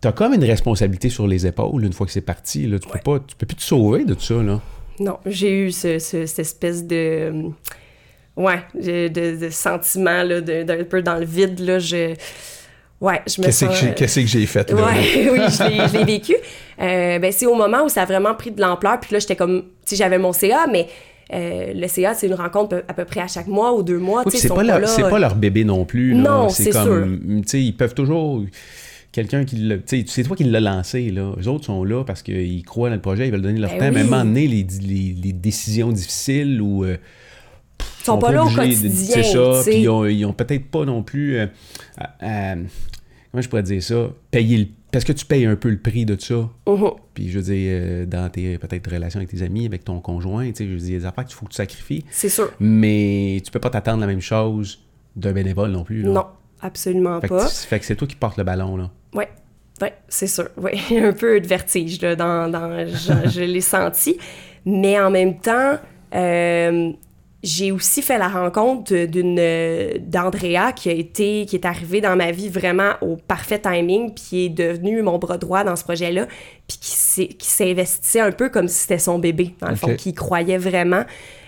t'as 0.00 0.12
comme 0.12 0.34
une 0.34 0.44
responsabilité 0.44 1.08
sur 1.10 1.26
les 1.26 1.46
épaules 1.48 1.84
une 1.84 1.92
fois 1.92 2.06
que 2.06 2.12
c'est 2.12 2.20
parti. 2.20 2.66
Là. 2.68 2.78
Tu, 2.78 2.88
peux 2.88 3.00
pas, 3.00 3.18
tu 3.18 3.34
peux 3.34 3.46
plus 3.46 3.56
te 3.56 3.62
sauver 3.62 4.04
de 4.04 4.14
tout 4.14 4.22
ça. 4.22 4.40
Là. 4.40 4.60
Non, 5.00 5.18
j'ai 5.26 5.66
eu 5.66 5.72
ce, 5.72 5.98
ce- 5.98 6.26
cette 6.26 6.38
espèce 6.38 6.86
de. 6.86 7.50
Ouais, 8.38 8.60
de, 8.74 9.08
de, 9.36 9.50
sentiment, 9.50 10.22
là, 10.22 10.40
de- 10.40 10.62
d'un 10.62 10.84
peu 10.84 11.02
dans 11.02 11.16
le 11.16 11.24
vide, 11.26 11.58
là. 11.60 11.78
Je. 11.78 12.14
Ouais, 13.00 13.20
je 13.28 13.40
me 13.40 13.46
Qu'est-ce 13.46 13.64
que 13.64 13.70
sens. 13.72 13.80
j'ai- 13.80 13.94
qu'est-ce 13.94 14.20
que 14.20 14.26
j'ai 14.26 14.46
fait 14.46 14.70
là? 14.70 14.76
Ouais, 14.76 14.92
oui, 15.32 15.38
je 15.48 15.92
l'ai- 15.98 16.04
vécu. 16.04 16.34
Euh, 16.80 17.18
ben, 17.18 17.30
c'est 17.32 17.46
au 17.46 17.54
moment 17.54 17.84
où 17.84 17.88
ça 17.88 18.02
a 18.02 18.04
vraiment 18.06 18.34
pris 18.34 18.50
de 18.50 18.60
l'ampleur. 18.60 18.98
Puis 19.00 19.12
là, 19.12 19.18
j'étais 19.18 19.36
comme. 19.36 19.62
Tu 19.84 19.90
sais, 19.90 19.96
j'avais 19.96 20.18
mon 20.18 20.32
CA, 20.32 20.66
mais 20.70 20.86
euh, 21.32 21.72
le 21.74 21.86
CA, 21.88 22.14
c'est 22.14 22.26
une 22.28 22.34
rencontre 22.34 22.82
à 22.88 22.94
peu 22.94 23.04
près 23.04 23.20
à 23.20 23.28
chaque 23.28 23.46
mois 23.48 23.72
ou 23.74 23.82
deux 23.82 23.98
mois. 23.98 24.22
Oui, 24.26 24.32
c'est 24.36 24.48
pas, 24.48 24.62
leur, 24.62 24.78
là, 24.80 24.88
pas 25.10 25.18
leur 25.18 25.34
bébé 25.36 25.64
non 25.64 25.84
plus. 25.84 26.12
là. 26.12 26.18
Non, 26.30 26.48
c'est 26.48 26.70
comme, 26.70 27.42
tu 27.42 27.48
sais, 27.48 27.60
ils 27.62 27.76
peuvent 27.76 27.94
toujours. 27.94 28.42
Quelqu'un 29.10 29.44
qui 29.44 29.68
sais, 29.86 30.04
C'est 30.06 30.22
toi 30.22 30.36
qui 30.36 30.44
l'as 30.44 30.60
lancé, 30.60 31.10
là. 31.10 31.32
Les 31.38 31.48
autres 31.48 31.64
sont 31.64 31.82
là 31.82 32.04
parce 32.04 32.22
qu'ils 32.22 32.62
croient 32.64 32.88
dans 32.90 32.94
le 32.96 33.00
projet, 33.00 33.26
ils 33.26 33.32
veulent 33.32 33.42
donner 33.42 33.58
leur 33.58 33.70
Ben 33.70 33.78
temps. 33.78 33.84
À 33.86 33.88
un 33.88 33.94
oui. 33.94 34.02
moment 34.04 34.24
donné, 34.24 34.46
les, 34.46 34.66
les, 34.86 35.16
les 35.24 35.32
décisions 35.32 35.90
difficiles 35.90 36.60
ou. 36.62 36.84
euh, 36.84 36.96
Ils 38.00 38.04
sont 38.04 38.18
pas 38.18 38.32
là 38.32 38.44
au 38.44 38.48
quotidien. 38.48 38.88
C'est 38.90 39.22
ça. 39.22 39.60
Puis 39.64 39.80
ils 39.82 39.88
ont, 39.88 40.04
ils 40.06 40.24
ont 40.24 40.32
peut-être 40.32 40.66
pas 40.70 40.84
non 40.84 41.02
plus. 41.02 41.36
euh, 41.38 41.46
à- 41.98 42.54
comment 43.30 43.42
je 43.42 43.48
pourrais 43.48 43.62
dire 43.62 43.82
ça? 43.82 44.08
Payer 44.30 44.56
le. 44.58 44.66
Parce 44.90 45.04
que 45.04 45.12
tu 45.12 45.26
payes 45.26 45.44
un 45.44 45.56
peu 45.56 45.68
le 45.68 45.76
prix 45.78 46.06
de 46.06 46.18
ça. 46.18 46.48
Mhm. 46.66 46.90
Puis 47.12 47.28
je 47.30 47.38
veux 47.38 47.44
dire, 47.52 47.70
euh, 47.82 48.06
dans 48.06 48.30
tes 48.30 48.56
peut-être 48.56 48.90
relations 48.90 49.18
avec 49.18 49.28
tes 49.28 49.42
amis, 49.42 49.66
avec 49.66 49.84
ton 49.84 50.00
conjoint, 50.00 50.46
tu 50.46 50.54
sais, 50.54 50.64
je 50.66 50.70
veux 50.72 50.78
dire, 50.78 50.88
il 50.88 50.92
y 50.92 50.96
a 50.96 50.98
des 51.00 51.04
affaires 51.06 51.26
qu'il 51.26 51.34
faut 51.34 51.44
que 51.44 51.50
tu 51.50 51.56
sacrifies. 51.56 52.04
C'est 52.10 52.30
sûr. 52.30 52.50
Mais 52.58 53.42
tu 53.44 53.50
peux 53.50 53.58
pas 53.60 53.68
t'attendre 53.68 54.00
la 54.00 54.06
même 54.06 54.22
chose 54.22 54.78
d'un 55.14 55.32
bénévole 55.32 55.70
non 55.72 55.84
plus. 55.84 56.00
là. 56.02 56.08
Non, 56.10 56.26
absolument 56.62 57.20
Fait 57.20 57.28
que, 57.28 57.34
pas. 57.34 57.46
tu- 57.48 57.54
fait 57.54 57.78
que 57.80 57.84
c'est 57.84 57.96
toi 57.96 58.08
qui 58.08 58.16
portes 58.16 58.38
le 58.38 58.44
ballon, 58.44 58.78
là. 58.78 58.90
Ouais, 59.12 59.28
ouais, 59.82 59.92
c'est 60.08 60.26
sûr. 60.26 60.48
Ouais, 60.56 60.78
un 61.02 61.12
peu 61.12 61.38
de 61.38 61.46
vertige 61.46 62.00
là, 62.00 62.16
dans, 62.16 62.50
dans 62.50 62.86
je, 62.88 63.28
je 63.28 63.42
l'ai 63.42 63.60
senti, 63.60 64.16
mais 64.64 64.98
en 64.98 65.10
même 65.10 65.38
temps, 65.38 65.76
euh, 66.14 66.92
j'ai 67.42 67.70
aussi 67.70 68.02
fait 68.02 68.18
la 68.18 68.28
rencontre 68.28 68.92
d'une 69.06 69.36
d'Andrea 69.98 70.72
qui 70.74 70.88
a 70.88 70.92
été 70.92 71.46
qui 71.46 71.56
est 71.56 71.64
arrivée 71.64 72.00
dans 72.00 72.16
ma 72.16 72.30
vie 72.32 72.48
vraiment 72.48 72.92
au 73.00 73.16
parfait 73.16 73.60
timing, 73.60 74.12
puis 74.14 74.46
est 74.46 74.48
devenue 74.48 75.02
mon 75.02 75.18
bras 75.18 75.38
droit 75.38 75.62
dans 75.64 75.76
ce 75.76 75.84
projet-là, 75.84 76.26
puis 76.66 76.78
qui 76.80 76.90
s'est- 76.90 77.28
qui 77.28 77.46
s'investissait 77.48 78.20
un 78.20 78.32
peu 78.32 78.48
comme 78.48 78.68
si 78.68 78.80
c'était 78.80 78.98
son 78.98 79.18
bébé 79.18 79.54
dans 79.60 79.68
le 79.68 79.76
fond, 79.76 79.86
qui 79.96 80.14
croyait 80.14 80.58
vraiment, 80.58 81.04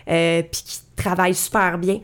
euh, 0.09 0.43
puis 0.43 0.63
qui 0.65 0.79
travaille 0.97 1.35
super 1.35 1.79
bien. 1.79 2.01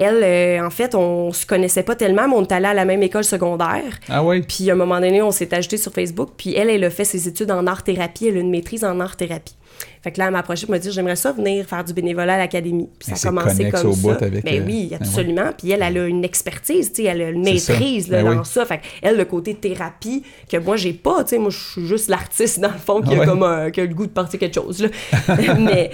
Elle, 0.00 0.22
euh, 0.22 0.64
en 0.64 0.70
fait, 0.70 0.94
on 0.94 1.32
se 1.32 1.44
connaissait 1.44 1.82
pas 1.82 1.96
tellement, 1.96 2.28
mais 2.28 2.34
on 2.36 2.42
est 2.42 2.52
allé 2.52 2.66
à 2.66 2.74
la 2.74 2.84
même 2.84 3.02
école 3.02 3.24
secondaire. 3.24 3.98
Ah 4.08 4.22
oui? 4.22 4.42
Puis 4.42 4.70
à 4.70 4.74
un 4.74 4.76
moment 4.76 5.00
donné, 5.00 5.22
on 5.22 5.32
s'est 5.32 5.52
ajouté 5.52 5.76
sur 5.76 5.92
Facebook. 5.92 6.30
Puis 6.36 6.54
elle, 6.54 6.70
elle 6.70 6.84
a 6.84 6.90
fait 6.90 7.04
ses 7.04 7.26
études 7.26 7.50
en 7.50 7.66
art-thérapie. 7.66 8.28
Elle 8.28 8.36
a 8.36 8.40
une 8.40 8.50
maîtrise 8.50 8.84
en 8.84 9.00
art-thérapie. 9.00 9.56
Fait 10.02 10.12
que 10.12 10.18
là, 10.18 10.26
elle 10.26 10.32
m'a 10.32 10.38
approché 10.40 10.66
pour 10.66 10.74
me 10.74 10.78
dire 10.80 10.92
J'aimerais 10.92 11.16
ça 11.16 11.32
venir 11.32 11.66
faire 11.66 11.82
du 11.84 11.92
bénévolat 11.92 12.34
à 12.34 12.38
l'académie. 12.38 12.88
Puis 12.98 13.14
ça 13.16 13.28
a 13.28 13.30
commencé 13.32 13.70
comme 13.70 13.86
au 13.90 13.92
ça. 13.94 14.00
bout 14.00 14.22
avec, 14.22 14.44
ben 14.44 14.62
euh, 14.62 14.64
oui, 14.66 14.92
absolument. 14.98 15.50
Puis 15.56 15.70
elle, 15.70 15.82
elle 15.82 15.98
a 15.98 16.06
une 16.06 16.24
expertise, 16.24 16.92
tu 16.92 17.02
sais, 17.02 17.08
elle 17.08 17.22
a 17.22 17.28
une 17.30 17.42
maîtrise 17.42 18.08
là, 18.08 18.22
Ben 18.22 18.32
dans 18.34 18.40
oui. 18.40 18.46
ça. 18.46 18.64
Fait 18.64 18.78
que 18.78 18.82
elle, 19.02 19.16
le 19.16 19.24
côté 19.24 19.54
thérapie 19.54 20.22
que 20.50 20.56
moi, 20.56 20.76
j'ai 20.76 20.92
pas. 20.92 21.24
Tu 21.24 21.30
sais, 21.30 21.38
moi, 21.38 21.50
je 21.50 21.58
suis 21.58 21.86
juste 21.86 22.08
l'artiste, 22.08 22.60
dans 22.60 22.68
le 22.72 22.78
fond, 22.78 23.00
qui, 23.02 23.14
Ah 23.18 23.22
a 23.22 23.26
comme 23.26 23.42
un- 23.42 23.70
qui 23.70 23.80
a 23.80 23.84
le 23.84 23.94
goût 23.94 24.06
de 24.06 24.12
partir 24.12 24.38
quelque 24.38 24.54
chose. 24.54 24.82
Là. 24.82 24.88
Mais 25.58 25.90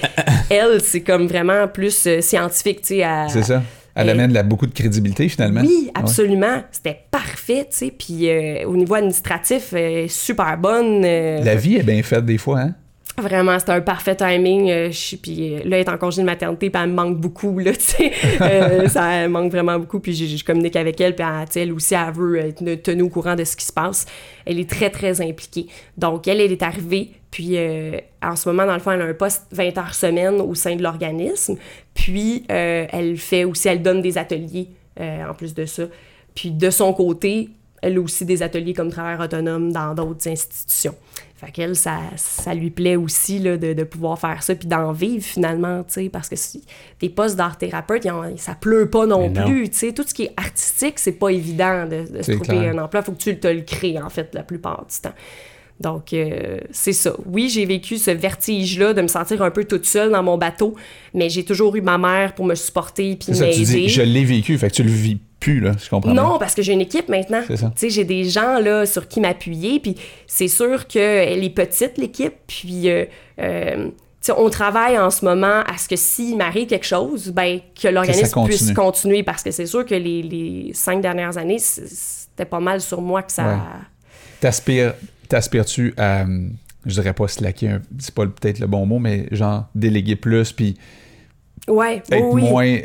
elle, 0.51 0.81
c'est 0.81 1.01
comme 1.03 1.27
vraiment 1.27 1.67
plus 1.69 2.07
euh, 2.07 2.21
scientifique, 2.21 2.83
tu 2.83 2.87
sais. 2.89 2.97
elle- 2.99 3.31
C'est 3.31 3.43
ça. 3.43 3.63
Elle 3.97 4.11
amène 4.11 4.33
beaucoup 4.43 4.67
de 4.67 4.75
crédibilité 4.75 5.29
finalement. 5.29 5.61
oui, 5.61 5.85
Ouais. 5.87 5.93
absolument. 5.95 6.63
C'était 6.73 6.99
parfait, 7.13 7.67
tu 7.71 7.77
sais. 7.77 7.95
Puis 7.97 8.29
euh, 8.29 8.67
au 8.67 8.77
niveau 8.77 8.95
administratif, 8.95 9.69
euh, 9.73 10.07
super 10.09 10.59
bonne. 10.59 11.03
euh, 11.05 11.43
La 11.45 11.55
vie 11.55 11.77
est 11.77 11.85
bien 11.85 12.03
faite 12.03 12.25
des 12.25 12.37
fois, 12.39 12.59
hein? 12.61 12.75
Vraiment, 13.17 13.59
c'était 13.59 13.73
un 13.73 13.81
parfait 13.81 14.17
timing. 14.17 14.71
euh, 14.71 14.91
puis 15.23 15.55
euh, 15.55 15.61
là, 15.65 15.79
elle 15.79 15.91
en 15.91 15.99
congé 15.99 16.21
de 16.21 16.27
maternité, 16.27 16.69
puis 16.69 16.83
elle 16.83 16.91
me 16.91 16.95
manque 16.95 17.19
beaucoup, 17.19 17.59
là, 17.59 17.73
tu 17.75 17.81
sais. 17.81 18.13
Euh, 18.41 18.89
ça 18.89 19.13
elle 19.13 19.31
manque 19.31 19.53
vraiment 19.53 19.79
beaucoup. 19.79 20.01
Puis 20.01 20.15
je, 20.15 20.45
communique 20.45 20.77
avec 20.77 21.01
elle, 21.01 21.15
puis 21.15 21.25
elle, 21.55 21.73
aussi, 21.73 21.95
elle 21.95 22.13
veut 22.13 22.39
être 22.39 22.83
tenue 22.83 23.03
au 23.03 23.09
courant 23.09 23.37
de 23.37 23.45
ce 23.45 23.57
qui 23.57 23.65
se 23.65 23.73
passe. 23.73 24.07
Elle 24.45 24.59
est 24.59 24.69
très, 24.69 24.91
très 24.91 25.21
impliquée. 25.21 25.67
Donc, 25.97 26.27
elle, 26.27 26.41
elle 26.41 26.53
est 26.53 26.63
arrivée, 26.63 27.13
puis 27.35 27.57
euh, 27.57 27.99
en 28.23 28.37
ce 28.37 28.49
moment, 28.49 28.65
dans 28.65 28.75
le 28.75 28.79
fond, 28.79 28.93
elle 28.93 29.03
a 29.03 29.07
un 29.07 29.13
poste 29.13 29.47
20 29.51 29.77
heures 29.77 29.93
semaine 29.93 30.41
au 30.41 30.55
sein 30.55 30.77
de 30.77 30.85
l'organisme. 30.85 31.57
Puis, 31.93 32.45
euh, 32.49 32.87
elle 32.89 33.17
fait 33.17 33.43
aussi, 33.43 33.67
elle 33.67 33.83
donne 33.83 34.03
des 34.03 34.19
ateliers 34.19 34.69
euh, 35.01 35.29
en 35.29 35.35
plus 35.35 35.53
de 35.53 35.67
ça. 35.67 35.83
Puis, 36.37 36.53
de 36.53 36.71
son 36.71 36.93
côté, 36.93 37.49
elle 37.87 37.99
a 37.99 38.01
aussi 38.01 38.25
des 38.25 38.43
ateliers 38.43 38.73
comme 38.75 38.91
travail 38.91 39.17
autonome 39.25 39.73
dans 39.73 39.95
d'autres 39.95 40.29
institutions. 40.29 40.95
Fait 41.37 41.51
qu'elle, 41.51 41.75
ça, 41.77 41.99
ça 42.17 42.55
lui 42.55 42.71
plaît 42.71 42.97
aussi 42.97 43.39
là, 43.41 43.57
de, 43.57 43.73
de 43.73 43.83
pouvoir 43.85 44.19
faire 44.19 44.43
ça 44.43 44.55
puis 44.55 44.69
d'en 44.69 44.93
vivre 44.93 45.23
finalement, 45.25 45.83
tu 45.83 45.95
sais, 45.95 46.09
parce 46.09 46.29
que 46.29 46.37
si, 46.37 46.63
des 47.01 47.09
postes 47.11 47.37
d'art 47.37 47.59
thérapeute, 47.59 48.07
ont- 48.07 48.37
ça 48.37 48.55
pleut 48.55 48.89
pas 48.89 49.05
non 49.07 49.31
plus, 49.31 49.69
tu 49.69 49.77
sais. 49.77 49.93
Tout 49.93 50.05
ce 50.07 50.15
qui 50.15 50.25
est 50.25 50.33
artistique, 50.37 50.99
c'est 50.99 51.13
pas 51.19 51.29
évident 51.31 51.87
de, 51.87 52.07
de 52.19 52.23
se 52.23 52.33
trouver 52.33 52.59
clair. 52.59 52.75
un 52.75 52.79
emploi. 52.79 53.03
Faut 53.03 53.13
que 53.13 53.19
tu 53.19 53.39
te 53.39 53.49
le 53.49 53.63
crées, 53.63 54.01
en 54.01 54.09
fait, 54.11 54.31
la 54.35 54.43
plupart 54.45 54.87
du 54.89 54.97
temps. 55.03 55.15
Donc, 55.81 56.13
euh, 56.13 56.59
c'est 56.71 56.93
ça. 56.93 57.15
Oui, 57.27 57.49
j'ai 57.51 57.67
vécu 57.67 57.99
ce 57.99 58.13
vertige-là 58.13 58.95
de 58.95 59.03
me 59.03 59.09
sentir 59.09 59.43
un 59.43 59.51
peu 59.51 59.65
toute 59.65 59.85
seule 59.87 60.13
dans 60.13 60.23
mon 60.23 60.39
bateau, 60.39 60.77
mais 61.15 61.29
j'ai 61.29 61.45
toujours 61.45 61.75
eu 61.75 61.81
ma 61.81 61.99
mère 61.99 62.35
pour 62.37 62.47
me 62.47 62.55
supporter 62.55 63.17
puis 63.17 63.33
m'aider. 63.39 63.89
je 63.89 64.03
l'ai 64.03 64.25
vécu, 64.25 64.57
fait 64.57 64.71
que 64.71 64.75
tu 64.77 64.83
le 64.85 64.91
vis 64.93 65.19
plus, 65.45 65.61
là, 65.61 65.73
je 65.79 65.91
comprends. 65.91 66.15
Non, 66.15 66.31
bien. 66.31 66.39
parce 66.39 66.55
que 66.55 66.63
j'ai 66.63 66.73
une 66.73 66.81
équipe 66.81 67.09
maintenant. 67.09 67.43
Tu 67.47 67.57
sais, 67.77 67.91
j'ai 67.91 68.05
des 68.05 68.25
gens 68.25 68.59
là 68.61 68.87
sur 68.87 69.09
qui 69.09 69.21
m'appuyer, 69.21 69.79
puis 69.79 69.95
c'est 70.27 70.49
sûr 70.49 70.87
qu'elle 70.87 71.45
est 71.45 71.51
petite 71.51 71.99
l'équipe, 71.99 72.35
puis 72.47 72.89
euh, 72.89 73.05
euh, 73.41 73.91
on 74.37 74.49
travaille 74.49 74.99
en 74.99 75.11
ce 75.11 75.23
moment 75.25 75.61
à 75.67 75.77
ce 75.77 75.87
que 75.87 75.97
s'il 75.97 76.39
m'arrive 76.39 76.67
quelque 76.67 76.87
chose, 76.87 77.29
ben 77.29 77.61
que 77.81 77.89
l'organisme 77.89 78.45
puisse 78.47 78.73
continuer, 78.73 79.23
parce 79.23 79.43
que 79.43 79.51
c'est 79.51 79.67
sûr 79.67 79.85
que 79.85 79.95
les, 79.95 80.23
les 80.23 80.71
cinq 80.73 81.03
dernières 81.03 81.37
années, 81.37 81.59
c'était 81.59 82.47
pas 82.47 82.61
mal 82.61 82.81
sur 82.81 83.03
moi 83.03 83.23
que 83.23 83.33
ça. 83.33 83.47
Ouais. 83.47 83.59
T'aspires, 84.41 84.95
t'aspires-tu 85.29 85.93
à, 85.99 86.23
hum, 86.23 86.55
je 86.87 86.95
dirais 86.95 87.13
pas 87.13 87.29
slacker, 87.29 87.81
c'est 87.99 88.15
pas 88.15 88.27
peut-être 88.27 88.61
le 88.61 88.67
bon 88.67 88.87
mot, 88.87 88.99
mais 88.99 89.29
genre 89.31 89.67
déléguer 89.75 90.17
plus, 90.17 90.53
puis 90.53 90.75
Ouais, 91.69 92.03
être 92.13 92.25
oui. 92.33 92.43
moins 92.43 92.77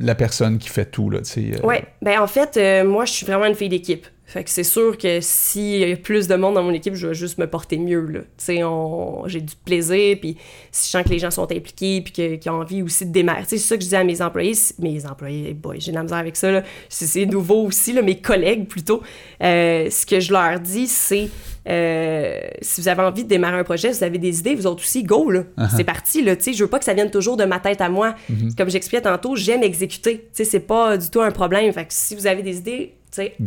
la 0.00 0.14
personne 0.14 0.58
qui 0.58 0.68
fait 0.68 0.84
tout, 0.84 1.08
là, 1.08 1.20
tu 1.20 1.24
sais. 1.30 1.50
euh, 1.54 1.66
Ouais, 1.66 1.84
ben 2.02 2.20
en 2.20 2.26
fait, 2.26 2.56
euh, 2.56 2.84
moi, 2.84 3.04
je 3.06 3.12
suis 3.12 3.24
vraiment 3.26 3.46
une 3.46 3.54
fille 3.54 3.68
d'équipe. 3.70 4.06
Fait 4.30 4.44
que 4.44 4.50
c'est 4.50 4.62
sûr 4.62 4.96
que 4.96 5.18
s'il 5.20 5.78
y 5.78 5.92
a 5.92 5.96
plus 5.96 6.28
de 6.28 6.36
monde 6.36 6.54
dans 6.54 6.62
mon 6.62 6.72
équipe, 6.72 6.94
je 6.94 7.08
vais 7.08 7.14
juste 7.14 7.38
me 7.38 7.48
porter 7.48 7.78
mieux, 7.78 8.06
là. 8.06 8.20
Tu 8.20 8.26
sais, 8.36 8.62
on... 8.62 9.26
j'ai 9.26 9.40
du 9.40 9.56
plaisir, 9.56 10.18
puis 10.20 10.36
si 10.70 10.86
je 10.86 10.90
sens 10.92 11.02
que 11.02 11.08
les 11.08 11.18
gens 11.18 11.32
sont 11.32 11.50
impliqués, 11.50 12.00
puis 12.00 12.12
qu'ils 12.12 12.48
ont 12.48 12.60
envie 12.60 12.80
aussi 12.80 13.06
de 13.06 13.10
démarrer. 13.10 13.42
C'est 13.48 13.58
ça 13.58 13.76
que 13.76 13.82
je 13.82 13.88
dis 13.88 13.96
à 13.96 14.04
mes 14.04 14.22
employés. 14.22 14.52
Mes 14.78 15.04
employés, 15.04 15.52
boy, 15.52 15.80
j'ai 15.80 15.90
de 15.90 15.96
la 15.96 16.04
misère 16.04 16.18
avec 16.18 16.36
ça, 16.36 16.52
là. 16.52 16.62
C'est 16.88 17.06
c'est 17.06 17.26
nouveau 17.26 17.66
aussi, 17.66 17.92
là, 17.92 18.02
mes 18.02 18.20
collègues, 18.20 18.68
plutôt. 18.68 19.02
Euh, 19.42 19.90
ce 19.90 20.06
que 20.06 20.20
je 20.20 20.32
leur 20.32 20.60
dis, 20.60 20.86
c'est... 20.86 21.28
euh, 21.68 22.38
si 22.62 22.80
vous 22.80 22.86
avez 22.86 23.02
envie 23.02 23.24
de 23.24 23.28
démarrer 23.28 23.58
un 23.58 23.64
projet, 23.64 23.92
si 23.92 23.98
vous 23.98 24.04
avez 24.04 24.18
des 24.18 24.38
idées, 24.38 24.54
vous 24.54 24.68
autres 24.68 24.84
aussi, 24.84 25.02
go, 25.02 25.28
là. 25.28 25.42
C'est 25.76 25.82
parti, 25.82 26.22
là. 26.22 26.36
Tu 26.36 26.44
sais, 26.44 26.52
je 26.52 26.62
veux 26.62 26.70
pas 26.70 26.78
que 26.78 26.84
ça 26.84 26.94
vienne 26.94 27.10
toujours 27.10 27.36
de 27.36 27.46
ma 27.46 27.58
tête 27.58 27.80
à 27.80 27.88
moi. 27.88 28.14
Comme 28.56 28.70
j'expliquais 28.70 29.02
tantôt, 29.02 29.34
j'aime 29.34 29.64
exécuter. 29.64 30.18
Tu 30.18 30.28
sais, 30.34 30.44
c'est 30.44 30.60
pas 30.60 30.96
du 30.96 31.10
tout 31.10 31.20
un 31.20 31.32
problème. 31.32 31.72
Fait 31.72 31.82
que 31.82 31.92
si 31.92 32.14
vous 32.14 32.28
avez 32.28 32.44
des 32.44 32.58
idées. 32.58 32.94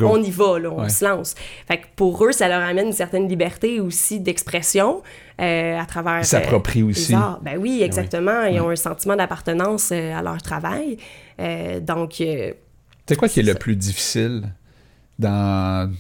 On 0.02 0.22
y 0.22 0.32
va, 0.32 0.60
là, 0.60 0.70
on 0.72 0.82
Ouais. 0.84 0.90
se 0.90 1.06
lance. 1.06 1.36
Fait 1.68 1.78
que 1.78 1.86
pour 1.96 2.24
eux, 2.26 2.32
ça 2.32 2.48
leur 2.48 2.62
amène 2.62 2.88
une 2.88 2.94
certaine 2.94 3.28
liberté 3.28 3.80
aussi 3.80 4.20
d'expression 4.20 5.02
euh, 5.42 5.80
à 5.80 5.86
travers. 5.86 6.20
Ils 6.20 6.26
s'approprient 6.26 6.82
euh, 6.82 6.88
aussi. 6.88 7.14
arts. 7.14 7.40
Ben 7.42 7.58
oui, 7.58 7.82
exactement. 7.82 8.44
Ils 8.44 8.60
ont 8.60 8.70
un 8.70 8.76
sentiment 8.76 9.16
d'appartenance 9.16 9.90
euh, 9.92 10.14
à 10.14 10.22
leur 10.22 10.42
travail. 10.42 10.98
Euh, 11.40 11.80
donc, 11.80 12.16
C'est 13.06 13.16
quoi 13.18 13.28
qui 13.28 13.40
est 13.40 13.44
le 13.44 13.56
plus 13.56 13.76
difficile 13.76 14.44
dans, 15.20 15.92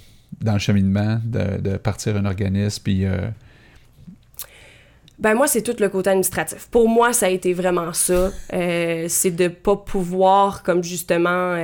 dans 0.41 0.53
le 0.53 0.59
cheminement 0.59 1.19
de, 1.23 1.59
de 1.61 1.77
partir 1.77 2.15
un 2.17 2.25
organisme, 2.25 2.81
puis... 2.83 3.05
Ben 5.19 5.35
moi, 5.35 5.47
c'est 5.47 5.61
tout 5.61 5.75
le 5.79 5.89
côté 5.89 6.09
administratif. 6.09 6.67
Pour 6.69 6.89
moi, 6.89 7.13
ça 7.13 7.27
a 7.27 7.29
été 7.29 7.53
vraiment 7.53 7.93
ça. 7.93 8.31
C'est 8.49 9.31
de 9.31 9.47
pas 9.47 9.75
pouvoir, 9.77 10.63
comme 10.63 10.83
justement, 10.83 11.55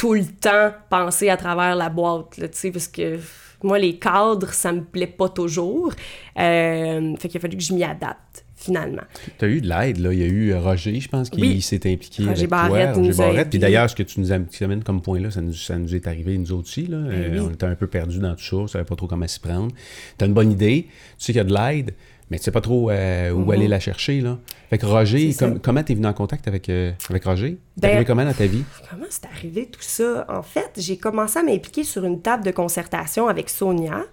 tout 0.00 0.14
le 0.14 0.24
temps 0.24 0.72
penser 0.88 1.28
à 1.28 1.36
travers 1.36 1.76
la 1.76 1.90
boîte, 1.90 2.38
là, 2.38 2.48
tu 2.48 2.56
sais, 2.56 2.70
parce 2.70 2.88
que 2.88 3.18
moi, 3.62 3.78
les 3.78 3.98
cadres, 3.98 4.50
ça 4.54 4.72
me 4.72 4.80
plaît 4.82 5.06
pas 5.06 5.28
toujours. 5.28 5.92
Euh, 6.38 7.14
fait 7.18 7.28
qu'il 7.28 7.36
a 7.36 7.40
fallu 7.40 7.58
que 7.58 7.62
je 7.62 7.74
m'y 7.74 7.84
adapte, 7.84 8.46
finalement. 8.56 9.02
Tu 9.38 9.44
as 9.44 9.48
eu 9.48 9.60
de 9.60 9.68
l'aide, 9.68 9.98
là. 9.98 10.14
Il 10.14 10.18
y 10.18 10.22
a 10.22 10.26
eu 10.26 10.52
euh, 10.52 10.60
Roger, 10.60 10.98
je 10.98 11.08
pense, 11.08 11.28
qui 11.28 11.42
Oui. 11.42 11.60
s'est 11.60 11.86
impliqué 11.92 12.22
Roger 12.22 12.38
avec 12.38 12.48
Barrette 12.48 12.94
toi. 12.94 13.02
Roger 13.02 13.18
Barrette. 13.18 13.50
Puis 13.50 13.58
d'ailleurs, 13.58 13.90
ce 13.90 13.94
que 13.94 14.02
tu 14.02 14.20
nous 14.20 14.32
amènes 14.32 14.82
comme 14.82 15.02
point 15.02 15.20
là, 15.20 15.30
ça 15.30 15.42
nous, 15.42 15.52
ça 15.52 15.76
nous 15.76 15.94
est 15.94 16.06
arrivé, 16.06 16.38
nous 16.38 16.52
aussi. 16.52 16.86
Là. 16.86 16.96
Euh, 16.96 17.28
Ben 17.28 17.32
oui. 17.38 17.46
On 17.46 17.52
était 17.52 17.66
un 17.66 17.74
peu 17.74 17.86
perdus 17.86 18.20
dans 18.20 18.34
tout 18.34 18.44
ça, 18.44 18.56
on 18.56 18.66
savait 18.66 18.84
pas 18.84 18.96
trop 18.96 19.06
comment 19.06 19.28
s'y 19.28 19.40
prendre. 19.40 19.70
Tu 20.16 20.24
as 20.24 20.26
une 20.26 20.32
bonne 20.34 20.52
idée, 20.52 20.86
tu 20.88 20.92
sais 21.18 21.32
qu'il 21.34 21.36
y 21.36 21.40
a 21.40 21.44
de 21.44 21.52
l'aide, 21.54 21.94
mais 22.30 22.38
tu 22.38 22.44
sais 22.44 22.50
pas 22.50 22.60
trop 22.60 22.90
euh, 22.90 23.30
où 23.32 23.50
aller 23.52 23.68
la 23.68 23.80
chercher. 23.80 24.20
Là. 24.20 24.38
Fait 24.70 24.78
que 24.78 24.86
Roger, 24.86 25.34
com- 25.38 25.58
comment 25.62 25.82
tu 25.82 25.92
es 25.92 25.94
venu 25.96 26.06
en 26.06 26.12
contact 26.12 26.46
avec, 26.48 26.68
euh, 26.68 26.92
avec 27.10 27.24
Roger? 27.24 27.58
T'es 27.74 27.80
Ben- 27.82 27.88
arrivé 27.90 28.04
comment 28.04 28.24
dans 28.24 28.32
ta 28.32 28.46
vie? 28.46 28.62
Comment 28.88 29.06
c'est 29.08 29.26
arrivé 29.26 29.66
tout 29.66 29.82
ça? 29.82 30.24
En 30.28 30.42
fait, 30.42 30.70
j'ai 30.76 30.96
commencé 30.96 31.38
à 31.38 31.42
m'impliquer 31.42 31.82
sur 31.84 32.04
une 32.04 32.22
table 32.22 32.44
de 32.44 32.50
concertation 32.52 33.26
avec 33.28 33.50
Sonia 33.50 34.04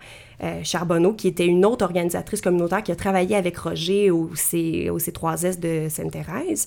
euh, 0.43 0.59
Charbonneau, 0.63 1.13
qui 1.13 1.27
était 1.27 1.45
une 1.47 1.65
autre 1.65 1.83
organisatrice 1.85 2.41
communautaire 2.41 2.83
qui 2.83 2.91
a 2.91 2.95
travaillé 2.95 3.35
avec 3.35 3.57
Roger 3.57 4.11
au, 4.11 4.31
C, 4.35 4.89
au 4.89 4.97
C3S 4.99 5.59
de 5.59 5.87
Sainte-Thérèse. 5.89 6.65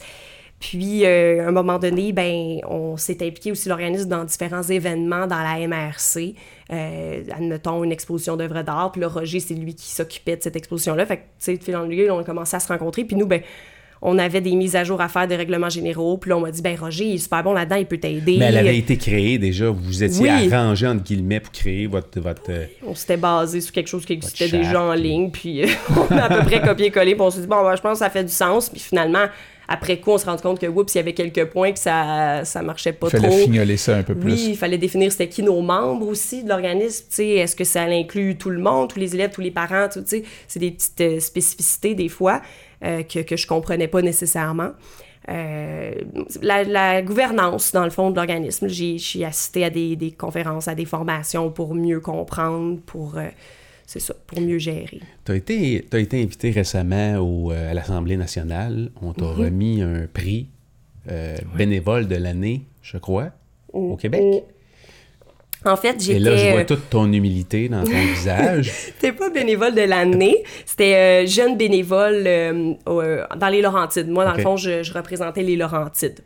Puis, 0.58 1.06
à 1.06 1.48
un 1.48 1.52
moment 1.52 1.78
donné, 1.78 2.12
ben, 2.12 2.58
on 2.68 2.96
s'est 2.98 3.14
impliqué 3.26 3.50
aussi 3.50 3.68
l'organisme 3.70 4.08
dans 4.10 4.24
différents 4.24 4.62
événements 4.62 5.26
dans 5.26 5.38
la 5.40 5.66
MRC. 5.66 6.34
Euh, 6.72 7.22
admettons, 7.32 7.82
une 7.82 7.90
exposition 7.90 8.36
d'œuvres 8.36 8.62
d'art. 8.62 8.92
Puis 8.92 9.00
là, 9.00 9.08
Roger, 9.08 9.40
c'est 9.40 9.54
lui 9.54 9.74
qui 9.74 9.86
s'occupait 9.86 10.36
de 10.36 10.42
cette 10.42 10.54
exposition-là. 10.54 11.04
Fait 11.04 11.16
que, 11.16 11.22
tu 11.22 11.28
sais, 11.38 11.56
de 11.56 11.64
fil 11.64 11.74
en 11.74 11.88
aiguille, 11.90 12.10
on 12.10 12.20
a 12.20 12.24
commencé 12.24 12.54
à 12.54 12.60
se 12.60 12.68
rencontrer. 12.68 13.04
Puis 13.04 13.16
nous, 13.16 13.26
ben, 13.26 13.40
on 14.02 14.18
avait 14.18 14.40
des 14.40 14.54
mises 14.54 14.76
à 14.76 14.84
jour 14.84 15.00
à 15.00 15.08
faire 15.08 15.26
des 15.26 15.36
règlements 15.36 15.68
généraux. 15.68 16.16
Puis 16.16 16.30
là, 16.30 16.36
on 16.36 16.40
m'a 16.40 16.50
dit, 16.50 16.62
ben, 16.62 16.76
Roger, 16.78 17.04
il 17.04 17.14
est 17.16 17.18
super 17.18 17.42
bon 17.42 17.52
là-dedans, 17.52 17.76
il 17.76 17.86
peut 17.86 17.98
t'aider. 17.98 18.36
Mais 18.38 18.46
elle 18.46 18.58
avait 18.58 18.78
été 18.78 18.96
créée 18.96 19.36
déjà, 19.38 19.68
vous 19.68 20.04
étiez 20.04 20.22
Oui. 20.22 20.52
arrangé 20.52 20.86
entre 20.86 21.02
guillemets 21.02 21.40
pour 21.40 21.52
créer 21.52 21.86
votre. 21.86 22.20
votre 22.20 22.50
euh, 22.50 22.66
on 22.86 22.94
s'était 22.94 23.16
basé 23.16 23.60
sur 23.60 23.72
quelque 23.72 23.88
chose 23.88 24.06
qui 24.06 24.12
existait 24.14 24.48
déjà 24.48 24.80
en 24.80 24.94
ligne, 24.94 25.30
puis 25.30 25.62
euh, 25.64 25.66
on 26.10 26.16
a 26.16 26.24
à 26.24 26.28
peu 26.28 26.44
près 26.44 26.62
copié-collé, 26.62 27.14
puis 27.14 27.22
on 27.22 27.30
s'est 27.30 27.40
dit, 27.40 27.46
bon, 27.46 27.62
ben, 27.62 27.74
je 27.74 27.82
pense 27.82 27.94
que 27.94 28.04
ça 28.04 28.10
fait 28.10 28.24
du 28.24 28.32
sens, 28.32 28.70
puis 28.70 28.80
finalement, 28.80 29.26
après 29.72 30.00
coup, 30.00 30.10
on 30.10 30.18
se 30.18 30.26
rend 30.26 30.36
compte 30.36 30.58
que, 30.58 30.66
oups, 30.66 30.92
il 30.94 30.98
y 30.98 31.00
avait 31.00 31.12
quelques 31.12 31.44
points 31.44 31.70
que 31.70 31.78
ça, 31.78 32.44
ça 32.44 32.60
marchait 32.60 32.92
pas 32.92 33.06
Il 33.06 33.10
fallait 33.10 33.28
trop. 33.28 33.38
fignoler 33.38 33.76
ça 33.76 33.98
un 33.98 34.02
peu 34.02 34.16
plus. 34.16 34.32
Oui, 34.32 34.46
il 34.50 34.56
fallait 34.56 34.78
définir 34.78 35.12
c'était 35.12 35.28
qui 35.28 35.44
nos 35.44 35.60
membres 35.60 36.08
aussi 36.08 36.42
de 36.42 36.48
l'organisme. 36.48 37.06
Est-ce 37.20 37.54
que 37.54 37.62
ça 37.62 37.82
inclut 37.82 38.36
tout 38.36 38.50
le 38.50 38.58
monde, 38.58 38.90
tous 38.90 38.98
les 38.98 39.14
élèves, 39.14 39.30
tous 39.30 39.40
les 39.40 39.52
parents? 39.52 39.86
C'est 40.48 40.58
des 40.58 40.72
petites 40.72 41.00
euh, 41.00 41.20
spécificités 41.20 41.94
des 41.94 42.08
fois 42.08 42.42
euh, 42.84 43.04
que, 43.04 43.20
que 43.20 43.36
je 43.36 43.46
comprenais 43.46 43.86
pas 43.86 44.02
nécessairement. 44.02 44.70
Euh, 45.28 45.92
la, 46.42 46.64
la 46.64 47.02
gouvernance, 47.02 47.70
dans 47.70 47.84
le 47.84 47.90
fond, 47.90 48.10
de 48.10 48.16
l'organisme. 48.16 48.66
J'ai 48.66 49.24
assisté 49.24 49.64
à 49.64 49.70
des, 49.70 49.94
des 49.94 50.10
conférences, 50.10 50.66
à 50.66 50.74
des 50.74 50.84
formations 50.84 51.48
pour 51.52 51.76
mieux 51.76 52.00
comprendre, 52.00 52.80
pour, 52.86 53.14
c'est 53.92 53.98
ça, 53.98 54.14
pour 54.28 54.40
mieux 54.40 54.58
gérer. 54.58 55.00
Tu 55.24 55.32
as 55.32 55.34
été, 55.34 55.84
t'as 55.90 55.98
été 55.98 56.22
invité 56.22 56.52
récemment 56.52 57.16
au, 57.16 57.50
euh, 57.50 57.72
à 57.72 57.74
l'Assemblée 57.74 58.16
nationale. 58.16 58.90
On 59.02 59.12
t'a 59.12 59.24
Mhm. 59.24 59.30
remis 59.32 59.82
un 59.82 60.06
prix 60.06 60.46
euh, 61.10 61.36
bénévole 61.56 62.06
de 62.06 62.14
l'année, 62.14 62.62
je 62.82 62.98
crois, 62.98 63.30
au 63.72 63.96
Québec. 63.96 64.22
En 65.64 65.76
fait, 65.76 66.08
Et 66.08 66.18
là, 66.20 66.30
je 66.32 66.36
j'étais... 66.36 66.50
vois 66.52 66.60
euh, 66.60 66.64
toute 66.64 66.88
ton 66.88 67.12
humilité 67.12 67.68
dans 67.68 67.82
ton 67.82 67.90
visage. 68.14 68.70
C'était 68.70 69.12
pas 69.12 69.28
bénévole 69.28 69.74
de 69.74 69.82
l'année, 69.82 70.36
c'était 70.64 70.94
euh, 70.94 71.26
jeune 71.26 71.56
bénévole 71.58 72.22
euh, 72.26 72.72
euh, 72.88 73.24
dans 73.36 73.48
les 73.48 73.60
Laurentides. 73.60 74.08
Moi, 74.08 74.24
dans 74.24 74.34
le 74.34 74.40
fond, 74.42 74.56
je, 74.56 74.82
je 74.84 74.92
représentais 74.92 75.42
les 75.42 75.56
Laurentides 75.56 76.20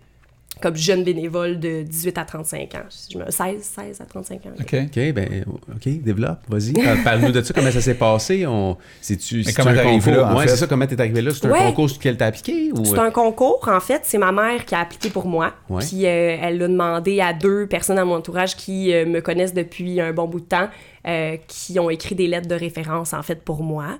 comme 0.62 0.76
jeune 0.76 1.04
bénévole 1.04 1.58
de 1.60 1.82
18 1.82 2.18
à 2.18 2.24
35 2.24 2.74
ans. 2.74 2.78
Je 3.12 3.18
me- 3.18 3.30
16, 3.30 3.62
16 3.62 4.00
à 4.00 4.04
35 4.04 4.46
ans. 4.46 4.50
OK. 4.58 4.74
OK, 4.86 5.12
ben, 5.12 5.44
OK, 5.74 6.02
développe, 6.02 6.38
vas-y. 6.48 6.72
Parle- 6.72 7.02
Parle-nous 7.04 7.32
de 7.32 7.42
ça, 7.42 7.52
comment 7.54 7.70
ça 7.70 7.80
s'est 7.80 7.94
passé? 7.94 8.46
On... 8.46 8.76
C'est-tu, 9.00 9.40
un 9.40 9.42
t'es 9.52 9.60
arrivé 9.60 9.82
concours? 9.98 10.12
là, 10.12 10.32
en 10.32 10.36
ouais, 10.38 10.48
c'est 10.48 10.56
ça, 10.56 10.66
comment 10.66 10.86
t'es 10.86 11.00
arrivé 11.00 11.20
là? 11.22 11.30
C'est 11.34 11.46
un 11.46 11.50
concours 11.52 11.90
sur 11.90 11.98
lequel 11.98 12.16
t'as 12.16 12.26
appliqué? 12.26 12.70
Ou... 12.72 12.84
C'est 12.84 12.98
un 12.98 13.10
concours, 13.10 13.68
en 13.68 13.80
fait, 13.80 14.00
c'est 14.04 14.18
ma 14.18 14.32
mère 14.32 14.64
qui 14.64 14.74
a 14.74 14.80
appliqué 14.80 15.10
pour 15.10 15.26
moi. 15.26 15.52
Ouais. 15.68 15.84
Puis 15.84 16.06
euh, 16.06 16.36
elle 16.40 16.58
l'a 16.58 16.68
demandé 16.68 17.20
à 17.20 17.32
deux 17.32 17.66
personnes 17.66 17.98
à 17.98 18.04
mon 18.04 18.14
entourage 18.16 18.56
qui 18.56 18.92
euh, 18.92 19.06
me 19.06 19.20
connaissent 19.20 19.54
depuis 19.54 20.00
un 20.00 20.12
bon 20.12 20.26
bout 20.26 20.40
de 20.40 20.46
temps, 20.46 20.68
euh, 21.06 21.36
qui 21.46 21.78
ont 21.78 21.90
écrit 21.90 22.14
des 22.14 22.26
lettres 22.26 22.48
de 22.48 22.54
référence, 22.54 23.12
en 23.12 23.22
fait, 23.22 23.42
pour 23.42 23.62
moi. 23.62 23.98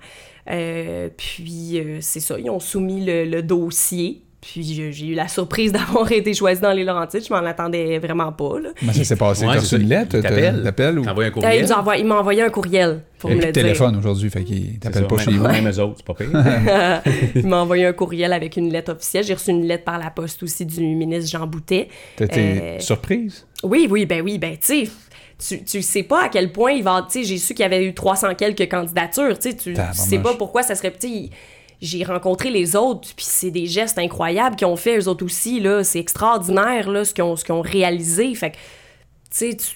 Euh, 0.51 1.09
puis 1.17 1.79
euh, 1.79 1.99
c'est 2.01 2.21
ça, 2.21 2.39
ils 2.39 2.51
ont 2.51 2.61
soumis 2.61 3.05
le, 3.05 3.25
le 3.25 3.43
dossier. 3.43 4.24
Puis 4.53 4.63
j'ai 4.93 5.07
eu 5.07 5.15
la 5.15 5.27
surprise 5.27 5.73
d'avoir 5.77 6.11
été 6.13 6.35
choisie 6.35 6.61
dans 6.61 6.73
les 6.73 6.85
Laurentides. 6.85 7.25
Je 7.27 7.33
m'en 7.33 7.41
attendais 7.45 7.99
vraiment 7.99 8.31
pas. 8.31 8.61
Là. 8.61 8.71
Comment 8.79 8.93
ça 8.93 9.03
s'est 9.05 9.17
passé? 9.17 9.47
Ouais, 9.47 9.57
T'as 9.59 9.77
une 9.79 9.89
lettre? 9.89 10.19
T'appelles 10.21 10.99
ou... 10.99 11.09
Un 11.09 11.17
Euh, 11.17 11.25
il 11.27 11.33
courriel? 11.33 11.67
il 11.99 12.05
m'a 12.07 12.19
envoyé 12.21 12.43
un 12.43 12.51
courriel 12.51 13.01
pour 13.19 13.31
Il 13.31 13.37
me 13.37 13.41
n'y 13.41 13.45
a 13.45 13.47
le 13.49 13.53
plus 13.53 13.63
de 13.63 13.67
dire. 13.67 13.73
téléphone 13.79 13.97
aujourd'hui, 13.97 14.29
fait 14.31 14.45
qu'il 14.45 14.79
t'appelle 14.79 15.07
pas 15.07 15.17
chez 15.19 15.31
vous. 15.31 15.47
Même 15.49 15.69
eux 15.69 15.79
autres, 15.81 15.95
c'est 15.97 16.07
pas 16.07 16.15
pire. 16.15 16.29
il 17.35 17.47
m'a 17.47 17.57
envoyé 17.63 17.87
un 17.87 17.93
courriel 17.95 18.33
avec 18.33 18.57
une 18.57 18.71
lettre 18.71 18.93
officielle. 18.93 19.25
J'ai 19.25 19.35
reçu 19.35 19.51
une 19.51 19.67
lettre 19.67 19.85
par 19.85 19.99
la 19.99 20.11
poste 20.11 20.43
aussi 20.43 20.67
du 20.67 20.81
ministre 20.83 21.31
Jean 21.31 21.47
Boutet. 21.47 21.89
T'as 22.17 22.27
été 22.27 22.41
Euh, 22.41 22.79
surprise? 22.81 23.47
Oui, 23.63 23.89
oui, 23.91 24.05
ben 24.05 24.21
oui, 24.23 24.37
ben 24.39 24.53
tu 24.59 24.85
sais, 24.87 24.91
tu, 25.59 25.65
tu 25.65 25.81
sais 25.83 26.03
pas 26.03 26.25
à 26.25 26.29
quel 26.29 26.53
point 26.53 26.73
il 26.73 26.83
va. 26.83 27.07
Tu 27.11 27.21
sais, 27.21 27.25
j'ai 27.29 27.39
su 27.39 27.55
qu'il 27.55 27.63
y 27.63 27.67
avait 27.67 27.85
eu 27.85 27.95
300 27.95 28.35
quelques 28.35 28.69
candidatures. 28.71 29.39
Tu 29.39 29.51
sais, 29.51 29.57
tu 29.57 29.75
sais 29.95 30.19
pas 30.19 30.35
pourquoi 30.35 30.63
ça 30.63 30.75
serait. 30.75 30.93
Sais, 30.99 31.31
j'ai 31.85 32.05
rencontré 32.05 32.51
les 32.51 32.75
autres, 32.77 33.09
puis 33.15 33.27
c'est 33.29 33.51
des 33.51 33.67
gestes 33.67 33.99
incroyables 33.99 34.57
qu'ils 34.57 34.67
ont 34.67 34.77
fait, 34.77 34.99
eux 34.99 35.09
autres 35.09 35.25
aussi, 35.25 35.61
là. 35.61 35.85
C'est 35.85 36.01
extraordinaire, 36.01 36.91
là, 36.91 37.05
ce 37.05 37.15
qu'ils 37.15 37.25
ont, 37.25 37.37
ont 37.51 37.61
réalisé. 37.61 38.35
Fait 38.35 38.51
que, 38.53 38.57
tu 38.57 38.61
sais, 39.31 39.57
tu 39.57 39.67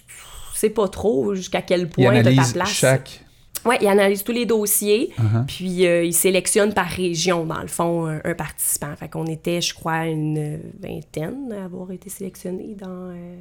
sais 0.55 0.71
pas 0.71 0.89
trop 0.89 1.35
jusqu'à 1.35 1.63
quel 1.63 1.89
point 1.89 2.23
de 2.23 2.35
ta 2.35 2.43
place. 2.53 2.71
chaque... 2.73 3.21
Ouais, 3.65 3.77
il 3.81 3.89
analyse 3.89 4.23
tous 4.23 4.33
les 4.33 4.47
dossiers, 4.47 5.13
Uh-huh. 5.19 5.45
puis 5.47 5.87
euh, 5.87 6.05
il 6.05 6.15
sélectionne 6.15 6.73
par 6.73 6.87
région, 6.87 7.45
dans 7.45 7.61
le 7.61 7.67
fond, 7.67 8.07
un, 8.07 8.21
un 8.25 8.35
participant. 8.35 8.95
Fait 8.97 9.09
qu'on 9.09 9.27
était, 9.27 9.61
je 9.61 9.75
crois, 9.75 10.07
une 10.07 10.61
vingtaine 10.81 11.53
à 11.53 11.65
avoir 11.65 11.91
été 11.91 12.09
sélectionnés 12.09 12.77
dans... 12.81 13.11
euh, 13.11 13.37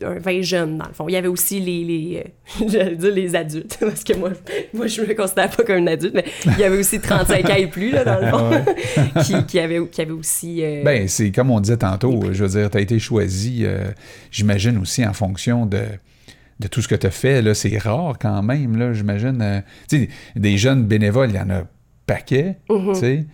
20 0.00 0.42
jeunes, 0.42 0.78
dans 0.78 0.86
le 0.86 0.92
fond. 0.94 1.06
Il 1.08 1.12
y 1.12 1.16
avait 1.16 1.28
aussi 1.28 1.60
les... 1.60 1.84
les 1.84 2.24
euh, 2.62 2.68
J'allais 2.68 2.96
dire 2.96 3.12
les 3.12 3.34
adultes, 3.36 3.76
parce 3.80 4.04
que 4.04 4.14
moi, 4.14 4.30
moi, 4.72 4.86
je 4.86 5.02
me 5.02 5.14
considère 5.14 5.50
pas 5.50 5.62
comme 5.64 5.78
une 5.78 5.88
adulte, 5.88 6.14
mais 6.14 6.24
il 6.46 6.58
y 6.58 6.64
avait 6.64 6.78
aussi 6.78 6.98
35 7.00 7.50
ans 7.50 7.54
et 7.56 7.66
plus, 7.66 7.90
là, 7.90 8.04
dans 8.04 8.20
le 8.20 8.26
fond, 8.30 8.64
qui, 9.22 9.44
qui, 9.46 9.58
avait, 9.60 9.86
qui 9.88 10.00
avait 10.00 10.10
aussi... 10.12 10.62
euh, 10.62 10.82
Ben, 10.82 11.06
c'est 11.08 11.30
comme 11.30 11.50
on 11.50 11.60
disait 11.60 11.76
tantôt, 11.76 12.22
je 12.32 12.44
veux 12.44 12.58
dire, 12.60 12.70
tu 12.70 12.78
as 12.78 12.80
été 12.80 12.98
choisi, 12.98 13.60
euh, 13.64 13.90
j'imagine 14.30 14.78
aussi 14.78 15.04
en 15.04 15.12
fonction 15.12 15.66
de, 15.66 15.82
de 16.60 16.68
tout 16.68 16.80
ce 16.80 16.88
que 16.88 16.94
tu 16.94 17.06
as 17.06 17.10
fait. 17.10 17.42
Là, 17.42 17.52
c'est 17.54 17.76
rare 17.76 18.14
quand 18.18 18.42
même, 18.42 18.76
là, 18.78 18.92
j'imagine. 18.94 19.62
tu 19.88 19.98
sais, 19.98 20.08
des 20.36 20.56
jeunes 20.56 20.84
bénévoles, 20.84 21.30
il 21.30 21.36
y 21.36 21.40
en 21.40 21.50
a 21.50 21.64
paquet, 22.06 22.56
Mhm. 22.70 22.92
tu 22.94 23.00
sais. 23.00 23.26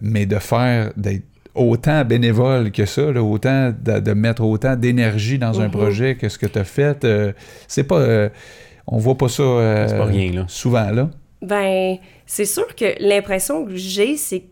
Mais 0.00 0.26
de 0.26 0.36
faire, 0.40 0.90
d'être 0.96 1.22
autant 1.56 2.04
bénévole 2.04 2.70
que 2.70 2.86
ça, 2.86 3.10
là, 3.12 3.22
autant 3.22 3.70
de, 3.78 4.00
de 4.00 4.12
mettre 4.12 4.42
autant 4.42 4.76
d'énergie 4.76 5.38
dans 5.38 5.60
un 5.60 5.66
Mhm. 5.66 5.70
projet 5.70 6.16
que 6.16 6.28
ce 6.28 6.38
que 6.38 6.46
tu 6.46 6.58
as 6.58 6.64
fait, 6.64 7.04
euh, 7.04 7.32
c'est 7.68 7.84
pas. 7.84 7.98
euh, 7.98 8.28
on 8.86 8.98
voit 8.98 9.16
pas 9.18 9.28
ça 9.28 9.42
euh, 9.42 9.88
C'est 9.88 9.96
pas 9.98 10.04
rien, 10.04 10.32
là. 10.32 10.44
souvent 10.48 10.90
là. 10.90 11.10
Ben, 11.42 11.96
c'est 12.24 12.44
sûr 12.44 12.74
que 12.74 12.94
l'impression 13.00 13.64
que 13.66 13.74
j'ai, 13.76 14.16
c'est 14.16 14.44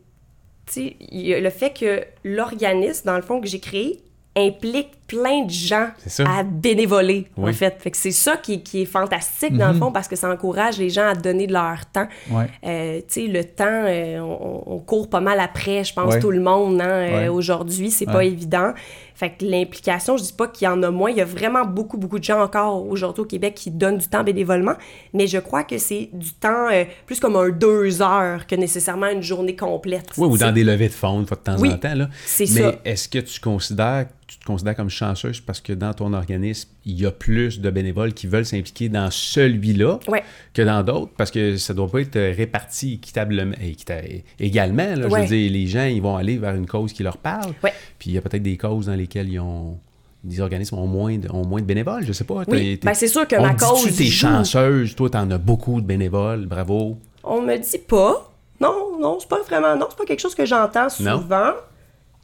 le 1.12 1.50
fait 1.50 1.72
que 1.78 2.02
l'organisme, 2.24 3.06
dans 3.06 3.16
le 3.16 3.22
fond, 3.22 3.40
que 3.40 3.46
j'ai 3.46 3.60
créé, 3.60 4.00
implique 4.36 4.90
plein 5.06 5.44
de 5.44 5.50
gens 5.50 5.88
à 6.26 6.42
bénévoler, 6.42 7.26
en 7.36 7.52
fait. 7.52 7.76
Fait 7.78 7.94
c'est 7.94 8.10
ça 8.10 8.36
qui, 8.38 8.62
qui 8.62 8.82
est 8.82 8.86
fantastique, 8.86 9.56
dans 9.56 9.68
le 9.72 9.78
fond, 9.78 9.92
parce 9.92 10.08
que 10.08 10.16
ça 10.16 10.30
encourage 10.30 10.78
les 10.78 10.88
gens 10.90 11.06
à 11.06 11.14
donner 11.14 11.46
de 11.46 11.52
leur 11.52 11.84
temps. 11.92 12.08
Ouais. 12.30 12.46
Euh, 12.64 12.98
tu 13.06 13.26
sais, 13.26 13.26
le 13.26 13.44
temps, 13.44 13.64
euh, 13.68 14.18
on, 14.20 14.62
on 14.66 14.78
court 14.78 15.08
pas 15.10 15.20
mal 15.20 15.38
après, 15.40 15.84
je 15.84 15.92
pense, 15.92 16.14
Ouais. 16.14 16.20
tout 16.20 16.30
le 16.30 16.40
monde, 16.40 16.80
hein, 16.80 16.86
euh, 16.88 17.18
Ouais. 17.24 17.28
aujourd'hui, 17.28 17.90
c'est 17.90 18.06
pas 18.06 18.24
évident. 18.24 18.72
Fait 19.14 19.30
que 19.30 19.44
l'implication, 19.44 20.16
je 20.16 20.24
dis 20.24 20.32
pas 20.32 20.48
qu'il 20.48 20.64
y 20.64 20.68
en 20.68 20.82
a 20.82 20.90
moins, 20.90 21.10
il 21.10 21.16
y 21.18 21.20
a 21.20 21.24
vraiment 21.24 21.64
beaucoup, 21.64 21.96
beaucoup 21.98 22.18
de 22.18 22.24
gens 22.24 22.42
encore 22.42 22.84
aujourd'hui 22.88 23.22
au 23.22 23.26
Québec 23.26 23.54
qui 23.54 23.70
donnent 23.70 23.98
du 23.98 24.08
temps 24.08 24.24
bénévolement, 24.24 24.72
mais 25.12 25.28
je 25.28 25.38
crois 25.38 25.62
que 25.62 25.78
c'est 25.78 26.08
du 26.12 26.32
temps 26.32 26.66
euh, 26.72 26.84
plus 27.06 27.20
comme 27.20 27.36
un 27.36 27.50
deux 27.50 28.02
heures 28.02 28.44
que 28.48 28.56
nécessairement 28.56 29.06
une 29.08 29.22
journée 29.22 29.54
complète. 29.54 30.08
Oui, 30.18 30.26
ou 30.28 30.36
dans 30.36 30.50
des 30.50 30.64
levées 30.64 30.88
de 30.88 30.92
fonds, 30.94 31.20
une 31.20 31.26
fois 31.26 31.36
de 31.36 31.42
temps 31.42 31.56
Oui, 31.60 31.70
en 31.72 31.76
temps. 31.76 31.94
C'est 32.24 32.46
Mais 32.54 32.78
est-ce 32.84 33.08
que 33.08 33.18
tu 33.20 33.38
considères, 33.38 34.06
te 34.44 34.52
considères 34.52 34.76
comme 34.76 34.90
chanceuse 34.90 35.40
parce 35.40 35.60
que 35.60 35.72
dans 35.72 35.92
ton 35.94 36.12
organisme, 36.12 36.68
il 36.84 37.00
y 37.00 37.06
a 37.06 37.10
plus 37.10 37.60
de 37.60 37.70
bénévoles 37.70 38.12
qui 38.14 38.26
veulent 38.26 38.44
s'impliquer 38.44 38.88
dans 38.88 39.10
celui-là 39.10 39.98
Ouais. 40.08 40.22
que 40.52 40.62
dans 40.62 40.82
d'autres? 40.82 41.12
Parce 41.16 41.30
que 41.30 41.56
ça 41.56 41.74
doit 41.74 41.88
pas 41.90 42.00
être 42.00 42.18
réparti 42.36 42.94
équitablement, 42.94 43.54
équita- 43.62 44.22
également. 44.38 44.94
là. 44.94 45.08
Je 45.08 45.14
veux 45.14 45.26
dire, 45.26 45.50
les 45.52 45.66
gens, 45.66 45.84
ils 45.86 46.02
vont 46.02 46.16
aller 46.16 46.38
vers 46.38 46.54
une 46.54 46.66
cause 46.66 46.92
qui 46.92 47.02
leur 47.02 47.16
parle. 47.16 47.52
Ouais. 47.62 47.72
Puis 47.98 48.10
il 48.10 48.14
y 48.14 48.18
a 48.18 48.20
peut-être 48.20 48.42
des 48.42 48.56
causes 48.56 48.86
dans 48.86 48.94
lesquelles 48.94 49.28
ils 49.30 49.40
ont... 49.40 49.78
des 50.22 50.40
organismes 50.40 50.76
ont 50.78 50.86
moins 50.86 51.18
de, 51.18 51.30
ont 51.30 51.44
moins 51.46 51.60
de 51.60 51.66
bénévoles, 51.66 52.04
je 52.06 52.12
sais 52.12 52.24
pas. 52.24 52.42
Oui, 52.48 52.78
ben 52.82 52.94
c'est 52.94 53.08
sûr 53.08 53.26
que 53.28 53.36
on 53.36 53.42
ma 53.42 53.50
dit-tu, 53.54 53.64
cause 53.64 53.96
t'es 53.96 54.04
joue. 54.04 54.26
chanceuse, 54.28 54.94
toi, 54.94 55.10
t'en 55.10 55.30
as 55.30 55.38
beaucoup 55.38 55.80
de 55.80 55.86
bénévoles, 55.86 56.46
bravo. 56.46 56.98
On 57.22 57.42
me 57.42 57.56
dit 57.56 57.78
pas. 57.78 58.30
Non, 58.60 58.98
non, 59.00 59.18
c'est 59.20 59.28
pas 59.28 59.42
vraiment. 59.42 59.76
Non, 59.76 59.86
c'est 59.90 59.98
pas 59.98 60.04
quelque 60.06 60.20
chose 60.20 60.34
que 60.34 60.46
j'entends 60.46 60.88
Non. 61.00 61.20
souvent. 61.20 61.52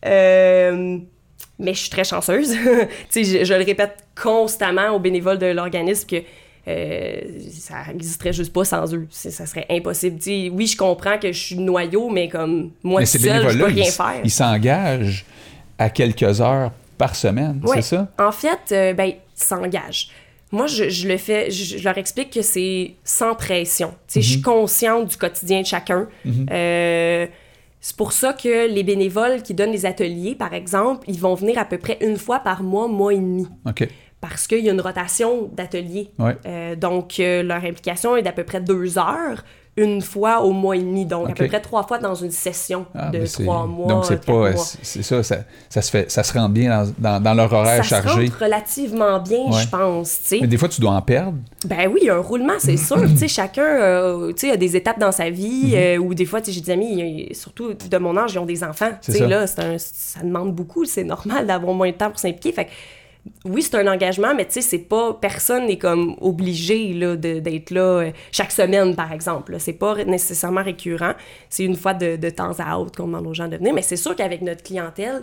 Euh, 0.06 0.98
mais 1.58 1.74
je 1.74 1.80
suis 1.80 1.90
très 1.90 2.04
chanceuse. 2.04 2.54
je, 3.14 3.44
je 3.44 3.54
le 3.54 3.64
répète 3.64 3.96
constamment 4.20 4.90
aux 4.90 4.98
bénévoles 4.98 5.38
de 5.38 5.46
l'organisme 5.46 6.06
que 6.08 6.16
euh, 6.68 7.20
ça 7.52 7.76
n'existerait 7.92 8.32
juste 8.32 8.52
pas 8.52 8.64
sans 8.64 8.94
eux. 8.94 9.06
Ça 9.10 9.46
serait 9.46 9.66
impossible. 9.70 10.18
Tu 10.18 10.24
sais, 10.24 10.50
oui, 10.52 10.66
je 10.66 10.76
comprends 10.76 11.18
que 11.18 11.32
je 11.32 11.38
suis 11.38 11.56
noyau, 11.58 12.08
mais 12.10 12.28
comme 12.28 12.70
moi 12.82 13.00
Mais 13.00 13.06
tout 13.06 13.18
seul, 13.18 13.48
je 13.50 13.58
peux 13.58 13.64
rien 13.64 13.84
ils, 13.86 13.90
faire. 13.90 14.20
ils 14.24 14.30
s'engagent 14.30 15.24
à 15.78 15.88
quelques 15.90 16.40
heures 16.40 16.70
par 16.98 17.16
semaine, 17.16 17.60
Ouais. 17.64 17.76
c'est 17.80 17.96
ça? 17.96 18.08
En 18.18 18.30
fait, 18.30 18.58
euh, 18.72 18.92
ben, 18.92 19.06
ils 19.06 19.16
s'engagent. 19.34 20.10
Moi, 20.52 20.66
je, 20.66 20.88
je 20.90 21.08
le 21.08 21.16
fais, 21.16 21.50
je, 21.50 21.78
je 21.78 21.84
leur 21.84 21.96
explique 21.96 22.30
que 22.30 22.42
c'est 22.42 22.92
sans 23.04 23.34
pression. 23.34 23.90
Tu 24.06 24.14
sais, 24.14 24.20
Je 24.20 24.26
Mhm. 24.26 24.32
suis 24.32 24.42
consciente 24.42 25.08
du 25.08 25.16
quotidien 25.16 25.62
de 25.62 25.66
chacun. 25.66 26.08
Euh, 26.50 27.26
c'est 27.80 27.96
pour 27.96 28.12
ça 28.12 28.34
que 28.34 28.68
les 28.68 28.82
bénévoles 28.82 29.42
qui 29.42 29.54
donnent 29.54 29.72
les 29.72 29.86
ateliers, 29.86 30.34
par 30.34 30.52
exemple, 30.52 31.08
ils 31.08 31.18
vont 31.18 31.34
venir 31.34 31.58
à 31.58 31.64
peu 31.64 31.78
près 31.78 31.96
une 32.02 32.16
fois 32.16 32.40
par 32.40 32.62
mois, 32.62 32.88
mois 32.88 33.14
et 33.14 33.18
demi. 33.18 33.46
OK. 33.66 33.88
Parce 34.20 34.46
qu'il 34.46 34.58
y 34.58 34.68
a 34.68 34.72
une 34.72 34.82
rotation 34.82 35.50
d'ateliers. 35.52 36.10
Ouais. 36.18 36.36
Euh, 36.44 36.76
donc, 36.76 37.18
euh, 37.18 37.42
leur 37.42 37.64
implication 37.64 38.16
est 38.16 38.22
d'à 38.22 38.32
peu 38.32 38.44
près 38.44 38.60
deux 38.60 38.98
heures, 38.98 39.44
une 39.76 40.02
fois 40.02 40.40
au 40.42 40.50
mois 40.52 40.76
et 40.76 40.80
demi. 40.80 41.06
Donc, 41.06 41.30
à 41.30 41.32
peu 41.32 41.46
près 41.46 41.60
trois 41.60 41.84
fois 41.86 41.98
dans 41.98 42.14
une 42.14 42.30
session 42.32 42.84
Ah, 42.94 43.08
de 43.10 43.24
c'est- 43.24 43.42
trois 43.44 43.66
mois. 43.66 43.86
Donc, 43.86 44.04
c'est 44.04 44.22
pas. 44.24 44.52
C'est 44.82 45.02
ça, 45.02 45.22
ça, 45.22 45.36
ça 45.68 45.80
se 45.80 45.90
fait, 45.90 46.10
ça 46.10 46.22
se 46.22 46.32
rend 46.32 46.48
bien 46.48 46.68
dans, 46.84 46.92
dans, 46.98 47.22
dans 47.22 47.34
leur 47.34 47.52
horaire 47.52 47.84
Ça 47.84 48.02
chargé. 48.02 48.24
rentre 48.26 48.42
relativement 48.42 49.18
bien, 49.20 49.38
Ouais. 49.50 49.60
je 49.62 49.68
pense. 49.68 50.20
Mais 50.32 50.46
des 50.46 50.58
fois, 50.58 50.68
tu 50.68 50.80
dois 50.80 50.90
en 50.92 51.00
perdre. 51.02 51.38
Ben 51.64 51.88
oui, 51.90 52.00
il 52.02 52.06
y 52.06 52.10
a 52.10 52.16
un 52.16 52.20
roulement, 52.20 52.54
c'est 52.58 52.76
sûr. 52.76 53.00
tu 53.08 53.16
sais, 53.16 53.28
chacun 53.28 53.62
euh, 53.62 54.32
tu 54.32 54.46
sais, 54.48 54.52
a 54.52 54.56
des 54.56 54.76
étapes 54.76 54.98
dans 54.98 55.12
sa 55.12 55.30
vie, 55.30 55.72
euh, 55.74 55.96
ou 55.98 56.14
des 56.14 56.26
fois, 56.26 56.40
tu 56.40 56.46
sais, 56.46 56.52
j'ai 56.52 56.60
des 56.60 56.70
amis, 56.72 57.28
surtout 57.32 57.72
de 57.74 57.98
mon 57.98 58.16
âge, 58.16 58.34
ils 58.34 58.38
ont 58.38 58.46
des 58.46 58.62
enfants. 58.64 58.90
Tu 59.00 59.12
sais, 59.12 59.18
ça. 59.18 59.26
là, 59.26 59.42
un- 59.58 59.78
ça 59.78 60.20
demande 60.22 60.52
beaucoup, 60.54 60.84
c'est 60.84 61.04
normal 61.04 61.46
d'avoir 61.46 61.72
moins 61.74 61.90
de 61.90 61.94
temps 61.96 62.10
pour 62.10 62.18
s'impliquer. 62.18 62.52
Fait 62.52 62.64
que, 62.66 62.70
oui, 63.44 63.62
c'est 63.62 63.76
un 63.76 63.86
engagement, 63.86 64.34
mais 64.34 64.46
tu 64.46 64.54
sais, 64.54 64.60
c'est 64.60 64.78
pas, 64.78 65.14
personne 65.14 65.66
n'est 65.66 65.78
comme 65.78 66.16
obligé 66.20 66.94
d'être 67.16 67.70
là 67.70 67.80
euh, 67.80 68.10
chaque 68.32 68.52
semaine, 68.52 68.94
par 68.94 69.12
exemple. 69.12 69.56
C'est 69.58 69.74
pas 69.74 70.04
nécessairement 70.04 70.62
récurrent. 70.62 71.12
C'est 71.48 71.64
une 71.64 71.76
fois 71.76 71.94
de, 71.94 72.16
de 72.16 72.30
temps 72.30 72.52
à 72.58 72.78
autre 72.78 72.96
qu'on 72.96 73.06
demande 73.06 73.26
aux 73.26 73.34
gens 73.34 73.48
de 73.48 73.56
venir. 73.56 73.74
Mais 73.74 73.82
c'est 73.82 73.96
sûr 73.96 74.16
qu'avec 74.16 74.42
notre 74.42 74.62
clientèle, 74.62 75.22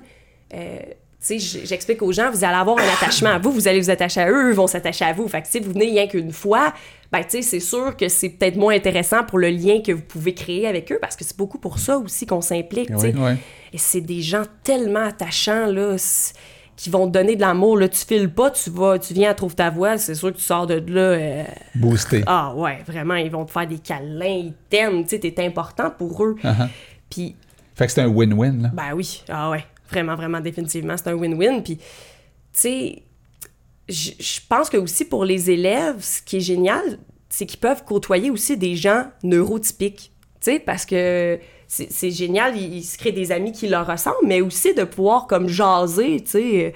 euh, 0.54 0.80
tu 1.20 1.40
sais, 1.40 1.66
j'explique 1.66 2.02
aux 2.04 2.12
gens, 2.12 2.30
vous 2.30 2.44
allez 2.44 2.56
avoir 2.56 2.78
un 2.78 2.88
attachement 2.94 3.32
à 3.32 3.40
vous, 3.40 3.52
vous 3.52 3.68
allez 3.68 3.80
vous 3.80 3.90
attacher 3.90 4.22
à 4.22 4.30
eux, 4.30 4.50
eux 4.50 4.54
vont 4.54 4.68
s'attacher 4.68 5.06
à 5.06 5.14
vous. 5.14 5.28
Fait 5.28 5.42
que 5.42 5.48
si 5.48 5.60
vous 5.60 5.72
venez 5.72 5.86
rien 5.86 6.08
qu'une 6.08 6.32
fois, 6.32 6.74
ben 7.12 7.24
tu 7.24 7.38
sais, 7.38 7.42
c'est 7.42 7.60
sûr 7.60 7.98
que 7.98 8.08
c'est 8.08 8.30
peut-être 8.30 8.56
moins 8.56 8.76
intéressant 8.76 9.24
pour 9.24 9.40
le 9.40 9.50
lien 9.50 9.82
que 9.82 9.92
vous 9.92 10.04
pouvez 10.04 10.36
créer 10.36 10.68
avec 10.68 10.92
eux, 10.92 11.00
parce 11.02 11.16
que 11.16 11.24
c'est 11.24 11.38
beaucoup 11.38 11.58
pour 11.58 11.80
ça 11.80 11.98
aussi 11.98 12.28
qu'on 12.28 12.42
s'implique. 12.42 12.92
Oui. 12.96 13.14
Et 13.74 13.78
c'est 13.78 14.02
des 14.02 14.22
gens 14.22 14.44
tellement 14.64 15.06
attachants, 15.06 15.66
là, 15.66 15.96
qui 16.78 16.90
vont 16.92 17.08
te 17.08 17.12
donner 17.12 17.36
de 17.36 17.42
l'amour, 17.42 17.78
là. 17.78 17.90
Tu 17.90 18.06
files 18.06 18.30
pas, 18.30 18.52
tu 18.52 18.70
vas, 18.70 18.98
tu 19.00 19.14
viens 19.14 19.34
Trouve 19.34 19.56
ta 19.56 19.70
voix, 19.70 19.98
c'est 19.98 20.16
sûr 20.16 20.32
que 20.32 20.38
tu 20.38 20.44
sors 20.44 20.68
de 20.68 20.76
là... 20.76 21.02
euh, 21.02 21.44
Boosté. 21.76 22.24
ah 22.28 22.54
ouais, 22.56 22.84
vraiment, 22.88 23.16
ils 23.16 23.32
vont 23.32 23.44
te 23.46 23.52
faire 23.52 23.68
des 23.68 23.80
câlins, 23.80 24.26
ils 24.26 24.54
t'aiment, 24.70 25.04
tu 25.04 25.10
sais, 25.10 25.20
t'es 25.20 25.46
important 25.46 25.90
pour 25.90 26.24
eux. 26.24 26.36
Uh-huh. 26.44 26.68
Puis 27.10 27.36
Fait 27.76 27.88
que 27.88 27.92
c'est 27.92 28.02
un 28.02 28.08
win-win, 28.08 28.62
là. 28.62 28.70
ben 28.74 28.94
oui, 28.96 29.24
ah 29.28 29.50
ouais, 29.50 29.66
vraiment, 29.90 30.16
vraiment, 30.16 30.40
définitivement, 30.40 30.96
c'est 30.96 31.10
un 31.10 31.16
win-win. 31.16 31.62
Puis, 31.64 31.78
tu 31.78 31.84
sais, 32.54 33.04
je 33.90 34.12
je 34.20 34.40
pense 34.48 34.70
que 34.70 34.78
aussi 34.78 35.04
pour 35.06 35.26
les 35.26 35.50
élèves, 35.50 35.98
ce 36.02 36.22
qui 36.22 36.38
est 36.38 36.42
génial, 36.42 37.00
c'est 37.30 37.46
qu'ils 37.48 37.60
peuvent 37.60 37.84
côtoyer 37.86 38.30
aussi 38.30 38.56
des 38.56 38.76
gens 38.76 39.06
neurotypiques. 39.24 40.12
Tu 40.40 40.52
sais, 40.52 40.60
parce 40.60 40.86
que 40.86 41.40
c'est 41.68 42.12
génial, 42.12 42.56
ils, 42.58 42.84
se 42.84 42.98
créent 42.98 43.12
des 43.12 43.32
amis 43.32 43.52
qui 43.52 43.68
leur 43.68 43.86
ressemblent, 43.88 44.26
mais 44.26 44.42
aussi 44.42 44.74
de 44.74 44.84
pouvoir 44.84 45.28
comme 45.28 45.48
jaser, 45.50 46.22
tu 46.22 46.32
sais, 46.32 46.74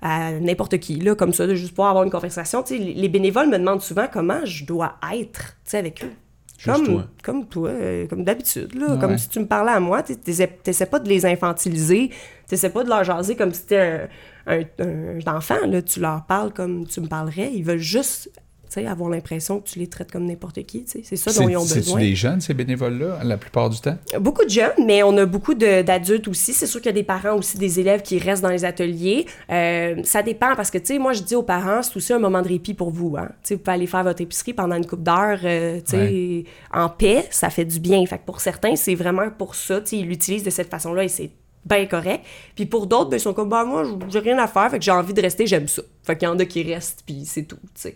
à 0.00 0.32
n'importe 0.32 0.78
qui, 0.78 0.96
là, 0.96 1.14
comme 1.16 1.32
ça, 1.32 1.46
de 1.46 1.54
juste 1.54 1.70
pouvoir 1.70 1.88
avoir 1.90 2.04
une 2.04 2.10
conversation. 2.10 2.62
Tu 2.62 2.76
sais, 2.76 2.82
les 2.82 2.94
les 2.94 3.08
bénévoles 3.08 3.48
me 3.48 3.58
demandent 3.58 3.82
souvent 3.82 4.06
comment 4.12 4.44
je 4.44 4.64
dois 4.64 4.94
être, 5.12 5.56
tu 5.64 5.70
sais, 5.70 5.78
avec 5.78 6.04
eux. 6.04 6.12
Juste 6.56 6.76
Comme 6.76 6.86
toi. 6.86 7.04
comme 7.22 7.46
toi, 7.46 7.68
euh, 7.70 8.06
comme 8.08 8.24
d'habitude, 8.24 8.74
là, 8.74 8.94
Ouais. 8.94 8.98
comme 8.98 9.16
si 9.16 9.28
tu 9.28 9.38
me 9.38 9.46
parlais 9.46 9.70
à 9.70 9.78
moi, 9.80 10.02
tu 10.02 10.16
t'essaies 10.16 10.86
pas 10.86 10.98
de 10.98 11.08
les 11.08 11.24
infantiliser, 11.24 12.10
t'essaies 12.48 12.70
pas 12.70 12.82
de 12.82 12.88
leur 12.88 13.04
jaser 13.04 13.36
comme 13.36 13.52
si 13.54 13.60
c'était 13.60 14.08
un, 14.46 14.58
un, 14.80 15.18
un 15.24 15.36
enfant, 15.36 15.64
là, 15.68 15.82
tu 15.82 16.00
leur 16.00 16.26
parles 16.26 16.52
comme 16.52 16.84
tu 16.86 17.00
me 17.00 17.06
parlerais, 17.06 17.50
ils 17.54 17.62
veulent 17.62 17.78
juste, 17.78 18.30
tu 18.68 18.74
sais, 18.80 18.86
avoir 18.86 19.10
l'impression 19.10 19.60
que 19.60 19.68
tu 19.68 19.78
les 19.78 19.86
traites 19.86 20.10
comme 20.12 20.26
n'importe 20.26 20.62
qui, 20.64 20.84
c'est 20.86 21.02
ça 21.16 21.32
dont 21.32 21.48
ils 21.48 21.56
ont 21.56 21.60
C'est- 21.62 21.68
C'est-tu 21.74 21.84
besoin. 21.86 22.00
des 22.00 22.14
jeunes, 22.14 22.40
ces 22.40 22.54
bénévoles-là, 22.54 23.20
la 23.24 23.36
plupart 23.36 23.70
du 23.70 23.80
temps? 23.80 23.96
Beaucoup 24.20 24.44
de 24.44 24.50
jeunes, 24.50 24.84
mais 24.86 25.02
on 25.02 25.16
a 25.16 25.26
beaucoup 25.26 25.54
d'adultes 25.54 26.28
aussi. 26.28 26.52
C'est 26.52 26.66
sûr 26.66 26.80
qu'il 26.80 26.88
y 26.90 26.94
a 26.94 27.00
des 27.00 27.02
parents 27.02 27.36
aussi, 27.36 27.58
des 27.58 27.80
élèves 27.80 28.02
qui 28.02 28.18
restent 28.18 28.42
dans 28.42 28.48
les 28.50 28.64
ateliers. 28.64 29.26
Euh, 29.50 29.96
ça 30.04 30.22
dépend 30.22 30.54
parce 30.56 30.70
que, 30.70 30.78
tu 30.78 30.86
sais, 30.86 30.98
moi, 30.98 31.12
je 31.12 31.22
dis 31.22 31.34
aux 31.34 31.42
parents, 31.42 31.82
c'est 31.82 31.96
aussi 31.96 32.12
un 32.12 32.18
moment 32.18 32.42
de 32.42 32.48
répit 32.48 32.74
pour 32.74 32.90
vous. 32.90 33.16
Hein. 33.18 33.28
Vous 33.48 33.58
pouvez 33.58 33.74
aller 33.74 33.86
faire 33.86 34.04
votre 34.04 34.20
épicerie 34.20 34.52
pendant 34.52 34.76
une 34.76 34.86
coupe 34.86 35.02
d'heures, 35.02 35.40
euh, 35.44 35.80
tu 35.84 35.90
sais, 35.92 36.44
en 36.72 36.88
paix, 36.88 37.26
ça 37.30 37.50
fait 37.50 37.64
du 37.64 37.80
bien. 37.80 38.04
Fait 38.06 38.18
que 38.18 38.24
pour 38.24 38.40
certains, 38.40 38.76
c'est 38.76 38.94
vraiment 38.94 39.30
pour 39.30 39.54
ça, 39.54 39.80
tu 39.80 39.88
sais, 39.90 39.96
ils 39.98 40.06
l'utilisent 40.06 40.44
de 40.44 40.50
cette 40.50 40.70
façon-là 40.70 41.04
et 41.04 41.08
c'est 41.08 41.30
bien 41.64 41.84
correct. 41.86 42.24
Puis 42.54 42.64
pour 42.66 42.86
d'autres, 42.86 43.10
ben, 43.10 43.16
ils 43.16 43.20
sont 43.20 43.34
comme, 43.34 43.48
bah, 43.48 43.64
moi, 43.64 43.84
j'ai 44.08 44.20
rien 44.20 44.38
à 44.38 44.46
faire, 44.46 44.70
fait 44.70 44.78
que 44.78 44.84
j'ai 44.84 44.90
envie 44.90 45.12
de 45.12 45.20
rester, 45.20 45.46
j'aime 45.46 45.68
ça. 45.68 45.82
Fait 46.02 46.16
qu'il 46.16 46.26
y 46.26 46.30
en 46.30 46.38
a 46.38 46.44
qui 46.46 46.62
restent, 46.62 47.02
puis 47.04 47.22
c'est 47.26 47.42
tout, 47.42 47.56
tu 47.56 47.70
sais. 47.74 47.94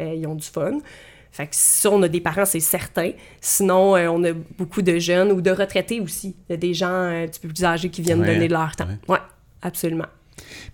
Euh, 0.00 0.14
ils 0.14 0.26
ont 0.26 0.34
du 0.34 0.46
fun. 0.46 0.78
Fait 1.30 1.44
que 1.46 1.52
si 1.54 1.86
on 1.86 2.02
a 2.02 2.08
des 2.08 2.20
parents, 2.20 2.46
c'est 2.46 2.58
certain. 2.60 3.10
Sinon, 3.40 3.96
euh, 3.96 4.08
on 4.08 4.24
a 4.24 4.32
beaucoup 4.56 4.80
de 4.82 4.98
jeunes 4.98 5.30
ou 5.30 5.40
de 5.40 5.50
retraités 5.50 6.00
aussi. 6.00 6.34
Il 6.48 6.52
y 6.52 6.54
a 6.54 6.56
des 6.56 6.72
gens 6.74 6.88
euh, 6.90 7.24
un 7.24 7.26
petit 7.26 7.40
peu 7.40 7.48
plus 7.48 7.64
âgés 7.64 7.90
qui 7.90 8.00
viennent 8.02 8.20
Ouais, 8.20 8.34
donner 8.34 8.48
de 8.48 8.52
leur 8.52 8.74
temps. 8.74 8.86
ouais. 8.86 9.14
Ouais, 9.14 9.18
absolument. 9.62 10.06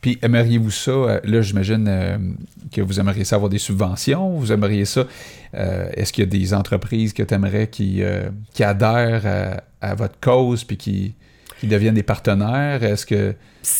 Puis 0.01 0.19
aimeriez-vous 0.23 0.71
ça, 0.71 0.91
euh, 0.91 1.21
là 1.25 1.41
j'imagine 1.43 2.37
que 2.71 2.81
vous 2.83 3.01
aimeriez 3.01 3.25
ça 3.25 3.37
avoir 3.37 3.49
des 3.51 3.59
subventions, 3.59 4.31
vous 4.37 4.53
aimeriez 4.53 4.85
ça, 4.85 5.07
est-ce 5.55 6.13
qu'il 6.13 6.23
y 6.25 6.27
a 6.27 6.31
des 6.31 6.53
entreprises 6.55 7.13
que 7.15 7.23
tu 7.23 7.33
aimerais 7.35 7.69
qui, 7.69 8.03
qui 8.53 8.63
adhèrent 8.63 9.27
à, 9.81 9.89
à 9.91 9.95
votre 9.95 10.21
cause 10.21 10.65
puis 10.65 10.77
qui, 10.77 11.15
qui 11.65 11.71
deviennent 11.71 11.95
des 11.95 12.03
partenaires? 12.03 12.83
Est-ce 12.83 13.07
que... 13.07 13.35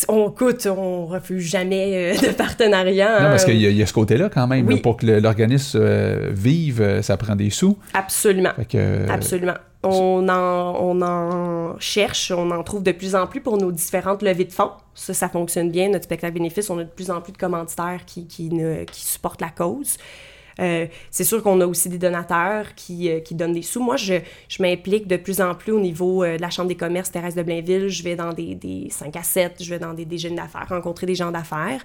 On 0.09 0.31
écoute, 0.31 0.67
on 0.67 1.07
refuse 1.07 1.45
jamais 1.45 2.15
euh, 2.17 2.29
de 2.29 2.33
partenariat. 2.33 3.21
Non, 3.21 3.27
hein. 3.27 3.31
parce 3.31 3.45
qu'il 3.45 3.57
y, 3.57 3.71
y 3.73 3.83
a 3.83 3.87
ce 3.87 3.93
côté-là 3.93 4.31
quand 4.31 4.47
même, 4.47 4.67
Oui. 4.67 4.77
là, 4.77 4.81
pour 4.81 4.97
que 4.97 5.07
l'organisme 5.07 5.79
euh, 5.83 6.31
vive, 6.33 6.81
euh, 6.81 7.03
ça 7.03 7.17
prend 7.17 7.37
des 7.37 7.51
sous. 7.51 7.77
Absolument. 7.93 8.53
Que, 8.69 9.09
Absolument. 9.11 9.55
On 9.83 10.27
en, 10.31 10.77
on 10.81 11.03
en 11.03 11.79
cherche, 11.79 12.31
on 12.31 12.51
en 12.51 12.63
trouve 12.63 12.83
de 12.83 12.93
plus 12.93 13.15
en 13.15 13.27
plus 13.27 13.43
pour 13.43 13.59
nos 13.59 13.71
différentes 13.71 14.23
levées 14.23 14.47
de 14.47 14.53
fonds. 14.53 14.71
Ça, 14.95 15.13
ça 15.13 15.29
fonctionne 15.29 15.71
bien. 15.71 15.91
Notre 15.91 16.05
spectacle 16.05 16.33
bénéfice, 16.33 16.71
on 16.71 16.79
a 16.79 16.85
de 16.85 16.89
plus 16.89 17.11
en 17.11 17.21
plus 17.21 17.33
de 17.33 17.37
commanditaires 17.39 18.01
qui, 18.07 18.27
qui, 18.27 18.49
ne- 18.49 18.85
qui 18.85 19.05
supportent 19.05 19.43
la 19.43 19.51
cause. 19.51 19.99
Euh, 20.61 20.87
c'est 21.11 21.25
sûr 21.25 21.43
qu'on 21.43 21.61
a 21.61 21.67
aussi 21.67 21.89
des 21.89 21.99
donateurs 21.99 22.75
qui, 22.77 23.11
euh, 23.11 23.21
qui 23.21 23.35
donnent 23.35 23.53
des 23.55 23.63
sous. 23.63 23.83
Moi, 23.83 23.97
je, 23.97 24.15
je 24.49 24.63
m'implique 24.63 25.07
de 25.09 25.17
plus 25.17 25.41
en 25.41 25.55
plus 25.55 25.73
au 25.73 25.81
niveau 25.81 26.23
euh, 26.23 26.37
de 26.37 26.41
la 26.43 26.51
Chambre 26.51 26.69
des 26.69 26.77
commerces 26.77 27.11
Thérèse 27.11 27.35
de 27.35 27.43
Blainville. 27.43 27.89
Je 27.89 28.03
vais 28.03 28.15
dans 28.17 28.33
des, 28.33 28.55
des 28.55 28.87
5 28.91 29.17
à 29.17 29.23
7, 29.23 29.55
je 29.61 29.71
vais 29.71 29.79
dans 29.79 29.95
des 29.95 30.05
déjeuners 30.05 30.37
d'affaires, 30.37 30.67
rencontrer 30.69 31.07
des 31.07 31.15
gens 31.17 31.31
d'affaires, 31.33 31.83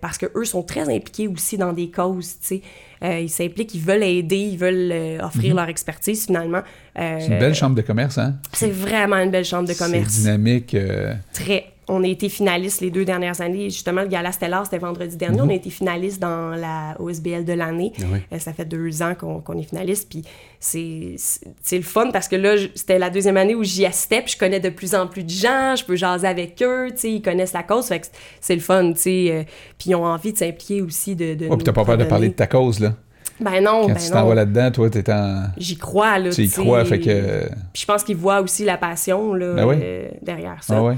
parce 0.00 0.18
qu'eux 0.18 0.44
sont 0.44 0.62
très 0.62 0.82
impliqués 0.92 1.28
aussi 1.28 1.56
dans 1.58 1.72
des 1.72 1.90
causes, 1.90 2.38
tu 2.40 2.60
sais. 3.02 3.20
Ils 3.22 3.28
s'impliquent, 3.28 3.74
ils 3.74 3.80
veulent 3.82 4.02
aider, 4.02 4.36
ils 4.38 4.56
veulent 4.58 5.20
offrir 5.22 5.54
leur 5.54 5.68
expertise, 5.68 6.26
finalement. 6.26 6.62
C'est 6.96 7.26
une 7.26 7.38
belle 7.38 7.54
chambre 7.54 7.74
de 7.76 7.82
commerce, 7.82 8.18
hein? 8.18 8.36
c'est 8.52 8.70
vraiment 8.70 9.16
une 9.16 9.30
belle 9.30 9.44
chambre 9.44 9.68
de 9.68 9.74
C'est 9.74 9.84
commerce. 9.84 10.20
dynamique. 10.20 10.74
euh, 10.74 11.14
Très. 11.32 11.66
On 11.88 12.02
a 12.02 12.06
été 12.06 12.28
finaliste 12.28 12.80
les 12.80 12.90
deux 12.90 13.04
dernières 13.04 13.40
années. 13.40 13.64
Justement, 13.70 14.02
le 14.02 14.08
Gala 14.08 14.32
Stellar, 14.32 14.64
c'était 14.64 14.78
vendredi 14.78 15.16
dernier. 15.16 15.38
Mhm. 15.38 15.44
On 15.46 15.50
a 15.50 15.54
été 15.54 15.68
finaliste 15.70 16.20
dans 16.20 16.50
la 16.56 16.96
OSBL 16.98 17.44
de 17.44 17.52
l'année. 17.52 17.92
Ah 18.00 18.04
oui. 18.12 18.18
Euh, 18.32 18.38
ça 18.38 18.52
fait 18.52 18.64
deux 18.64 19.02
ans 19.02 19.14
qu'on 19.14 19.58
est 19.58 19.64
finaliste. 19.68 20.08
Puis 20.08 20.22
c'est 20.60 21.76
le 21.76 21.82
fun 21.82 22.10
parce 22.10 22.28
que 22.28 22.36
là, 22.36 22.54
c'était 22.74 22.98
la 22.98 23.10
deuxième 23.10 23.36
année 23.36 23.54
où 23.54 23.62
j'y 23.62 23.84
assistais. 23.84 24.22
Puis 24.22 24.32
je 24.32 24.38
connais 24.38 24.60
de 24.60 24.70
plus 24.70 24.94
en 24.94 25.06
plus 25.06 25.24
de 25.24 25.30
gens. 25.30 25.74
Je 25.76 25.84
peux 25.84 25.96
jaser 25.96 26.26
avec 26.26 26.62
eux. 26.62 26.88
tu 26.92 26.96
sais, 26.98 27.12
Ils 27.12 27.22
connaissent 27.22 27.52
la 27.52 27.62
cause. 27.62 27.86
Fait 27.86 28.00
que 28.00 28.06
c'est 28.40 28.54
le 28.54 28.60
fun. 28.62 28.92
tu 28.92 29.00
sais, 29.00 29.26
euh, 29.30 29.42
puis 29.78 29.90
ils 29.90 29.94
ont 29.94 30.04
envie 30.06 30.32
de 30.32 30.38
s'impliquer 30.38 30.80
aussi. 30.82 31.14
De, 31.14 31.34
de 31.34 31.48
Oh, 31.50 31.56
puis 31.56 31.64
t'as 31.64 31.72
pas 31.72 31.84
peur 31.84 31.98
de 31.98 32.04
parler 32.04 32.28
de 32.28 32.34
ta 32.34 32.46
cause, 32.46 32.80
là? 32.80 32.94
Ben 33.40 33.60
non, 33.62 33.82
Quand 33.82 33.88
ben 33.88 33.96
tu 33.96 34.10
t'en 34.10 34.26
vas 34.28 34.34
là-dedans, 34.36 34.70
toi, 34.70 34.88
t'es 34.90 35.12
en. 35.12 35.42
J'y 35.56 35.76
crois, 35.76 36.18
là. 36.20 36.30
Tu 36.30 36.44
y 36.44 36.48
crois, 36.50 36.84
fait 36.84 37.00
que. 37.00 37.48
Puis 37.72 37.82
je 37.82 37.84
pense 37.86 38.04
qu'ils 38.04 38.16
voient 38.16 38.40
aussi 38.40 38.64
la 38.64 38.76
passion, 38.76 39.34
là, 39.34 39.54
Ben 39.54 39.66
oui. 39.66 39.74
euh, 39.82 40.08
derrière 40.22 40.62
ça. 40.62 40.76
Ah 40.78 40.82
ouais. 40.84 40.94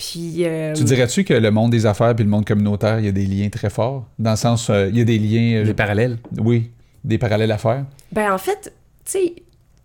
Puis... 0.00 0.44
euh, 0.46 0.72
Tu 0.72 0.84
dirais-tu 0.84 1.24
que 1.24 1.34
le 1.34 1.50
monde 1.50 1.70
des 1.70 1.84
affaires 1.84 2.14
puis 2.16 2.24
le 2.24 2.30
monde 2.30 2.46
communautaire, 2.46 2.98
il 3.00 3.04
y 3.04 3.08
a 3.08 3.12
des 3.12 3.26
liens 3.26 3.50
très 3.50 3.68
forts? 3.68 4.06
Dans 4.18 4.30
le 4.30 4.36
sens, 4.36 4.70
euh, 4.70 4.88
il 4.88 4.96
y 4.96 5.00
a 5.02 5.04
des 5.04 5.18
liens. 5.18 5.58
euh, 5.60 5.64
Les 5.64 5.74
parallèles. 5.74 6.16
oui, 6.38 6.70
des 7.04 7.18
parallèles 7.18 7.52
à 7.52 7.58
faire. 7.58 7.84
Ben 8.10 8.32
en 8.32 8.38
fait, 8.38 8.72
tu 9.04 9.10
sais, 9.12 9.34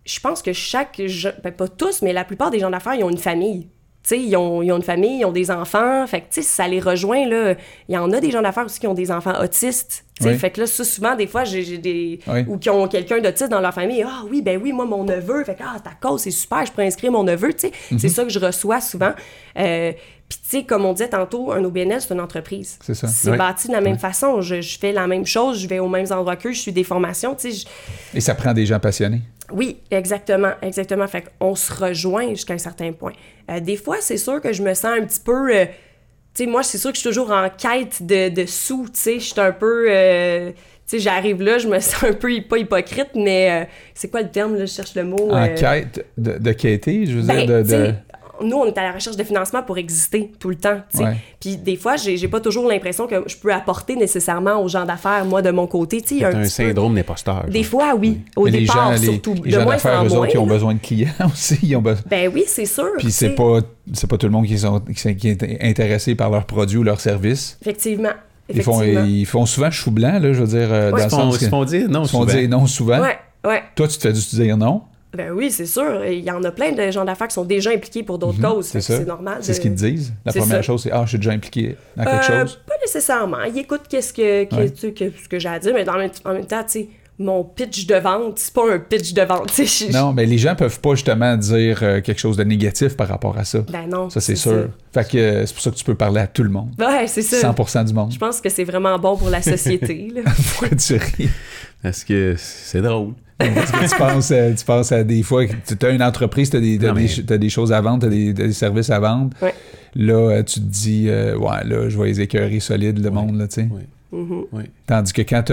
je 0.06 0.18
pense 0.20 0.40
que 0.40 0.54
chaque, 0.54 1.02
je- 1.04 1.28
ben 1.44 1.52
pas 1.52 1.68
tous, 1.68 2.00
mais 2.00 2.14
la 2.14 2.24
plupart 2.24 2.50
des 2.50 2.58
gens 2.60 2.70
d'affaires, 2.70 2.94
ils 2.94 3.04
ont 3.04 3.10
une 3.10 3.18
famille. 3.18 3.68
Sais, 4.08 4.20
ils 4.20 4.36
ont, 4.36 4.62
ils 4.62 4.70
ont 4.70 4.76
une 4.76 4.82
famille, 4.84 5.18
ils 5.20 5.24
ont 5.24 5.32
des 5.32 5.50
enfants. 5.50 6.06
Fait 6.06 6.20
que, 6.20 6.26
tu 6.26 6.40
sais, 6.40 6.42
ça 6.42 6.68
les 6.68 6.78
rejoint, 6.78 7.26
là. 7.26 7.54
Il 7.88 7.94
y 7.94 7.98
en 7.98 8.12
a 8.12 8.20
des 8.20 8.30
gens 8.30 8.40
d'affaires 8.40 8.64
aussi 8.66 8.78
qui 8.78 8.86
ont 8.86 8.94
des 8.94 9.10
enfants 9.10 9.34
autistes. 9.42 10.04
Tu 10.18 10.22
sais, 10.22 10.30
Oui. 10.30 10.38
fait 10.38 10.50
que 10.52 10.60
là, 10.60 10.66
ça, 10.68 10.84
souvent, 10.84 11.16
des 11.16 11.26
fois, 11.26 11.42
j'ai 11.42 11.76
des... 11.78 12.20
Oui. 12.28 12.44
Ou 12.46 12.56
qui 12.58 12.70
ont 12.70 12.86
quelqu'un 12.86 13.18
d'autiste 13.20 13.50
dans 13.50 13.60
leur 13.60 13.74
famille. 13.74 14.04
Ah 14.06 14.22
oui, 14.30 14.42
ben 14.42 14.60
oui, 14.62 14.72
moi, 14.72 14.84
mon 14.84 15.02
neveu. 15.02 15.42
Fait 15.42 15.56
que, 15.56 15.62
ah, 15.64 15.80
ta 15.80 15.90
cause, 16.00 16.20
c'est 16.22 16.30
super, 16.30 16.64
je 16.64 16.70
pourrais 16.70 16.86
inscrire 16.86 17.10
mon 17.10 17.24
neveu, 17.24 17.52
tu 17.52 17.62
sais. 17.68 17.72
Mhm. 17.90 17.98
C'est 17.98 18.08
ça 18.08 18.22
que 18.22 18.30
je 18.30 18.38
reçois 18.38 18.80
souvent. 18.80 19.12
Euh, 19.58 19.92
Puis, 20.28 20.38
tu 20.42 20.48
sais, 20.58 20.62
comme 20.64 20.84
on 20.84 20.92
disait 20.92 21.08
tantôt, 21.08 21.50
un 21.52 21.62
OBNL, 21.64 22.00
c'est 22.00 22.12
une 22.14 22.20
entreprise. 22.20 22.78
C'est 22.82 22.94
ça. 22.94 23.06
C'est 23.08 23.30
Oui. 23.32 23.36
bâti 23.38 23.66
de 23.68 23.72
la 23.72 23.80
même 23.80 23.98
façon. 23.98 24.40
Je, 24.40 24.60
je 24.60 24.78
fais 24.78 24.90
la 24.92 25.06
même 25.08 25.24
chose, 25.26 25.58
je 25.60 25.66
vais 25.68 25.78
aux 25.80 25.88
mêmes 25.88 26.06
endroits 26.10 26.34
qu'eux, 26.36 26.52
je 26.52 26.60
suis 26.60 26.72
des 26.72 26.82
formations, 26.84 27.34
tu 27.34 27.50
sais. 27.52 27.58
je- 28.12 28.16
Et 28.16 28.20
ça 28.20 28.34
prend 28.36 28.52
des 28.52 28.66
gens 28.66 28.78
passionnés. 28.80 29.20
Oui, 29.52 29.78
exactement, 29.90 30.52
exactement. 30.62 31.06
Fait 31.06 31.24
qu'on 31.38 31.54
se 31.54 31.72
rejoint 31.72 32.30
jusqu'à 32.30 32.54
un 32.54 32.58
certain 32.58 32.92
point. 32.92 33.12
Euh, 33.50 33.60
des 33.60 33.76
fois, 33.76 33.96
c'est 34.00 34.16
sûr 34.16 34.40
que 34.40 34.52
je 34.52 34.62
me 34.62 34.74
sens 34.74 34.98
un 34.98 35.04
petit 35.04 35.20
peu... 35.20 35.54
euh, 35.54 35.66
tu 36.34 36.44
sais, 36.44 36.50
moi, 36.50 36.62
c'est 36.62 36.78
sûr 36.78 36.90
que 36.90 36.96
je 36.96 37.00
suis 37.00 37.08
toujours 37.08 37.30
en 37.30 37.48
quête 37.48 38.04
de, 38.04 38.28
de 38.28 38.44
sous, 38.46 38.86
tu 38.92 39.00
sais. 39.00 39.14
Je 39.20 39.24
suis 39.24 39.40
un 39.40 39.52
peu... 39.52 39.86
euh, 39.88 40.50
tu 40.50 40.56
sais, 40.86 40.98
j'arrive 40.98 41.42
là, 41.42 41.58
je 41.58 41.68
me 41.68 41.78
sens 41.80 42.04
un 42.04 42.12
peu, 42.12 42.30
pas 42.48 42.58
hypocrite, 42.58 43.10
mais 43.14 43.68
c'est 43.94 44.08
quoi 44.10 44.22
le 44.22 44.30
terme, 44.30 44.54
là? 44.54 44.66
Je 44.66 44.72
cherche 44.72 44.94
le 44.94 45.04
mot. 45.04 45.30
En 45.30 45.48
quête 45.54 46.06
de, 46.16 46.38
de 46.38 46.52
quêter, 46.52 47.06
je 47.06 47.18
veux 47.18 47.26
ben, 47.26 47.46
dire, 47.46 47.46
de. 47.46 47.62
de- 47.62 47.94
Nous, 48.42 48.56
on 48.56 48.66
est 48.66 48.76
à 48.78 48.82
la 48.82 48.92
recherche 48.92 49.16
de 49.16 49.24
financement 49.24 49.62
pour 49.62 49.78
exister 49.78 50.32
tout 50.38 50.48
le 50.48 50.56
temps. 50.56 50.80
Ouais. 50.94 51.16
Puis 51.40 51.56
des 51.56 51.76
fois, 51.76 51.96
j'ai 51.96 52.16
j'ai 52.16 52.28
pas 52.28 52.40
toujours 52.40 52.68
l'impression 52.68 53.06
que 53.06 53.24
je 53.26 53.36
peux 53.36 53.52
apporter 53.52 53.96
nécessairement 53.96 54.62
aux 54.62 54.68
gens 54.68 54.84
d'affaires, 54.84 55.24
moi, 55.24 55.42
de 55.42 55.50
mon 55.50 55.66
côté, 55.66 56.02
C'est 56.04 56.24
un, 56.24 56.30
petit 56.30 56.38
peu- 56.38 56.44
syndrome 56.48 56.94
d'imposteur. 56.94 57.44
Des 57.48 57.62
genre. 57.62 57.70
fois, 57.70 57.94
oui. 57.96 58.20
Au 58.36 58.44
Mais 58.44 58.50
les 58.52 58.60
départ, 58.60 58.92
gens, 58.96 59.00
les, 59.00 59.06
surtout. 59.12 59.34
les 59.44 59.50
de 59.52 59.58
gens 59.60 59.66
d'affaires, 59.66 60.04
eux 60.04 60.12
autres, 60.14 60.26
qui 60.28 60.38
ont 60.38 60.46
besoin 60.46 60.74
de 60.74 60.80
clients 60.80 61.08
aussi. 61.32 61.58
Ils 61.62 61.76
ont 61.76 61.82
besoin. 61.82 62.02
Ben 62.08 62.30
oui, 62.32 62.44
c'est 62.46 62.66
sûr. 62.66 62.90
Puis 62.98 63.10
c'est 63.12 63.30
pas, 63.34 63.60
c'est 63.92 64.08
pas 64.08 64.16
tout 64.18 64.26
le 64.26 64.32
monde 64.32 64.46
qui, 64.46 64.58
sont, 64.58 64.80
qui, 64.80 65.28
est 65.28 65.58
intéressé 65.62 66.14
par 66.14 66.30
leurs 66.30 66.44
produits 66.46 66.78
ou 66.78 66.82
leurs 66.82 67.00
services. 67.00 67.58
Effectivement. 67.62 68.10
Ils 68.52 68.62
font, 68.62 68.80
ils 68.82 69.26
font 69.26 69.44
souvent 69.44 69.70
chou 69.72 69.90
blanc, 69.90 70.20
là, 70.20 70.32
je 70.32 70.40
veux 70.40 70.46
dire, 70.46 70.72
euh, 70.72 70.92
Ouais, 70.92 70.92
dans 70.92 70.98
Ils 70.98 71.02
le 71.04 71.08
font, 71.10 71.16
sens 71.16 71.34
ils 71.34 71.38
se 71.40 71.44
que- 71.46 71.50
font 71.50 71.64
dire 71.64 71.88
non 71.88 72.02
ils 72.04 72.08
font 72.08 72.20
souvent. 72.20 72.32
dire 72.38 72.48
non 72.48 72.66
souvent. 72.68 73.00
Ouais, 73.00 73.18
ouais. 73.44 73.62
Toi, 73.74 73.88
tu 73.88 73.96
te 73.98 74.02
fais 74.08 74.14
juste 74.14 74.34
dire 74.36 74.56
non? 74.56 74.82
Ben 75.16 75.30
oui, 75.32 75.50
c'est 75.50 75.66
sûr. 75.66 76.04
Il 76.04 76.24
y 76.24 76.30
en 76.30 76.42
a 76.44 76.50
plein 76.50 76.72
de 76.72 76.90
gens 76.90 77.04
d'affaires 77.04 77.28
qui 77.28 77.34
sont 77.34 77.44
déjà 77.44 77.70
impliqués 77.70 78.02
pour 78.02 78.18
d'autres 78.18 78.40
causes. 78.40 78.66
Mhm, 78.66 78.72
C'est 78.72 78.80
ça. 78.80 78.98
C'est 78.98 79.06
normal. 79.06 79.38
C'est 79.40 79.54
ce 79.54 79.60
qu'ils 79.60 79.72
te 79.74 79.76
disent. 79.78 80.12
La 80.24 80.32
première 80.32 80.56
ça. 80.56 80.62
chose, 80.62 80.82
c'est 80.82 80.90
Ah, 80.92 81.02
je 81.04 81.10
suis 81.10 81.18
déjà 81.18 81.30
impliqué 81.32 81.76
dans 81.96 82.04
quelque 82.04 82.30
Euh, 82.32 82.40
chose. 82.42 82.60
Pas 82.66 82.74
nécessairement. 82.80 83.42
Ils 83.44 83.58
écoutent 83.58 83.88
qu'est-ce 83.88 84.12
que, 84.12 84.54
Ouais. 84.54 84.72
ce 84.76 85.28
que 85.28 85.38
j'ai 85.38 85.48
à 85.48 85.58
dire, 85.58 85.72
mais 85.74 85.88
en 85.88 85.96
même, 85.98 86.10
en 86.24 86.32
même 86.34 86.46
temps, 86.46 86.62
tu 86.64 86.70
sais, 86.80 86.88
mon 87.18 87.44
pitch 87.44 87.86
de 87.86 87.94
vente, 87.94 88.38
c'est 88.38 88.52
pas 88.52 88.70
un 88.74 88.78
pitch 88.78 89.14
de 89.14 89.22
vente. 89.22 89.46
tu 89.54 89.66
sais, 89.66 89.86
je- 89.88 89.92
Non, 89.92 90.12
mais 90.12 90.26
les 90.26 90.38
gens 90.38 90.54
peuvent 90.54 90.80
pas 90.80 90.90
justement 90.94 91.36
dire 91.36 91.78
euh, 91.82 92.00
quelque 92.00 92.18
chose 92.18 92.36
de 92.36 92.44
négatif 92.44 92.96
par 92.96 93.08
rapport 93.08 93.38
à 93.38 93.44
ça. 93.44 93.60
Ben 93.70 93.86
non. 93.88 94.10
Ça, 94.10 94.20
c'est 94.20 94.36
sûr. 94.36 94.68
Fait 94.92 95.08
que 95.08 95.16
euh, 95.18 95.46
c'est 95.46 95.54
pour 95.54 95.62
ça 95.62 95.70
que 95.70 95.76
tu 95.76 95.84
peux 95.84 95.94
parler 95.94 96.20
à 96.20 96.26
tout 96.26 96.42
le 96.42 96.50
monde. 96.50 96.70
Ouais, 96.78 97.06
c'est 97.06 97.22
ça. 97.22 97.52
100% 97.52 97.84
du 97.86 97.94
monde. 97.94 98.12
Je 98.12 98.18
pense 98.18 98.40
que 98.40 98.48
c'est 98.48 98.64
vraiment 98.64 98.98
bon 98.98 99.16
pour 99.16 99.30
la 99.30 99.40
société. 99.42 100.08
là. 100.14 100.22
Pourquoi 100.24 100.76
tu 100.76 100.94
ris? 100.94 101.28
Parce 101.82 102.04
que 102.04 102.34
c'est 102.36 102.82
drôle. 102.82 103.12
Parce 103.38 103.70
que 103.70 103.88
tu 103.90 103.96
penses, 103.98 104.32
tu 104.58 104.64
penses 104.64 104.92
à 104.92 105.04
des 105.04 105.22
fois, 105.22 105.44
tu 105.46 105.86
as 105.86 105.90
une 105.90 106.02
entreprise, 106.02 106.48
tu 106.50 106.56
as, 106.56 106.60
des, 106.60 106.78
mais- 106.78 107.04
des- 107.06 107.22
t'as 107.24 107.36
des 107.38 107.48
choses 107.50 107.70
à 107.72 107.80
vendre, 107.82 108.00
tu 108.00 108.06
as 108.06 108.08
des, 108.10 108.32
des 108.32 108.52
services 108.52 108.88
à 108.90 108.98
vendre. 108.98 109.30
Ouais. 109.42 109.54
Là, 109.94 110.14
euh, 110.14 110.42
tu 110.42 110.54
te 110.60 110.64
dis, 110.66 111.06
euh, 111.08 111.36
ouais, 111.36 111.64
là, 111.64 111.88
je 111.88 111.98
vais 111.98 112.06
les 112.06 112.20
écœurer 112.22 112.60
solides, 112.60 112.98
le 113.02 113.10
monde, 113.10 113.36
là, 113.38 113.46
tu 113.46 113.54
sais. 113.56 113.68
Oui. 113.70 113.82
Mhm. 114.16 114.44
Oui. 114.52 114.62
Tandis 114.86 115.12
que 115.12 115.22
quand 115.22 115.42
tu 115.44 115.52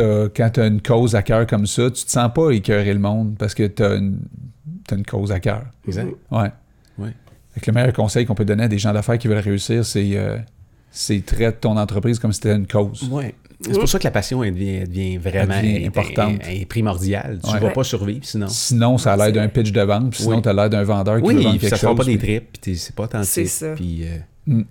as, 0.60 0.66
une 0.68 0.82
cause 0.82 1.16
à 1.16 1.22
cœur 1.22 1.46
comme 1.48 1.66
ça, 1.68 1.90
tu 1.92 2.04
te 2.06 2.12
sens 2.12 2.32
pas 2.34 2.52
écœurer 2.52 2.94
le 2.94 3.00
monde 3.00 3.36
parce 3.38 3.54
que 3.54 3.68
tu 3.68 3.84
as, 3.84 3.96
une 3.96 4.20
cause 5.08 5.32
à 5.32 5.40
cœur. 5.40 5.64
Exact. 5.88 6.08
Ouais. 6.32 6.52
Ouais. 6.98 7.10
Fait 7.54 7.60
que 7.62 7.72
le 7.72 7.76
meilleur 7.76 7.94
conseil 7.94 8.26
qu'on 8.26 8.36
peut 8.36 8.46
donner 8.46 8.64
à 8.64 8.68
des 8.68 8.78
gens 8.78 8.94
d'affaires 8.94 9.18
qui 9.18 9.28
veulent 9.28 9.38
réussir, 9.40 9.86
c'est 9.86 10.12
euh, 10.16 10.38
c'est 10.92 11.26
traite 11.26 11.62
ton 11.62 11.76
entreprise 11.78 12.20
comme 12.20 12.32
si 12.32 12.38
c'était 12.42 12.56
une 12.56 12.68
cause. 12.68 13.08
Ouais. 13.12 13.34
C'est 13.62 13.74
pour 13.80 13.88
ça 13.88 13.98
que 13.98 14.04
la 14.04 14.12
passion 14.12 14.44
elle 14.44 14.54
devient, 14.54 14.70
elle 14.82 14.88
devient 14.90 15.18
vraiment 15.18 15.54
Elle 15.56 15.74
devient 15.76 15.88
importante. 15.88 16.42
in- 16.46 16.66
primordiale. 16.68 17.40
Tu 17.44 17.50
Ouais. 17.52 17.60
vas 17.60 17.70
pas 17.70 17.84
survivre 17.84 18.26
sinon. 18.26 18.48
Sinon, 18.50 18.98
ça 18.98 19.14
a 19.14 19.18
l'air 19.18 19.32
d'un 19.32 19.48
pitch 19.48 19.72
de 19.72 19.82
vente, 19.82 20.12
puis 20.12 20.22
sinon, 20.24 20.36
Oui. 20.38 20.42
tu 20.42 20.50
as 20.50 20.54
l'air 20.54 20.70
d'un 20.70 20.84
vendeur 20.84 21.18
qui 21.22 21.24
Oui, 21.28 21.36
veut 21.36 21.40
vendre 21.42 21.52
puis 21.52 21.60
quelque 21.62 21.70
ça 21.70 21.78
fera 21.78 21.92
chose. 21.92 21.98
pas 22.06 22.12
des 22.12 22.18
trips, 22.18 22.58
puis 22.62 22.76
c'est 22.78 22.94
pas 22.96 23.04
authentique. 23.04 23.30
C'est 23.32 23.46
ça. 23.46 23.74
Puis 23.76 24.04
euh, 24.04 24.18
Mm. 24.48 24.64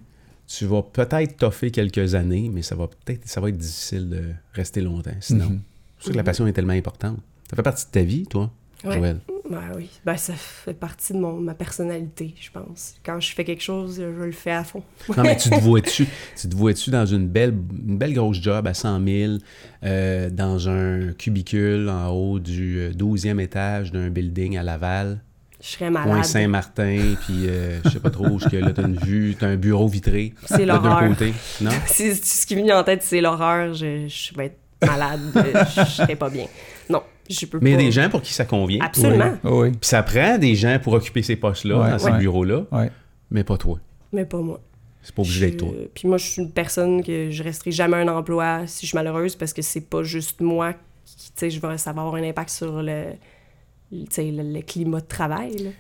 Tu 0.47 0.67
vas 0.67 0.83
peut-être 0.83 1.37
toffer 1.37 1.71
quelques 1.71 2.15
années, 2.15 2.51
mais 2.53 2.63
ça 2.63 2.75
va 2.75 2.89
peut-être 2.89 3.27
ça 3.29 3.41
va 3.41 3.49
être 3.49 3.57
difficile 3.59 4.09
de 4.09 4.23
rester 4.53 4.81
longtemps. 4.81 5.11
Sinon, 5.21 5.47
Mhm. 5.47 5.61
c'est 5.99 6.07
ça 6.07 6.13
que 6.13 6.17
la 6.17 6.25
passion 6.25 6.47
est 6.47 6.53
tellement 6.53 6.73
importante. 6.75 7.19
Ça 7.51 7.57
fait 7.57 7.63
partie 7.63 7.87
de 7.87 7.91
ta 7.91 8.03
vie, 8.03 8.27
toi, 8.27 8.51
Ouais. 8.85 8.97
Joël? 8.99 9.21
Ben 9.49 9.61
oui. 9.77 9.91
Ben, 10.05 10.17
ça 10.17 10.33
fait 10.35 10.73
partie 10.75 11.13
de 11.13 11.19
mon, 11.19 11.35
ma 11.39 11.55
personnalité, 11.55 12.35
je 12.41 12.51
pense. 12.51 12.95
Quand 13.05 13.21
je 13.21 13.33
fais 13.35 13.45
quelque 13.45 13.63
chose, 13.63 13.97
je 13.99 14.25
le 14.25 14.33
fais 14.33 14.51
à 14.53 14.65
fond. 14.65 14.83
Non, 15.17 15.23
mais 15.23 15.37
tu 15.37 15.51
te 15.51 15.55
vois-tu, 15.61 16.07
tu 16.41 16.49
te 16.49 16.57
vois-tu 16.57 16.91
dans 16.91 17.05
une 17.07 17.29
belle, 17.29 17.51
une 17.87 17.99
belle 17.99 18.15
grosse 18.15 18.41
job 18.41 18.67
à 18.67 18.75
100 18.75 19.05
000, 19.05 19.33
euh, 19.85 20.31
dans 20.31 20.69
un 20.69 21.13
cubicule 21.13 21.89
en 21.91 22.09
haut 22.11 22.39
du 22.39 22.79
euh, 22.79 22.93
12e 22.93 23.39
étage 23.41 23.93
d'un 23.93 24.09
building 24.11 24.57
à 24.57 24.63
Laval, 24.63 25.21
Je 25.63 25.69
serais 25.69 25.91
coin 25.93 26.05
malade. 26.07 26.25
Saint-Martin, 26.25 27.15
puis 27.25 27.47
euh, 27.49 27.81
je 27.85 27.91
sais 27.91 28.01
pas 28.01 28.11
trop, 28.11 28.37
que 28.39 28.57
là, 28.57 28.73
t'as 28.73 28.83
une 28.83 28.97
vue, 28.99 29.37
t'as 29.39 29.47
un 29.47 29.57
bureau 29.57 29.87
vitré. 29.87 30.35
C'est 30.45 30.67
l'horreur. 30.67 31.09
côté. 31.09 31.33
Non? 31.61 31.71
Ce 31.87 32.47
qui 32.47 32.57
me 32.57 32.63
vient 32.65 32.81
en 32.81 32.85
tête, 32.85 33.03
c'est 33.03 33.21
l'horreur, 33.21 33.73
je, 33.73 34.09
je 34.09 34.35
vais 34.37 34.47
être 34.47 34.59
malade. 34.85 35.21
euh, 35.37 35.65
je 35.77 35.85
serais 35.85 36.17
pas 36.17 36.29
bien. 36.31 36.47
Non, 36.91 37.03
je 37.31 37.47
peux 37.47 37.59
Mais 37.63 37.71
il 37.71 37.73
y 37.73 37.77
a 37.77 37.79
pas. 37.79 37.85
des 37.85 37.93
gens 37.93 38.09
pour 38.11 38.23
qui 38.23 38.33
ça 38.35 38.45
convient. 38.45 38.81
Absolument. 38.85 39.37
Oui. 39.45 39.51
oui. 39.53 39.71
Puis 39.71 39.89
ça 39.89 40.03
prend 40.03 40.37
des 40.37 40.57
gens 40.57 40.79
pour 40.83 40.95
occuper 40.95 41.23
ces 41.23 41.37
postes-là, 41.37 41.79
Ouais, 41.79 41.91
dans 41.93 41.99
ces 41.99 42.11
bureaux-là, 42.13 42.65
Ouais. 42.73 42.91
mais 43.31 43.45
pas 43.45 43.57
toi. 43.57 43.79
Mais 44.13 44.25
pas 44.25 44.39
moi. 44.41 44.61
C'est 45.05 45.15
pas 45.15 45.23
obligé 45.23 45.41
Je- 45.41 45.45
d'être 45.47 45.57
toi. 45.59 45.73
Puis 45.95 46.09
moi, 46.09 46.19
je 46.19 46.27
suis 46.27 46.43
une 46.43 46.51
personne 46.53 47.03
que 47.05 47.31
je 47.31 47.43
resterai 47.43 47.71
jamais 47.71 47.97
un 47.99 48.09
emploi 48.09 48.67
si 48.67 48.83
je 48.87 48.89
suis 48.91 48.97
malheureuse 48.97 49.37
parce 49.37 49.53
que 49.53 49.63
c'est 49.63 49.81
pas 49.89 50.03
juste 50.03 50.41
moi 50.41 50.75
qui, 51.05 51.31
tu 51.33 51.33
sais, 51.37 51.51
je 51.51 51.61
vais, 51.61 51.79
ça 51.79 51.93
va 51.93 52.03
avoir 52.03 52.17
un 52.17 52.23
impact 52.29 52.51
sur 52.51 52.83
le, 52.83 53.05
le- 53.93 54.53
le, 54.55 54.63
climat 54.63 55.01
de 55.01 55.07
travail. 55.07 55.73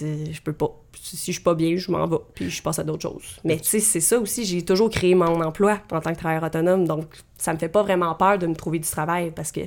Je 0.00 0.40
peux 0.42 0.52
pas. 0.52 0.70
Si 1.00 1.16
je 1.30 1.32
suis 1.32 1.42
pas 1.42 1.54
bien, 1.54 1.76
je 1.76 1.90
m'en 1.92 2.06
vais, 2.06 2.16
puis 2.34 2.48
je 2.50 2.62
passe 2.62 2.78
à 2.78 2.84
d'autres 2.84 3.02
choses. 3.02 3.36
Mais 3.44 3.58
tu 3.58 3.64
sais, 3.68 3.80
c'est 3.80 4.00
ça 4.00 4.18
aussi, 4.18 4.44
j'ai 4.44 4.64
toujours 4.64 4.88
créé 4.90 5.14
mon 5.14 5.40
emploi 5.42 5.80
en 5.92 6.00
tant 6.00 6.12
que 6.12 6.18
travailleur 6.18 6.42
autonome, 6.44 6.86
donc 6.86 7.14
ça 7.36 7.52
me 7.52 7.58
fait 7.58 7.68
pas 7.68 7.82
vraiment 7.82 8.14
peur 8.14 8.38
de 8.38 8.46
me 8.46 8.54
trouver 8.54 8.78
du 8.78 8.88
travail 8.88 9.30
parce 9.30 9.52
que, 9.52 9.60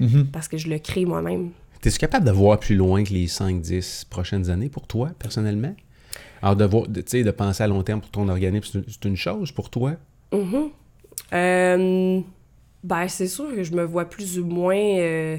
Mhm. 0.00 0.26
parce 0.32 0.48
que 0.48 0.56
je 0.58 0.68
le 0.68 0.78
crée 0.80 1.04
moi-même. 1.04 1.50
T'es-tu 1.80 1.98
capable 1.98 2.26
de 2.26 2.32
voir 2.32 2.58
plus 2.58 2.74
loin 2.74 3.04
que 3.04 3.12
les 3.12 3.28
5-10 3.28 4.04
prochaines 4.04 4.50
années 4.50 4.68
pour 4.68 4.86
toi, 4.86 5.10
personnellement? 5.18 5.74
Alors, 6.42 6.56
de, 6.56 6.64
voir, 6.64 6.88
de, 6.88 7.00
tu 7.00 7.10
sais, 7.10 7.22
de 7.22 7.30
penser 7.30 7.62
à 7.62 7.68
long 7.68 7.82
terme 7.82 8.00
pour 8.00 8.10
ton 8.10 8.28
organisme, 8.28 8.82
c'est 8.88 9.04
une- 9.04 9.16
chose 9.16 9.52
pour 9.52 9.70
toi? 9.70 9.92
Mhm. 10.32 10.70
Euh, 11.32 12.20
ben, 12.82 13.08
c'est 13.08 13.28
sûr 13.28 13.54
que 13.54 13.62
je 13.62 13.72
me 13.72 13.84
vois 13.84 14.04
plus 14.06 14.38
ou 14.38 14.44
moins. 14.46 14.74
euh, 14.76 15.36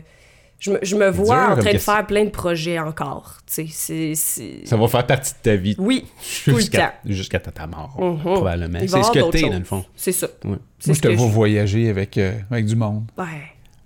je, 0.59 0.71
me, 0.71 0.79
je 0.81 0.95
me 0.95 1.09
vois 1.09 1.51
en 1.51 1.57
train 1.57 1.73
de 1.73 1.77
faire 1.77 2.05
plein 2.07 2.23
de 2.25 2.29
projets 2.29 2.79
encore. 2.79 3.37
Tu 3.45 3.53
sais, 3.53 3.67
c'est- 3.69 4.15
c'est. 4.15 4.61
Ça 4.67 4.77
va 4.77 4.87
faire 4.87 5.05
partie 5.05 5.33
de 5.33 5.37
ta 5.43 5.55
vie 5.55 5.75
Oui, 5.77 6.05
tout 6.45 6.51
le 6.51 6.57
jusqu'à 6.57 6.87
temps. 6.87 6.93
jusqu'à 7.05 7.39
ta, 7.39 7.51
ta 7.51 7.67
mort, 7.67 7.95
Mhm. 7.99 8.19
probablement. 8.19 8.79
Il 8.81 8.89
C'est 8.89 9.03
ce 9.03 9.11
que 9.11 9.19
d'autres 9.19 9.31
t'es, 9.31 9.39
choses. 9.39 9.49
dans 9.51 9.59
le 9.59 9.63
fond. 9.65 9.85
C'est 9.95 10.11
ça. 10.11 10.27
C'est 10.41 10.47
Moi, 10.47 10.57
ce 10.79 10.93
je 10.93 11.01
te 11.01 11.07
que 11.09 11.13
vois 11.13 11.27
je- 11.27 11.31
voyager 11.33 11.89
avec, 11.89 12.17
euh, 12.17 12.33
avec 12.49 12.65
du 12.65 12.75
monde. 12.75 13.03
Ouais. 13.17 13.25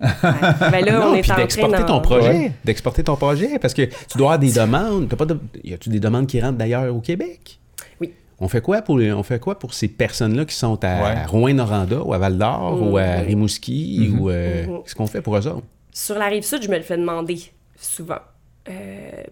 Ben 0.00 0.84
là, 0.84 0.92
Non, 0.92 1.06
on 1.08 1.14
est 1.14 1.22
puis 1.22 1.30
en 1.32 1.34
train 1.34 1.42
d'exporter 1.42 1.84
ton 1.84 2.00
projet. 2.00 2.28
Ouais. 2.28 2.52
D'exporter 2.64 3.02
ton 3.02 3.16
projet. 3.16 3.58
Parce 3.58 3.74
que 3.74 3.82
tu 3.82 4.16
dois 4.16 4.34
avoir 4.34 4.38
des 4.38 4.52
demandes. 4.52 5.08
T'as 5.08 5.16
pas 5.16 5.24
de... 5.26 5.38
Y 5.64 5.74
a-tu 5.74 5.88
des 5.88 5.98
demandes 5.98 6.28
qui 6.28 6.40
rentrent 6.40 6.58
d'ailleurs 6.58 6.94
au 6.94 7.00
Québec? 7.00 7.58
Oui. 8.00 8.12
On 8.38 8.46
fait 8.46 8.60
quoi 8.60 8.80
pour, 8.82 8.96
les- 8.98 9.12
on 9.12 9.24
fait 9.24 9.40
quoi 9.40 9.58
pour 9.58 9.74
ces 9.74 9.88
personnes-là 9.88 10.44
qui 10.44 10.54
sont 10.54 10.78
à 10.84 11.02
Ouais. 11.02 11.24
Rouen-Noranda 11.26 12.00
ou 12.04 12.12
à 12.14 12.18
Val-d'Or 12.18 12.80
ou 12.80 12.96
à 12.96 13.16
Mhm. 13.18 13.26
Rimouski 13.26 14.14
ou 14.16 14.30
euh, 14.30 14.66
Mhm. 14.68 14.82
qu'est-ce 14.84 14.94
qu'on 14.94 15.08
fait 15.08 15.20
pour 15.20 15.36
eux 15.36 15.48
autres? 15.48 15.66
Sur 16.00 16.16
la 16.16 16.26
rive 16.26 16.44
sud, 16.44 16.62
je 16.62 16.68
me 16.68 16.76
le 16.76 16.82
fais 16.82 16.96
demander 16.96 17.38
souvent. 17.76 18.20
Euh, 18.68 18.72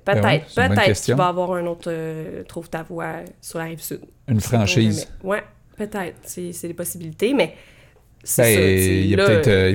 Ben 0.05 0.20
peut-être, 0.20 0.56
ouais, 0.56 0.68
peut-être 0.68 1.01
qu'il 1.01 1.14
va 1.14 1.28
avoir 1.28 1.52
un 1.52 1.64
autre 1.66 1.88
euh, 1.88 2.43
Trouve 2.44 2.68
ta 2.68 2.82
voix 2.82 3.16
sur 3.40 3.59
la 3.59 3.66
rive 3.66 3.80
sud. 3.80 4.01
Une 4.26 4.40
franchise. 4.40 5.06
Ouais, 5.22 5.43
peut-être. 5.76 6.16
C'est, 6.22 6.52
c'est 6.52 6.66
des 6.68 6.74
possibilités, 6.74 7.34
mais 7.34 7.55
c'est 8.24 8.43
Ben, 8.43 8.55
ça. 8.55 8.60
tu 8.88 8.94
il 9.01 9.06
y 9.06 9.14
a 9.14 9.26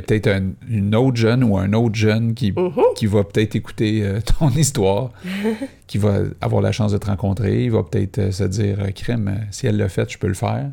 peut-être 0.02 0.28
euh, 0.28 0.40
un- 0.40 0.52
une 0.70 0.94
autre 0.96 1.16
jeune 1.16 1.44
ou 1.46 1.58
un 1.58 1.72
autre 1.72 1.96
jeune 1.96 2.34
qui, 2.34 2.52
Mhm. 2.52 2.74
qui 2.96 3.06
va 3.06 3.24
peut-être 3.24 3.56
écouter 3.56 4.02
euh, 4.04 4.20
ton 4.40 4.50
histoire, 4.50 5.12
qui 5.88 5.98
va 5.98 6.24
avoir 6.42 6.62
la 6.62 6.74
chance 6.74 6.92
de 6.92 6.98
te 6.98 7.06
rencontrer, 7.06 7.64
il 7.64 7.72
va 7.72 7.84
peut-être 7.84 8.18
euh, 8.20 8.32
se 8.32 8.44
dire 8.44 8.80
crème, 8.96 9.48
si 9.52 9.66
elle 9.68 9.78
l'a 9.78 9.88
fait, 9.88 10.12
je 10.12 10.18
peux 10.18 10.28
le 10.28 10.34
faire. 10.34 10.70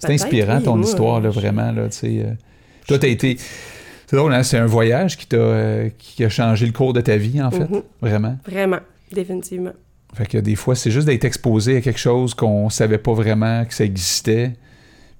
C'est 0.00 0.12
inspirant 0.14 0.56
oui, 0.58 0.64
ton 0.64 0.76
moi, 0.76 0.86
histoire, 0.88 1.20
là, 1.20 1.30
vraiment. 1.30 1.70
Là, 1.70 1.84
tu 1.88 1.98
sais. 1.98 2.36
Toi, 2.88 2.98
t'as 2.98 3.06
été. 3.06 3.36
C'est 4.12 4.18
drôle, 4.18 4.34
hein? 4.34 4.42
C'est 4.42 4.58
un 4.58 4.66
voyage 4.66 5.16
qui 5.16 5.26
t'a 5.26 5.38
euh, 5.38 5.88
qui 5.96 6.22
a 6.22 6.28
changé 6.28 6.66
le 6.66 6.72
cours 6.72 6.92
de 6.92 7.00
ta 7.00 7.16
vie, 7.16 7.40
en 7.40 7.50
fait? 7.50 7.60
Mhm. 7.60 7.82
Vraiment? 8.02 8.36
Vraiment, 8.44 8.80
définitivement. 9.10 9.72
Fait 10.12 10.26
que 10.26 10.36
des 10.36 10.54
fois, 10.54 10.74
c'est 10.74 10.90
juste 10.90 11.06
d'être 11.06 11.24
exposé 11.24 11.78
à 11.78 11.80
quelque 11.80 11.98
chose 11.98 12.34
qu'on 12.34 12.68
savait 12.68 12.98
pas 12.98 13.14
vraiment 13.14 13.64
que 13.64 13.72
ça 13.72 13.84
existait. 13.84 14.52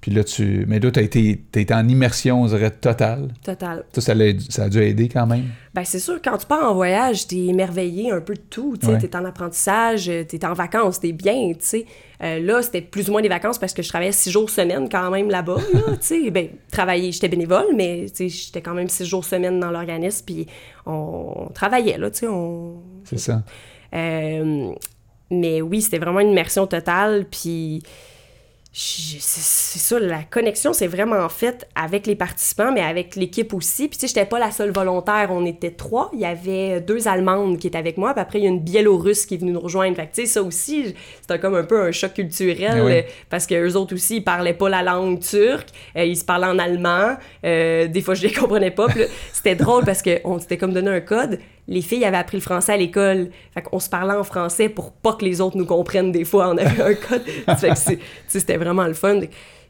Puis 0.03 0.11
là, 0.11 0.25
tu. 0.25 0.65
Mais 0.67 0.81
là, 0.81 0.91
été, 0.97 1.41
t'as 1.53 1.61
été 1.61 1.73
en 1.73 1.89
immersion, 1.89 2.43
on 2.43 2.47
dirait, 2.47 2.73
totale. 2.73 3.29
Total. 3.45 3.85
Ça, 3.95 4.01
ça, 4.01 4.15
l'a- 4.15 4.39
ça 4.49 4.65
a 4.65 4.69
dû 4.69 4.83
aider 4.83 5.09
quand 5.09 5.27
même. 5.29 5.45
Ben 5.75 5.85
c'est 5.85 6.01
sûr, 6.01 6.21
quand 6.23 6.37
tu 6.39 6.45
pars 6.47 6.69
en 6.69 6.75
voyage, 6.75 7.29
t'es 7.29 7.37
émerveillé 7.37 8.11
un 8.11 8.21
peu 8.21 8.35
de 8.35 8.41
tout. 8.51 8.77
Tu 8.79 8.89
Ouais. 8.89 8.99
T'es 8.99 9.15
en 9.17 9.25
apprentissage, 9.25 10.09
euh, 10.09 10.25
t'es 10.25 10.45
en 10.45 10.55
vacances, 10.55 10.99
t'es 10.99 11.13
bien. 11.13 11.53
tu 11.53 11.59
sais. 11.61 11.87
Euh, 12.21 12.41
là, 12.41 12.63
c'était 12.63 12.81
plus 12.83 13.09
ou 13.09 13.13
moins 13.13 13.23
des 13.23 13.29
vacances 13.29 13.59
parce 13.59 13.73
que 13.73 13.83
je 13.83 13.89
travaillais 13.89 14.11
six 14.13 14.31
jours 14.33 14.51
semaine 14.51 14.89
quand 14.91 15.09
même 15.11 15.31
là-bas. 15.31 15.59
Là, 15.73 15.81
tu 15.93 15.97
sais. 16.01 16.31
ben, 16.33 16.49
travailler, 16.73 17.13
j'étais 17.13 17.29
bénévole, 17.29 17.67
mais 17.77 18.07
tu 18.09 18.29
sais, 18.29 18.29
j'étais 18.29 18.61
quand 18.61 18.75
même 18.75 18.89
six 18.89 19.07
jours 19.07 19.25
semaine 19.25 19.61
dans 19.61 19.71
l'organisme. 19.71 20.25
Puis 20.27 20.47
on, 20.85 21.33
on 21.37 21.47
travaillait, 21.51 21.97
là, 21.97 22.11
tu 22.11 22.19
sais. 22.19 22.27
On... 22.29 22.83
C'est 23.05 23.19
ça. 23.19 23.45
Euh, 23.95 24.73
mais 25.31 25.63
oui, 25.63 25.81
c'était 25.81 25.99
vraiment 25.99 26.21
une 26.21 26.31
immersion 26.31 26.67
totale. 26.67 27.25
Puis 27.31 27.83
c'est 28.73 29.21
c'est 29.21 29.79
ça, 29.79 29.99
la 29.99 30.23
connexion 30.23 30.73
s'est 30.73 30.87
vraiment 30.87 31.29
faite 31.29 31.69
avec 31.75 32.07
les 32.07 32.15
participants, 32.15 32.73
mais 32.73 32.81
avec 32.81 33.17
l'équipe 33.17 33.53
aussi. 33.55 33.89
Puis 33.89 33.99
tu 33.99 34.07
sais, 34.07 34.09
j'étais 34.09 34.25
pas 34.27 34.39
la 34.39 34.51
seule 34.51 34.71
volontaire, 34.71 35.29
on 35.31 35.45
était 35.45 35.71
trois. 35.71 36.11
Il 36.15 36.21
y 36.21 36.25
avait 36.25 36.81
deux 36.81 37.07
Allemandes 37.09 37.59
qui 37.59 37.67
étaient 37.67 37.79
avec 37.79 37.97
moi, 37.99 38.13
puis 38.15 38.21
après 38.23 38.39
il 38.39 38.45
y 38.45 38.47
a 38.47 38.51
une 38.51 38.61
Biélorusse 38.61 39.27
qui 39.27 39.35
est 39.35 39.39
venue 39.39 39.53
nous 39.53 39.61
rejoindre. 39.61 39.97
Fait 39.97 40.07
que 40.07 40.15
tu 40.15 40.23
sais, 40.23 40.27
ça 40.27 40.43
aussi, 40.43 40.95
c'était 41.21 41.39
comme 41.39 41.55
un 41.55 41.65
peu 41.65 41.83
un 41.83 41.93
choc 41.93 42.15
culturel, 42.15 42.75
Eh 42.79 42.81
oui. 42.81 42.93
euh, 42.93 43.03
parce 43.29 43.47
que 43.47 43.55
eux 43.55 43.77
autres 43.77 43.95
aussi, 43.95 44.17
ils 44.17 44.25
parlaient 44.25 44.55
pas 44.55 44.69
la 44.69 44.83
langue 44.83 45.21
turque, 45.21 45.69
euh, 45.97 46.05
ils 46.05 46.17
se 46.17 46.25
parlaient 46.25 46.47
en 46.47 46.59
allemand. 46.59 47.17
Euh, 47.45 47.89
des 47.89 48.01
fois, 48.01 48.15
je 48.15 48.23
les 48.23 48.33
comprenais 48.35 48.71
pas. 48.71 48.87
C'était 49.33 49.55
drôle 49.55 49.85
parce 49.85 50.03
qu'on 50.03 50.39
s'était 50.39 50.57
comme 50.57 50.73
donné 50.73 50.91
un 50.91 51.01
code. 51.01 51.39
Les 51.69 51.83
filles 51.83 52.05
avaient 52.05 52.17
appris 52.17 52.37
le 52.37 52.43
français 52.43 52.73
à 52.73 52.77
l'école. 52.77 53.31
Fait 53.55 53.63
qu'on 53.63 53.79
se 53.79 53.89
parlait 53.89 54.15
en 54.15 54.25
français 54.25 54.69
pour 54.69 54.93
pas 54.93 55.13
que 55.15 55.25
les 55.25 55.41
autres 55.41 55.57
nous 55.57 55.67
comprennent. 55.67 56.13
Des 56.13 56.25
fois, 56.25 56.49
on 56.49 56.59
avait 56.59 56.83
un 56.83 56.95
code. 56.95 57.23
c'était 58.29 58.57
vraiment 58.57 58.87
le 58.87 58.95
fun. 58.95 59.21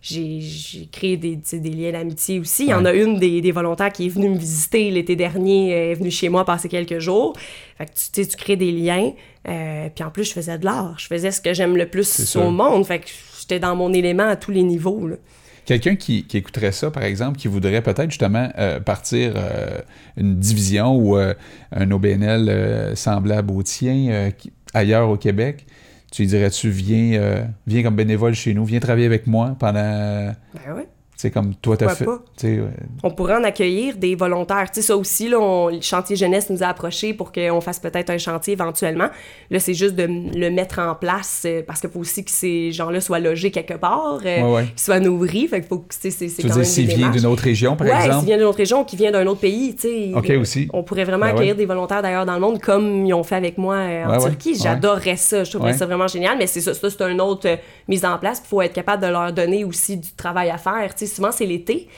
J'ai 0.01 0.89
créé 0.90 1.16
des, 1.16 1.39
liens 1.70 1.93
d'amitié 1.93 2.40
aussi. 2.40 2.64
Il 2.64 2.70
y 2.70 2.74
en 2.74 2.85
a 2.85 2.93
une 2.93 3.19
des, 3.19 3.40
des 3.40 3.52
volontaires 3.52 3.93
qui 3.93 4.06
est 4.06 4.09
venue 4.09 4.31
me 4.31 4.36
visiter 4.36 4.90
l'été 4.90 5.14
dernier, 5.14 5.73
euh, 5.73 5.93
est 5.93 5.94
venue 5.94 6.10
chez 6.10 6.28
moi 6.28 6.44
passer 6.44 6.69
quelques 6.69 6.98
jours. 6.98 7.35
Fait 7.78 7.86
que 7.86 8.23
tu, 8.23 8.36
crées 8.36 8.56
des 8.56 8.73
liens. 8.73 9.12
Euh, 9.47 9.89
puis 9.94 10.02
en 10.02 10.10
plus, 10.10 10.24
je 10.24 10.32
faisais 10.32 10.59
de 10.59 10.64
l'art. 10.64 10.98
Je 10.98 11.06
faisais 11.06 11.31
ce 11.31 11.40
que 11.40 11.55
j'aime 11.55 11.77
le 11.77 11.86
plus 11.86 12.36
au 12.36 12.51
monde. 12.51 12.85
Fait 12.85 12.98
que 12.98 13.06
j'étais 13.39 13.60
dans 13.60 13.77
mon 13.77 13.93
élément 13.93 14.27
à 14.27 14.35
tous 14.35 14.51
les 14.51 14.64
niveaux. 14.64 15.06
là. 15.06 15.16
Quelqu'un 15.64 15.94
qui, 15.94 16.26
écouterait 16.32 16.72
ça, 16.72 16.90
par 16.90 17.05
exemple, 17.05 17.39
qui 17.39 17.47
voudrait 17.47 17.82
peut-être 17.82 18.10
justement 18.10 18.51
euh, 18.59 18.80
partir 18.80 19.34
euh, 19.36 19.80
une 20.16 20.36
division 20.39 20.97
ou 20.97 21.16
euh, 21.16 21.34
un 21.70 21.90
OBNL 21.90 22.97
semblable 22.97 23.52
au 23.52 23.62
tien 23.62 24.30
ailleurs 24.74 25.09
au 25.09 25.16
Québec, 25.16 25.66
tu 26.10 26.22
lui 26.22 26.28
dirais-tu, 26.28 26.68
viens, 26.68 27.47
viens 27.66 27.82
comme 27.82 27.97
bénévole 27.97 28.34
chez 28.34 28.55
nous, 28.55 28.64
viens 28.64 28.80
travailler 28.80 29.06
avec 29.06 29.26
moi 29.26 29.56
pendant. 29.59 30.34
Ben 30.55 30.74
ouais. 30.74 30.89
Sais, 31.22 31.30
comme 31.30 31.54
toi, 31.54 31.76
t'as 31.76 31.94
fait. 31.94 32.04
Euh, 32.44 32.66
on 33.04 33.10
pourrait 33.12 33.36
en 33.36 33.44
accueillir 33.44 33.96
des 33.96 34.16
volontaires. 34.16 34.68
Tu 34.72 34.80
sais, 34.80 34.86
ça 34.88 34.96
aussi, 34.96 35.28
là, 35.28 35.38
on- 35.38 35.68
le 35.68 35.80
chantier 35.80 36.16
jeunesse 36.16 36.50
nous 36.50 36.64
a 36.64 36.66
approchés 36.66 37.14
pour 37.14 37.30
qu'on 37.30 37.60
fasse 37.60 37.78
peut-être 37.78 38.10
un 38.10 38.18
chantier 38.18 38.54
éventuellement. 38.54 39.06
Là, 39.48 39.60
c'est 39.60 39.74
juste 39.74 39.94
de 39.94 40.02
le 40.36 40.50
mettre 40.50 40.80
en 40.80 40.96
place 40.96 41.44
euh, 41.46 41.62
parce 41.64 41.80
qu'il 41.80 41.90
faut 41.90 42.00
aussi 42.00 42.24
que 42.24 42.30
ces 42.32 42.72
gens-là 42.72 43.00
soient 43.00 43.20
logés 43.20 43.52
quelque 43.52 43.74
part, 43.74 44.18
euh, 44.26 44.40
Ouais, 44.42 44.52
ouais. 44.52 44.64
qu'ils 44.64 44.80
soient 44.80 44.98
nourris. 44.98 45.46
Fait 45.46 45.60
qu'il 45.60 45.68
faut 45.68 45.78
que 45.78 45.94
c'est 45.96 46.08
tu 46.10 46.24
veux 46.24 46.48
dire, 46.48 46.56
même 46.56 46.64
s'il 46.64 46.86
des 46.86 46.94
vient 46.94 46.96
démarches. 47.06 47.16
d'une 47.20 47.26
autre 47.30 47.42
région, 47.44 47.76
par 47.76 47.86
ouais, 47.86 47.92
s'il 47.94 48.06
exemple? 48.06 48.26
vient 48.26 48.36
d'une 48.38 48.46
autre 48.46 48.58
région 48.58 48.80
ou 48.80 48.84
qu'il 48.84 48.98
vient 48.98 49.12
d'un 49.12 49.26
autre 49.28 49.40
pays, 49.40 49.76
tu 49.76 49.82
sais. 49.82 50.12
OK, 50.16 50.30
aussi. 50.40 50.68
On 50.72 50.82
pourrait 50.82 51.04
vraiment 51.04 51.26
Ben 51.26 51.34
accueillir 51.36 51.54
des 51.54 51.66
volontaires 51.66 52.02
d'ailleurs 52.02 52.26
dans 52.26 52.34
le 52.34 52.40
monde 52.40 52.60
comme 52.60 53.06
ils 53.06 53.14
ont 53.14 53.22
fait 53.22 53.36
avec 53.36 53.58
moi 53.58 53.76
euh, 53.76 54.06
en 54.06 54.10
ouais. 54.18 54.18
Turquie. 54.28 54.56
J'adorerais 54.60 55.14
ça. 55.16 55.44
Je 55.44 55.50
trouverais 55.52 55.74
ça 55.74 55.86
vraiment 55.86 56.08
génial. 56.08 56.36
Mais 56.36 56.48
c'est 56.48 56.60
ça, 56.60 56.74
ça 56.74 56.90
c'est 56.90 57.00
une 57.02 57.20
autre 57.20 57.46
mise 57.86 58.04
en 58.04 58.18
place. 58.18 58.42
Il 58.44 58.48
faut 58.48 58.60
être 58.60 58.72
capable 58.72 59.04
de 59.04 59.08
leur 59.08 59.32
donner 59.32 59.64
aussi 59.64 59.96
du 59.96 60.10
travail 60.14 60.50
à 60.50 60.58
faire. 60.58 60.92
Tu 60.96 61.06
sais, 61.06 61.11
souvent, 61.14 61.32
c'est 61.32 61.47
l'été. 61.47 61.89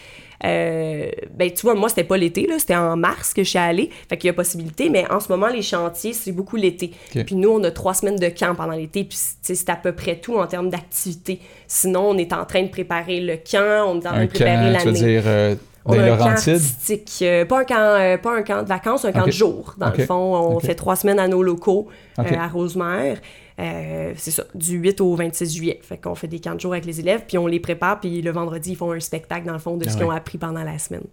Euh, 0.45 1.11
ben, 1.35 1.51
tu 1.51 1.63
vois, 1.63 1.75
moi, 1.75 1.89
c'était 1.89 2.05
pas 2.05 2.17
l'été, 2.17 2.47
là, 2.47 2.59
c'était 2.59 2.77
en 2.77 2.97
mars 2.97 3.33
que 3.33 3.43
je 3.43 3.49
suis 3.49 3.59
allée. 3.59 3.91
Fait 4.09 4.19
qu'il 4.19 4.27
y 4.29 4.31
a 4.31 4.35
possibilité, 4.35 4.91
mais 4.91 5.11
en 5.11 5.21
ce 5.21 5.29
moment, 5.31 5.49
les 5.49 5.63
chantiers, 5.63 6.13
c'est 6.13 6.33
beaucoup 6.33 6.57
l'été. 6.57 6.91
Puis 7.11 7.35
nous, 7.35 7.49
on 7.49 7.63
a 7.65 7.71
trois 7.71 7.95
semaines 7.95 8.19
de 8.19 8.29
camp 8.29 8.55
pendant 8.55 8.73
l'été, 8.75 9.05
puis 9.05 9.19
tu 9.45 9.55
c'est 9.55 9.71
à 9.71 9.77
peu 9.77 9.93
près 9.93 10.17
tout 10.17 10.37
en 10.37 10.47
termes 10.47 10.69
d'activité. 10.69 11.41
Sinon, 11.67 12.11
on 12.11 12.19
est 12.19 12.33
en 12.33 12.45
train 12.45 12.63
de 12.63 12.69
préparer 12.69 13.21
le 13.21 13.37
camp, 13.37 13.89
on 13.89 14.01
est 14.01 14.07
en 14.07 14.11
train 14.11 14.25
de 14.25 14.31
préparer 14.31 14.77
tu 14.79 14.85
veux 14.85 14.93
l'année. 14.93 15.01
dire, 15.01 15.23
euh, 15.27 15.55
On 15.87 15.99
a 15.99 16.13
un 16.13 16.17
camp 16.17 16.27
artistique, 16.27 17.19
euh, 17.23 17.45
pas, 17.45 17.61
un 17.61 17.65
camp, 17.65 17.77
euh, 17.79 18.17
pas 18.19 18.35
un 18.37 18.43
camp 18.43 18.63
de 18.63 18.69
vacances, 18.69 19.05
un 19.05 19.13
camp 19.13 19.27
de 19.27 19.31
jour. 19.31 19.75
Dans 19.79 19.91
le 19.97 20.05
fond, 20.05 20.37
on 20.37 20.61
fait 20.61 20.75
trois 20.75 20.97
semaines 20.97 21.19
à 21.19 21.29
nos 21.29 21.43
locaux 21.43 21.89
euh, 22.19 22.23
à 22.23 22.49
Rosemère. 22.49 23.19
Euh, 23.61 24.13
c'est 24.17 24.31
ça, 24.33 24.45
du 24.55 24.77
8 24.79 25.01
au 25.01 25.15
26 25.15 25.55
juillet. 25.57 25.79
Fait 25.83 25.97
qu'on 25.97 26.15
fait 26.15 26.27
des 26.29 26.41
camps 26.41 26.55
de 26.55 26.61
jour 26.61 26.73
avec 26.73 26.85
les 26.85 27.01
élèves, 27.01 27.23
puis 27.27 27.39
on 27.39 27.47
les 27.47 27.61
prépare, 27.61 28.01
puis 28.01 28.21
le 28.23 28.31
vendredi, 28.33 28.73
ils 28.73 28.77
font 28.77 28.93
un 28.93 29.01
spectacle, 29.01 29.47
dans 29.47 29.53
le 29.53 29.59
fond, 29.61 29.77
de 29.77 29.85
Ah 29.87 29.91
ce 29.91 29.97
qu'ils 29.97 30.07
ont 30.07 30.11
appris 30.11 30.39
pendant 30.39 30.65
la 30.65 30.79
semaine. 30.79 31.05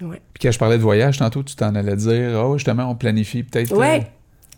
Ouais. 0.00 0.20
Puis 0.32 0.42
quand 0.42 0.50
je 0.52 0.58
parlais 0.58 0.76
de 0.78 0.82
voyage, 0.82 1.18
tantôt, 1.18 1.42
tu 1.42 1.54
t'en 1.56 1.74
allais 1.74 1.96
dire, 1.96 2.42
oh, 2.44 2.56
justement, 2.58 2.84
on 2.90 2.94
planifie 2.94 3.42
peut-être. 3.42 3.72
euh, 3.72 3.76
Ouais. 3.76 4.06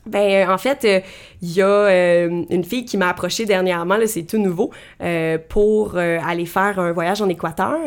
Ben, 0.07 0.49
euh, 0.49 0.53
en 0.55 0.57
fait, 0.59 0.85
euh, 0.85 1.01
il 1.43 1.51
y 1.53 1.61
a 1.63 1.67
euh, 1.67 2.45
une 2.49 2.63
fille 2.63 2.85
qui 2.85 2.97
m'a 2.97 3.09
approché 3.09 3.45
dernièrement, 3.45 3.97
là, 3.97 4.07
c'est 4.07 4.23
tout 4.23 4.39
nouveau, 4.39 4.71
euh, 5.03 5.37
pour 5.49 5.97
euh, 5.97 6.19
aller 6.25 6.47
faire 6.47 6.79
un 6.79 6.93
voyage 6.93 7.21
en 7.23 7.29
Équateur 7.29 7.81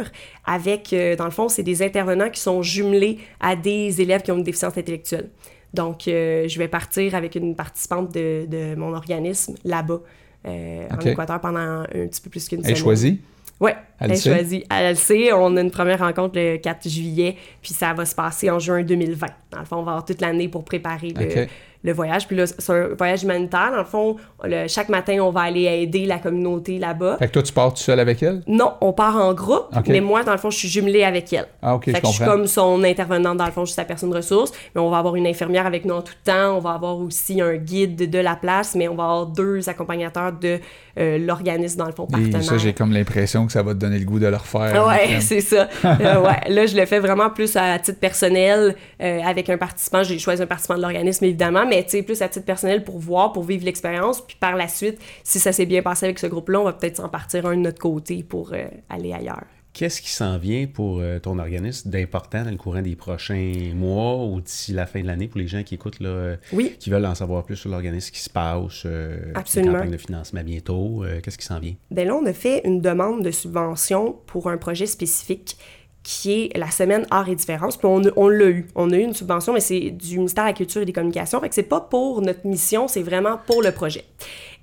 avec, 0.46 0.92
euh, 0.92 1.16
dans 1.16 1.24
le 1.24 1.32
fond, 1.32 1.48
c'est 1.48 1.64
des 1.64 1.82
intervenants 1.82 2.30
qui 2.30 2.42
sont 2.42 2.62
jumelés 2.62 3.20
à 3.40 3.56
des 3.56 4.02
élèves 4.02 4.22
qui 4.22 4.32
ont 4.34 4.38
une 4.38 4.44
déficience 4.44 4.78
intellectuelle. 4.78 5.30
Donc, 5.74 6.08
euh, 6.08 6.48
je 6.48 6.58
vais 6.60 6.68
partir 6.68 7.14
avec 7.16 7.36
une 7.36 7.56
participante 7.56 8.14
de, 8.14 8.46
de 8.48 8.76
mon 8.76 8.94
organisme 8.94 9.56
là-bas, 9.64 10.00
euh, 10.48 10.86
Ok. 10.94 11.06
en 11.06 11.10
Équateur, 11.10 11.40
pendant 11.42 11.60
un 11.60 11.86
petit 12.08 12.22
peu 12.22 12.30
plus 12.30 12.48
qu'une 12.48 12.60
Elle 12.60 12.64
semaine. 12.66 12.76
est 12.78 12.80
choisie. 12.80 13.22
Ouais, 13.60 13.76
Elle 14.00 14.06
elle, 14.06 14.10
le 14.12 14.16
sait? 14.16 14.34
choisit. 14.34 14.66
Elle 14.72 14.90
le 14.92 14.96
sait. 14.96 15.34
On 15.34 15.58
a 15.58 15.62
une 15.62 15.70
première 15.72 16.00
rencontre 16.00 16.40
le 16.40 16.58
4 16.58 16.88
juillet, 16.88 17.36
puis 17.62 17.74
ça 17.74 17.94
va 17.94 18.06
se 18.06 18.16
passer 18.16 18.50
en 18.50 18.58
juin 18.58 18.84
2020. 18.84 19.28
Dans 19.52 19.60
le 19.60 19.66
fond, 19.66 19.78
on 19.78 19.84
va 19.84 19.92
avoir 19.92 20.06
toute 20.06 20.22
l'année 20.22 20.48
pour 20.48 20.64
préparer 20.64 21.10
le, 21.10 21.26
OK. 21.44 21.50
Le 21.84 21.94
voyage. 21.94 22.28
Puis 22.28 22.36
là, 22.36 22.46
c'est 22.46 22.70
un 22.72 22.90
voyage 22.98 23.24
humanitaire. 23.24 23.70
Dans 23.72 23.78
le 23.78 23.84
fond, 23.86 24.16
le- 24.44 24.68
chaque 24.68 24.90
matin, 24.90 25.18
on 25.22 25.30
va 25.32 25.42
aller 25.42 25.64
aider 25.64 26.06
la 26.06 26.18
communauté 26.20 26.78
là-bas. 26.78 27.18
Fait 27.20 27.28
que 27.28 27.34
toi, 27.34 27.42
tu 27.44 27.54
pars 27.54 27.74
tout 27.74 27.82
seul 27.82 28.00
avec 28.00 28.22
elle? 28.22 28.42
Non, 28.48 28.74
on 28.82 28.92
part 28.94 29.16
en 29.18 29.34
groupe, 29.34 29.68
mais 29.88 30.02
moi, 30.02 30.24
dans 30.24 30.34
le 30.34 30.38
fond, 30.38 30.50
je 30.50 30.58
suis 30.58 30.68
jumelée 30.68 31.04
avec 31.04 31.32
elle. 31.32 31.48
Ah, 31.62 31.76
OK, 31.76 31.86
fait 31.86 31.92
je 31.96 32.02
que 32.02 32.08
je 32.08 32.12
suis 32.14 32.26
comme 32.26 32.48
son 32.48 32.84
intervenante, 32.84 33.38
dans 33.38 33.46
le 33.46 33.52
fond, 33.52 33.62
je 33.62 33.72
suis 33.72 33.76
sa 33.76 33.86
personne 33.86 34.14
ressource. 34.14 34.52
Mais 34.76 34.82
on 34.82 34.90
va 34.90 34.98
avoir 34.98 35.16
une 35.16 35.28
infirmière 35.28 35.66
avec 35.66 35.86
nous 35.86 35.96
en 35.96 36.02
tout 36.02 36.14
temps. 36.24 36.58
On 36.58 36.60
va 36.60 36.72
avoir 36.72 36.98
aussi 36.98 37.40
un 37.42 37.56
guide 37.56 38.10
de 38.10 38.20
la 38.20 38.36
place, 38.36 38.76
mais 38.76 38.88
on 38.88 38.96
va 38.96 39.04
avoir 39.04 39.26
deux 39.28 39.70
accompagnateurs 39.70 40.34
de 40.34 40.60
euh, 40.98 41.18
l'organisme, 41.18 41.78
dans 41.78 41.86
le 41.86 41.94
fond, 41.94 42.08
Et 42.10 42.12
partenaire. 42.12 42.44
ça, 42.44 42.58
j'ai 42.58 42.74
comme 42.74 42.92
l'impression 42.92 43.46
que 43.46 43.54
ça 43.54 43.64
va 43.64 43.74
te 43.74 43.80
donner 43.80 44.00
le 44.00 44.06
goût 44.06 44.20
de 44.20 44.28
le 44.28 44.36
refaire. 44.36 44.86
Ouais, 44.86 45.08
Comme- 45.14 45.22
c'est 45.22 45.40
ça. 45.42 45.70
Euh, 45.86 46.20
ouais. 46.22 46.50
Là, 46.50 46.66
je 46.66 46.76
le 46.76 46.86
fais 46.86 47.00
vraiment 47.00 47.30
plus 47.30 47.56
à 47.56 47.80
titre 47.80 48.00
personnel 48.00 48.76
euh, 49.02 49.20
avec 49.26 49.50
un 49.50 49.58
participant. 49.58 50.04
J'ai 50.04 50.20
choisi 50.20 50.42
un 50.42 50.46
participant 50.48 50.76
de 50.76 50.82
l'organisme, 50.82 51.24
évidemment, 51.26 51.66
mais 51.70 51.84
tu 51.84 51.92
sais, 51.92 52.04
plus 52.04 52.22
à 52.22 52.28
titre 52.30 52.46
personnel 52.46 52.84
pour 52.84 53.00
voir, 53.00 53.32
pour 53.32 53.44
vivre 53.44 53.64
l'expérience. 53.66 54.22
Puis 54.26 54.36
par 54.40 54.56
la 54.56 54.68
suite, 54.68 55.00
si 55.24 55.40
ça 55.40 55.52
s'est 55.54 55.66
bien 55.66 55.82
passé 55.82 56.06
avec 56.06 56.20
ce 56.20 56.28
groupe-là, 56.28 56.60
on 56.62 56.66
va 56.66 56.74
peut-être 56.74 56.98
s'en 56.98 57.10
partir 57.10 57.46
un 57.46 57.56
de 57.56 57.62
notre 57.62 57.80
côté 57.80 58.24
pour 58.24 58.54
euh, 58.54 58.66
aller 58.90 59.14
ailleurs. 59.14 59.44
Qu'est-ce 59.72 60.02
qui 60.02 60.10
s'en 60.10 60.40
vient 60.40 60.66
pour 60.66 61.00
euh, 61.00 61.20
ton 61.20 61.38
organisme 61.38 61.92
d'important 61.92 62.44
dans 62.44 62.50
le 62.50 62.58
courant 62.58 62.82
des 62.82 62.96
prochains 62.96 63.72
mois 63.76 64.16
ou 64.26 64.42
d'ici 64.42 64.74
la 64.74 64.88
fin 64.88 65.00
de 65.02 65.06
l'année 65.06 65.28
pour 65.28 65.40
les 65.40 65.48
gens 65.48 65.62
qui 65.62 65.76
écoutent, 65.76 66.00
là, 66.00 66.10
euh, 66.10 66.36
Oui. 66.54 66.76
qui 66.80 66.90
veulent 66.90 67.06
en 67.06 67.14
savoir 67.14 67.44
plus 67.44 67.56
sur 67.56 67.70
l'organisme 67.70 68.12
qui 68.12 68.20
se 68.20 68.32
passe, 68.32 68.82
euh, 68.88 69.32
Absolument. 69.36 69.74
campagne 69.74 69.92
de 69.92 69.98
financement 69.98 70.42
bientôt, 70.44 71.04
euh, 71.04 71.22
qu'est-ce 71.22 71.38
qui 71.38 71.46
s'en 71.46 71.60
vient? 71.60 71.76
Ben 71.92 72.08
là, 72.08 72.16
on 72.16 72.26
a 72.26 72.34
fait 72.34 72.62
une 72.66 72.82
demande 72.82 73.24
de 73.24 73.30
subvention 73.32 74.18
pour 74.26 74.50
un 74.50 74.58
projet 74.58 74.88
spécifique 74.88 75.56
qui 76.04 76.44
est 76.46 76.58
la 76.58 76.72
semaine 76.72 77.06
Art 77.12 77.30
et 77.30 77.36
Différence. 77.36 77.78
Puis 77.78 77.88
on, 77.88 78.28
l'a 78.28 78.46
eu. 78.46 78.68
On 78.76 78.92
a 78.92 78.96
eu 78.96 79.02
une 79.02 79.14
subvention, 79.14 79.54
mais 79.54 79.60
c'est 79.60 79.92
du 79.92 80.18
ministère 80.18 80.46
de 80.46 80.50
la 80.50 80.54
Culture 80.54 80.82
et 80.82 80.86
des 80.86 80.94
Communications. 80.94 81.40
Fait 81.40 81.50
que 81.50 81.56
c'est 81.56 81.64
pas 81.64 81.82
pour 81.82 82.22
notre 82.22 82.46
mission, 82.48 82.88
c'est 82.88 83.04
vraiment 83.04 83.38
pour 83.46 83.62
le 83.62 83.72
projet. 83.72 84.06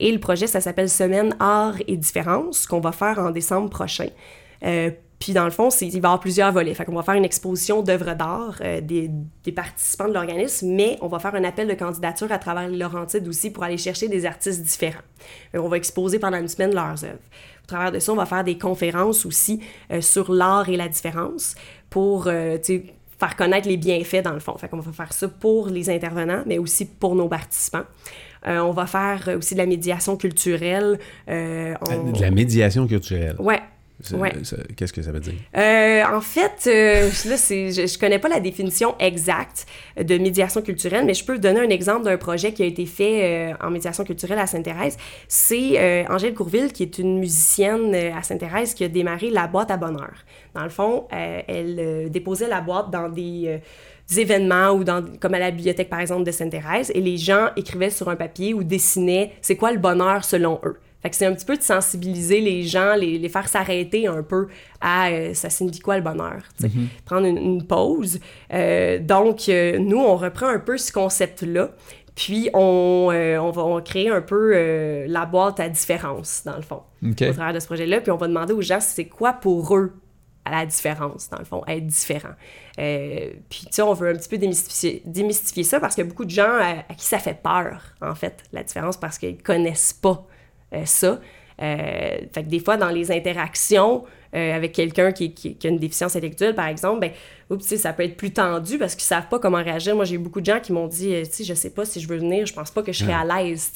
Et 0.00 0.10
le 0.12 0.18
projet, 0.18 0.46
ça 0.46 0.60
s'appelle 0.60 0.88
Semaine 0.88 1.36
Art 1.38 1.76
et 1.86 1.96
Différence, 1.96 2.66
qu'on 2.66 2.80
va 2.80 2.92
faire 2.92 3.18
en 3.18 3.30
décembre 3.30 3.70
prochain. 3.70 4.08
Euh, 4.64 4.90
puis 5.18 5.32
dans 5.32 5.44
le 5.44 5.50
fond, 5.50 5.70
il 5.80 5.88
va 5.88 5.94
y 5.94 5.96
avoir 5.96 6.20
plusieurs 6.20 6.52
volets. 6.52 6.74
Fait 6.74 6.84
qu'on 6.84 6.94
va 6.94 7.02
faire 7.02 7.14
une 7.14 7.24
exposition 7.24 7.82
d'œuvres 7.82 8.14
d'art 8.14 8.58
euh, 8.60 8.80
des, 8.82 9.10
participants 9.52 10.08
de 10.08 10.12
l'organisme, 10.12 10.68
mais 10.68 10.98
on 11.00 11.08
va 11.08 11.18
faire 11.18 11.34
un 11.34 11.44
appel 11.44 11.66
de 11.68 11.74
candidature 11.74 12.30
à 12.30 12.38
travers 12.38 12.68
les 12.68 12.84
aussi 13.26 13.50
pour 13.50 13.64
aller 13.64 13.78
chercher 13.78 14.08
des 14.08 14.26
artistes 14.26 14.62
différents. 14.62 15.00
on 15.54 15.68
va 15.68 15.76
exposer 15.78 16.18
pendant 16.18 16.38
une 16.38 16.48
semaine 16.48 16.74
leurs 16.74 17.04
œuvres. 17.04 17.18
Au 17.66 17.68
travers 17.68 17.90
de 17.90 17.98
ça, 17.98 18.12
on 18.12 18.16
va 18.16 18.26
faire 18.26 18.44
des 18.44 18.58
conférences 18.58 19.26
aussi 19.26 19.60
euh, 19.90 20.00
sur 20.00 20.32
l'art 20.32 20.68
et 20.68 20.76
la 20.76 20.88
différence 20.88 21.56
pour 21.90 22.28
euh, 22.28 22.58
faire 23.18 23.34
connaître 23.34 23.68
les 23.68 23.76
bienfaits 23.76 24.22
dans 24.22 24.32
le 24.32 24.38
fond. 24.38 24.56
Fait 24.56 24.68
qu'on 24.68 24.78
va 24.78 24.92
faire 24.92 25.12
ça 25.12 25.26
pour 25.26 25.66
les 25.68 25.90
intervenants, 25.90 26.44
mais 26.46 26.58
aussi 26.58 26.84
pour 26.84 27.16
nos 27.16 27.26
participants. 27.26 27.82
Euh, 28.46 28.60
on 28.60 28.70
va 28.70 28.86
faire 28.86 29.34
aussi 29.36 29.54
de 29.54 29.58
la 29.58 29.66
médiation 29.66 30.16
culturelle. 30.16 31.00
Euh, 31.28 31.74
De 32.12 32.20
la 32.20 32.30
médiation 32.30 32.86
culturelle? 32.86 33.34
Ouais, 33.40 33.60
Qu'est-ce 34.76 34.92
que 34.92 35.02
ça 35.02 35.10
veut 35.10 35.20
dire? 35.20 35.34
Euh, 35.56 36.02
en 36.04 36.20
fait, 36.20 36.66
euh, 36.66 37.08
là, 37.28 37.36
je 37.36 37.82
ne 37.82 37.98
connais 37.98 38.18
pas 38.18 38.28
la 38.28 38.40
définition 38.40 38.94
exacte 38.98 39.66
de 40.00 40.18
médiation 40.18 40.60
culturelle, 40.60 41.04
mais 41.06 41.14
je 41.14 41.24
peux 41.24 41.38
donner 41.38 41.60
un 41.60 41.70
exemple 41.70 42.04
d'un 42.04 42.18
projet 42.18 42.52
qui 42.52 42.62
a 42.62 42.66
été 42.66 42.84
fait 42.84 43.52
euh, 43.52 43.54
en 43.60 43.70
médiation 43.70 44.04
culturelle 44.04 44.38
à 44.38 44.46
Sainte-Thérèse. 44.46 44.96
C'est 45.28 46.06
Angèle 46.10 46.34
Courville, 46.34 46.72
qui 46.72 46.82
est 46.82 46.98
une 46.98 47.18
musicienne 47.18 47.94
à 47.94 48.22
Sainte-Thérèse, 48.22 48.74
qui 48.74 48.84
a 48.84 48.88
démarré 48.88 49.30
la 49.30 49.46
boîte 49.46 49.70
à 49.70 49.76
bonheur. 49.76 50.12
Dans 50.54 50.64
le 50.64 50.70
fond, 50.70 51.06
elle 51.10 52.10
déposait 52.10 52.48
la 52.48 52.60
boîte 52.60 52.90
dans 52.90 53.08
des 53.08 53.60
événements 54.16 54.70
ou 54.70 54.84
dans, 54.84 55.04
comme 55.20 55.34
à 55.34 55.38
la 55.38 55.50
bibliothèque, 55.50 55.88
par 55.88 56.00
exemple, 56.00 56.24
de 56.24 56.30
Sainte-Thérèse, 56.30 56.92
et 56.94 57.00
les 57.00 57.16
gens 57.16 57.48
écrivaient 57.56 57.90
sur 57.90 58.08
un 58.08 58.16
papier 58.16 58.54
ou 58.54 58.62
dessinaient 58.62 59.32
c'est 59.40 59.56
quoi 59.56 59.72
le 59.72 59.78
bonheur 59.78 60.24
selon 60.24 60.60
eux. 60.64 60.76
Fait 61.06 61.10
que 61.10 61.16
c'est 61.16 61.26
un 61.26 61.34
petit 61.34 61.44
peu 61.44 61.56
de 61.56 61.62
sensibiliser 61.62 62.40
les 62.40 62.64
gens, 62.64 62.96
les, 62.96 63.16
les 63.16 63.28
faire 63.28 63.46
s'arrêter 63.46 64.08
un 64.08 64.24
peu 64.24 64.48
à 64.80 65.10
euh, 65.10 65.34
ça 65.34 65.50
signifie 65.50 65.78
quoi 65.78 65.96
le 65.96 66.02
bonheur, 66.02 66.42
mm-hmm. 66.60 66.86
prendre 67.04 67.26
une, 67.28 67.64
pause. 67.64 68.18
Euh, 68.52 68.98
donc, 68.98 69.48
euh, 69.48 69.78
nous, 69.78 70.00
on 70.00 70.16
reprend 70.16 70.48
un 70.48 70.58
peu 70.58 70.76
ce 70.76 70.90
concept-là. 70.90 71.70
Puis, 72.16 72.50
on, 72.54 73.12
on 73.12 73.50
va 73.52 73.80
créer 73.82 74.10
un 74.10 74.20
peu 74.20 75.06
la 75.06 75.26
boîte 75.26 75.60
à 75.60 75.68
différence, 75.68 76.42
dans 76.44 76.56
le 76.56 76.62
fond, 76.62 76.82
au 77.04 77.12
travers 77.14 77.52
de 77.52 77.60
ce 77.60 77.66
projet-là. 77.66 78.00
Puis, 78.00 78.10
on 78.10 78.16
va 78.16 78.26
demander 78.26 78.52
aux 78.52 78.62
gens 78.62 78.80
c'est 78.80 79.04
quoi 79.04 79.34
pour 79.34 79.76
eux 79.76 79.92
à 80.44 80.50
la 80.50 80.66
différence, 80.66 81.30
dans 81.30 81.38
le 81.38 81.44
fond, 81.44 81.62
être 81.68 81.86
différent. 81.86 82.34
puis, 82.76 83.60
tu 83.60 83.66
sais, 83.70 83.82
on 83.82 83.94
veut 83.94 84.08
un 84.08 84.14
petit 84.14 84.28
peu 84.28 84.38
démystifier, 84.38 85.02
démystifier 85.06 85.62
ça 85.62 85.78
parce 85.78 85.94
qu'il 85.94 86.02
y 86.02 86.06
a 86.08 86.10
beaucoup 86.10 86.24
de 86.24 86.30
gens 86.30 86.52
à, 86.52 86.84
à, 86.88 86.94
qui 86.94 87.04
ça 87.04 87.20
fait 87.20 87.40
peur, 87.40 87.80
en 88.02 88.16
fait, 88.16 88.42
la 88.52 88.64
différence, 88.64 88.96
parce 88.96 89.18
qu'ils 89.18 89.40
connaissent 89.40 89.92
pas 89.92 90.26
ça. 90.84 91.20
Euh, 91.62 92.18
fait 92.32 92.44
que 92.44 92.48
des 92.48 92.60
fois, 92.60 92.76
dans 92.76 92.90
les 92.90 93.10
interactions 93.10 94.04
euh, 94.34 94.54
avec 94.54 94.72
quelqu'un 94.72 95.12
qui, 95.12 95.32
qui, 95.32 95.56
a 95.64 95.70
une 95.70 95.78
déficience 95.78 96.14
intellectuelle, 96.14 96.54
par 96.54 96.66
exemple, 96.66 97.00
ben, 97.00 97.10
oups, 97.48 97.76
ça 97.76 97.92
peut 97.92 98.02
être 98.02 98.16
plus 98.16 98.32
tendu 98.32 98.76
parce 98.76 98.94
qu'ils 98.94 99.04
savent 99.04 99.28
pas 99.28 99.38
comment 99.38 99.62
réagir. 99.62 99.96
Moi, 99.96 100.04
j'ai 100.04 100.16
eu 100.16 100.18
beaucoup 100.18 100.40
de 100.40 100.46
gens 100.46 100.60
qui 100.60 100.72
m'ont 100.72 100.86
dit, 100.86 101.14
tu 101.24 101.30
sais, 101.30 101.44
je 101.44 101.54
sais 101.54 101.70
pas 101.70 101.84
si 101.86 102.00
je 102.00 102.08
veux 102.08 102.18
venir, 102.18 102.44
je 102.44 102.52
pense 102.52 102.70
pas 102.70 102.82
que 102.82 102.92
je 102.92 103.04
serais 103.04 103.14
à 103.14 103.24
l'aise. 103.24 103.72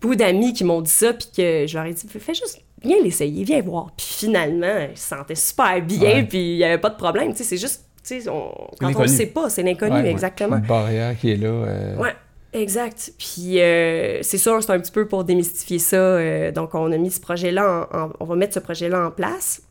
Beaucoup 0.00 0.14
d'amis 0.14 0.54
qui 0.54 0.64
m'ont 0.64 0.80
dit 0.80 0.90
ça, 0.90 1.12
puis 1.12 1.28
que 1.36 1.66
je 1.66 1.76
leur 1.76 1.86
ai 1.86 1.92
dit, 1.92 2.06
fais 2.08 2.34
juste, 2.34 2.62
viens 2.82 3.02
l'essayer, 3.02 3.44
viens 3.44 3.60
voir. 3.60 3.92
Puis 3.96 4.06
finalement, 4.06 4.88
ils 4.90 4.96
se 4.96 5.08
sentaient 5.08 5.34
super 5.34 5.82
bien, 5.82 6.24
puis 6.24 6.38
il 6.38 6.56
y 6.56 6.64
avait 6.64 6.78
pas 6.78 6.90
de 6.90 6.96
problème. 6.96 7.32
C'est 7.34 7.58
juste, 7.58 7.84
sais, 8.02 8.20
quand 8.24 8.94
on 8.96 9.02
ne 9.02 9.06
sait 9.06 9.26
pas, 9.26 9.50
c'est 9.50 9.62
l'inconnu, 9.62 10.06
exactement. 10.06 10.56
Une 10.56 10.66
barrière 10.66 11.18
qui 11.18 11.32
est 11.32 11.36
là. 11.36 11.96
Ouais. 11.98 12.14
Exact. 12.52 13.12
Puis 13.18 13.60
euh, 13.60 14.22
c'est 14.22 14.38
sûr, 14.38 14.62
c'est 14.62 14.72
un 14.72 14.80
petit 14.80 14.92
peu 14.92 15.06
pour 15.06 15.24
démystifier 15.24 15.78
ça. 15.78 15.96
Euh, 15.96 16.50
donc, 16.50 16.74
on 16.74 16.90
a 16.92 16.96
mis 16.96 17.10
ce 17.10 17.20
projet-là, 17.20 17.88
on 18.20 18.24
va 18.24 18.36
mettre 18.36 18.54
ce 18.54 18.60
projet-là 18.60 19.06
en 19.06 19.10
place. 19.10 19.62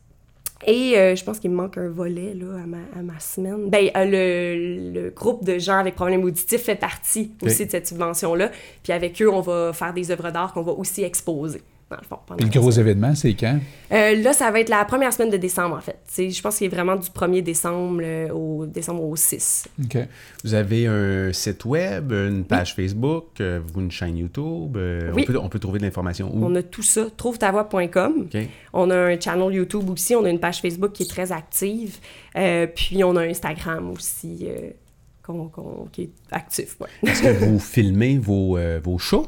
Et 0.66 0.98
euh, 0.98 1.14
je 1.14 1.24
pense 1.24 1.38
qu'il 1.38 1.50
me 1.50 1.56
manque 1.56 1.78
un 1.78 1.88
volet 1.88 2.34
là, 2.34 2.62
à, 2.62 2.66
ma, 2.66 2.78
à 2.96 3.02
ma 3.02 3.18
semaine. 3.20 3.70
Ben, 3.70 3.90
le, 3.94 4.92
le, 4.92 5.10
groupe 5.10 5.44
de 5.44 5.58
gens 5.58 5.78
avec 5.78 5.94
problèmes 5.94 6.24
auditifs 6.24 6.62
fait 6.62 6.74
partie 6.74 7.30
aussi 7.42 7.66
de 7.66 7.70
cette 7.70 7.86
subvention-là. 7.86 8.50
Puis 8.82 8.92
avec 8.92 9.22
eux, 9.22 9.30
on 9.30 9.40
va 9.40 9.72
faire 9.72 9.94
des 9.94 10.10
œuvres 10.10 10.30
d'art 10.30 10.52
qu'on 10.52 10.62
va 10.62 10.72
aussi 10.72 11.04
exposer 11.04 11.62
le 11.90 12.48
gros 12.48 12.70
événement, 12.70 13.14
c'est 13.14 13.34
quand? 13.34 13.58
Euh, 13.92 14.14
là, 14.16 14.32
ça 14.34 14.50
va 14.50 14.60
être 14.60 14.68
la 14.68 14.84
première 14.84 15.12
semaine 15.12 15.30
de 15.30 15.38
décembre, 15.38 15.76
en 15.76 15.80
fait. 15.80 15.98
je 16.16 16.40
pense 16.42 16.58
qu'il 16.58 16.66
est 16.66 16.74
vraiment 16.74 16.96
du 16.96 17.08
1er 17.08 17.42
décembre 17.42 18.00
euh, 18.04 18.28
au 18.30 18.66
décembre 18.66 19.02
au 19.02 19.16
6. 19.16 19.68
OK. 19.84 19.96
Vous 20.44 20.54
avez 20.54 20.86
un 20.86 21.32
site 21.32 21.64
web, 21.64 22.12
une 22.12 22.44
page 22.44 22.74
Facebook, 22.74 23.40
euh, 23.40 23.60
une 23.76 23.90
chaîne 23.90 24.18
YouTube. 24.18 24.76
oui. 24.76 25.22
on, 25.22 25.24
peut, 25.24 25.38
on, 25.38 25.48
peut, 25.48 25.58
trouver 25.58 25.78
de 25.78 25.84
l'information 25.84 26.30
où? 26.34 26.44
On 26.44 26.54
a 26.54 26.62
tout 26.62 26.82
ça. 26.82 27.06
Trouve-ta-voix.com. 27.16 28.28
On 28.74 28.90
a 28.90 28.96
un 28.96 29.18
channel 29.18 29.54
YouTube 29.54 29.88
aussi. 29.88 30.14
On 30.14 30.24
a 30.24 30.30
une 30.30 30.40
page 30.40 30.60
Facebook 30.60 30.92
qui 30.92 31.04
est 31.04 31.10
très 31.10 31.32
active. 31.32 31.96
puis 32.34 33.02
on 33.02 33.16
a 33.16 33.22
Instagram 33.22 33.90
aussi 33.92 34.46
qui 35.92 36.02
est 36.02 36.10
actif. 36.30 36.76
Est-ce 37.06 37.22
que 37.22 37.44
vous 37.44 37.58
filmez 37.58 38.18
vos, 38.18 38.58
vos 38.82 38.98
shows? 38.98 39.26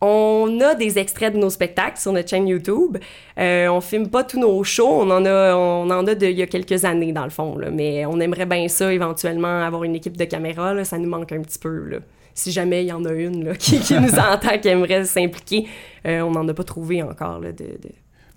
On 0.00 0.58
a 0.60 0.74
des 0.74 0.98
extraits 0.98 1.34
de 1.34 1.38
nos 1.38 1.50
spectacles 1.50 1.98
sur 1.98 2.12
notre 2.12 2.28
chaîne 2.28 2.48
YouTube. 2.48 2.96
Euh, 3.38 3.68
on 3.68 3.80
filme 3.82 4.08
pas 4.08 4.24
tous 4.24 4.40
nos 4.40 4.64
shows, 4.64 4.88
on 4.88 5.10
en 5.10 5.24
a, 5.26 5.54
on 5.54 5.90
en 5.90 6.06
a 6.06 6.14
de, 6.14 6.26
il 6.26 6.38
y 6.38 6.42
a 6.42 6.46
quelques 6.46 6.86
années 6.86 7.12
dans 7.12 7.24
le 7.24 7.30
fond, 7.30 7.58
mais 7.70 8.06
on 8.06 8.18
aimerait 8.18 8.46
bien 8.46 8.66
ça 8.68 8.92
éventuellement 8.92 9.62
avoir 9.62 9.84
une 9.84 9.94
équipe 9.94 10.16
de 10.16 10.24
caméra, 10.24 10.72
là, 10.72 10.84
ça 10.84 10.96
nous 10.96 11.08
manque 11.08 11.32
un 11.32 11.42
petit 11.42 11.58
peu. 11.58 12.00
Si 12.32 12.50
jamais 12.50 12.84
il 12.84 12.88
y 12.88 12.92
en 12.92 13.04
a 13.04 13.12
une 13.12 13.54
qui, 13.58 13.78
nous 14.00 14.18
entend, 14.18 14.58
qui 14.58 14.68
aimerait 14.68 15.04
s'impliquer, 15.04 15.66
euh, 16.06 16.22
on 16.22 16.30
n'en 16.30 16.48
a 16.48 16.54
pas 16.54 16.64
trouvé 16.64 17.02
encore 17.02 17.40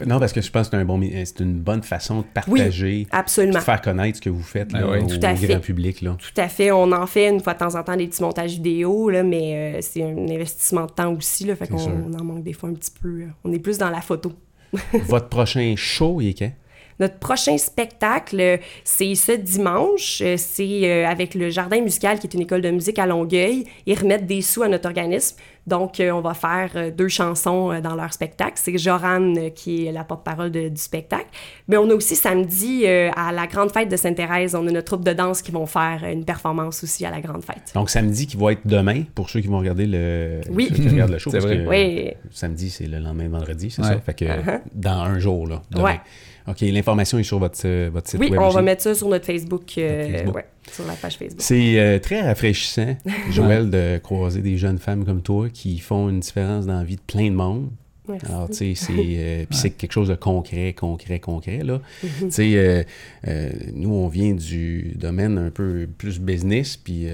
non, 0.06 0.20
parce 0.20 0.34
que 0.34 0.42
je 0.42 0.52
pense 0.52 0.68
que 0.68 0.76
c'est 0.76 0.82
un 0.82 0.86
bon, 0.86 1.02
c'est 1.02 1.40
une 1.40 1.60
bonne 1.60 1.84
façon 1.84 2.20
de 2.20 2.26
partager, 2.26 3.08
absolument. 3.12 3.60
de 3.60 3.64
faire 3.64 3.82
connaître 3.82 4.18
ce 4.18 4.22
que 4.22 4.30
vous 4.30 4.42
faites 4.42 4.72
là, 4.72 4.88
au 4.88 5.06
grand 5.06 5.60
public. 5.60 6.02
Là. 6.02 6.18
Tout 6.20 6.42
à 6.42 6.48
fait. 6.48 6.72
On 6.72 6.92
en 6.92 7.08
fait 7.08 7.30
une 7.30 7.40
fois 7.40 7.54
de 7.54 7.60
temps 7.60 7.76
en 7.76 7.84
temps 7.84 7.96
des 7.96 8.08
petits 8.08 8.22
montages 8.22 8.54
vidéo, 8.54 9.10
là, 9.10 9.24
mais 9.24 9.76
euh, 9.78 9.82
c'est 9.82 10.04
un 10.04 10.18
investissement 10.30 10.86
de 10.86 10.92
temps 10.92 11.14
aussi. 11.14 11.46
Là, 11.46 11.56
fait 11.56 11.68
qu'on 11.68 12.14
en 12.14 12.24
manque 12.24 12.44
des 12.44 12.54
fois 12.54 12.70
un 12.70 12.74
petit 12.74 12.92
peu. 12.92 13.24
On 13.44 13.52
est 13.52 13.60
plus 13.60 13.78
dans 13.78 13.90
la 13.90 14.02
photo. 14.02 14.32
Votre 15.08 15.30
prochain 15.30 15.74
show, 15.78 16.20
il 16.22 16.30
est 16.30 16.34
quand? 16.34 16.52
Notre 17.00 17.18
prochain 17.18 17.58
spectacle, 17.58 18.60
c'est 18.84 19.16
ce 19.16 19.32
dimanche. 19.32 20.22
C'est 20.38 20.82
euh, 20.84 21.08
avec 21.08 21.36
le 21.36 21.50
Jardin 21.50 21.82
musical, 21.82 22.20
qui 22.20 22.28
est 22.28 22.34
une 22.34 22.42
école 22.42 22.62
de 22.62 22.72
musique 22.72 23.00
à 23.00 23.06
Longueuil. 23.06 23.66
Ils 23.86 23.98
remettent 23.98 24.28
des 24.28 24.42
sous 24.42 24.64
à 24.64 24.68
notre 24.68 24.88
organisme. 24.88 25.38
Donc, 25.66 26.00
euh, 26.00 26.12
on 26.12 26.20
va 26.20 26.34
faire 26.34 26.72
euh, 26.76 26.92
deux 26.92 27.08
chansons 27.08 27.80
dans 27.82 27.96
leur 27.96 28.12
spectacle. 28.14 28.54
C'est 28.56 28.78
Joran 28.78 29.34
qui 29.56 29.88
est 29.88 29.92
la 29.92 30.04
porte-parole 30.04 30.52
du 30.52 30.70
spectacle. 30.76 31.28
Mais 31.68 31.78
on 31.78 31.90
a 31.90 31.94
aussi 31.94 32.16
samedi, 32.16 32.86
à 32.86 33.32
la 33.32 33.48
Grande 33.48 33.72
Fête 33.72 33.90
de 33.90 33.96
Sainte-Thérèse, 33.96 34.56
on 34.56 34.68
a 34.68 34.72
notre 34.72 34.86
troupe 34.86 35.06
de 35.06 35.14
danse 35.14 35.42
qui 35.42 35.52
vont 35.52 35.66
faire 35.66 36.04
une 36.12 36.26
performance 36.26 36.84
aussi 36.84 37.06
à 37.06 37.12
la 37.12 37.22
Grande 37.22 37.44
Fête. 37.44 37.72
Donc, 37.76 37.90
samedi 37.90 38.28
qui 38.28 38.38
va 38.38 38.52
être 38.52 38.66
demain, 38.66 39.04
pour 39.16 39.30
ceux 39.30 39.40
qui 39.40 39.48
vont 39.48 39.60
regarder 39.60 39.86
le, 39.86 40.42
oui. 40.50 40.70
qui 40.74 40.88
regardent 40.90 41.12
le 41.12 41.18
show. 41.18 41.30
c'est 41.30 41.40
vrai. 41.40 41.66
oui. 41.68 42.12
Samedi, 42.32 42.70
c'est 42.70 42.88
le 42.88 43.00
lendemain 43.00 43.30
vendredi, 43.30 43.72
c'est 43.72 43.84
ça? 43.84 44.00
Fait 44.00 44.14
que 44.14 44.26
uh-huh. 44.26 44.62
dans 44.74 45.02
un 45.02 45.20
jour, 45.20 45.48
là, 45.48 45.62
demain. 45.72 46.00
OK, 46.48 46.60
l'information 46.62 47.18
est 47.20 47.24
sur 47.24 47.40
votre, 47.40 47.60
euh, 47.66 47.90
votre 47.92 48.10
site 48.10 48.20
web. 48.20 48.32
Oui, 48.32 48.38
on 48.38 48.50
va 48.50 48.62
mettre 48.62 48.82
ça 48.82 48.94
sur 48.94 49.08
notre 49.08 49.26
Facebook, 49.26 49.78
euh, 49.78 50.26
Ouais, 50.26 50.46
sur 50.72 50.86
la 50.86 50.94
page 50.94 51.18
Facebook. 51.18 51.42
C'est 51.42 51.80
euh, 51.80 52.00
très 52.00 52.22
rafraîchissant, 52.22 52.96
Joël, 53.32 53.70
de 53.70 53.98
croiser 54.00 54.42
des 54.42 54.58
jeunes 54.58 54.80
femmes 54.80 55.06
comme 55.06 55.22
toi 55.22 55.48
qui 55.50 55.80
font 55.80 56.10
une 56.10 56.20
différence 56.20 56.66
dans 56.66 56.78
la 56.78 56.84
vie 56.84 56.98
de 56.98 57.02
plein 57.02 57.30
de 57.30 57.36
monde. 57.36 57.70
Alors, 58.10 58.50
tu 58.50 58.56
sais, 58.56 58.74
c'est, 58.76 58.92
euh, 58.92 59.46
quelque 59.78 59.92
chose 59.92 60.10
de 60.10 60.16
concret, 60.16 60.74
concret, 60.74 61.20
concret, 61.20 61.64
là. 61.64 61.82
Mhm. 62.04 62.10
Tu 62.20 62.32
sais, 62.32 62.56
euh, 62.56 62.84
euh, 63.28 63.50
nous, 63.74 63.92
on 63.92 64.10
vient 64.10 64.34
du 64.34 64.92
domaine 64.96 65.38
un 65.38 65.50
peu 65.50 65.88
plus 65.98 66.20
business, 66.20 66.76
puis 66.76 67.08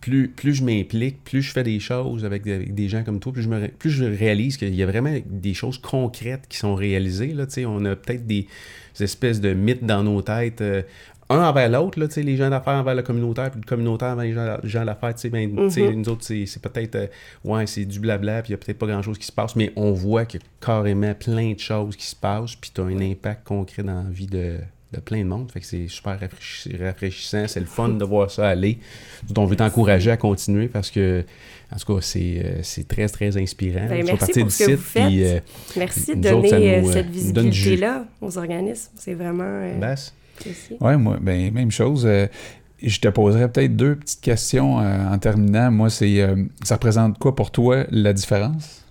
plus, 0.00 0.28
plus 0.28 0.54
je 0.54 0.64
m'implique, 0.64 1.24
plus 1.24 1.42
je 1.42 1.52
fais 1.52 1.64
des 1.64 1.80
choses 1.80 2.24
avec, 2.24 2.44
des 2.44 2.88
gens 2.88 3.02
comme 3.02 3.18
toi, 3.18 3.32
plus 3.32 3.42
je, 3.42 3.48
me, 3.48 3.68
plus 3.68 3.90
je 3.90 4.04
réalise 4.04 4.56
qu'il 4.56 4.74
y 4.74 4.82
a 4.82 4.86
vraiment 4.86 5.16
des 5.26 5.54
choses 5.54 5.78
concrètes 5.78 6.42
qui 6.48 6.58
sont 6.58 6.74
réalisées, 6.74 7.32
là. 7.32 7.46
Tu 7.46 7.54
sais, 7.54 7.66
on 7.66 7.84
a 7.84 7.96
peut-être 7.96 8.26
des 8.26 8.46
espèces 9.00 9.40
de 9.40 9.52
mythes 9.52 9.84
dans 9.84 10.04
nos 10.04 10.22
têtes 10.22 10.62
un 11.30 11.48
envers 11.48 11.68
l'autre, 11.70 11.98
là, 12.00 12.06
les 12.16 12.36
gens 12.36 12.50
d'affaires 12.50 12.74
envers 12.74 12.94
le 12.96 13.02
communautaire, 13.02 13.52
puis 13.52 13.60
le 13.60 13.66
communautaire 13.66 14.08
envers 14.08 14.24
les 14.24 14.32
gens, 14.68 14.84
d'affaires, 14.84 15.14
ben, 15.30 15.48
mm-hmm. 15.48 15.94
nous 15.94 16.08
autres, 16.08 16.24
c'est 16.24 16.60
peut-être, 16.60 16.96
euh, 16.96 17.06
ouais, 17.44 17.66
c'est 17.68 17.84
du 17.84 18.00
blabla, 18.00 18.42
puis 18.42 18.50
il 18.50 18.56
n'y 18.56 18.60
a 18.60 18.64
peut-être 18.64 18.78
pas 18.78 18.88
grand-chose 18.88 19.16
qui 19.16 19.26
se 19.26 19.32
passe, 19.32 19.54
mais 19.54 19.72
on 19.76 19.92
voit 19.92 20.24
qu'il 20.24 20.40
y 20.40 20.42
a 20.42 20.46
carrément 20.60 21.14
plein 21.14 21.52
de 21.52 21.60
choses 21.60 21.94
qui 21.94 22.06
se 22.06 22.16
passent, 22.16 22.56
puis 22.56 22.72
tu 22.74 22.80
as 22.80 22.84
un 22.84 23.00
impact 23.00 23.46
concret 23.46 23.84
dans 23.84 24.02
la 24.02 24.10
vie 24.10 24.26
de, 24.26 24.56
plein 25.04 25.18
de 25.18 25.28
monde. 25.28 25.52
Fait 25.52 25.60
que 25.60 25.66
c'est 25.66 25.86
super 25.86 26.18
rafraîchissant, 26.18 27.46
c'est 27.46 27.60
le 27.60 27.66
fun 27.66 27.90
de 27.90 28.04
voir 28.04 28.28
ça 28.28 28.48
aller. 28.48 28.80
On 29.36 29.44
veut 29.44 29.54
t'encourager 29.54 30.10
à 30.10 30.16
continuer 30.16 30.66
parce 30.66 30.90
que, 30.90 31.24
en 31.72 31.76
tout 31.76 31.94
cas, 31.94 32.00
c'est, 32.00 32.42
euh, 32.44 32.82
très, 32.88 33.06
très 33.06 33.36
inspirant. 33.36 33.86
Ben, 33.88 34.04
merci 34.04 34.40
pour 34.40 34.50
ce 34.50 34.64
que 34.64 34.72
vous 34.72 34.82
faites. 34.82 35.12
Euh, 35.12 35.40
merci 35.76 36.16
de 36.16 36.28
donner 36.28 36.82
cette 36.90 37.08
visibilité-là 37.08 38.04
aux 38.20 38.36
organismes. 38.36 38.90
C'est 38.96 39.14
vraiment... 39.14 39.78
Aussi. 40.48 40.76
Ouais, 40.80 40.96
moi, 40.96 41.18
ben, 41.20 41.52
même 41.52 41.70
chose. 41.70 42.06
Euh, 42.06 42.26
je 42.82 42.98
te 42.98 43.08
poserais 43.08 43.50
peut-être 43.50 43.76
deux 43.76 43.96
petites 43.96 44.20
questions 44.20 44.80
euh, 44.80 45.08
en 45.08 45.18
terminant. 45.18 45.70
Moi, 45.70 45.90
c'est 45.90 46.20
euh, 46.20 46.44
ça 46.62 46.76
représente 46.76 47.18
quoi 47.18 47.34
pour 47.34 47.50
toi 47.50 47.84
la 47.90 48.12
différence? 48.12 48.86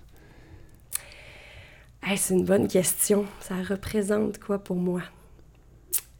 Hey, 2.02 2.16
c'est 2.16 2.34
une 2.34 2.44
bonne 2.44 2.68
question. 2.68 3.26
Ça 3.40 3.56
représente 3.68 4.38
quoi 4.38 4.58
pour 4.58 4.76
moi? 4.76 5.02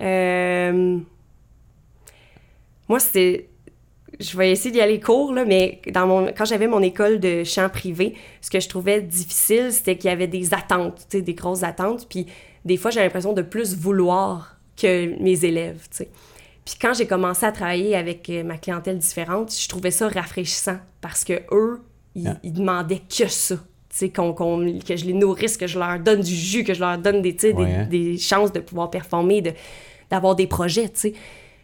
Euh, 0.03 0.99
Moi, 2.89 2.99
c'est. 2.99 3.47
Je 4.19 4.37
vais 4.37 4.51
essayer 4.51 4.73
d'y 4.73 4.81
aller 4.81 5.01
court, 5.01 5.33
là, 5.33 5.45
mais 5.45 5.81
dans 5.93 6.07
mon... 6.07 6.27
quand 6.27 6.45
j'avais 6.45 6.67
mon 6.67 6.83
école 6.83 7.21
de 7.21 7.45
chant 7.45 7.71
privé, 7.71 8.15
ce 8.43 8.51
que 8.51 8.61
je 8.61 8.69
trouvais 8.69 9.01
difficile, 9.01 9.73
c'était 9.73 9.97
qu'il 9.97 10.11
y 10.11 10.13
avait 10.13 10.27
des 10.27 10.53
attentes, 10.53 11.07
des 11.11 11.35
grosses 11.35 11.63
attentes. 11.63 12.07
Puis 12.09 12.27
des 12.65 12.77
fois, 12.77 12.91
j'ai 12.91 13.01
l'impression 13.01 13.33
de 13.33 13.43
plus 13.43 13.77
vouloir 13.77 14.60
que 14.81 15.21
mes 15.23 15.45
élèves, 15.45 15.83
tu 15.91 15.99
sais. 15.99 16.09
Puis 16.65 16.75
quand 16.81 16.93
j'ai 16.95 17.07
commencé 17.07 17.45
à 17.47 17.53
travailler 17.53 17.97
avec 17.97 18.29
euh, 18.31 18.45
ma 18.45 18.57
clientèle 18.59 18.99
différente, 18.99 19.53
je 19.55 19.69
trouvais 19.69 19.91
ça 19.91 20.09
rafraîchissant 20.09 20.79
parce 21.01 21.25
que 21.25 21.43
eux, 21.53 21.81
ils, 22.15 22.27
ils 22.43 22.53
demandaient 22.53 23.01
que 23.09 23.27
ça. 23.29 23.57
Tu 23.57 23.97
sais, 23.97 24.09
qu'on, 24.11 24.33
qu'on- 24.35 24.79
que 24.87 24.97
je 24.97 25.05
les 25.05 25.15
nourrisse, 25.15 25.57
que 25.57 25.67
je 25.67 25.79
leur 25.79 25.99
donne 25.99 26.21
du 26.21 26.35
jus, 26.35 26.63
que 26.63 26.75
je 26.75 26.81
leur 26.81 26.97
donne 26.99 27.23
des, 27.23 27.37
Ouais, 27.43 27.53
des, 27.53 27.63
hein? 27.63 27.87
des 27.91 28.19
chances 28.19 28.53
de 28.53 28.61
pouvoir 28.61 28.91
performer, 28.91 29.43
de, 29.43 29.53
d'avoir 30.11 30.37
des 30.37 30.47
projets, 30.47 30.89
tu 30.89 31.01
sais. 31.01 31.15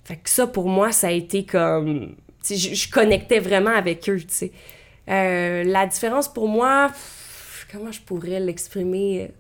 Fait 0.02 0.16
que 0.16 0.28
ça, 0.30 0.46
pour 0.46 0.68
moi, 0.68 0.90
ça 0.92 1.08
a 1.08 1.12
été 1.12 1.44
comme... 1.44 2.14
Je, 2.48 2.54
je 2.74 2.90
connectais 2.90 3.38
vraiment 3.40 3.70
avec 3.74 4.08
eux. 4.08 4.18
Euh, 5.08 5.62
la 5.64 5.86
différence 5.86 6.28
pour 6.32 6.48
moi, 6.48 6.90
comment 7.72 7.92
je 7.92 8.00
pourrais 8.00 8.40
l'exprimer? 8.40 9.30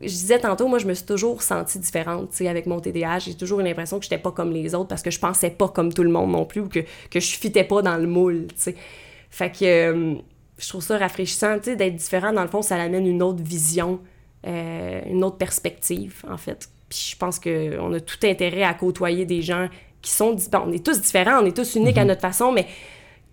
Je 0.00 0.06
disais 0.06 0.38
tantôt, 0.38 0.68
moi, 0.68 0.78
je 0.78 0.86
me 0.86 0.94
suis 0.94 1.06
toujours 1.06 1.42
sentie 1.42 1.78
différente, 1.78 2.30
tu 2.30 2.36
sais, 2.38 2.48
avec 2.48 2.66
mon 2.66 2.80
TDAH. 2.80 3.20
J'ai 3.20 3.34
toujours 3.34 3.60
eu 3.60 3.64
l'impression 3.64 3.98
que 3.98 4.04
j'étais 4.04 4.18
pas 4.18 4.30
comme 4.30 4.52
les 4.52 4.74
autres 4.74 4.88
parce 4.88 5.02
que 5.02 5.10
je 5.10 5.18
pensais 5.18 5.50
pas 5.50 5.68
comme 5.68 5.92
tout 5.92 6.02
le 6.02 6.10
monde 6.10 6.30
non 6.30 6.44
plus 6.44 6.60
ou 6.60 6.68
que, 6.68 6.80
que 7.10 7.20
je 7.20 7.36
fitais 7.36 7.64
pas 7.64 7.82
dans 7.82 7.96
le 7.96 8.06
moule, 8.06 8.46
tu 8.48 8.54
sais. 8.56 8.74
Fait 9.30 9.50
que 9.50 9.64
euh, 9.64 10.14
je 10.58 10.68
trouve 10.68 10.82
ça 10.82 10.98
rafraîchissant, 10.98 11.58
tu 11.58 11.70
sais, 11.70 11.76
d'être 11.76 11.96
différent. 11.96 12.32
Dans 12.32 12.42
le 12.42 12.48
fond, 12.48 12.62
ça 12.62 12.76
amène 12.76 13.06
une 13.06 13.22
autre 13.22 13.42
vision, 13.42 14.00
euh, 14.46 15.00
une 15.06 15.24
autre 15.24 15.36
perspective, 15.36 16.22
en 16.28 16.36
fait. 16.36 16.68
Puis 16.88 17.10
je 17.12 17.16
pense 17.16 17.38
qu'on 17.38 17.92
a 17.92 18.00
tout 18.00 18.24
intérêt 18.24 18.62
à 18.62 18.74
côtoyer 18.74 19.24
des 19.24 19.42
gens 19.42 19.68
qui 20.02 20.10
sont... 20.10 20.36
Bon, 20.52 20.62
on 20.66 20.72
est 20.72 20.84
tous 20.84 21.00
différents, 21.00 21.42
on 21.42 21.46
est 21.46 21.56
tous 21.56 21.74
uniques 21.74 21.98
à 21.98 22.04
notre 22.04 22.20
façon, 22.20 22.52
mais 22.52 22.66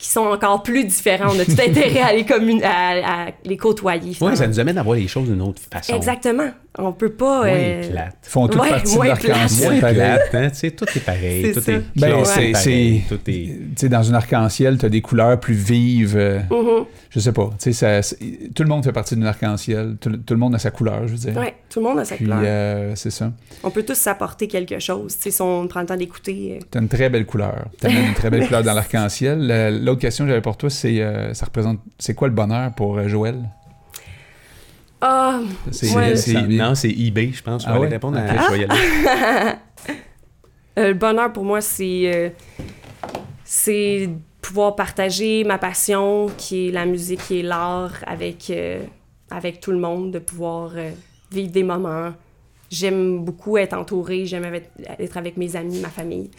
qui 0.03 0.09
sont 0.09 0.25
encore 0.25 0.61
plus 0.63 0.83
différents. 0.83 1.33
On 1.33 1.39
a 1.39 1.45
tout 1.45 1.51
intérêt 1.53 2.01
à 2.01 2.13
les, 2.13 2.25
à, 2.61 3.25
à 3.27 3.27
les 3.45 3.55
côtoyer. 3.55 4.13
Finalement. 4.13 4.35
ça 4.35 4.47
nous 4.47 4.59
amène 4.59 4.77
à 4.77 4.83
voir 4.83 4.97
les 4.97 5.07
choses 5.07 5.29
d'une 5.29 5.41
autre 5.41 5.61
façon. 5.71 5.95
Exactement. 5.95 6.49
On 6.79 6.91
peut 6.91 7.11
pas... 7.11 7.41
Moins 7.45 7.49
euh, 7.55 7.91
plate. 7.91 8.15
Ils 8.25 8.29
font 8.29 8.47
toute 8.47 8.59
Ouais, 8.59 8.69
partie 8.71 8.91
de 8.93 8.97
moins 8.97 9.05
l'arc-en-ciel. 9.07 9.71
Moins 9.73 9.79
pareil. 9.81 9.95
plate, 9.95 10.35
hein? 10.35 10.49
Tu 10.49 10.55
sais, 10.55 10.71
tout 10.71 10.85
est 10.95 10.99
pareil. 11.05 11.51
Tout 11.53 11.69
est 11.69 11.81
Ben, 11.95 12.23
Tout 13.07 13.15
est... 13.15 13.21
Tu 13.27 13.59
sais, 13.75 13.89
dans 13.89 14.01
une 14.01 14.15
arc-en-ciel, 14.15 14.77
tu 14.79 14.85
as 14.87 14.89
des 14.89 15.01
couleurs 15.01 15.39
plus 15.39 15.53
vives. 15.53 16.17
euh, 16.17 16.39
mhm. 16.49 16.85
Je 17.11 17.19
sais 17.19 17.31
pas. 17.31 17.51
Ça- 17.59 18.01
tout 18.55 18.63
le 18.63 18.69
monde 18.69 18.83
fait 18.83 18.91
partie 18.91 19.13
d'une 19.15 19.27
arc-en-ciel. 19.27 19.97
Tout, 20.01 20.09
tout 20.17 20.33
le 20.33 20.39
monde 20.39 20.55
a 20.55 20.59
sa 20.59 20.71
couleur, 20.71 21.07
je 21.07 21.11
veux 21.13 21.17
dire. 21.31 21.37
Ouais, 21.37 21.53
tout 21.69 21.79
le 21.79 21.85
monde 21.85 21.99
a 21.99 22.05
sa 22.05 22.15
Puis, 22.15 22.25
couleur. 22.25 22.39
euh, 22.43 22.93
c'est 22.95 23.11
ça. 23.11 23.31
On 23.63 23.69
peut 23.69 23.83
tous 23.83 23.93
s'apporter 23.93 24.47
quelque 24.47 24.79
chose. 24.79 25.15
Tu 25.17 25.21
sais, 25.23 25.31
si 25.31 25.41
on 25.43 25.67
prend 25.67 25.81
le 25.81 25.85
temps 25.85 25.95
d'écouter... 25.95 26.57
euh, 26.59 26.65
Tu 26.71 26.77
as 26.79 26.81
une 26.81 26.87
très 26.87 27.09
belle 27.09 27.27
couleur. 27.27 27.65
Tu 27.79 27.85
as 27.85 27.91
une 27.91 28.15
très 28.15 28.31
belle 28.31 28.47
couleur 28.47 28.63
dans 28.63 28.73
l'arc-en-ciel. 29.13 29.79
L'autre 29.83 30.01
question 30.01 30.25
que 30.25 30.29
j'avais 30.29 30.41
pour 30.41 30.57
toi, 30.57 30.71
c'est 30.71 31.01
euh, 31.01 31.35
ça 31.35 31.45
représente. 31.45 31.79
C'est 31.99 32.15
quoi 32.15 32.27
le 32.27 32.33
bonheur 32.33 32.73
pour 32.73 32.97
euh, 32.97 33.07
Joël? 33.07 33.35
Ah, 35.05 35.41
C'est- 35.71 35.93
Ouais. 35.93 36.15
C'est- 36.15 36.47
non, 36.47 36.75
c'est 36.75 36.89
eBay, 36.89 37.31
je 37.33 37.43
pense. 37.43 37.63
Je 37.63 37.67
Ah 37.67 37.71
vais 37.71 37.77
aller 37.77 37.85
ouais? 37.87 37.91
répondre 37.93 38.17
à 38.17 38.25
je 38.47 38.51
vais 38.51 38.59
y 38.59 38.63
aller. 38.63 39.53
Euh, 40.79 40.87
le 40.87 40.93
bonheur 40.95 41.31
pour 41.31 41.43
moi, 41.43 41.61
c'est 41.61 42.01
euh, 42.11 42.29
c'est 43.45 44.09
pouvoir 44.41 44.75
partager 44.75 45.43
ma 45.43 45.57
passion, 45.59 46.31
qui 46.37 46.67
est 46.67 46.71
la 46.71 46.85
musique, 46.87 47.21
qui 47.27 47.39
est 47.39 47.43
l'art, 47.43 47.93
avec, 48.07 48.49
euh, 48.49 48.79
avec 49.29 49.59
tout 49.59 49.71
le 49.71 49.77
monde, 49.77 50.09
de 50.11 50.17
pouvoir 50.19 50.71
euh, 50.75 50.89
vivre 51.31 51.51
des 51.51 51.61
moments. 51.63 52.11
J'aime 52.71 53.19
beaucoup 53.23 53.57
être 53.57 53.73
entourée, 53.73 54.25
j'aime 54.25 54.45
avec- 54.45 54.71
être 54.99 55.17
avec 55.17 55.37
mes 55.37 55.55
amis, 55.55 55.79
ma 55.79 55.89
famille. 55.89 56.31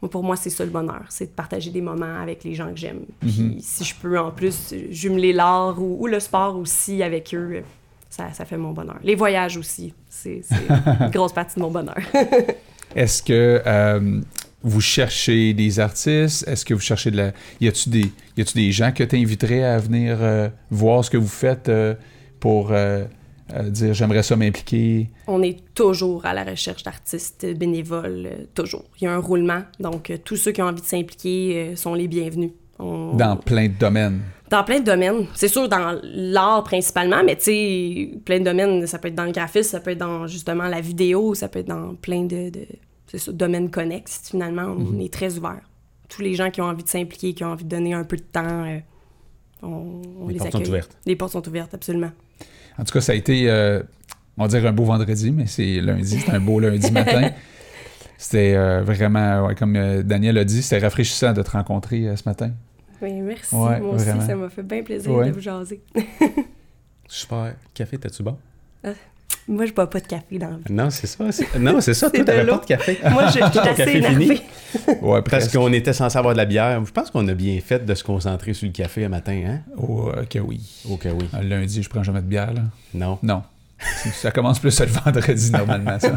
Moi, 0.00 0.08
pour 0.08 0.22
moi, 0.22 0.36
c'est 0.36 0.50
ça 0.50 0.64
le 0.64 0.70
bonheur, 0.70 1.02
c'est 1.08 1.26
de 1.26 1.30
partager 1.34 1.70
des 1.70 1.80
moments 1.82 2.20
avec 2.22 2.44
les 2.44 2.54
gens 2.54 2.70
que 2.72 2.78
j'aime. 2.78 3.00
Puis 3.20 3.56
si 3.60 3.82
je 3.84 3.94
peux 3.96 4.18
en 4.20 4.30
plus 4.30 4.72
jumeler 4.90 5.32
l'art 5.32 5.82
ou, 5.82 5.96
ou 6.00 6.06
le 6.06 6.20
sport 6.20 6.56
aussi 6.56 7.02
avec 7.02 7.34
eux, 7.34 7.62
ça, 8.10 8.32
ça 8.34 8.44
fait 8.44 8.56
mon 8.58 8.72
bonheur. 8.72 8.98
Les 9.02 9.14
voyages 9.14 9.56
aussi, 9.56 9.94
c'est 10.08 10.42
une 10.50 11.10
grosse 11.10 11.32
partie 11.32 11.56
de 11.56 11.62
mon 11.62 11.70
bonheur. 11.70 11.96
Est-ce 12.96 13.22
que 13.22 13.62
euh, 13.64 14.20
vous 14.62 14.80
cherchez 14.80 15.54
des 15.54 15.78
artistes? 15.78 16.46
Est-ce 16.48 16.64
que 16.64 16.74
vous 16.74 16.80
cherchez 16.80 17.10
de 17.12 17.16
la. 17.16 17.32
Y 17.60 17.68
a-tu 17.68 17.88
des, 17.88 18.12
y 18.36 18.40
a-tu 18.42 18.54
des 18.58 18.72
gens 18.72 18.90
que 18.92 19.04
tu 19.04 19.16
inviterais 19.16 19.62
à 19.62 19.78
venir 19.78 20.18
euh, 20.20 20.48
voir 20.70 21.04
ce 21.04 21.10
que 21.10 21.16
vous 21.16 21.28
faites 21.28 21.68
euh, 21.68 21.94
pour 22.40 22.72
dire 23.68 23.94
j'aimerais 23.94 24.22
ça 24.24 24.34
m'impliquer? 24.36 25.08
On 25.26 25.42
est 25.42 25.58
toujours 25.74 26.24
à 26.26 26.34
la 26.34 26.44
recherche 26.44 26.82
d'artistes 26.82 27.46
bénévoles, 27.56 28.28
toujours. 28.54 28.84
Il 29.00 29.04
y 29.04 29.06
a 29.06 29.12
un 29.12 29.18
roulement, 29.18 29.62
donc 29.78 30.12
tous 30.24 30.36
ceux 30.36 30.52
qui 30.52 30.62
ont 30.62 30.66
envie 30.66 30.80
de 30.82 30.86
s'impliquer 30.86 31.74
sont 31.76 31.94
les 31.94 32.08
bienvenus. 32.08 32.50
On- 32.78 33.14
Dans 33.14 33.36
plein 33.36 33.68
de 33.68 33.74
domaines. 33.74 34.20
Dans 34.50 34.64
plein 34.64 34.80
de 34.80 34.84
domaines. 34.84 35.26
C'est 35.34 35.48
sûr, 35.48 35.68
dans 35.68 35.98
l'art 36.02 36.64
principalement, 36.64 37.22
mais 37.24 37.36
tu 37.36 37.44
sais, 37.44 38.10
plein 38.24 38.40
de 38.40 38.44
domaines. 38.44 38.86
Ça 38.86 38.98
peut 38.98 39.08
être 39.08 39.14
dans 39.14 39.24
le 39.24 39.32
graphisme, 39.32 39.70
ça 39.70 39.80
peut 39.80 39.92
être 39.92 39.98
dans 39.98 40.26
justement 40.26 40.64
la 40.64 40.80
vidéo, 40.80 41.34
ça 41.34 41.48
peut 41.48 41.60
être 41.60 41.68
dans 41.68 41.94
plein 41.94 42.24
de, 42.24 42.50
de 42.50 42.66
c'est 43.06 43.18
ça, 43.18 43.32
domaines 43.32 43.70
connexes. 43.70 44.20
Finalement, 44.30 44.74
on 44.76 44.98
est 45.00 45.12
très 45.12 45.38
ouvert. 45.38 45.60
Tous 46.08 46.22
les 46.22 46.34
gens 46.34 46.50
qui 46.50 46.60
ont 46.60 46.64
envie 46.66 46.82
de 46.84 46.88
s'impliquer, 46.88 47.32
qui 47.34 47.44
ont 47.44 47.52
envie 47.52 47.64
de 47.64 47.68
donner 47.68 47.94
un 47.94 48.04
peu 48.04 48.16
de 48.16 48.22
temps, 48.22 48.64
euh, 48.66 48.78
on, 49.62 50.02
on 50.20 50.28
Les 50.28 50.34
les, 50.34 50.38
portes 50.38 50.52
sont 50.52 50.58
accueille. 50.58 50.68
ouvertes. 50.68 50.96
Les 51.06 51.16
portes 51.16 51.32
sont 51.32 51.48
ouvertes, 51.48 51.74
absolument. 51.74 52.10
En 52.78 52.84
tout 52.84 52.92
cas, 52.92 53.00
ça 53.00 53.12
a 53.12 53.14
été, 53.14 53.48
euh, 53.50 53.82
on 54.36 54.42
va 54.42 54.48
dire 54.48 54.66
un 54.66 54.72
beau 54.72 54.84
vendredi, 54.84 55.30
mais 55.30 55.46
c'est 55.46 55.80
lundi, 55.80 56.18
c'était 56.18 56.32
un 56.32 56.40
beau 56.40 56.58
lundi 56.58 56.90
matin. 56.92 57.30
C'était 58.18 58.54
euh, 58.54 58.82
vraiment, 58.82 59.46
ouais, 59.46 59.54
comme 59.54 59.76
euh, 59.76 60.02
Daniel 60.02 60.36
a 60.38 60.44
dit, 60.44 60.62
c'était 60.62 60.78
rafraîchissant 60.84 61.32
de 61.32 61.42
te 61.42 61.50
rencontrer 61.50 62.16
ce 62.16 62.22
matin. 62.26 62.50
Oui, 63.02 63.12
merci. 63.20 63.54
Ouais, 63.54 63.80
Moi 63.80 63.94
aussi, 63.94 64.04
vraiment. 64.06 64.26
ça 64.26 64.34
m'a 64.36 64.48
fait 64.50 64.62
bien 64.62 64.82
plaisir 64.82 65.10
Ouais. 65.12 65.28
de 65.28 65.32
vous 65.32 65.40
jaser. 65.40 65.80
Super. 67.08 67.54
Café, 67.74 67.98
t'as-tu 67.98 68.22
bon? 68.22 68.36
Moi, 69.48 69.66
je 69.66 69.72
bois 69.72 69.88
pas 69.90 70.00
de 70.00 70.06
café 70.06 70.38
dans 70.38 70.50
la 70.50 70.56
vie. 70.56 70.62
Non, 70.72 70.90
c'est 70.90 71.06
ça. 71.06 71.24
Non, 71.58 71.80
c'est 71.80 71.94
ça. 71.94 72.10
Toi, 72.14 72.24
t'avais 72.24 72.46
pas 72.46 72.58
de 72.58 72.64
café. 72.66 72.98
Moi, 73.10 73.26
je 73.26 73.32
je 73.32 73.32
suis 73.50 73.58
assez 73.58 73.60
café 73.76 74.02
fini? 74.02 74.28
Ouais, 74.28 75.22
Parce 75.22 75.22
presque. 75.22 75.52
qu'on 75.56 75.72
était 75.72 75.92
censé 75.92 76.16
avoir 76.18 76.34
de 76.34 76.38
la 76.38 76.44
bière. 76.44 76.84
Je 76.84 76.92
pense 76.92 77.10
qu'on 77.10 77.26
a 77.26 77.34
bien 77.34 77.58
fait 77.60 77.84
de 77.84 77.94
se 77.94 78.04
concentrer 78.04 78.54
sur 78.54 78.66
le 78.66 78.72
café 78.72 79.04
un 79.04 79.08
matin, 79.08 79.40
hein? 79.46 79.60
Oh, 79.76 80.10
ok, 80.10 80.38
oui. 80.46 80.60
Ok, 80.88 81.08
oui. 81.18 81.28
Un 81.32 81.42
lundi, 81.42 81.82
je 81.82 81.88
prends 81.88 82.02
jamais 82.04 82.20
de 82.20 82.26
bière, 82.26 82.52
là. 82.52 82.62
Non? 82.94 83.18
Non. 83.22 83.42
Ça 84.12 84.30
commence 84.30 84.58
plus 84.58 84.78
le 84.80 84.86
vendredi, 84.86 85.50
normalement. 85.52 85.98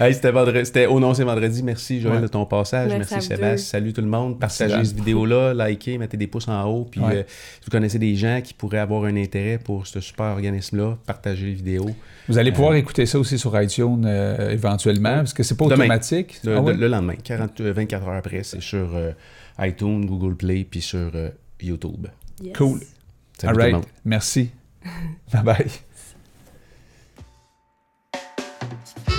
Hey, 0.00 0.14
c'était 0.14 0.30
vendredi. 0.30 0.64
C'était 0.64 0.86
oh 0.86 1.00
non, 1.00 1.12
c'est 1.12 1.24
vendredi. 1.24 1.60
Merci 1.64 2.00
Joël 2.00 2.16
Ouais. 2.16 2.22
de 2.22 2.28
ton 2.28 2.46
passage. 2.46 2.92
Merci 2.92 3.20
Sébastien. 3.20 3.56
Salut 3.56 3.92
tout 3.92 4.00
le 4.00 4.06
monde. 4.06 4.38
Partagez 4.38 4.84
cette 4.84 4.94
vidéo-là, 4.96 5.54
likez, 5.54 5.98
mettez 5.98 6.16
des 6.16 6.28
pouces 6.28 6.46
en 6.46 6.62
haut. 6.66 6.84
Puis 6.88 7.00
Ouais. 7.00 7.16
euh, 7.16 7.22
si 7.26 7.64
vous 7.64 7.70
connaissez 7.72 7.98
des 7.98 8.14
gens 8.14 8.40
qui 8.40 8.54
pourraient 8.54 8.78
avoir 8.78 9.04
un 9.04 9.16
intérêt 9.16 9.58
pour 9.58 9.88
ce 9.88 10.00
super 10.00 10.26
organisme-là, 10.26 10.96
partagez 11.04 11.46
les 11.46 11.54
vidéos. 11.54 11.90
Vous 12.28 12.38
allez 12.38 12.52
pouvoir 12.52 12.74
écouter 12.74 13.06
ça 13.06 13.18
aussi 13.18 13.38
sur 13.38 13.60
iTunes 13.60 14.04
euh, 14.06 14.50
éventuellement, 14.50 15.16
parce 15.16 15.32
que 15.32 15.42
c'est 15.42 15.56
pas 15.56 15.64
Demain. 15.64 15.84
automatique. 15.86 16.38
Le, 16.44 16.56
Ah 16.56 16.60
ouais? 16.60 16.74
le 16.74 16.86
lendemain, 16.86 17.16
40, 17.16 17.60
euh, 17.60 17.72
24 17.72 18.06
heures 18.06 18.14
après, 18.14 18.44
c'est 18.44 18.62
sur 18.62 18.94
euh, 18.94 19.10
iTunes, 19.58 20.06
Google 20.06 20.36
Play, 20.36 20.64
puis 20.70 20.80
sur 20.80 21.10
euh, 21.14 21.30
YouTube. 21.60 22.06
Yes. 22.40 22.56
Cool. 22.56 22.78
Salut 23.36 23.48
All 23.48 23.52
tout 23.52 23.56
le 23.58 23.62
right. 23.64 23.72
monde. 23.74 23.84
Merci. 24.04 24.50
bye 25.32 25.42
bye. 25.42 25.66
Thank 28.68 29.08
you. 29.08 29.17